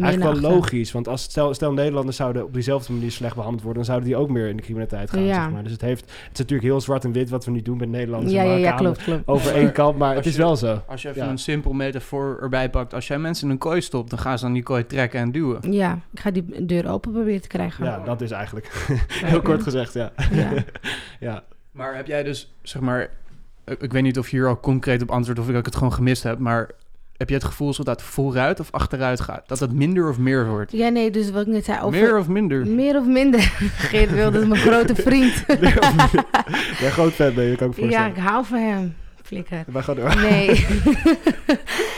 Eigenlijk 0.03 0.39
wel 0.39 0.43
achter. 0.49 0.57
logisch, 0.61 0.91
want 0.91 1.07
als 1.07 1.21
stel, 1.23 1.53
stel 1.53 1.73
Nederlanders 1.73 2.17
zouden 2.17 2.43
op 2.43 2.53
diezelfde 2.53 2.93
manier 2.93 3.11
slecht 3.11 3.35
behandeld 3.35 3.63
worden, 3.63 3.83
dan 3.83 3.91
zouden 3.91 4.09
die 4.09 4.17
ook 4.17 4.29
meer 4.29 4.47
in 4.47 4.55
de 4.57 4.61
criminaliteit 4.63 5.09
gaan. 5.09 5.23
Ja. 5.23 5.43
Zeg 5.43 5.51
maar. 5.51 5.63
Dus 5.63 5.71
het, 5.71 5.81
heeft, 5.81 6.01
het 6.01 6.31
is 6.33 6.37
natuurlijk 6.37 6.67
heel 6.67 6.81
zwart 6.81 7.03
en 7.03 7.11
wit 7.11 7.29
wat 7.29 7.45
we 7.45 7.51
nu 7.51 7.61
doen 7.61 7.77
met 7.77 7.89
Nederlanders. 7.89 8.33
Ja, 8.33 8.41
ja, 8.43 8.49
ja, 8.49 8.55
Marokkanen 8.55 8.83
klopt, 8.93 9.03
klopt. 9.03 9.27
Over 9.27 9.55
één 9.55 9.71
kant, 9.71 9.97
maar 9.97 10.15
het 10.15 10.25
is 10.25 10.35
je- 10.35 10.41
wel 10.41 10.55
zo. 10.55 10.81
Als 10.87 11.01
je 11.01 11.09
even 11.09 11.23
Ja. 11.23 11.29
een 11.29 11.37
simpel 11.37 11.73
metafoor 11.73 12.37
erbij 12.41 12.69
pakt. 12.69 12.93
Als 12.93 13.07
jij 13.07 13.19
mensen 13.19 13.45
in 13.45 13.51
een 13.51 13.57
kooi 13.57 13.81
stopt, 13.81 14.09
dan 14.09 14.19
gaan 14.19 14.37
ze 14.37 14.43
dan 14.43 14.53
die 14.53 14.63
kooi 14.63 14.85
trekken 14.85 15.19
en 15.19 15.31
duwen. 15.31 15.71
Ja, 15.71 15.99
ik 16.13 16.19
ga 16.19 16.31
die 16.31 16.65
deur 16.65 16.89
open 16.89 17.11
proberen 17.11 17.41
te 17.41 17.47
krijgen. 17.47 17.85
Ja, 17.85 17.99
dat 17.99 18.21
is 18.21 18.31
eigenlijk 18.31 18.85
heel 19.25 19.41
kort 19.41 19.63
gezegd, 19.63 19.93
ja. 19.93 20.11
Ja. 20.31 20.49
ja. 21.19 21.43
Maar 21.71 21.95
heb 21.95 22.07
jij 22.07 22.23
dus, 22.23 22.53
zeg 22.61 22.81
maar... 22.81 23.09
Ik, 23.65 23.81
ik 23.81 23.91
weet 23.91 24.03
niet 24.03 24.19
of 24.19 24.29
je 24.29 24.37
hier 24.37 24.47
al 24.47 24.59
concreet 24.59 25.01
op 25.01 25.09
antwoordt 25.11 25.39
of 25.39 25.49
ik 25.49 25.65
het 25.65 25.75
gewoon 25.75 25.93
gemist 25.93 26.23
heb, 26.23 26.39
maar... 26.39 26.69
Heb 27.17 27.29
je 27.29 27.35
het 27.35 27.43
gevoel 27.43 27.73
dat 27.75 27.85
dat 27.85 28.01
vooruit 28.01 28.59
of 28.59 28.71
achteruit 28.71 29.21
gaat? 29.21 29.47
Dat 29.47 29.59
het 29.59 29.73
minder 29.73 30.09
of 30.09 30.17
meer 30.17 30.47
wordt? 30.47 30.71
Ja, 30.71 30.89
nee, 30.89 31.11
dus 31.11 31.31
wat 31.31 31.41
ik 31.41 31.47
net 31.47 31.65
zei 31.65 31.81
over... 31.81 31.99
Meer 31.99 32.17
of 32.17 32.27
minder? 32.27 32.67
Meer 32.67 32.97
of 32.97 33.05
minder. 33.05 33.39
Geert 33.89 34.11
Wilders 34.11 34.43
is 34.43 34.49
mijn 34.49 34.61
grote 34.71 34.95
vriend. 34.95 35.43
Jij 36.79 36.89
groot 36.91 37.11
fan 37.13 37.33
ben 37.33 37.43
je, 37.45 37.55
kan 37.55 37.69
ik 37.71 37.77
me 37.77 37.81
ja, 37.89 37.89
voorstellen. 37.89 38.09
ik 38.17 38.17
hou 38.17 38.45
van 38.45 38.57
hem. 38.57 38.95
Flikker. 39.23 39.63
Maar 39.71 39.83
ga 39.83 39.93
door. 39.93 40.15
Nee. 40.15 40.65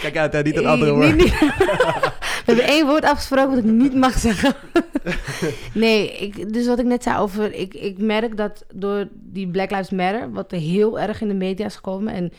Kijk 0.01 0.17
uit, 0.17 0.33
hè, 0.33 0.41
niet 0.41 0.55
het 0.55 0.65
andere 0.65 0.91
woord. 0.93 1.15
niet- 1.15 1.39
We 1.39 2.53
hebben 2.53 2.65
één 2.65 2.85
woord 2.85 3.03
afgesproken 3.03 3.49
wat 3.49 3.57
ik 3.57 3.63
niet 3.71 3.95
mag 3.95 4.17
zeggen. 4.19 4.53
nee, 5.73 6.11
ik, 6.17 6.53
dus 6.53 6.67
wat 6.67 6.79
ik 6.79 6.85
net 6.85 7.03
zei 7.03 7.17
over... 7.17 7.53
Ik, 7.53 7.73
ik 7.73 7.97
merk 7.97 8.37
dat 8.37 8.65
door 8.73 9.07
die 9.11 9.47
Black 9.47 9.69
Lives 9.71 9.89
Matter... 9.89 10.31
wat 10.31 10.51
er 10.51 10.57
heel 10.59 10.99
erg 10.99 11.21
in 11.21 11.27
de 11.27 11.33
media 11.33 11.65
is 11.65 11.75
gekomen... 11.75 12.13
en 12.13 12.31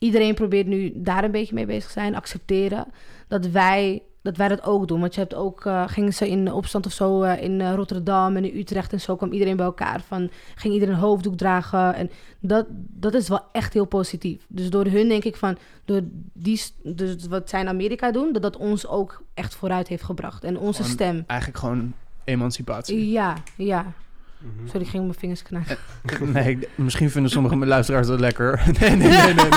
iedereen 0.00 0.34
probeert 0.34 0.66
nu 0.66 0.92
daar 0.94 1.24
een 1.24 1.30
beetje 1.30 1.54
mee 1.54 1.66
bezig 1.66 1.86
te 1.86 2.00
zijn... 2.00 2.14
accepteren 2.14 2.86
dat 3.28 3.46
wij, 3.46 4.02
dat 4.22 4.36
wij 4.36 4.48
dat 4.48 4.62
ook 4.62 4.88
doen. 4.88 5.00
Want 5.00 5.14
je 5.14 5.20
hebt 5.20 5.34
ook... 5.34 5.66
eh, 5.66 5.88
gingen 5.88 6.14
ze 6.14 6.28
in 6.28 6.52
opstand 6.52 6.86
of 6.86 6.92
zo 6.92 7.22
eh, 7.22 7.42
in 7.42 7.60
eh, 7.60 7.74
Rotterdam 7.74 8.36
en 8.36 8.44
in 8.44 8.58
Utrecht... 8.58 8.92
en 8.92 9.00
zo 9.00 9.16
kwam 9.16 9.32
iedereen 9.32 9.56
bij 9.56 9.66
elkaar 9.66 10.00
van... 10.00 10.30
ging 10.54 10.74
iedereen 10.74 10.94
een 10.94 11.00
hoofddoek 11.00 11.36
dragen... 11.36 11.94
en 11.94 12.10
dat, 12.40 12.66
dat 12.72 13.14
is 13.14 13.28
wel 13.28 13.40
echt 13.52 13.72
heel 13.72 13.84
positief. 13.84 14.44
Dus 14.48 14.70
door 14.70 14.84
hun 14.84 15.08
denk 15.08 15.24
ik 15.24 15.36
van... 15.36 15.58
door 15.84 16.00
die, 16.32 16.62
dus 16.82 17.26
wat 17.26 17.48
zij 17.48 17.60
in 17.60 17.68
Amerika 17.68 18.12
doen... 18.12 18.32
dat 18.32 18.42
dat 18.42 18.56
ons 18.56 18.86
ook 18.86 19.22
echt 19.34 19.54
vooruit 19.54 19.88
heeft 19.88 20.02
gebracht. 20.02 20.44
En 20.44 20.58
onze 20.58 20.82
Gewoon 20.82 20.96
stem. 20.96 21.24
Eigenlijk 21.26 21.60
gewoon 21.60 21.92
emancipatie. 22.24 23.10
Ja, 23.10 23.36
ja. 23.56 23.92
Mhm. 24.40 24.66
Sorry, 24.66 24.80
ik 24.84 24.88
ging 24.88 25.02
mijn 25.02 25.18
vingers 25.18 25.42
knagen. 25.42 25.76
Nee, 26.32 26.50
ik- 26.50 26.68
misschien 26.74 27.10
vinden 27.10 27.30
sommige 27.30 27.56
mijn 27.56 27.70
luisteraars 27.70 28.06
dat 28.06 28.20
lekker. 28.20 28.62
Nee, 28.80 28.90
nee, 28.90 29.08
nee, 29.08 29.34
nee. 29.34 29.48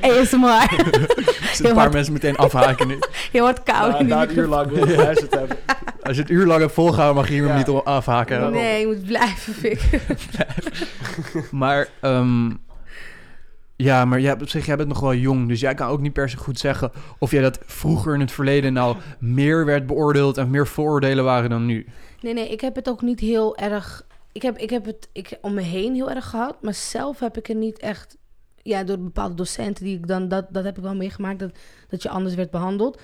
nee. 0.00 0.20
ASMR. 0.20 0.48
Er 0.48 1.06
zitten 1.40 1.68
een 1.68 1.74
paar 1.74 1.92
mensen 1.92 2.12
meteen 2.12 2.36
afhaken 2.36 2.86
nu. 2.86 2.98
Je 3.32 3.40
wordt 3.40 3.62
koud. 3.62 3.98
Die 3.98 4.06
na 4.06 4.22
een 4.22 4.38
uur 4.38 4.46
lang 4.46 4.70
wil 4.70 4.88
je 4.88 4.94
hebben. 4.94 5.56
Als 6.02 6.16
je 6.16 6.22
het 6.22 6.30
uur 6.30 6.46
lang 6.46 6.60
hebt 6.60 6.72
volgehouden, 6.72 7.16
mag 7.16 7.28
je 7.28 7.34
hier 7.34 7.46
Ja. 7.46 7.56
niet 7.56 7.68
om 7.68 7.80
afhaken. 7.84 8.50
Nee, 8.52 8.80
je 8.80 8.86
moet 8.86 9.04
blijven, 9.06 9.54
Fik. 9.54 9.80
Maar, 11.50 11.88
ehm, 12.00 12.50
ja, 13.76 14.04
maar 14.04 14.20
jij, 14.20 14.32
op 14.32 14.48
zich, 14.48 14.66
jij 14.66 14.76
bent 14.76 14.88
nog 14.88 15.00
wel 15.00 15.14
jong, 15.14 15.48
dus 15.48 15.60
jij 15.60 15.74
kan 15.74 15.88
ook 15.88 16.00
niet 16.00 16.12
per 16.12 16.28
se 16.30 16.36
goed 16.36 16.58
zeggen 16.58 16.90
of 17.18 17.30
jij 17.30 17.42
dat 17.42 17.58
vroeger 17.66 18.14
in 18.14 18.20
het 18.20 18.32
verleden 18.32 18.72
nou 18.72 18.96
meer 19.18 19.64
werd 19.64 19.86
beoordeeld 19.86 20.36
en 20.36 20.50
meer 20.50 20.66
vooroordelen 20.66 21.24
waren 21.24 21.50
dan 21.50 21.66
nu. 21.66 21.86
Nee, 22.20 22.34
nee, 22.34 22.48
ik 22.48 22.60
heb 22.60 22.74
het 22.74 22.88
ook 22.88 23.02
niet 23.02 23.20
heel 23.20 23.56
erg... 23.56 24.02
Ik 24.38 24.44
heb, 24.44 24.58
ik 24.58 24.70
heb 24.70 24.84
het 24.84 25.08
ik, 25.12 25.38
om 25.40 25.54
me 25.54 25.60
heen 25.60 25.94
heel 25.94 26.10
erg 26.10 26.30
gehad. 26.30 26.62
Maar 26.62 26.74
zelf 26.74 27.18
heb 27.18 27.36
ik 27.36 27.48
er 27.48 27.54
niet 27.54 27.78
echt... 27.78 28.16
Ja, 28.62 28.84
door 28.84 28.98
bepaalde 28.98 29.34
docenten 29.34 29.84
die 29.84 29.96
ik 29.96 30.06
dan... 30.06 30.28
Dat, 30.28 30.46
dat 30.50 30.64
heb 30.64 30.76
ik 30.76 30.82
wel 30.82 30.94
meegemaakt, 30.94 31.38
dat, 31.38 31.50
dat 31.88 32.02
je 32.02 32.08
anders 32.08 32.34
werd 32.34 32.50
behandeld. 32.50 33.00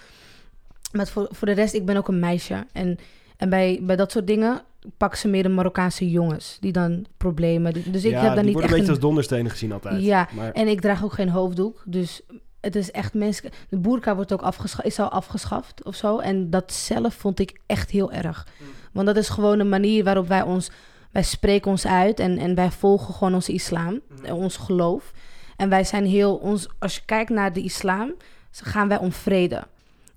Maar 0.93 1.07
voor, 1.07 1.29
voor 1.31 1.47
de 1.47 1.55
rest, 1.55 1.75
ik 1.75 1.87
ben 1.87 1.97
ook 1.97 2.09
een 2.09 2.19
meisje. 2.19 2.67
En, 2.73 2.99
en 3.37 3.49
bij, 3.49 3.81
bij 3.83 3.97
dat 3.97 4.13
soort 4.13 4.27
dingen 4.27 4.63
pakken 4.97 5.19
ze 5.19 5.29
meer 5.29 5.43
de 5.43 5.49
Marokkaanse 5.49 6.11
jongens. 6.11 6.57
Die 6.61 6.73
dan 6.73 7.07
problemen... 7.17 7.73
Dus 7.93 8.05
ik 8.05 8.11
ja, 8.11 8.21
heb 8.21 8.35
die 8.35 8.43
niet 8.43 8.53
worden 8.53 8.63
echt... 8.63 8.73
een 8.73 8.79
beetje 8.79 8.91
als 8.91 9.01
donderstenen 9.01 9.51
gezien 9.51 9.73
altijd. 9.73 10.03
Ja, 10.03 10.29
Maar, 10.35 10.53
En 10.53 10.69
ik 10.69 10.81
draag 10.81 11.05
ook 11.05 11.13
geen 11.13 11.29
hoofddoek. 11.29 11.83
Dus 11.87 12.23
het 12.61 12.77
is 12.77 12.91
echt 12.91 13.15
mensen. 13.15 13.51
De 13.69 13.79
boerka 13.79 14.15
wordt 14.15 14.33
ook 14.33 14.43
afgeschaft, 14.43 14.87
is 14.87 14.99
al 14.99 15.09
afgeschaft 15.09 15.85
of 15.85 15.95
zo. 15.95 16.19
En 16.19 16.51
dat 16.51 16.73
zelf 16.73 17.15
vond 17.15 17.39
ik 17.41 17.61
echt 17.67 17.91
heel 17.91 18.13
erg. 18.13 18.47
Want 18.93 19.07
dat 19.07 19.17
is 19.17 19.29
gewoon 19.29 19.59
een 19.59 19.69
manier 19.69 20.05
waarop 20.05 20.29
wij 20.29 20.43
ons. 20.43 20.71
Wij 21.15 21.23
spreken 21.23 21.71
ons 21.71 21.87
uit 21.87 22.21
en, 22.21 22.39
en 22.39 22.55
wij 22.55 22.71
volgen 22.71 23.15
gewoon 23.15 23.35
onze 23.35 23.53
islam, 23.53 24.01
en 24.23 24.35
ons 24.35 24.57
geloof. 24.57 25.13
En 25.57 25.69
wij 25.69 25.85
zijn 25.85 26.07
heel. 26.07 26.37
Ons, 26.37 26.69
als 26.79 26.95
je 26.95 27.01
kijkt 27.05 27.31
naar 27.31 27.53
de 27.53 27.63
islam, 27.63 28.15
gaan 28.51 28.89
wij 28.89 28.99
om 28.99 29.13
vrede. 29.13 29.63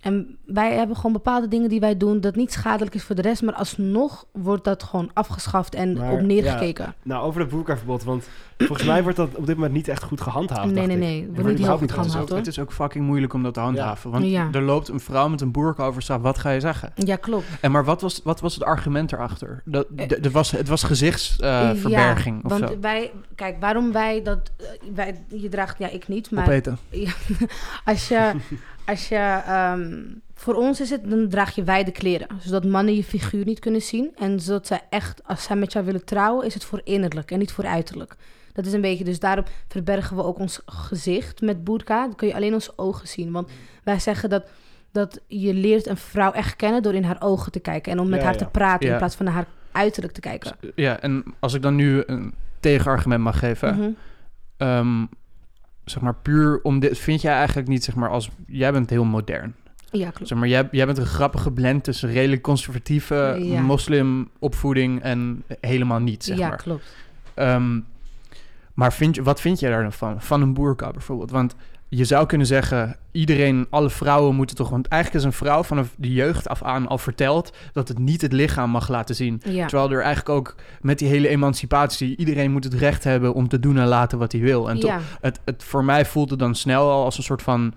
En 0.02 0.38
wij 0.46 0.74
hebben 0.74 0.96
gewoon 0.96 1.14
bepaalde 1.14 1.48
dingen 1.48 1.70
die 1.70 1.80
wij 1.80 1.98
doen 1.98 2.20
dat 2.22 2.36
niet 2.36 2.52
schadelijk 2.54 2.96
is 2.96 3.04
voor 3.04 3.16
de 3.16 3.22
rest, 3.22 3.42
maar 3.42 3.54
alsnog 3.54 4.26
wordt 4.32 4.64
dat 4.64 4.84
gewoon 4.84 5.10
afgeschaft 5.14 5.76
en 5.76 5.94
Maar, 5.98 6.12
op 6.12 6.22
neergekeken. 6.22 6.94
nou, 7.04 7.24
over 7.26 7.42
het 7.42 7.50
boerkaverbod, 7.50 8.04
want 8.04 8.28
volgens 8.58 8.84
mij 8.88 9.02
wordt 9.04 9.18
dat 9.18 9.36
op 9.36 9.46
dit 9.46 9.56
moment 9.56 9.74
niet 9.74 9.88
echt 9.88 10.04
goed 10.04 10.22
gehandhaafd. 10.22 10.66
nee, 10.66 10.74
dacht 10.74 10.88
nee, 10.88 10.98
nee. 10.98 11.20
Wordt 11.20 11.36
niet 11.36 11.44
heel 11.44 11.52
überhaupt 11.54 11.80
goed 11.82 11.90
niet 11.90 11.90
Het 11.90 11.90
is, 11.90 11.96
ook, 11.98 12.06
gehandhaafd 12.06 12.30
hoor. 12.30 12.38
het 12.38 12.48
is 12.48 12.60
ook 12.60 12.72
fucking 12.74 13.06
moeilijk 13.06 13.34
om 13.34 13.44
dat 13.44 13.54
te 13.54 13.60
handhaven, 13.60 14.12
want 14.12 14.26
Ja. 14.26 14.50
er 14.52 14.62
loopt 14.62 14.88
een 14.88 15.00
vrouw 15.00 15.28
met 15.30 15.42
een 15.42 15.52
boerka 15.52 15.84
over 15.86 16.02
straat, 16.02 16.22
wat 16.22 16.38
ga 16.38 16.50
je 16.50 16.60
zeggen? 16.60 16.92
Ja, 16.96 17.16
klopt. 17.16 17.46
En 17.62 17.72
maar 17.72 17.86
wat 17.86 18.02
was, 18.02 18.22
wat 18.24 18.40
was 18.40 18.54
het 18.54 18.64
argument 18.64 19.12
erachter? 19.12 19.62
Dat, 19.66 19.88
Eh, 19.96 20.32
was, 20.32 20.52
het 20.52 20.68
was 20.68 20.84
gezichtsverberging 20.84 22.44
of 22.44 22.50
want 22.52 22.70
zo. 22.70 22.80
wij, 22.82 23.12
kijk, 23.36 23.56
waarom 23.60 23.92
wij 23.92 24.22
dat, 24.24 24.52
eh, 24.58 24.66
wij, 24.96 25.24
je 25.28 25.50
draagt, 25.50 25.78
ja, 25.80 25.90
ik 25.90 26.08
niet, 26.08 26.32
maar 26.32 26.44
Opeten. 26.46 26.78
als 27.86 28.08
je, 28.08 28.32
als 28.88 29.10
je, 29.10 29.16
ehm, 29.46 30.04
voor 30.34 30.54
ons 30.54 30.82
is 30.82 30.90
het, 30.90 31.10
dan 31.10 31.30
draag 31.30 31.56
je 31.56 31.64
wijde 31.64 31.92
kleren, 31.92 32.28
zodat 32.40 32.66
mannen 32.66 32.96
je 32.96 33.04
figuur 33.04 33.46
niet 33.46 33.60
kunnen 33.60 33.82
zien 33.82 34.12
en 34.18 34.40
zodat 34.40 34.68
zij 34.68 34.82
echt, 34.90 35.22
als 35.26 35.44
zij 35.44 35.56
met 35.56 35.74
jou 35.74 35.86
willen 35.86 36.06
trouwen, 36.06 36.46
is 36.46 36.54
het 36.54 36.64
voor 36.64 36.82
innerlijk 36.84 37.32
en 37.32 37.40
niet 37.40 37.52
voor 37.52 37.66
uiterlijk. 37.66 38.16
Dat 38.54 38.66
is 38.66 38.74
een 38.74 38.82
beetje, 38.82 39.04
dus 39.04 39.20
daarom 39.20 39.46
verbergen 39.68 40.16
we 40.16 40.24
ook 40.24 40.40
ons 40.40 40.62
gezicht 40.66 41.42
met 41.42 41.64
burka. 41.64 42.06
Dan 42.06 42.16
kun 42.16 42.28
je 42.28 42.34
alleen 42.36 42.54
onze 42.54 42.74
ogen 42.76 43.08
zien, 43.08 43.32
want 43.32 43.50
wij 43.84 44.00
zeggen 44.00 44.30
dat, 44.30 44.50
dat 44.92 45.20
je 45.28 45.54
leert 45.54 45.88
een 45.88 45.98
vrouw 45.98 46.32
echt 46.32 46.56
kennen 46.56 46.82
door 46.82 46.94
in 46.94 47.04
haar 47.04 47.22
ogen 47.22 47.52
te 47.52 47.60
kijken 47.60 47.92
en 47.92 48.00
om 48.00 48.10
met 48.10 48.20
Ja, 48.20 48.26
haar 48.26 48.34
ja. 48.34 48.40
te 48.40 48.46
praten 48.52 48.86
Ja. 48.88 48.92
in 48.92 48.98
plaats 48.98 49.16
van 49.16 49.26
naar 49.26 49.34
haar 49.36 49.48
uiterlijk 49.72 50.14
te 50.14 50.20
kijken. 50.20 50.56
Ja, 50.76 51.00
en 51.00 51.24
als 51.40 51.54
ik 51.54 51.62
dan 51.62 51.76
nu 51.76 52.04
een 52.06 52.34
tegenargument 52.60 53.24
mag 53.24 53.40
geven. 53.40 53.76
Mhm. 53.78 53.90
ehm, 54.58 55.06
zeg 55.90 56.02
maar 56.04 56.16
puur 56.16 56.60
om 56.64 56.80
dit... 56.80 56.98
Vind 56.98 57.22
jij 57.22 57.34
eigenlijk 57.34 57.68
niet, 57.68 57.84
zeg 57.84 57.96
maar, 57.96 58.10
als... 58.10 58.30
Jij 58.48 58.72
bent 58.72 58.90
heel 58.90 59.04
modern. 59.06 59.56
Ja, 59.92 60.10
klopt. 60.10 60.28
Zeg 60.28 60.38
maar, 60.38 60.48
jij, 60.48 60.68
jij 60.72 60.86
bent 60.86 60.98
een 60.98 61.06
grappige 61.06 61.52
blend 61.52 61.84
tussen 61.84 62.10
redelijk 62.12 62.42
conservatieve 62.42 63.36
Ja. 63.40 63.62
moslimopvoeding 63.62 65.02
en 65.02 65.44
helemaal 65.62 66.00
niet, 66.00 66.24
zeg 66.24 66.38
ja, 66.38 66.48
maar. 66.48 66.58
klopt. 66.58 66.96
Ehm, 67.34 67.80
maar 68.74 68.94
vind 68.94 69.16
je, 69.16 69.24
wat 69.24 69.42
vind 69.42 69.60
jij 69.60 69.70
daar 69.70 69.82
dan 69.82 69.94
van? 69.94 70.22
Van 70.22 70.42
een 70.42 70.54
boerka 70.54 70.92
bijvoorbeeld? 70.92 71.32
Want 71.32 71.56
je 71.90 72.06
zou 72.06 72.26
kunnen 72.26 72.48
zeggen, 72.48 72.96
iedereen, 73.12 73.68
alle 73.70 73.90
vrouwen 73.90 74.36
moeten 74.36 74.56
toch... 74.56 74.70
Want 74.70 74.88
eigenlijk 74.88 75.24
is 75.24 75.28
een 75.32 75.38
vrouw 75.38 75.64
vanaf 75.64 75.94
de 75.98 76.14
jeugd 76.14 76.48
af 76.48 76.64
aan 76.64 76.88
al 76.88 76.98
verteld... 76.98 77.54
dat 77.74 77.88
het 77.88 78.00
niet 78.00 78.22
het 78.22 78.34
lichaam 78.34 78.70
mag 78.70 78.90
laten 78.90 79.16
zien. 79.16 79.42
Ja. 79.46 79.68
Terwijl 79.68 79.92
er 79.92 80.02
eigenlijk 80.02 80.30
ook 80.30 80.56
met 80.82 81.00
die 81.00 81.08
hele 81.08 81.28
emancipatie... 81.28 82.18
iedereen 82.18 82.52
moet 82.52 82.64
het 82.64 82.74
recht 82.74 83.04
hebben 83.04 83.34
om 83.34 83.48
te 83.48 83.60
doen 83.60 83.78
en 83.78 83.88
laten 83.88 84.18
wat 84.18 84.32
hij 84.32 84.42
wil. 84.42 84.70
En 84.70 84.80
toch, 84.80 84.90
ja. 84.90 85.02
het, 85.22 85.40
het, 85.46 85.64
voor 85.64 85.84
mij 85.84 86.06
voelt 86.06 86.30
het 86.30 86.40
dan 86.40 86.56
snel 86.56 86.92
al 86.92 87.04
als 87.04 87.18
een 87.18 87.24
soort 87.24 87.42
van... 87.42 87.74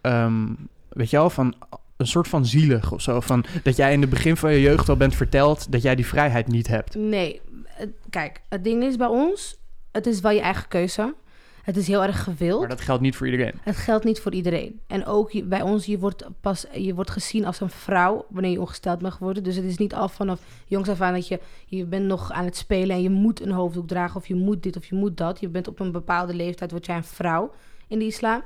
ehm, 0.00 0.46
weet 0.88 1.10
je 1.10 1.16
wel, 1.16 1.30
van 1.30 1.54
een 1.96 2.06
soort 2.06 2.28
van 2.28 2.46
zielig 2.46 2.92
of 2.92 3.00
zo. 3.00 3.20
Van, 3.20 3.44
dat 3.62 3.76
jij 3.76 3.92
in 3.92 4.00
het 4.00 4.10
begin 4.10 4.36
van 4.36 4.52
je 4.52 4.60
jeugd 4.60 4.88
al 4.88 4.96
bent 4.96 5.14
verteld... 5.14 5.72
dat 5.72 5.82
jij 5.82 5.94
die 5.94 6.06
vrijheid 6.06 6.48
niet 6.48 6.66
hebt. 6.66 6.94
Nee, 6.94 7.40
kijk, 8.10 8.40
het 8.48 8.64
ding 8.64 8.84
is 8.84 8.96
bij 8.96 9.06
ons, 9.06 9.56
het 9.92 10.06
is 10.06 10.20
wel 10.20 10.30
je 10.30 10.40
eigen 10.40 10.68
keuze. 10.68 11.14
Het 11.68 11.76
is 11.76 11.86
heel 11.86 12.02
erg 12.02 12.22
gewild. 12.24 12.58
Maar 12.60 12.68
dat 12.68 12.80
geldt 12.80 13.02
niet 13.02 13.16
voor 13.16 13.26
iedereen. 13.28 13.52
Het 13.62 13.76
geldt 13.76 14.04
niet 14.04 14.20
voor 14.20 14.32
iedereen. 14.32 14.80
En 14.86 15.06
ook 15.06 15.48
bij 15.48 15.62
ons, 15.62 15.86
je 15.86 15.98
wordt 15.98 16.24
pas 16.40 16.66
je 16.72 16.94
wordt 16.94 17.10
gezien 17.10 17.44
als 17.44 17.60
een 17.60 17.70
vrouw 17.70 18.26
wanneer 18.28 18.50
je 18.50 18.60
ongesteld 18.60 18.98
bent 18.98 19.12
geworden. 19.12 19.42
Dus 19.42 19.56
het 19.56 19.64
is 19.64 19.76
niet 19.78 19.94
al 19.94 20.08
vanaf 20.08 20.40
jongs 20.66 20.88
af 20.88 21.00
aan 21.00 21.12
dat 21.14 21.28
je, 21.28 21.40
je 21.66 21.84
bent 21.84 22.04
nog 22.04 22.32
aan 22.32 22.44
het 22.44 22.56
spelen 22.56 22.96
en 22.96 23.02
je 23.02 23.10
moet 23.10 23.40
een 23.40 23.50
hoofddoek 23.50 23.88
dragen 23.88 24.16
of 24.16 24.26
je 24.26 24.34
moet 24.34 24.62
dit 24.62 24.76
of 24.76 24.84
je 24.86 24.94
moet 24.94 25.16
dat. 25.16 25.40
Je 25.40 25.48
bent 25.48 25.68
op 25.68 25.80
een 25.80 25.92
bepaalde 25.92 26.34
leeftijd, 26.34 26.70
word 26.70 26.86
jij 26.86 26.96
een 26.96 27.04
vrouw 27.04 27.50
in 27.88 27.98
de 27.98 28.04
islam. 28.06 28.42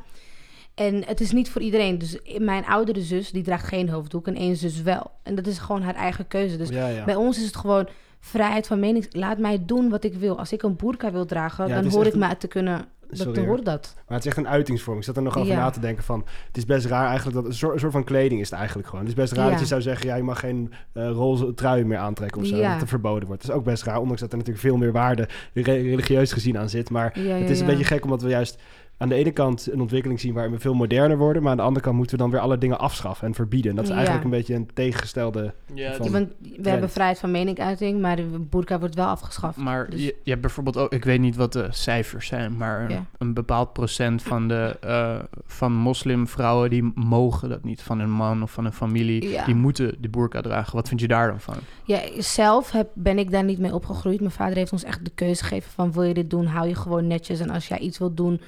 En 0.74 1.04
het 1.06 1.20
is 1.20 1.32
niet 1.32 1.50
voor 1.50 1.62
iedereen. 1.62 1.98
Dus 1.98 2.18
mijn 2.38 2.64
oudere 2.66 3.00
zus, 3.02 3.30
die 3.30 3.42
draagt 3.42 3.66
geen 3.66 3.88
hoofddoek 3.88 4.26
en 4.26 4.36
één 4.36 4.56
zus 4.56 4.82
wel. 4.82 5.10
En 5.22 5.34
dat 5.34 5.46
is 5.46 5.58
gewoon 5.58 5.82
haar 5.82 5.94
eigen 5.94 6.28
keuze. 6.28 6.56
Dus 6.56 6.68
ja, 6.68 6.88
ja. 6.88 7.04
bij 7.04 7.14
ons 7.16 7.38
is 7.38 7.44
het 7.44 7.56
gewoon 7.56 7.88
vrijheid 8.20 8.66
van 8.66 8.80
mening. 8.80 9.06
Laat 9.10 9.38
mij 9.38 9.62
doen 9.66 9.88
wat 9.88 10.04
ik 10.04 10.14
wil. 10.14 10.38
Als 10.38 10.52
ik 10.52 10.62
een 10.62 10.76
boerka 10.76 11.12
wil 11.12 11.24
dragen, 11.26 11.68
Ja, 11.68 11.74
dan 11.82 11.90
hoor 11.90 12.04
echt 12.04 12.14
ik 12.14 12.22
een- 12.22 12.28
me 12.28 12.36
te 12.36 12.46
kunnen. 12.48 12.84
Dat 13.18 13.20
Sorry, 13.20 13.46
hoor. 13.46 13.62
dat. 13.64 13.94
Maar 13.96 14.16
het 14.16 14.18
is 14.26 14.26
echt 14.26 14.36
een 14.36 14.48
uitingsvorm. 14.48 14.96
Ik 14.98 15.04
zat 15.04 15.16
er 15.16 15.22
nog 15.22 15.36
over 15.38 15.52
Ja. 15.52 15.58
na 15.58 15.70
te 15.70 15.80
denken 15.80 16.04
van... 16.04 16.24
Het 16.46 16.56
is 16.56 16.64
best 16.64 16.86
raar 16.86 17.06
eigenlijk 17.06 17.36
dat... 17.36 17.46
Een 17.46 17.54
soort, 17.54 17.72
een 17.74 17.80
soort 17.80 17.92
van 17.92 18.04
kleding 18.04 18.40
is 18.40 18.50
het 18.50 18.58
eigenlijk 18.58 18.88
gewoon. 18.88 19.04
Het 19.04 19.14
is 19.14 19.20
best 19.20 19.32
raar 19.32 19.44
Ja. 19.44 19.50
dat 19.50 19.60
je 19.60 19.66
zou 19.66 19.80
zeggen... 19.82 20.06
Ja, 20.06 20.14
je 20.16 20.22
mag 20.22 20.38
geen 20.40 20.72
eh, 20.92 21.10
roze 21.10 21.54
trui 21.54 21.84
meer 21.84 21.98
aantrekken 21.98 22.40
of 22.40 22.46
zo. 22.46 22.56
Ja. 22.56 22.70
Dat 22.70 22.80
het 22.80 22.88
verboden 22.88 23.26
wordt. 23.26 23.42
Dat 23.42 23.50
is 23.50 23.56
ook 23.56 23.64
best 23.64 23.82
raar. 23.82 23.98
Ondanks 24.00 24.20
dat 24.20 24.30
er 24.32 24.36
natuurlijk 24.38 24.64
veel 24.64 24.76
meer 24.76 24.92
waarde 24.92 25.28
re- 25.54 25.62
religieus 25.62 26.32
gezien 26.32 26.58
aan 26.58 26.68
zit. 26.68 26.90
Maar 26.90 27.12
het 27.18 27.50
is 27.50 27.60
een 27.60 27.66
beetje 27.66 27.84
gek 27.84 28.04
omdat 28.04 28.22
we 28.22 28.28
juist... 28.28 28.60
aan 29.02 29.08
de 29.08 29.14
ene 29.14 29.30
kant 29.30 29.72
een 29.72 29.80
ontwikkeling 29.80 30.20
zien 30.20 30.34
waarin 30.34 30.52
we 30.52 30.58
veel 30.58 30.74
moderner 30.74 31.18
worden, 31.18 31.42
maar 31.42 31.50
aan 31.50 31.56
de 31.56 31.62
andere 31.62 31.84
kant 31.84 31.96
moeten 31.96 32.16
we 32.16 32.22
dan 32.22 32.30
weer 32.32 32.40
alle 32.40 32.58
dingen 32.58 32.78
afschaffen 32.78 33.26
en 33.26 33.34
verbieden. 33.34 33.70
En 33.70 33.76
dat 33.76 33.84
is 33.84 33.90
Ja. 33.90 33.96
eigenlijk 33.96 34.24
een 34.24 34.30
beetje 34.30 34.54
een 34.54 34.68
tegengestelde. 34.74 35.54
Ja, 35.74 35.92
Van- 35.94 36.10
bent- 36.12 36.32
we 36.62 36.68
hebben 36.68 36.90
vrijheid 36.90 37.18
van 37.18 37.30
meningsuiting, 37.30 38.00
maar 38.00 38.16
de 38.16 38.26
burka 38.50 38.78
wordt 38.78 38.94
wel 38.94 39.06
afgeschaft. 39.06 39.56
Maar 39.56 39.90
Dus- 39.90 40.00
je, 40.00 40.14
je 40.22 40.30
hebt 40.30 40.42
bijvoorbeeld 40.42 40.76
ook, 40.76 40.92
ik 40.92 41.04
weet 41.04 41.20
niet 41.20 41.36
wat 41.36 41.52
de 41.52 41.66
cijfers 41.70 42.26
zijn, 42.26 42.56
maar 42.56 42.80
een, 42.84 42.90
Ja. 42.90 43.04
een 43.18 43.34
bepaald 43.34 43.72
procent 43.72 44.22
van 44.22 44.48
de 44.48 44.76
uh, 44.84 45.18
van 45.46 45.72
moslimvrouwen 45.72 46.70
die 46.70 46.92
mogen 46.94 47.48
dat 47.48 47.64
niet 47.64 47.82
van 47.82 47.98
hun 47.98 48.10
man 48.10 48.42
of 48.42 48.50
van 48.50 48.64
hun 48.64 48.72
familie. 48.72 49.28
Ja. 49.28 49.44
Die 49.44 49.54
moeten 49.54 49.94
de 50.00 50.08
burka 50.08 50.40
dragen. 50.40 50.74
Wat 50.76 50.88
vind 50.88 51.00
je 51.00 51.08
daar 51.08 51.28
dan 51.28 51.40
van? 51.40 51.54
Ja, 51.84 52.00
zelf 52.18 52.70
heb, 52.70 52.88
ben 52.94 53.18
ik 53.18 53.30
daar 53.30 53.44
niet 53.44 53.58
mee 53.58 53.74
opgegroeid. 53.74 54.20
Mijn 54.20 54.32
vader 54.32 54.56
heeft 54.56 54.72
ons 54.72 54.84
echt 54.84 55.04
de 55.04 55.10
keuze 55.14 55.42
gegeven 55.44 55.70
van 55.70 55.92
wil 55.92 56.02
je 56.02 56.14
dit 56.14 56.30
doen, 56.30 56.46
hou 56.46 56.68
je 56.68 56.74
gewoon 56.74 57.06
netjes. 57.06 57.40
En 57.40 57.50
als 57.50 57.68
jij 57.68 57.78
iets 57.78 57.98
wilt 57.98 58.16
doen, 58.16 58.40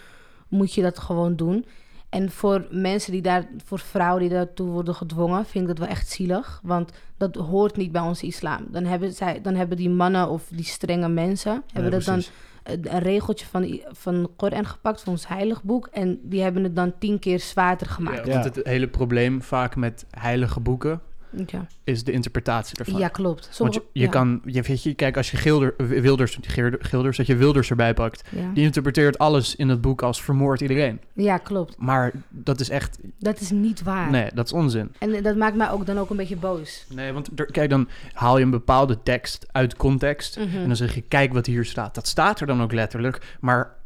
moet 0.54 0.74
je 0.74 0.82
dat 0.82 0.98
gewoon 0.98 1.36
doen. 1.36 1.64
En 2.08 2.30
voor 2.30 2.66
mensen 2.70 3.12
die 3.12 3.22
daar, 3.22 3.46
voor 3.64 3.78
vrouwen 3.78 4.20
die 4.20 4.30
daartoe 4.30 4.68
worden 4.70 4.94
gedwongen, 4.94 5.44
vind 5.46 5.62
ik 5.64 5.68
dat 5.76 5.78
wel 5.78 5.88
echt 5.96 6.08
zielig. 6.10 6.60
Want 6.62 6.92
dat 7.16 7.34
hoort 7.34 7.76
niet 7.76 7.92
bij 7.92 8.00
onze 8.02 8.26
islam. 8.26 8.66
Dan 8.70 8.84
hebben, 8.84 9.12
zij, 9.12 9.40
dan 9.40 9.54
hebben 9.54 9.76
die 9.76 9.90
mannen 9.90 10.28
of 10.28 10.42
die 10.50 10.64
strenge 10.64 11.08
mensen, 11.08 11.62
hebben 11.72 11.90
Ja, 11.90 11.96
dat 11.96 12.04
dan 12.04 12.14
precies. 12.14 12.32
een 12.64 12.94
een 12.94 12.98
regeltje 12.98 13.46
van, 13.46 13.80
van 13.92 14.22
de 14.22 14.28
Koran 14.36 14.66
gepakt, 14.66 15.00
van 15.02 15.12
ons 15.12 15.28
heilig 15.28 15.62
boek. 15.62 15.86
En 15.92 16.18
die 16.22 16.42
hebben 16.42 16.64
het 16.64 16.76
dan 16.76 16.92
tien 16.98 17.18
keer 17.18 17.40
zwaarder 17.40 17.86
gemaakt. 17.86 18.26
Ja, 18.26 18.32
Ja. 18.32 18.40
want 18.42 18.54
het 18.56 18.66
hele 18.66 18.88
probleem 18.88 19.42
vaak 19.42 19.76
met 19.76 20.06
heilige 20.10 20.60
boeken 20.60 21.00
Ja, 21.46 21.66
is 21.84 22.04
de 22.04 22.12
interpretatie 22.12 22.76
daarvan. 22.76 22.98
ja 22.98 23.08
klopt. 23.08 23.58
Want 23.58 23.74
je, 23.74 23.82
je 23.92 24.02
ja, 24.02 24.08
kan, 24.10 24.40
je, 24.44 24.62
weet 24.62 24.82
je, 24.82 24.94
kijk, 24.94 25.16
als 25.16 25.30
je 25.30 25.36
Gilder, 25.36 25.74
Wilders, 25.76 26.38
Geer- 26.40 26.76
Gilders, 26.80 27.16
dat 27.16 27.26
je 27.26 27.36
Wilders 27.36 27.70
erbij 27.70 27.94
pakt, 27.94 28.28
ja. 28.30 28.50
die 28.54 28.64
interpreteert 28.64 29.18
alles 29.18 29.56
in 29.56 29.68
het 29.68 29.80
boek 29.80 30.02
als 30.02 30.22
vermoord 30.22 30.60
iedereen. 30.60 31.00
ja, 31.12 31.38
klopt. 31.38 31.74
Maar 31.78 32.12
dat 32.28 32.60
is 32.60 32.68
echt, 32.68 32.98
Dat 33.18 33.40
is 33.40 33.50
niet 33.50 33.82
waar. 33.82 34.10
nee, 34.10 34.30
dat 34.34 34.46
is 34.46 34.52
onzin. 34.52 34.92
En 34.98 35.22
dat 35.22 35.36
maakt 35.36 35.56
mij 35.56 35.70
ook 35.70 35.86
dan 35.86 35.98
ook 35.98 36.10
een 36.10 36.16
beetje 36.16 36.36
boos. 36.36 36.84
Nee, 36.88 37.12
want 37.12 37.28
er- 37.36 37.46
kijk, 37.52 37.70
dan 37.70 37.88
haal 38.12 38.38
je 38.38 38.44
een 38.44 38.50
bepaalde 38.50 39.02
tekst 39.02 39.46
uit 39.52 39.76
context. 39.76 40.38
Mhm. 40.38 40.56
En 40.56 40.66
dan 40.66 40.76
zeg 40.76 40.94
je, 40.94 41.00
kijk 41.00 41.32
wat 41.32 41.46
hier 41.46 41.64
staat. 41.64 41.94
Dat 41.94 42.06
staat 42.06 42.40
er 42.40 42.46
dan 42.46 42.62
ook 42.62 42.72
letterlijk. 42.72 43.36
Maar 43.40 43.82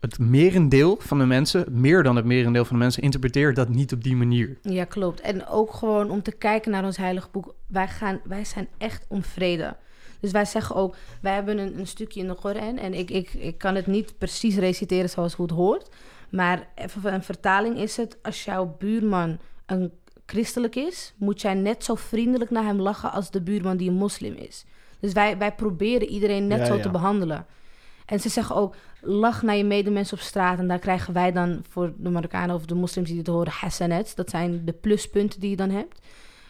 het 0.00 0.18
merendeel 0.18 0.96
van 1.00 1.18
de 1.18 1.24
mensen, 1.26 1.66
meer 1.70 2.02
dan 2.02 2.16
het 2.16 2.24
merendeel 2.24 2.64
van 2.64 2.76
de 2.76 2.82
mensen, 2.82 3.02
interpreteert 3.02 3.56
dat 3.56 3.68
niet 3.68 3.92
op 3.92 4.02
die 4.02 4.16
manier. 4.16 4.58
Ja, 4.62 4.84
klopt. 4.84 5.20
En 5.20 5.46
ook 5.46 5.72
gewoon 5.72 6.10
om 6.10 6.22
te 6.22 6.32
kijken 6.32 6.70
naar 6.70 6.84
ons 6.84 6.96
heilig 6.96 7.30
boek. 7.30 7.54
Wij, 7.66 7.88
gaan, 7.88 8.20
wij 8.24 8.44
zijn 8.44 8.68
echt 8.78 9.04
om 9.08 9.22
vrede. 9.22 9.76
Dus 10.20 10.30
wij 10.30 10.44
zeggen 10.44 10.76
ook, 10.76 10.96
wij 11.20 11.34
hebben 11.34 11.58
een, 11.58 11.78
een 11.78 11.86
stukje 11.86 12.20
in 12.20 12.28
de 12.28 12.34
Koran. 12.34 12.78
En 12.78 12.94
ik, 12.94 13.10
ik, 13.10 13.32
ik 13.32 13.58
kan 13.58 13.74
het 13.74 13.86
niet 13.86 14.18
precies 14.18 14.56
reciteren 14.56 15.10
zoals 15.10 15.34
hoe 15.34 15.46
het 15.46 15.54
hoort. 15.54 15.88
Maar 16.30 16.68
even 16.74 17.00
van 17.00 17.12
een 17.12 17.22
vertaling 17.22 17.76
is 17.76 17.96
het, 17.96 18.18
als 18.22 18.44
jouw 18.44 18.76
buurman 18.78 19.38
een 19.66 19.92
christelijk 20.26 20.76
is, 20.76 21.14
moet 21.16 21.40
jij 21.40 21.54
net 21.54 21.84
zo 21.84 21.94
vriendelijk 21.94 22.50
naar 22.50 22.64
hem 22.64 22.80
lachen 22.80 23.12
als 23.12 23.30
de 23.30 23.40
buurman 23.40 23.76
die 23.76 23.88
een 23.88 23.96
moslim 23.96 24.34
is. 24.34 24.64
Dus 25.00 25.12
wij, 25.12 25.38
wij 25.38 25.52
proberen 25.52 26.08
iedereen 26.08 26.46
net 26.46 26.58
Ja, 26.58 26.64
zo 26.64 26.74
ja. 26.74 26.82
te 26.82 26.90
behandelen. 26.90 27.46
En 28.10 28.20
ze 28.20 28.28
zeggen 28.28 28.56
ook, 28.56 28.74
lach 29.00 29.42
naar 29.42 29.56
je 29.56 29.64
medemens 29.64 30.12
op 30.12 30.18
straat. 30.18 30.58
En 30.58 30.68
daar 30.68 30.78
krijgen 30.78 31.14
wij 31.14 31.32
dan 31.32 31.64
voor 31.68 31.92
de 31.96 32.10
Marokkanen 32.10 32.54
of 32.54 32.66
de 32.66 32.74
moslims 32.74 33.08
die 33.08 33.16
dit 33.16 33.26
horen, 33.26 33.52
hasanets. 33.52 34.14
Dat 34.14 34.30
zijn 34.30 34.64
de 34.64 34.72
pluspunten 34.72 35.40
die 35.40 35.50
je 35.50 35.56
dan 35.56 35.70
hebt. 35.70 36.00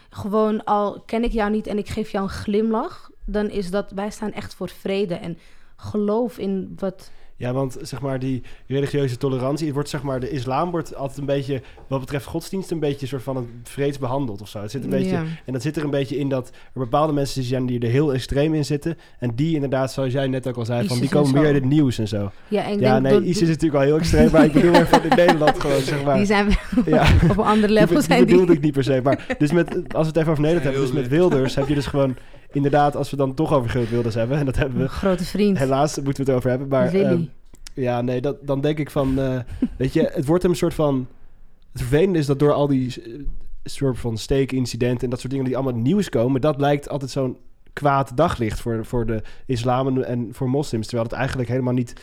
Gewoon 0.09 0.63
al 0.63 1.01
ken 1.05 1.23
ik 1.23 1.31
jou 1.31 1.51
niet 1.51 1.67
en 1.67 1.77
ik 1.77 1.89
geef 1.89 2.09
jou 2.09 2.23
een 2.23 2.29
glimlach, 2.29 3.09
dan 3.25 3.49
is 3.49 3.71
dat, 3.71 3.91
wij 3.91 4.09
staan 4.09 4.31
echt 4.33 4.55
voor 4.55 4.69
vrede 4.69 5.15
en 5.15 5.37
geloof 5.75 6.37
in 6.37 6.73
wat... 6.75 7.11
Ja, 7.41 7.53
want 7.53 7.77
zeg 7.81 8.01
maar 8.01 8.19
die 8.19 8.41
religieuze 8.67 9.17
tolerantie, 9.17 9.65
het 9.65 9.73
wordt 9.73 9.89
zeg 9.89 10.01
maar 10.01 10.19
de 10.19 10.29
islam 10.29 10.71
wordt 10.71 10.95
altijd 10.95 11.19
een 11.19 11.25
beetje, 11.25 11.61
wat 11.87 11.99
betreft 11.99 12.25
godsdienst, 12.25 12.71
een 12.71 12.79
beetje 12.79 13.07
soort 13.07 13.23
van 13.23 13.35
het 13.35 13.45
vreeds 13.63 13.97
behandeld 13.97 14.41
of 14.41 14.47
zo. 14.47 14.61
Het 14.61 14.71
zit 14.71 14.83
een 14.83 14.89
beetje, 14.89 15.09
Ja. 15.11 15.23
en 15.45 15.53
dat 15.53 15.61
zit 15.61 15.77
er 15.77 15.83
een 15.83 15.89
beetje 15.89 16.17
in 16.17 16.29
dat 16.29 16.47
er 16.49 16.79
bepaalde 16.79 17.13
mensen 17.13 17.43
zijn 17.43 17.65
die 17.65 17.79
er 17.79 17.89
heel 17.89 18.13
extreem 18.13 18.53
in 18.53 18.65
zitten 18.65 18.97
en 19.19 19.31
die 19.35 19.53
inderdaad, 19.55 19.91
zoals 19.91 20.13
jij 20.13 20.27
net 20.27 20.47
ook 20.47 20.55
al 20.57 20.65
zei, 20.65 20.87
van 20.87 20.99
die 20.99 21.09
komen 21.09 21.33
meer 21.33 21.47
in 21.47 21.53
het 21.53 21.65
nieuws 21.65 21.97
en 21.99 22.07
zo. 22.07 22.31
Ja, 22.47 22.63
en 22.65 22.73
ik 22.73 22.79
Ja, 22.79 22.91
denk 22.91 23.01
nee, 23.03 23.11
door- 23.11 23.21
ISIS 23.21 23.41
is 23.41 23.47
natuurlijk 23.47 23.73
wel 23.73 23.81
heel 23.81 23.97
extreem, 23.97 24.31
maar 24.31 24.45
ik 24.45 24.51
bedoel 24.51 24.73
even 24.81 25.03
in 25.03 25.15
Nederland 25.15 25.59
gewoon, 25.59 25.81
zeg 25.81 26.03
maar. 26.03 26.15
die 26.17 26.25
zijn 26.25 26.47
ja. 26.85 27.07
op 27.29 27.37
een 27.37 27.43
ander 27.43 27.67
Die, 27.67 27.77
level 27.77 27.87
be- 27.87 27.93
die 27.93 28.01
zijn 28.03 28.25
bedoelde 28.25 28.45
die. 28.45 28.55
ik 28.55 28.61
niet 28.61 28.73
per 28.73 28.83
se. 28.83 28.99
Maar 29.03 29.35
dus 29.37 29.51
met, 29.51 29.67
als 29.73 30.01
we 30.01 30.07
het 30.07 30.17
even 30.17 30.31
over 30.31 30.43
Nederland 30.43 30.63
hebben, 30.75 30.81
dus 30.81 31.01
met 31.01 31.07
Wilders 31.11 31.55
heb 31.55 31.67
je 31.67 31.73
dus 31.75 31.85
gewoon... 31.85 32.15
Inderdaad, 32.51 32.95
als 32.95 33.09
we 33.09 33.17
dan 33.17 33.33
toch 33.33 33.53
over 33.53 33.69
Geert 33.69 33.89
Wilders 33.89 34.15
hebben, 34.15 34.37
en 34.37 34.45
dat 34.45 34.55
hebben 34.55 34.79
we... 34.79 34.87
Grote 34.87 35.25
vriend. 35.25 35.57
Helaas 35.57 35.95
moeten 35.95 36.25
we 36.25 36.31
het 36.31 36.39
over 36.39 36.49
hebben, 36.49 36.67
maar... 36.67 36.93
Ehm, 36.93 37.23
ja, 37.73 38.01
nee, 38.01 38.21
dat, 38.21 38.47
dan 38.47 38.61
denk 38.61 38.77
ik 38.77 38.89
van... 38.89 39.19
eh, 39.19 39.39
weet 39.77 39.93
je, 39.93 40.09
het 40.13 40.25
wordt 40.25 40.43
hem 40.43 40.51
een 40.51 40.57
soort 40.57 40.73
van... 40.73 41.07
Het 41.71 41.81
vervelende 41.81 42.19
is 42.19 42.25
dat 42.25 42.39
door 42.39 42.53
al 42.53 42.67
die 42.67 43.03
eh, 43.03 43.13
soort 43.63 43.99
van 43.99 44.17
steekincidenten... 44.17 45.03
en 45.03 45.09
dat 45.09 45.19
soort 45.19 45.31
dingen 45.31 45.47
die 45.47 45.57
allemaal 45.57 45.81
nieuws 45.81 46.09
komen... 46.09 46.41
dat 46.41 46.59
lijkt 46.59 46.89
altijd 46.89 47.11
zo'n 47.11 47.37
kwaad 47.73 48.17
daglicht 48.17 48.59
voor, 48.59 48.85
voor 48.85 49.05
de 49.05 49.21
islam 49.45 50.01
en 50.01 50.29
voor 50.31 50.49
moslims... 50.49 50.87
terwijl 50.87 51.07
het 51.09 51.17
eigenlijk 51.17 51.49
helemaal 51.49 51.73
niet 51.73 51.93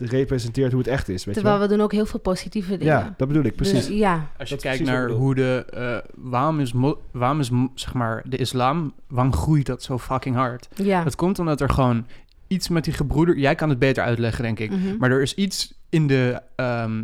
representeert 0.00 0.70
hoe 0.72 0.80
het 0.80 0.90
echt 0.90 1.08
is, 1.08 1.24
weet 1.24 1.34
Terwijl 1.34 1.56
je 1.56 1.62
we 1.62 1.68
doen 1.68 1.80
ook 1.80 1.92
heel 1.92 2.06
veel 2.06 2.20
positieve 2.20 2.68
wel? 2.68 2.78
dingen. 2.78 2.92
Ja, 2.94 3.14
dat 3.16 3.28
bedoel 3.28 3.42
ik, 3.44 3.56
precies. 3.56 3.86
Dus, 3.86 3.96
ja, 3.98 4.30
Als 4.38 4.48
je 4.48 4.54
Dat 4.54 4.64
kijkt 4.64 4.82
precies 4.82 4.98
naar 5.00 5.08
hoe 5.10 5.34
de... 5.34 5.64
eh, 5.70 6.10
waarom 6.14 6.60
is, 6.60 6.72
mo- 6.72 7.00
waarom 7.10 7.40
is 7.40 7.50
zeg 7.74 7.94
maar, 7.94 8.22
de 8.28 8.36
islam... 8.36 8.94
Waarom 9.08 9.32
groeit 9.32 9.66
dat 9.66 9.82
zo 9.82 9.98
fucking 9.98 10.36
hard? 10.36 10.68
ja. 10.74 11.04
Het 11.04 11.14
komt 11.16 11.38
omdat 11.38 11.60
er 11.60 11.70
gewoon 11.70 12.06
iets 12.46 12.68
met 12.68 12.84
die 12.84 12.92
gebroeder... 12.92 13.38
Jij 13.38 13.54
kan 13.54 13.68
het 13.68 13.78
beter 13.78 14.04
uitleggen, 14.04 14.42
denk 14.42 14.58
ik. 14.58 14.70
Mhm. 14.70 14.96
Maar 14.98 15.10
er 15.10 15.22
is 15.22 15.34
iets 15.34 15.74
in 15.88 16.06
de, 16.06 16.40
ehm, 16.56 17.02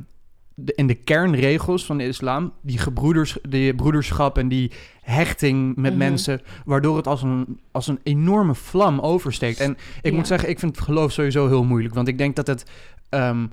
de, 0.65 0.73
in 0.75 0.87
de 0.87 0.95
kernregels 0.95 1.85
van 1.87 1.99
de 1.99 2.07
islam, 2.07 2.53
die 2.61 2.79
gebroeders, 2.79 3.39
die 3.49 3.75
broederschap 3.75 4.39
en 4.39 4.49
die 4.49 4.71
hechting 5.03 5.77
met 5.77 5.91
Mhm. 5.91 5.99
mensen, 5.99 6.41
waardoor 6.65 6.97
het 6.97 7.07
als 7.07 7.23
een, 7.23 7.61
als 7.71 7.87
een 7.87 7.99
enorme 8.03 8.55
vlam 8.55 9.01
oversteekt. 9.01 9.61
En 9.61 9.77
ik 10.03 10.11
Ja. 10.11 10.17
moet 10.17 10.27
zeggen, 10.27 10.49
ik 10.49 10.59
vind 10.59 10.77
het 10.77 10.85
geloof 10.85 11.13
sowieso 11.13 11.47
heel 11.49 11.65
moeilijk, 11.65 11.95
want 11.95 12.09
ik 12.09 12.19
denk 12.19 12.37
dat 12.37 12.47
het. 12.47 12.65
ehm, 13.09 13.47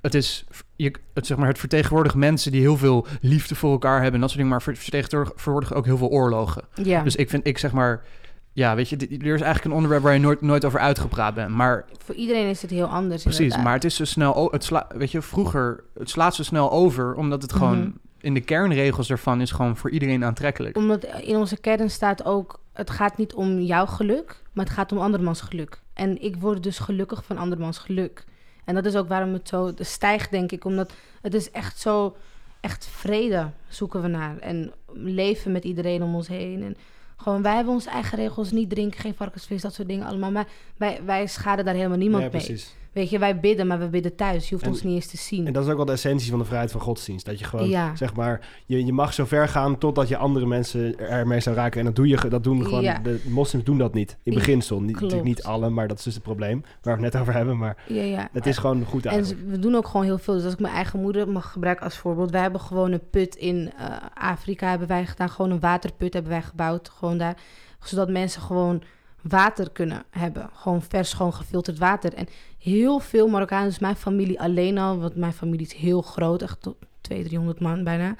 het 0.00 0.14
is 0.14 0.44
je, 0.76 0.92
het, 1.14 1.26
zeg 1.26 1.36
maar, 1.36 1.48
het 1.48 1.58
vertegenwoordigt 1.58 2.14
mensen 2.14 2.52
die 2.52 2.60
heel 2.60 2.76
veel 2.76 3.06
liefde 3.20 3.54
voor 3.54 3.72
elkaar 3.72 3.94
hebben 3.94 4.14
en 4.14 4.20
dat 4.20 4.30
soort 4.30 4.42
dingen, 4.42 4.56
maar 4.58 4.62
het 4.66 4.78
vertegenwoordigt 4.78 5.74
ook 5.74 5.84
heel 5.84 5.96
veel 5.96 6.08
oorlogen. 6.10 6.62
ja. 6.82 7.02
Dus 7.02 7.16
ik 7.16 7.30
vind, 7.30 7.46
ik 7.46 7.58
zeg 7.58 7.72
maar, 7.72 8.04
ja, 8.52 8.74
weet 8.74 8.88
je, 8.88 8.96
dit- 8.96 9.10
er 9.10 9.16
is 9.34 9.40
eigenlijk 9.40 9.64
een 9.64 9.72
onderwerp 9.72 10.02
waar 10.02 10.12
je 10.12 10.18
nooit, 10.20 10.40
nooit 10.40 10.64
over 10.64 10.80
uitgepraat 10.80 11.34
bent. 11.34 11.50
Maar 11.50 11.84
voor 12.04 12.14
iedereen 12.14 12.48
is 12.48 12.62
het 12.62 12.70
heel 12.70 12.86
anders. 12.86 13.22
Precies, 13.22 13.40
inderdaad. 13.40 13.64
maar 13.64 13.74
het 13.74 13.84
is 13.84 13.94
zo 13.96 14.04
snel, 14.04 14.48
het 14.50 14.64
sla, 14.64 14.86
weet 14.94 15.10
je, 15.10 15.22
vroeger, 15.22 15.84
het 15.98 16.10
slaat 16.10 16.34
zo 16.34 16.42
snel 16.42 16.70
over, 16.70 17.14
omdat 17.14 17.42
het 17.42 17.52
gewoon 17.52 17.78
Mhm. 17.78 17.90
in 18.20 18.34
de 18.34 18.40
kernregels 18.40 19.10
ervan 19.10 19.40
is 19.40 19.50
gewoon 19.50 19.76
voor 19.76 19.90
iedereen 19.90 20.24
aantrekkelijk. 20.24 20.76
Omdat 20.76 21.04
in 21.04 21.36
onze 21.36 21.56
kern 21.60 21.90
staat 21.90 22.24
ook... 22.24 22.60
het 22.72 22.90
gaat 22.90 23.16
niet 23.16 23.34
om 23.34 23.60
jouw 23.60 23.86
geluk, 23.86 24.42
maar 24.52 24.64
het 24.64 24.74
gaat 24.74 24.92
om 24.92 24.98
andermans 24.98 25.40
geluk. 25.40 25.80
En 25.94 26.22
ik 26.22 26.36
word 26.36 26.62
dus 26.62 26.78
gelukkig 26.78 27.24
van 27.24 27.36
andermans 27.38 27.78
geluk. 27.78 28.24
En 28.64 28.74
dat 28.74 28.84
is 28.84 28.96
ook 28.96 29.08
waarom 29.08 29.32
het 29.32 29.48
zo 29.48 29.72
stijgt, 29.78 30.30
denk 30.30 30.52
ik. 30.52 30.64
Omdat 30.64 30.92
het 31.22 31.34
is 31.34 31.50
echt 31.50 31.78
zo... 31.78 32.16
echt 32.60 32.86
vrede 32.90 33.50
zoeken 33.68 34.02
we 34.02 34.08
naar. 34.08 34.38
En 34.38 34.72
leven 34.92 35.52
met 35.52 35.64
iedereen 35.64 36.02
om 36.02 36.14
ons 36.14 36.28
heen. 36.28 36.62
En 36.62 36.76
gewoon, 37.22 37.42
wij 37.42 37.54
hebben 37.54 37.72
onze 37.72 37.90
eigen 37.90 38.18
regels. 38.18 38.50
Niet 38.50 38.70
drinken, 38.70 39.00
geen 39.00 39.14
varkensvis, 39.14 39.62
dat 39.62 39.74
soort 39.74 39.88
dingen 39.88 40.06
allemaal. 40.06 40.30
Maar 40.30 40.46
wij, 40.76 41.00
wij 41.04 41.26
schaden 41.26 41.64
daar 41.64 41.74
helemaal 41.74 41.98
niemand 41.98 42.22
Ja, 42.22 42.28
mee. 42.32 42.40
precies. 42.44 42.74
Weet 42.92 43.10
je, 43.10 43.18
wij 43.18 43.40
bidden, 43.40 43.66
maar 43.66 43.78
we 43.78 43.88
bidden 43.88 44.14
thuis. 44.16 44.44
Je 44.48 44.54
hoeft 44.54 44.66
En- 44.66 44.70
ons 44.70 44.82
niet 44.82 44.94
eens 44.94 45.06
te 45.06 45.16
zien. 45.16 45.46
En 45.46 45.52
dat 45.52 45.64
is 45.64 45.70
ook 45.70 45.76
wel 45.76 45.84
de 45.84 45.92
essentie 45.92 46.30
van 46.30 46.38
de 46.38 46.44
vrijheid 46.44 46.70
van 46.70 46.80
godsdienst. 46.80 47.26
Dat 47.26 47.38
je 47.38 47.44
gewoon, 47.44 47.68
Ja. 47.68 47.96
zeg 47.96 48.14
maar, 48.14 48.48
je, 48.66 48.84
je 48.84 48.92
mag 48.92 49.14
zo 49.14 49.24
ver 49.24 49.48
gaan 49.48 49.78
totdat 49.78 50.08
je 50.08 50.16
andere 50.16 50.46
mensen 50.46 50.98
ermee 50.98 51.40
zou 51.40 51.56
raken. 51.56 51.78
En 51.78 51.84
dat, 51.86 51.96
doe 51.96 52.08
je, 52.08 52.28
dat 52.28 52.44
doen 52.44 52.64
gewoon, 52.64 52.82
Ja. 52.82 52.98
de 52.98 53.20
moslims 53.28 53.64
doen 53.64 53.78
dat 53.78 53.94
niet. 53.94 54.16
In 54.22 54.34
beginsel. 54.34 54.80
Niet, 54.80 54.92
natuurlijk 54.94 55.24
niet 55.24 55.42
alle, 55.42 55.70
maar 55.70 55.88
dat 55.88 55.98
is 55.98 56.04
dus 56.04 56.14
het 56.14 56.22
probleem. 56.22 56.60
Waar 56.82 56.96
we 56.96 57.02
het 57.04 57.12
net 57.12 57.22
over 57.22 57.34
hebben. 57.34 57.58
Maar 57.58 57.76
ja, 57.88 58.02
ja. 58.02 58.28
het 58.32 58.46
is 58.46 58.58
gewoon 58.58 58.84
goed 58.84 59.06
En 59.06 59.10
eigenlijk. 59.12 59.48
we 59.48 59.58
doen 59.58 59.74
ook 59.74 59.86
gewoon 59.86 60.04
heel 60.04 60.18
veel. 60.18 60.34
Dus 60.34 60.44
als 60.44 60.52
ik 60.52 60.60
mijn 60.60 60.74
eigen 60.74 61.00
moeder 61.00 61.28
mag 61.28 61.52
gebruiken 61.52 61.84
als 61.84 61.96
voorbeeld. 61.96 62.30
Wij 62.30 62.40
hebben 62.42 62.60
gewoon 62.60 62.92
een 62.92 63.08
put 63.10 63.34
in 63.34 63.72
eh, 63.78 63.86
Afrika 64.14 64.68
hebben 64.68 64.88
wij 64.88 65.06
gedaan. 65.06 65.30
Gewoon 65.30 65.50
een 65.50 65.60
waterput 65.60 66.12
hebben 66.12 66.32
wij 66.32 66.42
gebouwd. 66.42 66.88
Gewoon 66.88 67.18
daar. 67.18 67.36
Zodat 67.80 68.08
mensen 68.10 68.42
gewoon 68.42 68.82
water 69.22 69.70
kunnen 69.70 70.02
hebben. 70.10 70.50
Gewoon 70.52 70.82
vers, 70.82 71.12
gewoon 71.12 71.34
gefilterd 71.34 71.78
water. 71.78 72.14
En 72.14 72.26
heel 72.58 72.98
veel 72.98 73.28
Marokkanen, 73.28 73.68
dus 73.68 73.78
mijn 73.78 73.96
familie 73.96 74.40
alleen 74.40 74.78
al. 74.78 74.98
Want 74.98 75.16
mijn 75.16 75.32
familie 75.32 75.66
is 75.66 75.72
heel 75.72 76.02
groot. 76.02 76.42
Echt 76.42 76.60
tot 76.62 76.76
200, 77.00 77.28
300 77.34 77.60
man 77.60 77.84
bijna. 77.84 78.14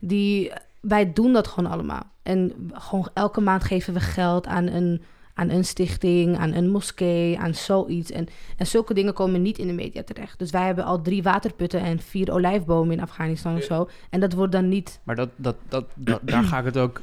Die, 0.00 0.52
wij 0.80 1.12
doen 1.12 1.32
dat 1.32 1.46
gewoon 1.48 1.70
allemaal. 1.72 2.02
En 2.22 2.70
gewoon 2.72 3.08
elke 3.14 3.40
maand 3.40 3.64
geven 3.64 3.94
we 3.94 4.00
geld 4.00 4.46
aan 4.46 4.66
een, 4.66 5.02
aan 5.34 5.48
een 5.50 5.64
stichting, 5.64 6.38
aan 6.38 6.52
een 6.52 6.70
moskee, 6.70 7.38
aan 7.38 7.54
zoiets. 7.54 8.10
En 8.10 8.26
en 8.56 8.66
zulke 8.66 8.94
dingen 8.94 9.14
komen 9.14 9.42
niet 9.42 9.58
in 9.58 9.66
de 9.66 9.72
media 9.72 10.02
terecht. 10.02 10.38
Dus 10.38 10.50
wij 10.50 10.66
hebben 10.66 10.84
al 10.84 11.02
drie 11.02 11.22
waterputten 11.22 11.80
en 11.80 11.98
vier 11.98 12.32
olijfbomen 12.32 12.96
in 12.96 13.02
Afghanistan 13.02 13.56
of 13.56 13.62
zo. 13.62 13.88
En 14.10 14.20
dat 14.20 14.32
wordt 14.32 14.52
dan 14.52 14.68
niet. 14.68 15.00
Maar 15.02 15.16
dat, 15.16 15.28
dat, 15.36 15.56
dat, 15.68 15.84
dat- 15.94 16.20
daar 16.24 16.42
ga 16.44 16.58
ik 16.58 16.64
het 16.64 16.76
ook, 16.78 17.00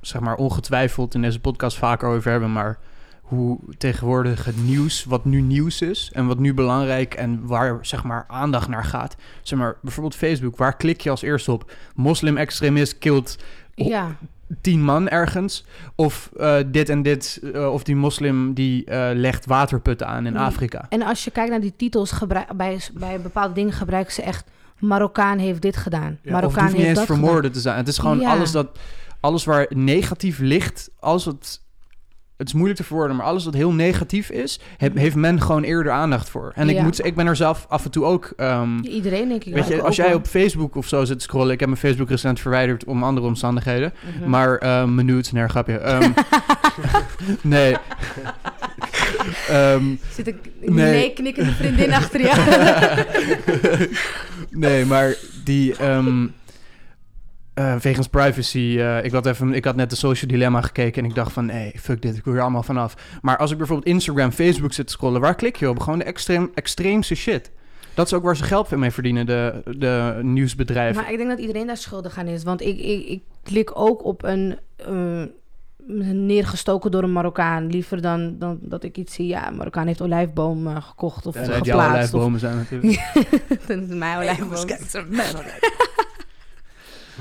zeg 0.00 0.20
maar, 0.20 0.34
ongetwijfeld 0.36 1.14
in 1.14 1.22
deze 1.22 1.40
podcast 1.40 1.76
vaker 1.78 2.08
over 2.08 2.30
hebben. 2.30 2.52
Maar 2.52 2.78
hoe 3.22 3.58
tegenwoordig 3.78 4.44
het 4.44 4.64
nieuws, 4.64 5.04
wat 5.04 5.24
nu 5.24 5.40
nieuws 5.40 5.82
is 5.82 6.10
en 6.14 6.26
wat 6.26 6.38
nu 6.38 6.54
belangrijk 6.54 7.14
en 7.14 7.46
waar 7.46 7.78
zeg 7.80 8.04
maar 8.04 8.24
aandacht 8.28 8.68
naar 8.68 8.84
gaat. 8.84 9.16
Zeg 9.42 9.58
maar 9.58 9.76
bijvoorbeeld 9.82 10.14
Facebook, 10.14 10.56
waar 10.56 10.76
klik 10.76 11.00
je 11.00 11.10
als 11.10 11.22
eerste 11.22 11.52
op? 11.52 11.72
Moslim-extremist 11.94 12.98
killt 12.98 13.36
Oh. 13.80 13.86
Ja, 13.86 14.16
tien 14.60 14.82
man 14.84 15.08
ergens. 15.08 15.64
Of 15.94 16.30
eh, 16.38 16.56
dit 16.66 16.88
en 16.88 17.02
dit, 17.02 17.40
eh, 17.54 17.72
of 17.72 17.82
die 17.82 17.96
moslim 17.96 18.54
die 18.54 18.84
eh, 18.84 19.10
legt 19.14 19.46
waterputten 19.46 20.06
aan 20.06 20.26
in 20.26 20.32
Mm. 20.32 20.38
Afrika. 20.38 20.86
en 20.88 21.02
als 21.02 21.24
je 21.24 21.30
kijkt 21.30 21.50
naar 21.50 21.60
die 21.60 21.72
titels, 21.76 22.10
gebruik, 22.10 22.52
bij, 22.56 22.80
bij 22.94 23.20
bepaalde 23.20 23.54
dingen 23.54 23.72
gebruiken 23.72 24.12
ze 24.12 24.22
echt... 24.22 24.44
Marokkaan 24.78 25.38
heeft 25.38 25.62
dit 25.62 25.76
gedaan. 25.76 26.00
Ja, 26.02 26.08
of 26.10 26.22
het 26.22 26.30
Marokkaan 26.32 26.62
hoeft 26.62 26.76
niet 26.76 26.86
heeft 26.86 26.98
eens 26.98 27.06
dat 27.08 27.16
vermoorden 27.16 27.52
te 27.52 27.60
zijn. 27.60 27.76
Het 27.76 27.88
is 27.88 27.98
gewoon 27.98 28.20
Ja. 28.20 28.30
alles 28.30 28.50
dat 28.52 28.78
alles 29.20 29.44
waar 29.44 29.66
negatief 29.68 30.38
ligt, 30.38 30.90
als 31.00 31.24
het 31.24 31.66
het 32.36 32.46
is 32.46 32.52
moeilijk 32.52 32.78
te 32.80 32.84
verwoorden, 32.86 33.16
maar 33.16 33.26
alles 33.26 33.44
wat 33.44 33.54
heel 33.54 33.72
negatief 33.72 34.30
is, 34.30 34.60
he- 34.76 34.88
heeft 34.94 35.14
men 35.16 35.40
gewoon 35.42 35.62
eerder 35.62 35.92
aandacht 35.92 36.28
voor. 36.28 36.52
En 36.54 36.68
ik 36.68 36.80
moet 36.80 37.04
ik 37.04 37.14
ben 37.14 37.26
er 37.26 37.36
zelf 37.36 37.66
af 37.68 37.84
en 37.84 37.90
toe 37.90 38.04
ook. 38.04 38.32
ehm. 38.36 38.78
Iedereen 38.78 39.28
denk 39.28 39.44
ik. 39.44 39.54
weet 39.54 39.66
je, 39.68 39.82
als 39.82 39.96
jij 39.96 40.14
op 40.14 40.26
Facebook 40.26 40.76
of 40.76 40.88
zo 40.88 41.04
zit 41.04 41.18
te 41.18 41.24
scrollen, 41.24 41.52
ik 41.52 41.60
heb 41.60 41.68
mijn 41.68 41.80
Facebook 41.80 42.08
recent 42.08 42.40
verwijderd 42.40 42.84
om 42.84 43.02
andere 43.02 43.26
omstandigheden, 43.26 43.92
Mhm. 44.20 44.30
maar 44.30 44.56
ehm 44.58 44.94
mijn 44.94 45.06
nudes, 45.06 45.32
nee, 45.32 45.48
grapje. 45.48 45.78
Ehm, 45.78 46.10
nee. 47.42 47.76
Ehm, 49.48 49.84
Zit 50.12 50.26
ik 50.26 50.36
Nee. 50.60 50.70
nee. 50.70 51.12
knikkende 51.12 51.52
vriendin 51.52 51.92
achter 51.94 52.20
je. 52.20 53.88
nee, 54.50 54.84
maar 54.84 55.14
die. 55.44 55.76
ehm 55.76 56.26
eh, 57.58 57.74
wegens 57.76 58.08
privacy. 58.08 58.76
eh, 58.78 59.04
ik, 59.04 59.12
had 59.12 59.26
even, 59.26 59.54
ik 59.54 59.64
had 59.64 59.76
net 59.76 59.90
de 59.90 59.96
Social 59.96 60.30
Dilemma 60.30 60.60
gekeken 60.60 61.02
en 61.02 61.08
ik 61.08 61.14
dacht 61.14 61.32
van 61.32 61.46
nee, 61.46 61.72
fuck 61.76 62.02
dit, 62.02 62.16
ik 62.16 62.24
wil 62.24 62.34
er 62.34 62.40
allemaal 62.40 62.62
vanaf. 62.62 63.18
Maar 63.22 63.36
als 63.36 63.50
ik 63.50 63.58
bijvoorbeeld 63.58 63.88
Instagram, 63.88 64.30
Facebook 64.30 64.72
zit 64.72 64.86
te 64.86 64.92
scrollen, 64.92 65.20
waar 65.20 65.34
klik 65.34 65.56
je 65.56 65.68
op? 65.68 65.78
Gewoon 65.80 65.98
de 65.98 66.04
extreem, 66.04 66.50
extreemste 66.54 67.14
shit. 67.14 67.50
Dat 67.94 68.06
is 68.06 68.12
ook 68.12 68.22
waar 68.22 68.36
ze 68.36 68.44
geld 68.44 68.70
mee 68.70 68.90
verdienen, 68.90 69.26
de, 69.26 69.62
de 69.78 70.18
nieuwsbedrijven. 70.22 71.02
Maar 71.02 71.10
ik 71.12 71.16
denk 71.16 71.28
dat 71.28 71.38
iedereen 71.38 71.66
daar 71.66 71.76
schuldig 71.76 72.18
aan 72.18 72.26
is. 72.26 72.42
Want 72.42 72.60
ik, 72.60 72.78
ik, 72.78 73.06
ik 73.06 73.22
klik 73.42 73.70
ook 73.74 74.04
op 74.04 74.22
een... 74.24 74.58
eh, 74.76 75.22
neergestoken 76.12 76.90
door 76.90 77.02
een 77.02 77.12
Marokkaan. 77.12 77.66
Liever 77.66 78.00
dan, 78.02 78.38
dan 78.38 78.58
dat 78.60 78.82
ik 78.82 78.96
iets 78.96 79.14
zie... 79.14 79.26
Ja, 79.26 79.48
een 79.48 79.56
Marokkaan 79.56 79.86
heeft 79.86 80.02
olijfboom 80.02 80.66
eh, 80.66 80.82
gekocht 80.82 81.26
of 81.26 81.34
Ja, 81.34 81.40
geplaatst. 81.42 81.74
Of, 81.74 81.90
olijfbomen 81.90 82.40
zijn 82.40 82.56
natuurlijk. 82.56 83.12
dat 83.66 83.78
is 83.78 83.88
mijn 83.88 84.16
olijfboom. 84.16 84.66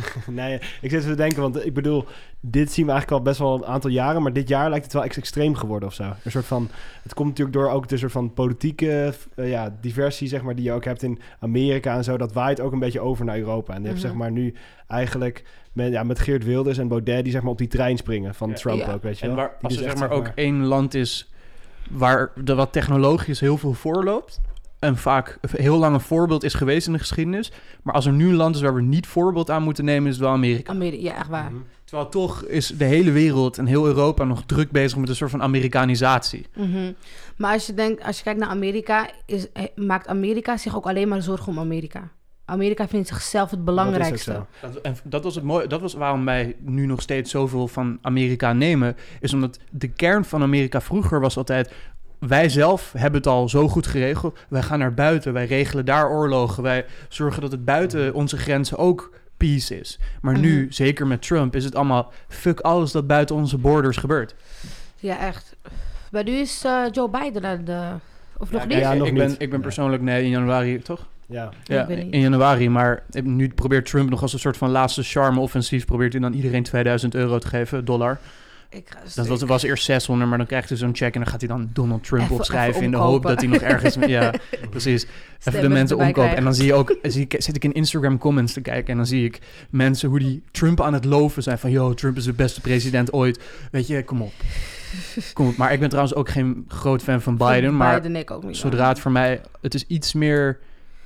nee, 0.28 0.60
ik 0.82 0.90
zit 0.90 1.02
te 1.02 1.16
denken, 1.16 1.42
want 1.42 1.66
ik 1.66 1.74
bedoel, 1.74 2.06
dit 2.40 2.72
zien 2.72 2.86
we 2.86 2.92
eigenlijk 2.92 3.22
al 3.22 3.28
best 3.28 3.40
wel 3.40 3.56
een 3.56 3.66
aantal 3.66 3.90
jaren, 3.90 4.22
maar 4.22 4.34
dit 4.34 4.48
jaar 4.48 4.70
lijkt 4.70 4.84
het 4.84 4.94
wel 4.94 5.04
ex- 5.04 5.18
extreem 5.18 5.56
geworden 5.56 5.88
of 5.90 5.94
zo. 5.96 6.04
Een 6.24 6.32
soort 6.32 6.46
van, 6.46 6.70
het 7.04 7.14
komt 7.14 7.28
natuurlijk 7.30 7.58
door 7.58 7.70
ook 7.70 7.88
de 7.88 7.98
soort 7.98 8.12
van 8.12 8.34
politieke 8.34 9.14
eh, 9.36 9.50
ja, 9.50 9.76
diversie, 9.82 10.28
zeg 10.28 10.42
maar, 10.42 10.56
die 10.56 10.66
je 10.66 10.72
ook 10.72 10.86
hebt 10.86 11.04
in 11.04 11.20
Amerika 11.40 11.96
en 11.96 12.04
zo. 12.04 12.18
Dat 12.18 12.34
waait 12.34 12.60
ook 12.60 12.72
een 12.72 12.80
beetje 12.80 13.00
over 13.00 13.26
naar 13.26 13.38
Europa. 13.38 13.74
En 13.74 13.82
je 13.82 13.88
hebt 13.88 14.00
Mhm. 14.00 14.08
zeg 14.08 14.18
maar 14.18 14.32
nu 14.32 14.54
eigenlijk 14.88 15.44
met, 15.74 15.92
ja, 15.92 16.04
met 16.04 16.20
Geert 16.20 16.44
Wilders 16.44 16.78
en 16.78 16.88
Baudet 16.88 17.24
die 17.24 17.32
zeg 17.34 17.42
maar 17.42 17.52
op 17.52 17.58
die 17.58 17.68
trein 17.68 17.98
springen 17.98 18.36
van 18.36 18.50
Ja. 18.50 18.56
Trump 18.56 18.80
Ja. 18.80 18.94
ook, 18.94 19.04
weet 19.04 19.18
je 19.20 19.24
En 19.24 19.28
wel. 19.36 19.38
waar, 19.38 19.48
Die 19.50 19.64
als 19.64 19.74
dus 19.74 19.84
er 19.86 19.90
zeg 19.92 20.00
maar 20.00 20.10
ook 20.18 20.32
één 20.36 20.64
land 20.66 20.94
is 20.94 21.32
waar 21.90 22.32
de 22.44 22.56
wat 22.56 22.72
technologisch 22.72 23.40
heel 23.40 23.58
veel 23.58 23.74
voorloopt. 23.74 24.40
En 24.80 24.98
vaak 24.98 25.38
heel 25.52 25.78
lang 25.78 25.94
een 25.94 26.02
voorbeeld 26.02 26.44
is 26.44 26.54
geweest 26.54 26.88
in 26.88 26.94
de 26.94 27.00
geschiedenis. 27.00 27.52
Maar 27.84 27.94
als 27.94 28.06
er 28.06 28.12
nu 28.12 28.28
een 28.28 28.36
land 28.36 28.56
is 28.56 28.62
waar 28.62 28.76
we 28.76 28.82
niet 28.82 29.08
voorbeeld 29.08 29.50
aan 29.50 29.64
moeten 29.64 29.86
nemen, 29.86 30.10
is 30.10 30.16
het 30.16 30.24
wel 30.24 30.34
Amerika. 30.34 30.72
Amerika, 30.72 31.04
ja, 31.04 31.18
echt 31.18 31.28
waar. 31.28 31.52
Mhm. 31.52 31.62
Terwijl 31.84 32.10
toch 32.10 32.44
is 32.44 32.68
de 32.68 32.86
hele 32.86 33.12
wereld 33.12 33.58
en 33.58 33.66
heel 33.66 33.86
Europa 33.86 34.24
nog 34.24 34.44
druk 34.46 34.72
bezig 34.72 34.98
met 34.98 35.10
een 35.10 35.16
soort 35.16 35.32
van 35.32 35.42
Amerikanisatie. 35.42 36.46
Mhm. 36.56 36.92
Maar 37.38 37.54
als 37.54 37.66
je, 37.66 37.74
denkt, 37.74 38.04
als 38.04 38.18
je 38.18 38.24
kijkt 38.24 38.40
naar 38.40 38.50
Amerika, 38.50 39.10
is, 39.26 39.52
eh, 39.52 39.64
maakt 39.76 40.08
Amerika 40.08 40.58
zich 40.58 40.76
ook 40.76 40.86
alleen 40.86 41.08
maar 41.08 41.22
zorgen 41.22 41.48
om 41.48 41.60
Amerika. 41.60 42.12
Amerika 42.46 42.88
vindt 42.88 43.08
zichzelf 43.08 43.52
het 43.52 43.66
belangrijkste. 43.66 44.32
Dat 44.62 44.74
Dat, 44.74 44.82
en 44.82 44.96
dat 45.04 45.24
was 45.24 45.36
het 45.36 45.44
mooie. 45.44 45.68
Dat 45.68 45.82
was 45.82 45.94
waarom 45.94 46.26
wij 46.26 46.56
nu 46.60 46.86
nog 46.86 47.02
steeds 47.02 47.32
zoveel 47.32 47.68
van 47.68 47.98
Amerika 48.02 48.54
nemen. 48.54 48.96
Is 49.20 49.34
omdat 49.34 49.60
de 49.70 49.88
kern 49.88 50.26
van 50.26 50.42
Amerika 50.42 50.82
vroeger 50.82 51.20
was 51.20 51.38
altijd. 51.38 51.74
Wij 52.20 52.50
zelf 52.50 52.94
hebben 52.98 53.20
het 53.20 53.28
al 53.30 53.50
zo 53.50 53.68
goed 53.68 53.88
geregeld. 53.88 54.40
Wij 54.50 54.62
gaan 54.62 54.80
naar 54.80 54.94
buiten. 54.94 55.34
Wij 55.34 55.46
regelen 55.46 55.86
daar 55.86 56.10
oorlogen. 56.10 56.64
Wij 56.64 56.86
zorgen 57.10 57.42
dat 57.42 57.52
het 57.52 57.66
buiten 57.66 58.14
onze 58.14 58.38
grenzen 58.38 58.78
ook 58.78 59.14
peace 59.38 59.80
is. 59.80 60.00
Maar 60.22 60.38
nu, 60.40 60.62
Mhm. 60.62 60.72
zeker 60.72 61.08
met 61.08 61.22
Trump, 61.22 61.56
is 61.56 61.64
het 61.64 61.76
allemaal 61.76 62.12
fuck 62.28 62.60
alles 62.60 62.92
dat 62.92 63.08
buiten 63.08 63.36
onze 63.36 63.58
borders 63.58 63.98
gebeurt. 63.98 64.36
Ja, 64.96 65.20
echt. 65.20 65.56
Bij 66.12 66.26
u 66.28 66.32
is 66.32 66.64
eh, 66.66 66.82
Joe 66.92 67.10
Biden 67.10 67.46
aan 67.46 67.66
de... 67.66 67.82
Of 68.38 68.52
nog 68.52 68.62
Ja, 68.62 68.68
niet? 68.68 68.78
Ja, 68.78 68.94
nog 68.94 69.08
ik 69.08 69.14
ben, 69.14 69.28
niet. 69.28 69.42
ik 69.42 69.50
ben 69.50 69.62
persoonlijk 69.62 70.02
nee 70.02 70.24
in 70.24 70.30
januari 70.30 70.80
toch? 70.82 71.06
Ja. 71.28 71.50
Ja, 71.64 71.82
Ik 71.82 71.88
weet 71.88 72.04
niet. 72.04 72.14
in 72.14 72.20
januari. 72.20 72.70
Maar 72.70 73.04
nu 73.24 73.50
probeert 73.50 73.86
Trump 73.86 74.10
nog 74.10 74.22
als 74.22 74.34
een 74.34 74.40
soort 74.40 74.58
van 74.58 74.70
laatste 74.70 75.04
charme-offensief... 75.04 75.86
probeert 75.86 76.12
hij 76.14 76.22
dan 76.22 76.34
iedereen 76.34 76.64
2000 76.64 77.16
euro 77.16 77.38
te 77.38 77.48
geven, 77.48 77.86
dollar. 77.86 78.18
Ik 78.70 78.90
ga 78.90 79.00
Dat 79.16 79.28
was, 79.28 79.42
was 79.42 79.64
eerst 79.64 79.84
600, 79.84 80.30
maar 80.30 80.38
dan 80.38 80.48
krijgt 80.48 80.70
hij 80.70 80.78
zo'n 80.78 80.96
check... 80.96 81.14
en 81.14 81.20
dan 81.22 81.30
gaat 81.30 81.40
hij 81.40 81.50
dan 81.50 81.70
Donald 81.74 82.04
Trump 82.04 82.24
Even- 82.24 82.36
opschrijven... 82.36 82.70
even 82.70 82.84
in 82.84 82.92
de 82.92 82.98
hoop 82.98 83.24
dat 83.24 83.40
hij 83.40 83.50
nog 83.50 83.62
ergens... 83.62 83.96
ja, 84.08 84.34
precies. 84.70 85.06
Even 85.44 85.62
de 85.62 85.70
mensen 85.70 85.98
omkopen. 85.98 86.36
En 86.36 86.44
dan 86.44 86.56
zie 86.56 86.66
je 86.66 86.74
ook... 86.74 86.98
Zie 87.02 87.22
ik, 87.22 87.36
zit 87.38 87.56
ik 87.56 87.64
in 87.64 87.74
Instagram 87.74 88.18
comments 88.18 88.54
te 88.54 88.62
kijken... 88.62 88.92
en 88.92 88.98
dan 88.98 89.06
zie 89.06 89.26
ik 89.26 89.40
mensen 89.70 90.10
hoe 90.10 90.20
die 90.20 90.44
Trump 90.52 90.82
aan 90.82 90.94
het 90.94 91.06
loven 91.06 91.44
zijn... 91.44 91.58
van, 91.58 91.72
yo, 91.72 91.94
Trump 91.94 92.18
is 92.18 92.24
de 92.24 92.34
beste 92.34 92.62
president 92.62 93.14
ooit. 93.14 93.44
Weet 93.72 93.88
je, 93.88 94.04
kom 94.04 94.22
op. 94.22 94.34
Kom 95.34 95.48
op. 95.48 95.58
Maar 95.58 95.74
ik 95.74 95.80
ben 95.80 95.90
trouwens 95.90 96.16
ook 96.16 96.30
geen 96.30 96.66
groot 96.68 97.04
fan 97.04 97.22
van 97.22 97.38
Biden... 97.38 97.78
maar 97.78 98.02
Biden 98.02 98.16
ik 98.16 98.32
ook 98.32 98.44
niet. 98.44 98.58
zodra 98.58 98.88
het 98.88 99.00
voor 99.00 99.12
mij... 99.12 99.42
Het 99.62 99.74
is 99.74 99.86
iets 99.88 100.14
meer 100.14 100.60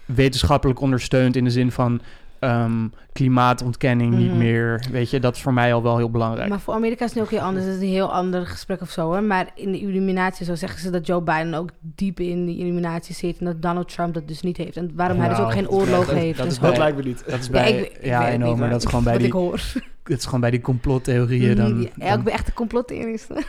wetenschappelijk 0.06 0.82
ondersteund 0.82 1.36
in 1.36 1.44
de 1.44 1.50
zin 1.50 1.72
van 1.72 2.02
ehm, 2.42 2.88
klimaatontkenning 3.14 4.14
niet 4.18 4.28
Mhm. 4.30 4.38
meer. 4.38 4.84
Weet 4.92 5.10
je, 5.10 5.20
dat 5.20 5.36
is 5.36 5.42
voor 5.42 5.54
mij 5.54 5.74
al 5.74 5.84
wel 5.84 5.98
heel 5.98 6.10
belangrijk. 6.12 6.50
Maar 6.50 6.60
voor 6.60 6.74
Amerika 6.74 7.04
is 7.04 7.10
het 7.10 7.16
nu 7.20 7.24
ook 7.26 7.30
heel 7.32 7.40
anders. 7.48 7.66
Het 7.66 7.76
is 7.76 7.82
een 7.82 7.88
heel 7.88 8.14
ander 8.14 8.46
gesprek 8.48 8.82
of 8.82 8.90
zo. 8.90 9.06
Hoor. 9.06 9.24
Maar 9.24 9.48
in 9.56 9.72
de 9.72 9.80
illuminatie 9.80 10.46
zo 10.46 10.56
zeggen 10.56 10.80
ze 10.80 10.90
dat 10.90 11.08
Joe 11.08 11.22
Biden 11.22 11.54
ook 11.54 11.70
diep 11.80 12.20
in 12.20 12.46
die 12.46 12.58
illuminatie 12.58 13.16
zit. 13.16 13.38
En 13.40 13.46
dat 13.46 13.62
Donald 13.62 13.90
Trump 13.94 14.14
dat 14.14 14.28
dus 14.28 14.42
niet 14.42 14.58
heeft. 14.58 14.78
En 14.78 14.92
waarom 14.96 15.20
hij 15.20 15.30
dus 15.30 15.38
ook 15.40 15.52
geen 15.52 15.64
dat 15.64 15.72
oorlog 15.72 16.06
dat- 16.06 16.16
heeft. 16.16 16.38
dat 16.38 16.48
is. 16.48 16.60
Dat 16.60 16.78
lijkt 16.78 16.98
me 16.98 17.04
niet. 17.04 17.24
dat 17.28 17.40
is 17.40 17.46
Ja, 17.46 17.52
bij, 17.52 17.72
ik, 17.74 17.92
ik 17.98 18.06
ja, 18.06 18.20
weet 18.20 18.28
I 18.28 18.32
het 18.32 18.36
know, 18.36 18.50
niet, 18.50 18.58
maar 18.60 18.60
hoor. 18.60 18.70
dat 18.70 18.82
is 18.84 18.90
gewoon 18.90 19.04
bij 19.04 19.14
Wat 19.14 19.22
die, 19.22 19.30
ik 19.32 19.38
hoor. 19.38 19.60
het 20.04 20.18
is 20.20 20.26
gewoon 20.26 20.40
bij 20.42 20.52
die 20.52 20.62
complottheorieën 20.62 21.56
dan. 21.56 21.74
Mm, 21.74 21.82
ja, 21.82 22.10
dan- 22.10 22.18
ik 22.18 22.24
ben 22.24 22.34
echt 22.34 22.48
een 22.48 22.54
complottheorist. 22.54 23.28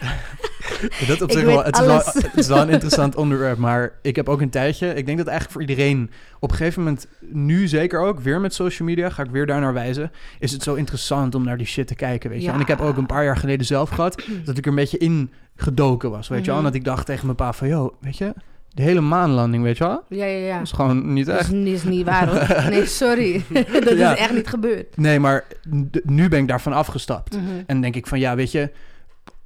dat 1.09 1.23
op 1.23 1.31
ik 1.31 1.37
zich 1.37 1.45
wel, 1.47 1.65
het 1.65 1.75
is 1.79 1.81
wel, 1.87 1.91
alles. 1.91 2.15
het 2.15 2.37
is 2.37 2.47
wel 2.47 2.61
een 2.61 2.69
interessant 2.77 3.17
onderwerp, 3.17 3.59
maar 3.59 3.93
ik 4.03 4.17
heb 4.17 4.29
ook 4.29 4.41
een 4.41 4.51
tijdje, 4.51 4.95
ik 4.95 5.07
denk 5.07 5.19
dat 5.19 5.27
eigenlijk 5.27 5.51
voor 5.61 5.71
iedereen 5.71 6.11
op 6.41 6.51
een 6.51 6.57
gegeven 6.57 6.83
moment, 6.83 7.07
nu 7.21 7.69
zeker 7.69 8.01
ook, 8.01 8.21
weer 8.21 8.41
met 8.41 8.55
social 8.55 8.89
media, 8.89 9.11
ga 9.11 9.23
ik 9.23 9.31
weer 9.31 9.47
daar 9.47 9.61
naar 9.61 9.73
wijzen, 9.75 10.11
is 10.39 10.53
het 10.53 10.63
zo 10.63 10.75
interessant 10.75 11.35
om 11.35 11.45
naar 11.45 11.57
die 11.59 11.67
shit 11.67 11.87
te 11.87 11.95
kijken, 11.95 12.31
weet 12.31 12.41
je. 12.41 12.47
Ja. 12.47 12.55
En 12.55 12.61
ik 12.61 12.69
heb 12.69 12.81
ook 12.81 12.97
een 12.97 13.07
paar 13.07 13.25
jaar 13.25 13.37
geleden 13.37 13.67
zelf 13.67 13.91
gehad, 13.91 14.23
dat 14.45 14.57
ik 14.59 14.65
er 14.65 14.71
een 14.71 14.77
beetje 14.77 14.99
in 14.99 15.31
gedoken 15.57 16.11
was, 16.11 16.29
weet 16.29 16.41
je 16.45 16.47
wel. 16.47 16.55
En 16.55 16.63
Mhm. 16.63 16.73
dat 16.73 16.81
ik 16.81 16.85
dacht 16.87 17.07
tegen 17.07 17.25
mijn 17.25 17.37
pa 17.37 17.53
van, 17.53 17.69
yo, 17.69 17.97
weet 18.01 18.17
je, 18.19 18.33
de 18.69 18.83
hele 18.83 19.01
maanlanding, 19.01 19.63
weet 19.63 19.77
je 19.77 19.85
wel, 19.85 20.03
Ja, 20.09 20.25
ja, 20.25 20.47
ja. 20.47 20.57
dat 20.59 20.67
is 20.67 20.73
gewoon 20.73 21.13
niet 21.13 21.27
Dat 21.27 21.35
is, 21.35 21.41
echt. 21.41 21.51
niet- 21.51 21.75
is 21.75 21.85
niet 21.85 22.05
waar 22.05 22.29
hoor. 22.29 22.63
Nee, 22.71 22.87
sorry. 22.87 23.43
dat 23.85 23.97
Ja. 23.99 24.13
is 24.13 24.19
echt 24.19 24.33
niet 24.35 24.47
gebeurd. 24.49 24.97
Nee, 24.97 25.21
maar 25.21 25.45
nu 26.05 26.29
ben 26.29 26.39
ik 26.41 26.49
daarvan 26.49 26.73
afgestapt. 26.73 27.37
Mhm. 27.37 27.45
En 27.67 27.81
denk 27.81 27.97
ik 27.97 28.07
van 28.07 28.19
ja, 28.19 28.35
weet 28.37 28.53
je, 28.53 28.71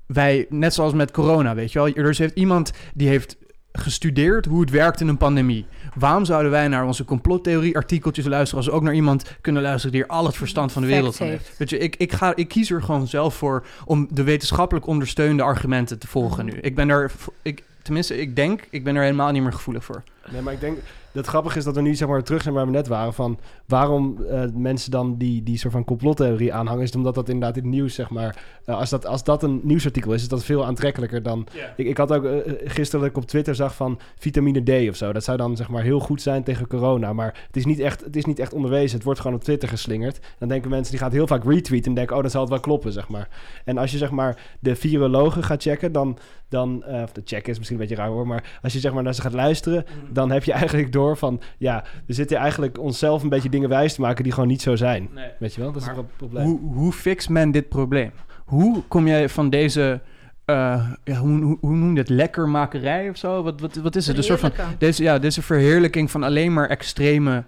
wij, 0.06 0.46
net 0.48 0.74
zoals 0.74 0.92
met 0.92 1.10
corona, 1.10 1.54
weet 1.54 1.72
je 1.72 1.78
wel, 1.78 1.94
er 1.94 2.08
is 2.08 2.18
heeft 2.18 2.34
iemand 2.34 2.72
die 2.94 3.08
heeft 3.08 3.36
gestudeerd 3.78 4.46
hoe 4.46 4.60
het 4.60 4.70
werkt 4.70 5.00
in 5.00 5.08
een 5.08 5.16
pandemie. 5.16 5.66
Waarom 5.94 6.24
zouden 6.24 6.50
wij 6.50 6.68
naar 6.68 6.84
onze 6.84 7.04
complottheorie-artikeltjes 7.04 8.26
luisteren 8.26 8.56
als 8.64 8.72
we 8.72 8.78
ook 8.78 8.82
naar 8.82 8.94
iemand 8.94 9.36
kunnen 9.40 9.62
luisteren 9.62 9.92
die 9.92 10.02
er 10.02 10.08
al 10.08 10.26
het 10.26 10.36
verstand 10.36 10.72
van 10.72 10.82
de 10.82 10.88
wereld 10.88 11.16
van 11.16 11.26
heeft. 11.26 11.46
heeft? 11.46 11.58
Weet 11.58 11.70
je, 11.70 11.78
ik, 11.78 11.96
ik, 11.96 12.12
ga, 12.12 12.36
ik 12.36 12.48
kies 12.48 12.70
er 12.70 12.82
gewoon 12.82 13.06
zelf 13.06 13.34
voor 13.34 13.66
om 13.84 14.08
de 14.10 14.22
wetenschappelijk 14.22 14.86
ondersteunde 14.86 15.42
argumenten 15.42 15.98
te 15.98 16.06
volgen 16.06 16.44
nu. 16.44 16.52
Ik 16.52 16.74
ben 16.74 16.88
er, 16.88 17.12
ik, 17.42 17.62
tenminste, 17.82 18.20
ik 18.20 18.36
denk, 18.36 18.66
ik 18.70 18.84
ben 18.84 18.96
er 18.96 19.02
helemaal 19.02 19.32
niet 19.32 19.42
meer 19.42 19.52
gevoelig 19.52 19.84
voor. 19.84 20.02
Nee, 20.30 20.42
maar 20.42 20.52
ik 20.52 20.60
denk 20.60 20.78
dat 21.16 21.24
het 21.24 21.34
grappig 21.34 21.56
is 21.56 21.64
dat 21.64 21.74
we 21.74 21.80
nu 21.80 21.94
zeg 21.94 22.08
maar 22.08 22.22
terug 22.22 22.42
zijn 22.42 22.54
waar 22.54 22.66
we 22.66 22.70
net 22.70 22.88
waren. 22.88 23.14
Van 23.14 23.38
waarom 23.66 24.24
eh, 24.24 24.42
mensen 24.54 24.90
dan 24.90 25.16
die, 25.16 25.42
die 25.42 25.58
soort 25.58 25.72
van 25.72 25.84
complottheorie 25.84 26.54
aanhangen. 26.54 26.82
Is 26.82 26.94
omdat 26.94 27.14
dat 27.14 27.28
inderdaad 27.28 27.56
in 27.56 27.62
het 27.62 27.72
nieuws, 27.72 27.94
zeg 27.94 28.10
maar. 28.10 28.44
eh, 28.64 28.78
als, 28.78 28.90
dat, 28.90 29.06
als 29.06 29.24
dat 29.24 29.42
een 29.42 29.60
nieuwsartikel 29.62 30.12
is, 30.12 30.22
is 30.22 30.28
dat 30.28 30.44
veel 30.44 30.64
aantrekkelijker 30.64 31.22
dan. 31.22 31.46
Ik, 31.76 31.86
ik 31.86 31.96
had 31.96 32.12
ook 32.12 32.24
eh, 32.24 32.52
gisteren 32.64 33.00
dat 33.00 33.10
ik 33.10 33.16
op 33.16 33.26
Twitter 33.26 33.54
zag 33.54 33.74
van 33.74 33.98
vitamine 34.18 34.62
D 34.86 34.88
of 34.88 34.96
zo. 34.96 35.12
Dat 35.12 35.24
zou 35.24 35.36
dan 35.36 35.56
zeg 35.56 35.68
maar 35.68 35.82
heel 35.82 36.00
goed 36.00 36.22
zijn 36.22 36.42
tegen 36.42 36.66
corona. 36.66 37.12
Maar 37.12 37.44
het 37.46 37.56
is 37.56 37.64
niet 37.64 37.78
echt, 37.78 38.04
het 38.04 38.16
is 38.16 38.24
niet 38.24 38.38
echt 38.38 38.54
onderwezen. 38.54 38.96
Het 38.96 39.04
wordt 39.04 39.20
gewoon 39.20 39.36
op 39.36 39.44
Twitter 39.44 39.68
geslingerd. 39.68 40.20
Dan 40.38 40.48
denken 40.48 40.70
mensen 40.70 40.92
die 40.92 41.02
gaat 41.02 41.12
heel 41.12 41.26
vaak 41.26 41.44
retweeten 41.44 41.88
en 41.88 41.94
denken, 41.94 42.16
oh, 42.16 42.22
dan 42.22 42.30
zal 42.30 42.40
het 42.40 42.50
wel 42.50 42.60
kloppen, 42.60 42.92
zeg 42.92 43.08
maar. 43.08 43.28
En 43.64 43.78
als 43.78 43.90
je 43.90 43.98
zeg 43.98 44.10
maar 44.10 44.56
de 44.60 44.76
virologen 44.76 45.42
gaat 45.42 45.62
checken, 45.62 45.92
dan, 45.92 46.18
dan 46.48 46.84
eh, 46.84 47.02
of 47.02 47.12
de 47.12 47.22
check 47.24 47.46
is 47.48 47.58
misschien 47.58 47.80
een 47.80 47.86
beetje 47.86 48.02
raar 48.02 48.12
hoor, 48.12 48.26
maar 48.26 48.58
als 48.62 48.72
je 48.72 48.78
zeg 48.78 48.92
maar 48.92 49.02
naar 49.02 49.14
ze 49.14 49.20
gaat 49.20 49.32
luisteren, 49.32 49.84
dan 50.12 50.30
heb 50.30 50.44
je 50.44 50.52
eigenlijk 50.52 50.92
door 50.92 51.16
van, 51.16 51.40
ja, 51.58 51.84
we 52.06 52.12
zitten 52.12 52.36
eigenlijk 52.36 52.78
onszelf 52.78 53.22
een 53.22 53.28
beetje 53.28 53.48
dingen 53.48 53.68
wijs 53.68 53.94
te 53.94 54.00
maken 54.00 54.24
die 54.24 54.32
gewoon 54.32 54.48
niet 54.48 54.62
zo 54.62 54.76
zijn. 54.76 55.08
Weet 55.38 55.54
je 55.54 55.60
wel? 55.60 55.72
Dat 55.72 55.82
is 55.82 55.88
Maar 55.88 55.96
het 55.96 56.16
probleem. 56.16 56.44
Hoe, 56.44 56.74
hoe 56.74 56.92
fixt 56.92 57.28
men 57.28 57.50
dit 57.50 57.68
probleem? 57.68 58.12
Hoe 58.44 58.82
kom 58.88 59.06
jij 59.06 59.28
van 59.28 59.50
deze 59.50 60.00
eh, 60.46 60.90
ja, 61.04 61.16
hoe, 61.16 61.42
hoe, 61.42 61.58
hoe 61.60 61.76
noem 61.76 61.88
je 61.88 61.94
dat? 61.94 62.08
Lekkermakerij 62.08 63.08
of 63.08 63.16
zo? 63.16 63.42
Wat, 63.42 63.60
wat, 63.60 63.74
wat 63.74 63.96
is 63.96 64.06
het? 64.06 64.16
Een 64.16 64.22
soort 64.22 64.40
van 64.40 64.52
deze, 64.78 65.02
ja, 65.02 65.18
deze 65.18 65.42
verheerlijking 65.42 66.10
van 66.10 66.22
alleen 66.22 66.52
maar 66.52 66.68
extreme 66.68 67.44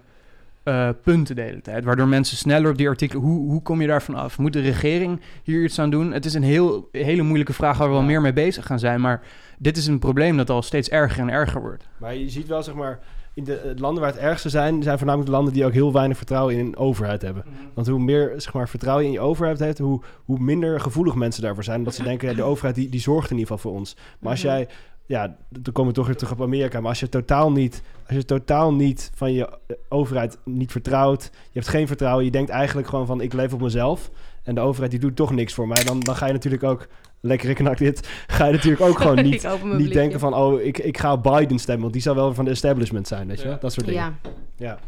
eh, 0.69 0.89
punten 1.03 1.37
de 1.37 1.43
hele 1.43 1.61
tijd. 1.61 1.85
Waardoor 1.85 2.09
mensen 2.09 2.37
sneller 2.37 2.71
op 2.71 2.77
die 2.77 2.89
artikelen... 2.89 3.23
Hoe, 3.23 3.51
hoe 3.51 3.63
kom 3.63 3.81
je 3.81 3.87
daarvan 3.87 4.15
af? 4.15 4.39
Moet 4.39 4.53
de 4.53 4.61
regering 4.61 5.21
hier 5.43 5.63
iets 5.65 5.79
aan 5.79 5.91
doen? 5.91 6.13
Het 6.13 6.25
is 6.25 6.35
een 6.35 6.43
heel, 6.43 6.89
hele 6.93 7.23
moeilijke 7.23 7.53
vraag 7.53 7.79
waar 7.79 7.87
we 7.87 7.93
wel 7.93 8.03
Ja. 8.03 8.07
meer 8.09 8.21
mee 8.21 8.33
bezig 8.33 8.67
gaan 8.67 8.79
zijn. 8.79 9.01
Maar 9.01 9.21
dit 9.59 9.77
is 9.77 9.87
een 9.87 9.99
probleem 9.99 10.37
dat 10.37 10.51
al 10.51 10.63
steeds 10.63 10.89
erger 10.89 11.21
en 11.23 11.31
erger 11.31 11.61
wordt. 11.61 11.89
Maar 11.97 12.15
je 12.17 12.29
ziet 12.31 12.47
wel, 12.47 12.63
zeg 12.63 12.75
maar, 12.75 12.99
in 13.35 13.45
de 13.45 13.57
eh, 13.59 13.71
landen 13.77 14.03
waar 14.03 14.13
het 14.13 14.21
ergste 14.21 14.49
zijn, 14.49 14.83
zijn 14.83 14.97
voornamelijk 14.99 15.31
de 15.31 15.37
landen 15.37 15.55
die 15.55 15.65
ook 15.65 15.73
heel 15.73 15.93
weinig 15.93 16.17
vertrouwen 16.17 16.55
in 16.55 16.67
een 16.67 16.77
overheid 16.77 17.23
hebben. 17.23 17.45
Want 17.75 17.87
hoe 17.87 17.99
meer 18.01 18.33
zeg 18.37 18.53
maar, 18.53 18.69
vertrouwen 18.69 19.05
je 19.05 19.11
in 19.11 19.17
je 19.21 19.27
overheid 19.27 19.59
hebt, 19.59 19.79
hoe, 19.79 20.01
hoe 20.25 20.39
minder 20.39 20.81
gevoelig 20.81 21.15
mensen 21.15 21.43
daarvoor 21.43 21.65
zijn. 21.65 21.79
Omdat 21.79 21.95
ze 21.95 22.03
denken, 22.13 22.37
de 22.37 22.43
overheid 22.43 22.75
die, 22.75 22.89
die 22.89 23.01
zorgt 23.01 23.31
in 23.31 23.37
ieder 23.39 23.53
geval 23.53 23.71
voor 23.71 23.81
ons. 23.81 23.97
Maar 24.21 24.31
als 24.31 24.43
Mhm. 24.43 24.53
jij, 24.53 24.69
ja, 25.09 25.37
dan 25.49 25.73
komen 25.73 25.91
we 25.91 25.97
toch 25.99 26.07
weer 26.07 26.17
terug 26.17 26.33
op 26.33 26.43
Amerika. 26.43 26.81
Maar 26.81 26.89
als 26.89 27.01
je 27.01 27.09
totaal 27.09 27.53
niet, 27.53 27.83
als 28.07 28.17
je 28.17 28.25
totaal 28.25 28.73
niet 28.75 29.11
van 29.15 29.33
je 29.33 29.49
eh, 29.49 29.77
overheid 29.89 30.39
niet 30.45 30.73
vertrouwt, 30.73 31.23
je 31.33 31.51
hebt 31.53 31.69
geen 31.69 31.87
vertrouwen, 31.87 32.25
je 32.25 32.31
denkt 32.31 32.51
eigenlijk 32.51 32.89
gewoon 32.89 33.07
van 33.07 33.21
ik 33.21 33.33
leef 33.33 33.53
op 33.53 33.61
mezelf. 33.61 34.11
En 34.43 34.55
de 34.55 34.61
overheid 34.61 34.91
die 34.91 35.01
doet 35.01 35.17
toch 35.17 35.31
niks 35.31 35.55
voor 35.55 35.69
mij. 35.69 35.85
Dan, 35.85 36.01
dan 36.01 36.17
ga 36.17 36.27
je 36.27 36.33
natuurlijk 36.33 36.63
ook, 36.63 36.87
lekker 37.21 37.49
ik 37.49 37.79
dit, 37.79 38.09
ga 38.27 38.47
je 38.47 38.53
natuurlijk 38.53 38.83
ook 38.83 38.99
gewoon 39.01 39.23
niet, 39.31 39.45
Ik 39.45 39.65
niet 39.65 39.77
blikje. 39.77 39.95
denken 39.95 40.21
van 40.21 40.35
oh 40.35 40.61
ik, 40.61 40.79
ik 40.79 40.99
ga 40.99 41.13
op 41.13 41.23
Biden 41.23 41.59
stemmen. 41.59 41.83
Want 41.83 41.93
die 41.93 42.03
zal 42.03 42.15
wel 42.15 42.35
van 42.35 42.45
de 42.45 42.51
establishment 42.51 43.09
zijn, 43.09 43.29
weet 43.29 43.41
je 43.41 43.49
Ja. 43.49 43.59
Dat 43.61 43.73
soort 43.73 43.87
dingen. 43.87 44.03
Ja, 44.23 44.31
Ja. 44.57 44.79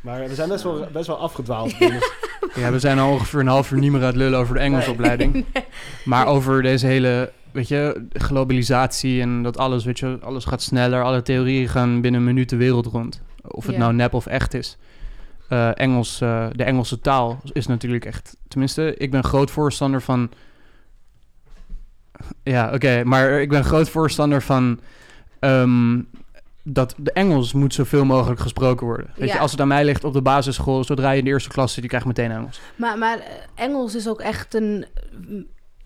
Maar 0.00 0.28
we 0.28 0.34
zijn 0.34 0.48
best 0.48 0.64
wel, 0.64 0.86
best 0.92 1.06
wel 1.06 1.18
afgedwaald. 1.18 1.70
jongens. 1.78 2.12
Ja, 2.54 2.70
we 2.72 2.78
zijn 2.78 2.98
al 2.98 3.10
ongeveer 3.12 3.40
een 3.40 3.46
half 3.46 3.70
uur 3.70 3.78
niet 3.78 3.90
meer 3.92 4.00
aan 4.00 4.06
het 4.06 4.16
lullen 4.16 4.38
over 4.38 4.54
de 4.54 4.60
Engelsopleiding. 4.60 5.44
Maar 6.04 6.26
over 6.26 6.62
deze 6.62 6.86
hele, 6.86 7.32
weet 7.52 7.68
je, 7.68 8.06
globalisatie 8.12 9.20
en 9.20 9.42
dat 9.42 9.58
alles, 9.58 9.84
weet 9.84 9.98
je, 9.98 10.18
alles 10.22 10.44
gaat 10.44 10.62
sneller. 10.62 11.02
Alle 11.02 11.22
theorieën 11.22 11.68
gaan 11.68 12.00
binnen 12.00 12.20
een 12.20 12.26
minuut 12.26 12.48
de 12.48 12.56
wereld 12.56 12.86
rond. 12.86 13.22
Of 13.42 13.64
het 13.66 13.74
Ja. 13.74 13.80
nou 13.80 13.94
nep 13.94 14.14
of 14.14 14.26
echt 14.26 14.54
is. 14.54 14.78
Eh, 15.48 15.70
Engels, 15.74 16.20
eh, 16.20 16.46
de 16.52 16.64
Engelse 16.64 17.00
taal 17.00 17.40
is 17.52 17.66
natuurlijk 17.66 18.04
echt... 18.04 18.36
Tenminste, 18.48 18.94
ik 18.96 19.10
ben 19.10 19.24
groot 19.24 19.50
voorstander 19.50 20.02
van... 20.02 20.30
Ja, 22.42 22.72
oké, 22.74 23.04
maar 23.04 23.40
ik 23.40 23.48
ben 23.48 23.64
groot 23.64 23.88
voorstander 23.88 24.42
van... 24.42 24.80
ehm, 25.38 26.00
dat 26.64 26.94
de 26.98 27.12
Engels 27.12 27.52
moet 27.52 27.74
zoveel 27.74 28.04
mogelijk 28.04 28.40
gesproken 28.40 28.86
worden. 28.86 29.06
Weet 29.16 29.28
Ja. 29.28 29.34
je, 29.34 29.40
als 29.40 29.50
het 29.50 29.60
aan 29.60 29.68
mij 29.68 29.84
ligt 29.84 30.04
op 30.04 30.12
de 30.12 30.22
basisschool, 30.22 30.84
zodra 30.84 31.10
je 31.10 31.18
in 31.18 31.24
de 31.24 31.30
eerste 31.30 31.48
klas 31.48 31.72
zit, 31.72 31.82
je 31.82 31.88
krijgt 31.88 32.06
meteen 32.06 32.30
Engels. 32.30 32.60
maar, 32.76 32.98
maar 32.98 33.18
eh, 33.18 33.24
Engels 33.54 33.94
is 33.94 34.08
ook 34.08 34.20
echt 34.20 34.54
een... 34.54 34.86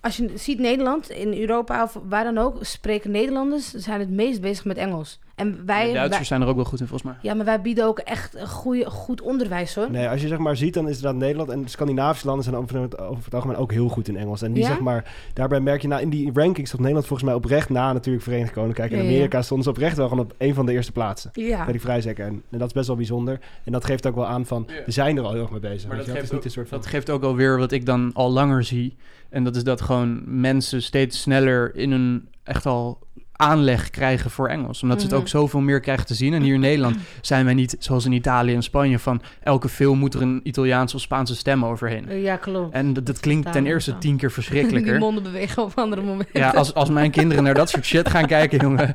Als 0.01 0.16
je 0.16 0.32
ziet 0.35 0.59
Nederland, 0.59 1.11
in 1.11 1.40
Europa 1.40 1.82
of 1.82 1.98
waar 2.09 2.24
dan 2.24 2.39
ook, 2.39 2.57
spreken 2.61 3.11
Nederlanders 3.11 3.70
zijn 3.73 4.01
het 4.01 4.11
meest 4.11 4.40
bezig 4.40 4.65
met 4.65 4.77
Engels. 4.77 5.19
En 5.37 5.67
wij... 5.67 5.87
de 5.87 5.93
Duitsers 5.93 6.17
wij- 6.17 6.25
zijn 6.25 6.43
er 6.43 6.47
ook 6.49 6.55
wel 6.57 6.65
goed 6.65 6.81
in, 6.81 6.87
volgens 6.87 7.11
mij. 7.11 7.19
ja, 7.31 7.35
maar 7.35 7.45
wij 7.45 7.61
bieden 7.61 7.85
ook 7.87 7.99
echt 7.99 8.35
een 8.35 8.47
goeie, 8.49 8.87
goed 8.91 9.21
onderwijs, 9.21 9.75
hoor. 9.75 9.91
Nee, 9.91 10.09
als 10.09 10.21
je 10.21 10.29
zeg 10.29 10.39
maar 10.39 10.57
ziet, 10.57 10.75
dan 10.75 10.89
is 10.89 11.01
dat 11.01 11.15
Nederland 11.15 11.51
en 11.51 11.63
de 11.63 11.69
Scandinavische 11.69 12.27
landen 12.27 12.45
zijn 12.45 12.57
over 12.57 12.81
het, 12.81 12.99
over 12.99 13.25
het 13.25 13.35
algemeen 13.35 13.57
ook 13.57 13.73
heel 13.73 13.89
goed 13.89 14.09
in 14.09 14.17
Engels. 14.17 14.43
En 14.43 14.53
die 14.53 14.63
Ja? 14.63 14.69
zeg 14.69 14.81
maar, 14.81 15.15
daarbij 15.33 15.61
merk 15.61 15.83
je 15.83 15.89
nou 15.89 16.03
in 16.03 16.11
die 16.11 16.31
rankings 16.35 16.71
dat 16.71 16.79
Nederland 16.81 17.07
volgens 17.07 17.29
mij 17.29 17.39
oprecht 17.39 17.69
na 17.69 17.93
natuurlijk 17.93 18.25
Verenigd 18.25 18.53
Koninkrijk 18.53 18.91
en 18.91 18.97
Ja, 18.97 19.03
ja, 19.03 19.09
ja. 19.09 19.15
Amerika 19.15 19.43
stonden 19.43 19.65
ze 19.65 19.71
oprecht 19.71 19.97
wel 19.97 20.09
gewoon 20.09 20.25
op 20.25 20.35
een 20.39 20.55
van 20.55 20.67
de 20.67 20.73
eerste 20.73 20.93
plaatsen. 20.93 21.31
Ja. 21.33 21.67
Weet 21.67 21.75
ik 21.75 21.81
vrij 21.81 22.01
zeker. 22.01 22.25
En, 22.27 22.43
en 22.51 22.59
dat 22.59 22.67
is 22.69 22.73
best 22.75 22.87
wel 22.87 22.97
bijzonder. 22.97 23.41
En 23.65 23.73
dat 23.73 23.85
geeft 23.85 24.07
ook 24.07 24.15
wel 24.15 24.27
aan 24.27 24.47
van, 24.47 24.65
Ja. 24.69 24.75
we 24.87 24.91
zijn 24.93 25.17
er 25.17 25.23
al 25.25 25.33
heel 25.33 25.41
erg 25.43 25.51
mee 25.51 25.61
bezig. 25.61 25.89
Maar 25.89 25.97
dat 25.97 26.07
geeft, 26.07 26.17
Het 26.21 26.27
ook, 26.27 26.31
is 26.31 26.33
niet 26.37 26.45
een 26.45 26.51
soort 26.51 26.69
van... 26.69 26.79
dat 26.79 26.87
geeft 26.87 27.11
ook 27.11 27.23
alweer 27.23 27.59
wat 27.59 27.73
ik 27.73 27.87
dan 27.87 28.11
al 28.15 28.31
langer 28.31 28.65
zie. 28.65 28.97
En 29.29 29.45
dat 29.45 29.57
is 29.57 29.65
dat 29.65 29.81
gewoon 29.81 30.41
mensen 30.41 30.83
steeds 30.83 31.21
sneller 31.21 31.75
in 31.75 31.91
een 31.91 32.29
echt 32.43 32.67
al 32.67 32.99
aanleg 33.37 33.91
krijgen 33.91 34.31
voor 34.31 34.49
Engels. 34.49 34.83
Omdat 34.83 35.01
ze 35.01 35.07
Mhm. 35.07 35.15
het 35.15 35.23
ook 35.25 35.29
zoveel 35.29 35.61
meer 35.61 35.81
krijgen 35.81 36.07
te 36.07 36.15
zien. 36.15 36.35
En 36.35 36.43
hier 36.43 36.55
in 36.55 36.61
Nederland 36.61 36.97
zijn 37.21 37.45
wij 37.45 37.55
niet, 37.55 37.77
zoals 37.79 38.05
in 38.05 38.13
Italië 38.13 38.55
en 38.55 38.63
Spanje, 38.63 38.99
van 38.99 39.23
elke 39.43 39.69
film 39.69 39.99
moet 39.99 40.15
er 40.15 40.23
een 40.23 40.41
Italiaanse 40.43 40.97
of 40.97 41.03
Spaanse 41.03 41.37
stem 41.37 41.65
overheen. 41.65 42.21
Ja, 42.21 42.37
klopt. 42.37 42.75
En 42.75 42.93
dat, 42.93 43.07
dat 43.07 43.21
klinkt 43.21 43.53
ten 43.53 43.67
eerste 43.67 43.91
we 43.93 43.99
tien 43.99 44.17
keer 44.17 44.29
Die 44.35 44.35
verschrikkelijker. 44.35 44.99
monden 44.99 45.23
bewegen 45.23 45.63
op 45.63 45.73
andere 45.75 46.03
momenten. 46.03 46.41
Ja, 46.41 46.51
als, 46.51 46.75
als 46.75 46.91
mijn 46.91 47.11
kinderen 47.11 47.45
naar 47.45 47.55
dat 47.55 47.69
soort 47.71 47.85
shit 47.85 48.09
gaan 48.09 48.27
kijken, 48.27 48.59
jongen, 48.59 48.89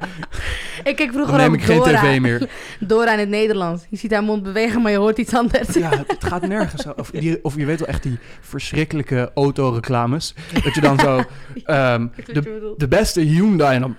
ik 0.84 0.96
kijk 0.96 0.98
dan 0.98 1.12
vroeger 1.14 1.38
neem 1.38 1.54
ik 1.54 1.64
geen 1.64 1.82
tv 1.82 2.20
meer. 2.20 2.50
Dora 2.80 3.14
in 3.14 3.20
het 3.20 3.30
Nederlands. 3.30 3.84
Je 3.90 3.98
ziet 3.98 4.12
haar 4.14 4.24
mond 4.24 4.44
bewegen, 4.44 4.82
maar 4.82 4.92
je 4.92 4.98
hoort 4.98 5.18
iets 5.18 5.34
anders. 5.34 5.74
Ja, 5.74 5.90
het 6.08 6.24
gaat 6.24 6.48
nergens. 6.48 6.86
Of, 6.96 7.12
die, 7.12 7.44
of 7.44 7.56
je 7.56 7.66
weet 7.66 7.80
wel 7.80 7.88
echt 7.88 8.04
die 8.04 8.18
verschrikkelijke 8.42 9.32
autoreclames. 9.36 10.34
Dat 10.64 10.76
je 10.76 10.82
dan 10.82 11.00
zo 11.00 11.24
ehm, 11.64 12.08
de, 12.34 12.74
de 12.78 12.88
beste 12.88 13.22
Hyundai 13.22 13.76
en 13.76 13.82
dan 13.82 13.96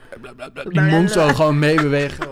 die 0.69 0.81
mond 0.81 1.11
zo 1.11 1.29
gewoon 1.35 1.59
meebewegen. 1.59 2.27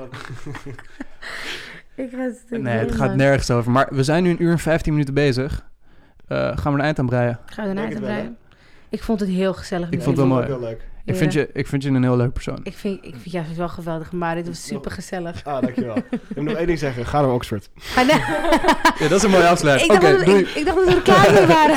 Ik 1.94 2.10
ga 2.10 2.18
het 2.18 2.60
Nee, 2.62 2.78
het 2.78 2.94
gaat 2.94 3.14
nergens 3.14 3.51
over. 3.51 3.70
Maar 3.70 3.89
we 3.90 4.02
zijn 4.02 4.22
nu 4.22 4.31
een 4.31 4.43
uur 4.43 4.51
en 4.51 4.59
15 4.59 4.93
minuten 4.93 5.14
bezig. 5.14 5.68
Eh, 6.27 6.56
gaan 6.59 6.72
we 6.72 6.78
een 6.78 6.85
eind 6.85 6.98
aan 6.98 7.06
breien? 7.06 7.39
Gaan 7.47 7.74
we 7.74 7.81
het 7.81 7.90
te 7.90 8.01
wel, 8.01 8.09
breien? 8.09 8.36
Ik 8.89 9.02
vond 9.02 9.20
het 9.20 9.28
heel 9.28 9.55
gezellig. 9.55 9.90
Ik 9.90 10.02
vond 10.02 10.16
het 10.16 10.27
wel 10.27 10.36
ook 10.36 10.43
mooi. 10.43 10.47
heel 10.47 10.68
leuk. 10.68 10.85
Ik, 11.11 11.16
vind 11.16 11.32
je, 11.32 11.51
ik 11.53 11.66
vind 11.66 11.82
je 11.82 11.89
een 11.89 12.03
heel 12.03 12.16
leuk 12.16 12.32
persoon. 12.32 12.59
Ik 12.62 12.77
vind, 12.77 12.99
ik 13.05 13.15
vind 13.20 13.32
juist 13.32 13.57
wel 13.57 13.69
geweldig, 13.69 14.12
maar 14.12 14.35
dit 14.35 14.47
was 14.47 14.66
super 14.66 14.91
gezellig. 14.91 15.45
Ah, 15.45 15.62
dankjewel. 15.62 15.97
ik 15.97 16.20
moet 16.37 16.45
nog 16.45 16.57
één 16.57 16.66
ding 16.66 16.78
zeggen. 16.78 17.07
Ga 17.07 17.20
naar 17.20 17.32
Oxford. 17.32 17.69
Ja, 18.99 19.09
dat 19.09 19.19
is 19.19 19.23
een 19.23 19.31
mooie 19.31 19.43
ik, 19.43 19.49
afsluiting. 19.51 19.93
Oké, 19.93 20.07
ik, 20.09 20.49
ik 20.49 20.65
dacht 20.65 20.77
dat 20.77 20.85
we 20.89 20.95
er 20.95 21.03
klaar 21.03 21.32
mee 21.32 21.47
waren. 21.47 21.77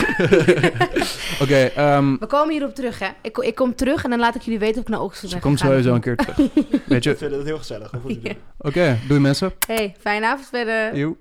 Oké, 1.44 1.56
ehm, 1.76 2.16
We 2.20 2.26
komen 2.28 2.52
hierop 2.54 2.76
terug, 2.76 3.00
hè? 3.00 3.08
Ik, 3.22 3.38
ik 3.38 3.56
kom 3.56 3.76
terug 3.76 4.04
en 4.04 4.10
dan 4.10 4.20
laat 4.20 4.36
ik 4.36 4.42
jullie 4.42 4.60
weten 4.60 4.76
of 4.78 4.82
ik 4.84 4.90
naar 4.90 5.02
Oxford 5.02 5.28
ze 5.30 5.34
ben 5.36 5.40
komt 5.44 5.62
gegaan. 5.62 5.72
sowieso 5.84 5.96
een 5.96 6.02
keer 6.02 6.16
terug. 6.16 6.38
Weet 6.86 6.98
Ik 6.98 7.04
je? 7.04 7.16
vind 7.16 7.32
het 7.32 7.46
heel 7.46 7.58
gezellig. 7.58 7.92
Oké, 8.58 8.98
doei 9.08 9.20
mensen. 9.20 9.54
Hey, 9.68 9.96
fijne 10.00 10.26
avond 10.26 10.48
verder. 10.48 10.96
Joe. 10.98 11.16